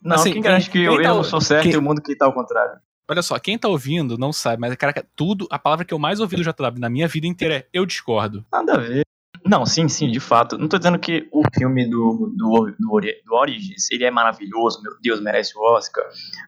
Não, 0.03 0.17
Assim, 0.17 0.33
quem 0.33 0.43
garante 0.43 0.71
que 0.71 0.79
eu, 0.79 0.93
quem 0.93 1.01
eu 1.01 1.11
tá- 1.11 1.15
não 1.15 1.25
sou 1.25 1.41
certo 1.41 1.63
quem- 1.65 1.73
e 1.73 1.77
o 1.77 1.83
mundo 1.83 2.01
que 2.03 2.15
tá 2.17 2.27
ao 2.27 2.33
contrário? 2.33 2.79
Olha 3.11 3.23
só, 3.23 3.39
quem 3.39 3.59
tá 3.59 3.69
ouvindo 3.69 4.17
não 4.17 4.33
sabe, 4.33 4.61
mas, 4.61 4.75
caraca, 4.77 5.05
tudo, 5.17 5.47
a 5.51 5.59
palavra 5.59 5.85
que 5.85 5.93
eu 5.93 5.99
mais 5.99 6.21
ouvi 6.21 6.37
do 6.37 6.43
JW 6.43 6.79
na 6.79 6.89
minha 6.89 7.09
vida 7.09 7.27
inteira 7.27 7.57
é 7.57 7.67
eu 7.73 7.85
discordo. 7.85 8.45
Nada 8.53 8.75
a 8.75 8.79
ver. 8.79 9.03
Não, 9.45 9.67
sim, 9.67 9.89
sim, 9.89 10.09
de 10.11 10.21
fato. 10.21 10.57
Não 10.57 10.69
tô 10.69 10.79
dizendo 10.79 10.99
que 10.99 11.29
o 11.33 11.43
filme 11.53 11.85
do, 11.89 12.33
do, 12.37 12.73
do, 12.79 13.01
do 13.27 13.35
Origins, 13.35 13.91
ele 13.91 14.05
é 14.05 14.11
maravilhoso, 14.11 14.81
meu 14.83 14.93
Deus, 15.03 15.21
merece 15.21 15.57
o 15.59 15.61
Oscar. 15.63 16.05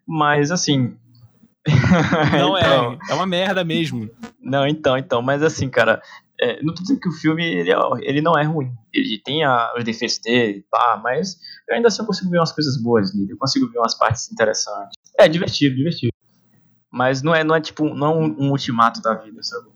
Mas, 0.07 0.51
assim... 0.53 0.97
Não 2.39 2.57
Então, 2.57 2.59
é, 2.59 2.99
é 3.11 3.15
uma 3.15 3.27
merda 3.27 3.65
mesmo. 3.65 4.09
Não, 4.41 4.67
então, 4.67 4.97
então, 4.99 5.21
mas 5.23 5.43
assim, 5.43 5.69
cara, 5.69 6.01
é, 6.41 6.63
não 6.63 6.75
tô 6.75 6.83
dizendo 6.83 7.01
que 7.01 7.09
o 7.09 7.13
filme 7.13 7.45
ele, 7.45 7.71
é- 7.71 7.77
ele 8.03 8.21
não 8.21 8.37
é 8.39 8.43
ruim. 8.45 8.73
Ele 8.93 9.19
tem 9.25 9.45
a- 9.45 9.73
os 9.77 9.85
defeitos 9.85 10.19
dele, 10.19 10.65
pá, 10.71 11.01
mas 11.03 11.37
eu 11.69 11.77
ainda 11.77 11.89
assim 11.89 12.05
consigo 12.05 12.31
ver 12.31 12.39
umas 12.39 12.53
coisas 12.53 12.81
boas 12.81 13.15
nele. 13.15 13.33
Eu 13.33 13.39
consigo 13.39 13.69
ver 13.71 13.79
umas 13.79 13.95
partes 13.97 14.31
interessantes. 14.33 14.95
É 15.19 15.29
divertido, 15.29 15.77
divertido. 15.77 16.13
Mas 16.91 17.23
não 17.23 17.35
é, 17.35 17.43
não 17.43 17.55
é 17.55 17.61
tipo, 17.61 17.93
não 17.95 18.07
é 18.07 18.15
um, 18.17 18.47
um 18.47 18.51
ultimato 18.51 19.01
da 19.03 19.15
vida, 19.15 19.43
sabe? 19.43 19.69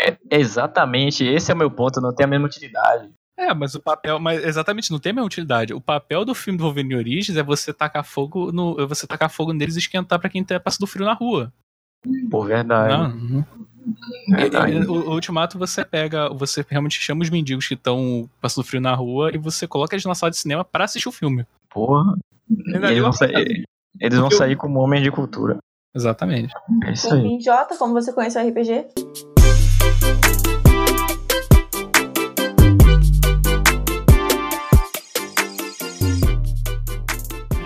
É, 0.00 0.10
é 0.30 0.40
exatamente, 0.40 1.24
esse 1.24 1.50
é 1.50 1.54
o 1.54 1.58
meu 1.58 1.70
ponto, 1.70 2.00
não 2.00 2.14
tem 2.14 2.24
a 2.24 2.28
mesma 2.28 2.46
utilidade. 2.46 3.10
É, 3.36 3.52
mas 3.52 3.74
o 3.74 3.80
papel, 3.80 4.18
mas 4.20 4.44
exatamente, 4.44 4.90
não 4.90 4.98
tem 4.98 5.10
a 5.10 5.14
mesma 5.14 5.26
utilidade. 5.26 5.74
O 5.74 5.80
papel 5.80 6.24
do 6.24 6.34
filme 6.34 6.56
do 6.58 6.64
Wolverine 6.64 6.96
Origins 6.96 7.36
é 7.36 7.42
você 7.42 7.72
tacar 7.72 8.04
fogo 8.04 8.50
no, 8.52 8.80
é 8.80 8.86
você 8.86 9.06
tacar 9.06 9.30
fogo 9.30 9.52
neles 9.52 9.76
e 9.76 9.80
esquentar 9.80 10.18
pra 10.18 10.30
quem 10.30 10.42
tá 10.44 10.58
passando 10.60 10.86
frio 10.86 11.04
na 11.04 11.14
rua. 11.14 11.52
Por 12.30 12.46
verdade. 12.46 12.92
Não. 12.92 13.10
verdade. 13.10 13.63
E- 14.28 14.86
O, 14.88 14.92
o 14.92 15.12
Ultimato 15.14 15.58
você 15.58 15.84
pega, 15.84 16.28
você 16.30 16.64
realmente 16.68 17.00
chama 17.00 17.22
os 17.22 17.30
mendigos 17.30 17.66
que 17.68 17.74
estão 17.74 18.28
passando 18.40 18.64
frio 18.64 18.80
na 18.80 18.94
rua 18.94 19.30
e 19.34 19.38
você 19.38 19.66
coloca 19.66 19.94
eles 19.94 20.04
na 20.04 20.14
sala 20.14 20.30
de 20.30 20.38
cinema 20.38 20.64
pra 20.64 20.84
assistir 20.84 21.08
o 21.08 21.12
filme. 21.12 21.46
Porra. 21.68 22.16
Eles 22.50 23.00
vão, 23.00 23.12
sair, 23.12 23.64
eles 24.00 24.18
vão 24.18 24.30
sair 24.30 24.56
como 24.56 24.78
homens 24.80 25.02
de 25.02 25.10
cultura. 25.10 25.58
Exatamente. 25.94 26.52
É 26.84 26.92
isso 26.92 27.12
aí. 27.12 27.20
enfim, 27.20 27.40
Jota, 27.40 27.76
como 27.76 27.92
você 27.94 28.12
conhece 28.12 28.38
o 28.38 28.48
RPG? 28.48 28.86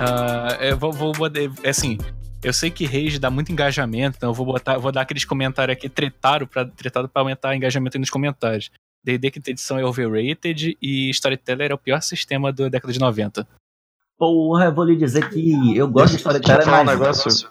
Ah, 0.01 0.57
eu 0.61 0.77
vou, 0.77 0.93
vou 0.93 1.13
botar- 1.13 1.41
é 1.63 1.71
assim, 1.71 1.99
eu 2.43 2.53
sei 2.53 2.71
que 2.71 2.85
Rage 2.85 3.19
dá 3.19 3.31
muito 3.31 3.51
engajamento, 3.51 4.17
então 4.17 4.31
eu 4.31 4.35
vou 4.35 4.47
botar, 4.47 4.79
vou 4.79 4.93
dar 4.93 5.03
aqueles 5.03 5.25
comentários 5.25 5.77
aqui 5.77 5.89
tretado 5.89 6.47
para 6.47 6.65
tretado 6.65 7.09
para 7.09 7.23
aumentar 7.23 7.51
o 7.51 7.55
engajamento 7.55 7.97
aí 7.97 8.01
nos 8.01 8.11
comentários. 8.11 8.71
D&D 9.05 9.31
quinta 9.31 9.51
edição 9.51 9.79
é 9.79 9.85
overrated 9.85 10.77
e 10.83 11.11
Storyteller 11.11 11.71
é 11.71 11.75
o 11.75 11.79
pior 11.79 12.01
sistema 12.03 12.53
da 12.53 12.69
década 12.69 12.93
de 12.93 12.99
90. 12.99 13.47
Porra, 14.19 14.67
eu 14.67 14.75
vou 14.75 14.85
lhe 14.85 14.97
dizer 14.97 15.29
que 15.31 15.77
eu 15.77 15.89
gosto 15.89 16.17
de 16.17 16.23
Deixa 16.25 16.29
eu 16.29 16.33
storyteller, 16.33 16.65
falar 16.65 16.83
um 16.83 16.85
mas 16.85 16.99
negócio. 16.99 17.49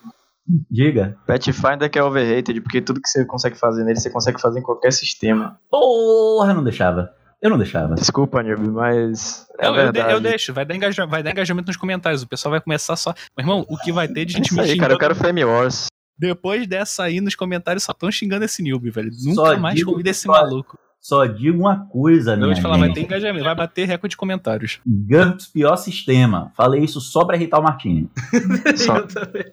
Diga. 0.70 1.18
Pathfinder 1.26 1.90
que 1.90 2.00
é 2.00 2.04
overrated, 2.04 2.62
porque 2.62 2.82
tudo 2.82 3.02
que 3.02 3.10
você 3.10 3.26
consegue 3.26 3.58
fazer 3.58 3.84
nele, 3.84 4.00
você 4.00 4.10
consegue 4.10 4.40
fazer 4.40 4.60
em 4.60 4.64
qualquer 4.64 4.92
sistema. 4.92 5.60
Porra, 5.70 6.54
não 6.54 6.64
deixava. 6.64 7.14
Eu 7.42 7.50
não 7.52 7.58
deixava. 7.58 7.94
Desculpa, 7.96 8.42
Nilby, 8.42 8.68
mas. 8.70 9.46
É 9.60 9.68
Eu, 9.68 9.76
eu, 9.76 9.76
de- 9.76 9.92
verdade. 9.92 10.14
eu 10.14 10.20
deixo, 10.20 10.54
vai 10.54 10.66
dar, 10.66 10.76
engaja- 10.76 11.06
vai 11.06 11.22
dar 11.22 11.32
engajamento 11.32 11.68
nos 11.68 11.78
comentários. 11.78 12.24
O 12.24 12.28
pessoal 12.28 12.52
vai 12.52 12.62
começar 12.62 12.96
só. 12.96 13.14
Meu 13.38 13.44
irmão, 13.44 13.66
o 13.70 13.78
que 13.78 13.92
vai 13.92 14.08
ter 14.08 14.26
de 14.26 14.34
É 14.34 14.38
gente 14.38 14.48
isso 14.48 14.56
me 14.56 14.62
aí, 14.62 14.78
cara, 14.78 14.94
eu 14.94 14.98
quero 14.98 15.14
Fame 15.16 15.44
Wars. 15.46 15.86
Depois 16.18 16.66
dessa 16.66 17.04
aí, 17.04 17.22
nos 17.22 17.36
comentários 17.36 17.84
só 17.84 17.92
estão 17.92 18.12
xingando 18.12 18.44
esse 18.46 18.64
Nilby, 18.64 18.90
velho. 18.90 19.14
Só 19.14 19.30
Nunca 19.50 19.58
mais 19.60 19.76
digo 19.76 19.92
convida 19.92 20.10
esse 20.10 20.22
só- 20.24 20.32
maluco. 20.32 20.78
Só 21.00 21.26
digo 21.28 21.60
uma 21.60 21.88
coisa, 21.88 22.32
Eu 22.32 22.38
minha 22.38 22.48
vou 22.48 22.56
te 22.56 22.62
falar, 22.62 22.78
vai 22.80 22.90
ter 22.90 22.96
gente. 23.02 23.06
engajamento, 23.06 23.44
vai 23.46 23.54
bater 23.56 23.88
recorde 23.88 24.14
de 24.14 24.18
comentários. 24.18 24.80
GURPS, 24.86 25.46
pior 25.48 25.76
sistema. 25.78 26.52
Falei 26.58 26.82
isso 26.84 27.00
só 27.00 27.24
pra 27.24 27.36
irritar 27.38 27.60
o 27.60 27.64
Martini. 27.64 28.10
Só, 28.76 28.98
Eu 28.98 29.08
também. 29.08 29.46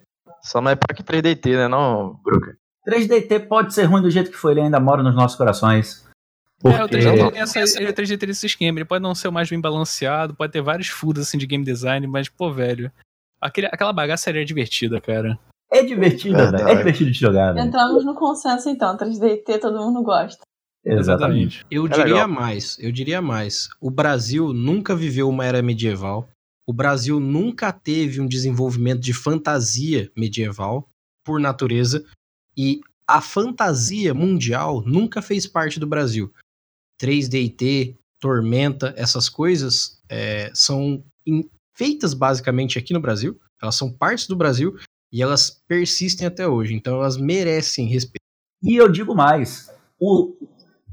só 0.42 0.60
não 0.62 0.70
é 0.70 0.74
pior 0.74 0.96
que 0.96 1.02
3DT, 1.04 1.54
né, 1.54 1.68
não, 1.68 2.18
Bruca? 2.24 2.56
3DT 2.88 3.40
pode 3.46 3.74
ser 3.74 3.84
ruim 3.84 4.00
do 4.02 4.10
jeito 4.10 4.30
que 4.30 4.36
foi, 4.38 4.52
ele 4.52 4.62
ainda 4.62 4.80
mora 4.80 5.02
nos 5.02 5.14
nossos 5.14 5.36
corações. 5.36 6.02
É, 6.64 6.82
o 6.82 6.88
Porque 6.88 6.96
3D 6.96 7.32
tem 7.32 7.40
essa, 7.42 7.58
ele, 7.80 7.90
o 7.90 7.92
3D 7.92 8.18
tem 8.18 8.30
esse 8.30 8.46
esquema, 8.46 8.78
ele 8.78 8.84
pode 8.84 9.02
não 9.02 9.14
ser 9.14 9.28
o 9.28 9.32
mais 9.32 9.48
bem 9.50 9.60
balanceado, 9.60 10.34
pode 10.34 10.52
ter 10.52 10.62
vários 10.62 10.88
furos 10.88 11.26
assim 11.26 11.36
de 11.38 11.46
game 11.46 11.64
design, 11.64 12.06
mas, 12.06 12.28
pô, 12.28 12.52
velho, 12.52 12.90
aquele, 13.40 13.66
aquela 13.66 13.92
bagaça 13.92 14.30
ali 14.30 14.40
é 14.40 14.44
divertida, 14.44 15.00
cara. 15.00 15.38
é 15.70 15.82
divertido, 15.82 16.36
velho. 16.38 16.68
É 16.68 16.74
divertido 16.76 17.10
de 17.10 17.18
jogar, 17.18 17.52
velho. 17.52 17.66
Entramos 17.66 18.04
no 18.04 18.14
consenso 18.14 18.68
então, 18.70 18.96
3DT 18.96 19.60
todo 19.60 19.78
mundo 19.78 20.02
gosta. 20.02 20.42
Exatamente. 20.86 21.64
Eu 21.70 21.86
É 21.86 21.88
diria 21.88 22.04
legal. 22.04 22.28
mais, 22.28 22.78
eu 22.78 22.92
diria 22.92 23.20
mais. 23.22 23.68
O 23.80 23.90
Brasil 23.90 24.52
nunca 24.52 24.94
viveu 24.94 25.28
uma 25.28 25.44
era 25.44 25.62
medieval. 25.62 26.28
O 26.66 26.72
Brasil 26.72 27.18
nunca 27.20 27.72
teve 27.72 28.20
um 28.20 28.26
desenvolvimento 28.26 29.00
de 29.00 29.12
fantasia 29.12 30.10
medieval, 30.16 30.88
por 31.24 31.40
natureza. 31.40 32.04
E 32.56 32.80
a 33.08 33.20
fantasia 33.20 34.14
mundial 34.14 34.82
nunca 34.86 35.20
fez 35.20 35.46
parte 35.46 35.80
do 35.80 35.86
Brasil. 35.86 36.32
3DT, 37.00 37.96
Tormenta, 38.20 38.94
essas 38.96 39.28
coisas 39.28 40.00
é, 40.08 40.50
são 40.54 41.02
in- 41.26 41.48
feitas 41.74 42.14
basicamente 42.14 42.78
aqui 42.78 42.92
no 42.92 43.00
Brasil. 43.00 43.38
Elas 43.60 43.74
são 43.74 43.92
partes 43.92 44.26
do 44.26 44.36
Brasil 44.36 44.74
e 45.12 45.22
elas 45.22 45.62
persistem 45.68 46.26
até 46.26 46.46
hoje. 46.48 46.74
Então 46.74 46.94
elas 46.96 47.16
merecem 47.16 47.86
respeito. 47.86 48.22
E 48.62 48.76
eu 48.76 48.90
digo 48.90 49.14
mais, 49.14 49.70
o, 50.00 50.34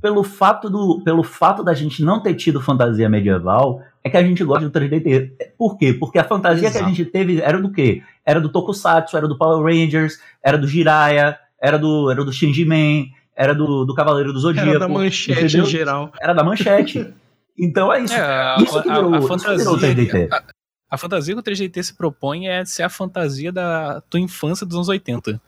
pelo, 0.02 0.24
fato 0.24 0.70
do, 0.70 1.02
pelo 1.04 1.24
fato 1.24 1.64
da 1.64 1.74
gente 1.74 2.04
não 2.04 2.22
ter 2.22 2.34
tido 2.34 2.60
fantasia 2.60 3.08
medieval, 3.10 3.82
é 4.04 4.10
que 4.10 4.18
a 4.18 4.24
gente 4.24 4.44
gosta 4.44 4.68
do 4.68 4.80
3DT. 4.80 5.32
Por 5.58 5.78
quê? 5.78 5.94
Porque 5.94 6.20
a 6.20 6.24
fantasia 6.24 6.70
que 6.70 6.78
a 6.78 6.82
Exato. 6.82 6.94
gente 6.94 7.06
teve 7.10 7.40
era 7.40 7.62
do 7.62 7.72
quê? 7.72 8.02
Era 8.26 8.42
do 8.42 8.52
Tokusatsu, 8.52 9.16
era 9.16 9.28
do 9.28 9.38
Power 9.38 9.64
Rangers, 9.64 10.20
era 10.44 10.58
do 10.58 10.68
Jiraiya, 10.68 11.38
era 11.62 11.78
do, 11.78 12.10
era 12.10 12.26
do 12.26 12.34
Shinji 12.34 12.66
Man, 12.66 13.06
era 13.42 13.56
do, 13.56 13.86
do 13.86 13.94
Cavaleiro 13.96 14.32
do 14.32 14.40
Zodíaco. 14.40 14.70
Era 14.70 14.80
da 14.80 14.88
manchete 14.88 15.32
entendeu? 15.42 15.64
em 15.64 15.70
geral. 15.70 16.12
Era 16.22 16.34
da 16.34 16.44
manchete. 16.44 17.14
Então 17.58 17.92
é 17.94 18.02
isso. 18.02 18.14
É, 18.14 18.22
a, 18.22 18.56
isso 18.60 18.82
que 18.82 18.90
a- 18.90 18.94
virou, 18.96 19.14
a 19.14 19.20
isso 19.20 19.28
que 19.28 19.38
virou 19.56 19.78
fantasia. 19.78 19.96
3DT. 19.96 20.28
A, 20.32 20.44
a 20.92 20.98
fantasia 20.98 21.34
que 21.34 21.40
o 21.40 21.44
3DT 21.44 21.84
se 21.84 21.96
propõe 21.96 22.48
é 22.48 22.64
ser 22.66 22.84
a 22.84 22.90
fantasia 22.90 23.52
da 23.52 24.02
tua 24.02 24.20
infância 24.20 24.66
dos 24.66 24.76
anos 24.76 24.90
80. 24.90 25.42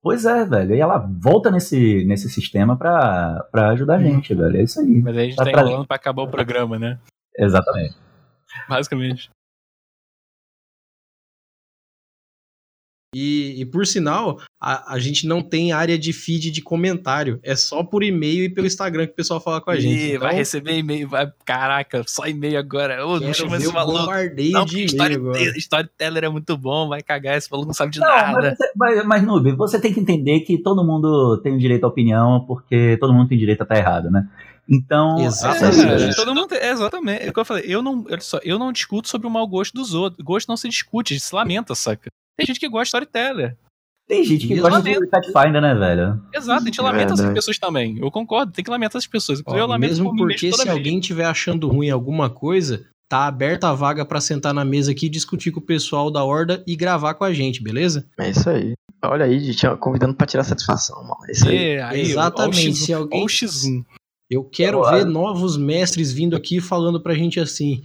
Pois 0.00 0.24
é, 0.24 0.44
velho. 0.44 0.74
E 0.74 0.80
ela 0.80 0.98
volta 0.98 1.50
nesse, 1.50 2.04
nesse 2.04 2.30
sistema 2.30 2.76
pra, 2.76 3.44
pra 3.50 3.70
ajudar 3.70 3.96
a 3.96 4.02
gente, 4.02 4.34
velho. 4.34 4.56
É 4.56 4.62
isso 4.62 4.80
aí. 4.80 5.02
Mas 5.02 5.16
aí 5.16 5.22
a 5.22 5.26
gente 5.26 5.36
Tá 5.36 5.44
tá 5.44 5.50
pra- 5.50 5.62
enrolando 5.62 5.86
pra 5.86 5.96
acabar 5.96 6.22
o 6.22 6.30
programa, 6.30 6.78
né? 6.78 6.98
Exatamente. 7.36 7.96
Basicamente. 8.68 9.30
E, 13.14 13.60
e 13.62 13.66
por 13.66 13.86
sinal, 13.86 14.38
a, 14.60 14.94
a 14.94 14.98
gente 14.98 15.26
não 15.26 15.40
tem 15.40 15.70
área 15.72 15.96
de 15.98 16.12
feed 16.12 16.50
de 16.50 16.60
comentário. 16.60 17.38
É 17.44 17.54
só 17.54 17.84
por 17.84 18.02
e-mail 18.02 18.44
e 18.44 18.48
pelo 18.48 18.66
Instagram 18.66 19.06
que 19.06 19.12
o 19.12 19.16
pessoal 19.16 19.40
fala 19.40 19.60
com 19.60 19.70
a 19.70 19.78
gente. 19.78 19.94
Ih, 19.96 20.08
Então, 20.10 20.20
vai 20.20 20.34
receber 20.34 20.76
e-mail, 20.78 21.08
vai. 21.08 21.30
Caraca, 21.44 22.02
só 22.06 22.26
e-mail 22.26 22.58
agora. 22.58 23.06
Ô, 23.06 23.20
não 23.20 23.32
chama 23.32 23.56
esse 23.56 23.72
maluco. 23.72 23.98
bombardeio 24.00 24.52
Não, 24.52 24.64
de 24.64 24.84
storyteller, 25.56 26.24
é 26.24 26.28
muito 26.28 26.56
bom, 26.56 26.88
vai 26.88 27.02
cagar, 27.02 27.36
esse 27.36 27.50
maluco 27.50 27.68
não 27.68 27.74
sabe 27.74 27.92
de 27.92 28.00
Não, 28.00 28.06
nada. 28.08 28.56
mas, 28.76 28.96
mas, 28.96 29.06
mas 29.06 29.22
Noob, 29.22 29.52
você 29.52 29.80
tem 29.80 29.92
que 29.92 30.00
entender 30.00 30.40
que 30.40 30.58
todo 30.58 30.84
mundo 30.84 31.40
tem 31.42 31.54
o 31.54 31.58
direito 31.58 31.84
à 31.84 31.88
opinião, 31.88 32.44
porque 32.46 32.96
todo 33.00 33.12
mundo 33.12 33.28
tem 33.28 33.38
direito 33.38 33.60
a 33.60 33.64
estar 33.64 33.76
errado, 33.76 34.10
né? 34.10 34.28
Então. 34.68 35.18
Exatamente. 35.20 35.80
é 35.86 36.06
É, 36.06 36.08
isso. 36.10 36.16
todo 36.16 36.34
mundo 36.34 36.46
tem- 36.48 36.58
é, 36.58 36.70
exatamente. 36.72 37.22
É 37.26 37.30
o 37.30 37.32
que 37.32 37.40
eu 37.40 37.44
falei. 37.44 37.64
Eu 37.66 37.80
não, 37.80 38.04
olha 38.06 38.20
só, 38.20 38.38
eu 38.42 38.58
não 38.58 38.70
discuto 38.72 39.08
sobre 39.08 39.26
o 39.26 39.30
mau 39.30 39.46
gosto 39.46 39.72
dos 39.74 39.94
outros. 39.94 40.22
Gosto 40.24 40.48
não 40.48 40.56
se 40.56 40.68
discute, 40.68 41.18
se 41.18 41.34
lamenta, 41.34 41.74
saca? 41.74 42.10
Tem 42.36 42.46
gente 42.46 42.60
que 42.60 42.68
gosta 42.68 42.82
de 42.82 42.88
storyteller. 43.06 43.56
Tem 44.08 44.24
gente 44.24 44.46
que 44.46 44.54
E 44.54 44.56
gosta 44.60 44.78
lamento. 44.78 45.00
de 45.00 45.06
Pathfinder, 45.08 45.60
né, 45.60 45.74
velho? 45.74 46.20
Exato, 46.34 46.62
a 46.62 46.64
gente 46.64 46.80
É 46.80 46.82
lamenta 46.82 47.04
essas 47.04 47.18
verdade. 47.18 47.34
pessoas 47.34 47.58
também. 47.58 47.98
Eu 48.00 48.10
concordo, 48.10 48.50
tem 48.52 48.64
que 48.64 48.70
lamentar 48.70 48.92
essas 48.98 49.06
pessoas. 49.06 49.42
Ó, 49.46 49.54
eu 49.56 49.66
lamento 49.66 49.90
mesmo 49.90 50.16
porque 50.16 50.50
se 50.50 50.56
vez. 50.56 50.68
alguém 50.68 50.98
tiver 50.98 51.26
achando 51.26 51.68
ruim 51.68 51.90
alguma 51.90 52.30
coisa, 52.30 52.86
tá 53.08 53.26
aberta 53.26 53.68
a 53.68 53.74
vaga 53.74 54.06
pra 54.06 54.20
sentar 54.20 54.54
na 54.54 54.64
mesa 54.64 54.90
aqui, 54.92 55.10
discutir 55.10 55.50
com 55.50 55.60
o 55.60 55.62
pessoal 55.62 56.10
da 56.10 56.24
Horda 56.24 56.64
e 56.66 56.74
gravar 56.74 57.14
com 57.14 57.24
a 57.24 57.32
gente, 57.34 57.62
beleza? 57.62 58.08
É 58.18 58.30
isso 58.30 58.48
aí. 58.48 58.72
Olha 59.04 59.26
aí, 59.26 59.38
gente, 59.40 59.66
ó, 59.66 59.76
convidando 59.76 60.14
pra 60.14 60.26
tirar 60.26 60.42
satisfação, 60.42 60.96
mano. 61.02 61.20
É 61.28 61.32
isso 61.32 61.48
aí. 61.48 61.56
É, 61.56 61.82
aí, 61.82 62.00
Exatamente, 62.00 62.66
ó 62.66 62.70
o 62.70 62.72
X1, 62.72 62.74
se 62.86 62.92
alguém- 62.94 63.20
ó 63.20 63.24
o 63.24 63.28
X1. 63.28 63.84
Eu 64.30 64.44
quero 64.44 64.82
ver 64.90 65.04
novos 65.06 65.56
mestres 65.56 66.12
vindo 66.12 66.34
aqui 66.34 66.60
falando 66.60 67.00
pra 67.02 67.14
gente 67.14 67.38
assim. 67.40 67.82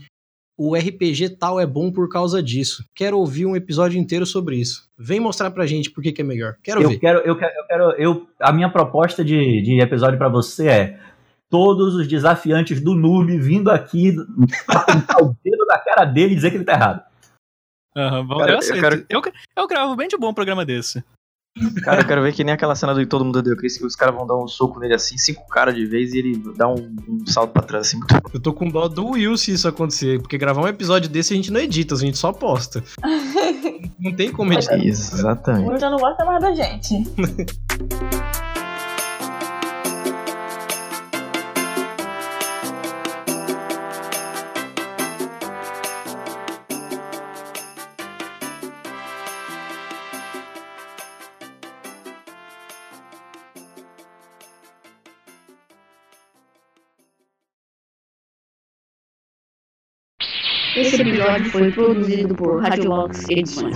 O 0.56 0.76
RPG 0.76 1.30
tal 1.30 1.58
é 1.58 1.66
bom 1.66 1.90
por 1.90 2.08
causa 2.08 2.40
disso. 2.42 2.84
Quero 2.94 3.18
ouvir 3.18 3.44
um 3.44 3.56
episódio 3.56 3.98
inteiro 3.98 4.24
sobre 4.24 4.56
isso. 4.56 4.88
Vem 4.96 5.18
mostrar 5.18 5.50
pra 5.50 5.66
gente 5.66 5.90
por 5.90 6.00
que, 6.02 6.12
que 6.12 6.20
é 6.22 6.24
melhor. 6.24 6.54
Quero 6.62 6.80
Eu 6.80 6.90
ver. 6.90 6.98
quero, 6.98 7.18
eu 7.20 7.36
quero, 7.36 7.52
eu 7.58 7.66
quero, 7.66 7.90
eu, 8.00 8.28
a 8.40 8.52
minha 8.52 8.70
proposta 8.70 9.24
de, 9.24 9.60
de 9.62 9.80
episódio 9.80 10.16
pra 10.16 10.28
você 10.28 10.68
é 10.68 11.00
todos 11.50 11.94
os 11.96 12.06
desafiantes 12.06 12.80
do 12.80 12.94
noob 12.94 13.36
vindo 13.38 13.68
aqui 13.70 14.14
apontar 14.68 15.22
o 15.22 15.36
dedo 15.44 15.66
na 15.66 15.78
cara 15.78 16.04
dele 16.04 16.32
e 16.32 16.36
dizer 16.36 16.50
que 16.50 16.56
ele 16.58 16.64
tá 16.64 16.72
errado. 16.74 17.02
Aham, 17.96 18.26
vamos- 18.26 18.38
Cara, 18.44 18.52
eu 18.52 18.58
eu 18.76 18.80
quero- 18.80 19.06
Eu, 19.08 19.22
eu 19.56 19.66
gravo 19.68 19.96
bem 19.96 20.08
de 20.08 20.16
bom 20.16 20.30
um 20.30 20.34
programa 20.34 20.64
desse. 20.64 21.02
Cara, 21.84 22.00
eu 22.00 22.06
quero 22.06 22.22
ver 22.22 22.32
que 22.32 22.42
nem 22.42 22.52
aquela 22.52 22.74
cena 22.74 22.92
do 22.92 23.06
Todo 23.06 23.24
Mundo 23.24 23.38
o 23.38 23.56
Chris, 23.56 23.78
que 23.78 23.86
os 23.86 23.94
caras 23.94 24.14
vão 24.16 24.26
dar 24.26 24.36
um 24.36 24.48
soco 24.48 24.80
nele 24.80 24.94
assim, 24.94 25.16
cinco 25.16 25.46
caras 25.46 25.74
de 25.74 25.86
vez, 25.86 26.12
e 26.12 26.18
ele 26.18 26.42
dá 26.56 26.66
um, 26.66 26.96
um 27.08 27.26
salto 27.26 27.52
pra 27.52 27.62
trás 27.62 27.86
assim. 27.86 27.98
Muito... 27.98 28.30
Eu 28.34 28.40
tô 28.40 28.52
com 28.52 28.68
dó 28.68 28.88
do 28.88 29.10
Will 29.10 29.36
se 29.36 29.52
isso 29.52 29.68
acontecer, 29.68 30.20
porque 30.20 30.36
gravar 30.36 30.62
um 30.62 30.68
episódio 30.68 31.08
desse 31.08 31.32
a 31.32 31.36
gente 31.36 31.52
não 31.52 31.60
edita, 31.60 31.94
a 31.94 31.98
gente 31.98 32.18
só 32.18 32.32
posta. 32.32 32.82
não 34.00 34.12
tem 34.12 34.32
como 34.32 34.52
editar. 34.52 34.76
Isso, 34.78 35.14
exatamente. 35.14 35.70
O 35.70 35.78
já 35.78 35.90
não 35.90 35.98
gosta 35.98 36.24
mais 36.24 36.42
da 36.42 36.52
gente. 36.52 37.04
Esse 60.84 61.00
episódio 61.00 61.50
foi 61.50 61.72
produzido 61.72 62.34
por 62.34 62.62
Radiolox 62.62 63.24
Edições. 63.30 63.74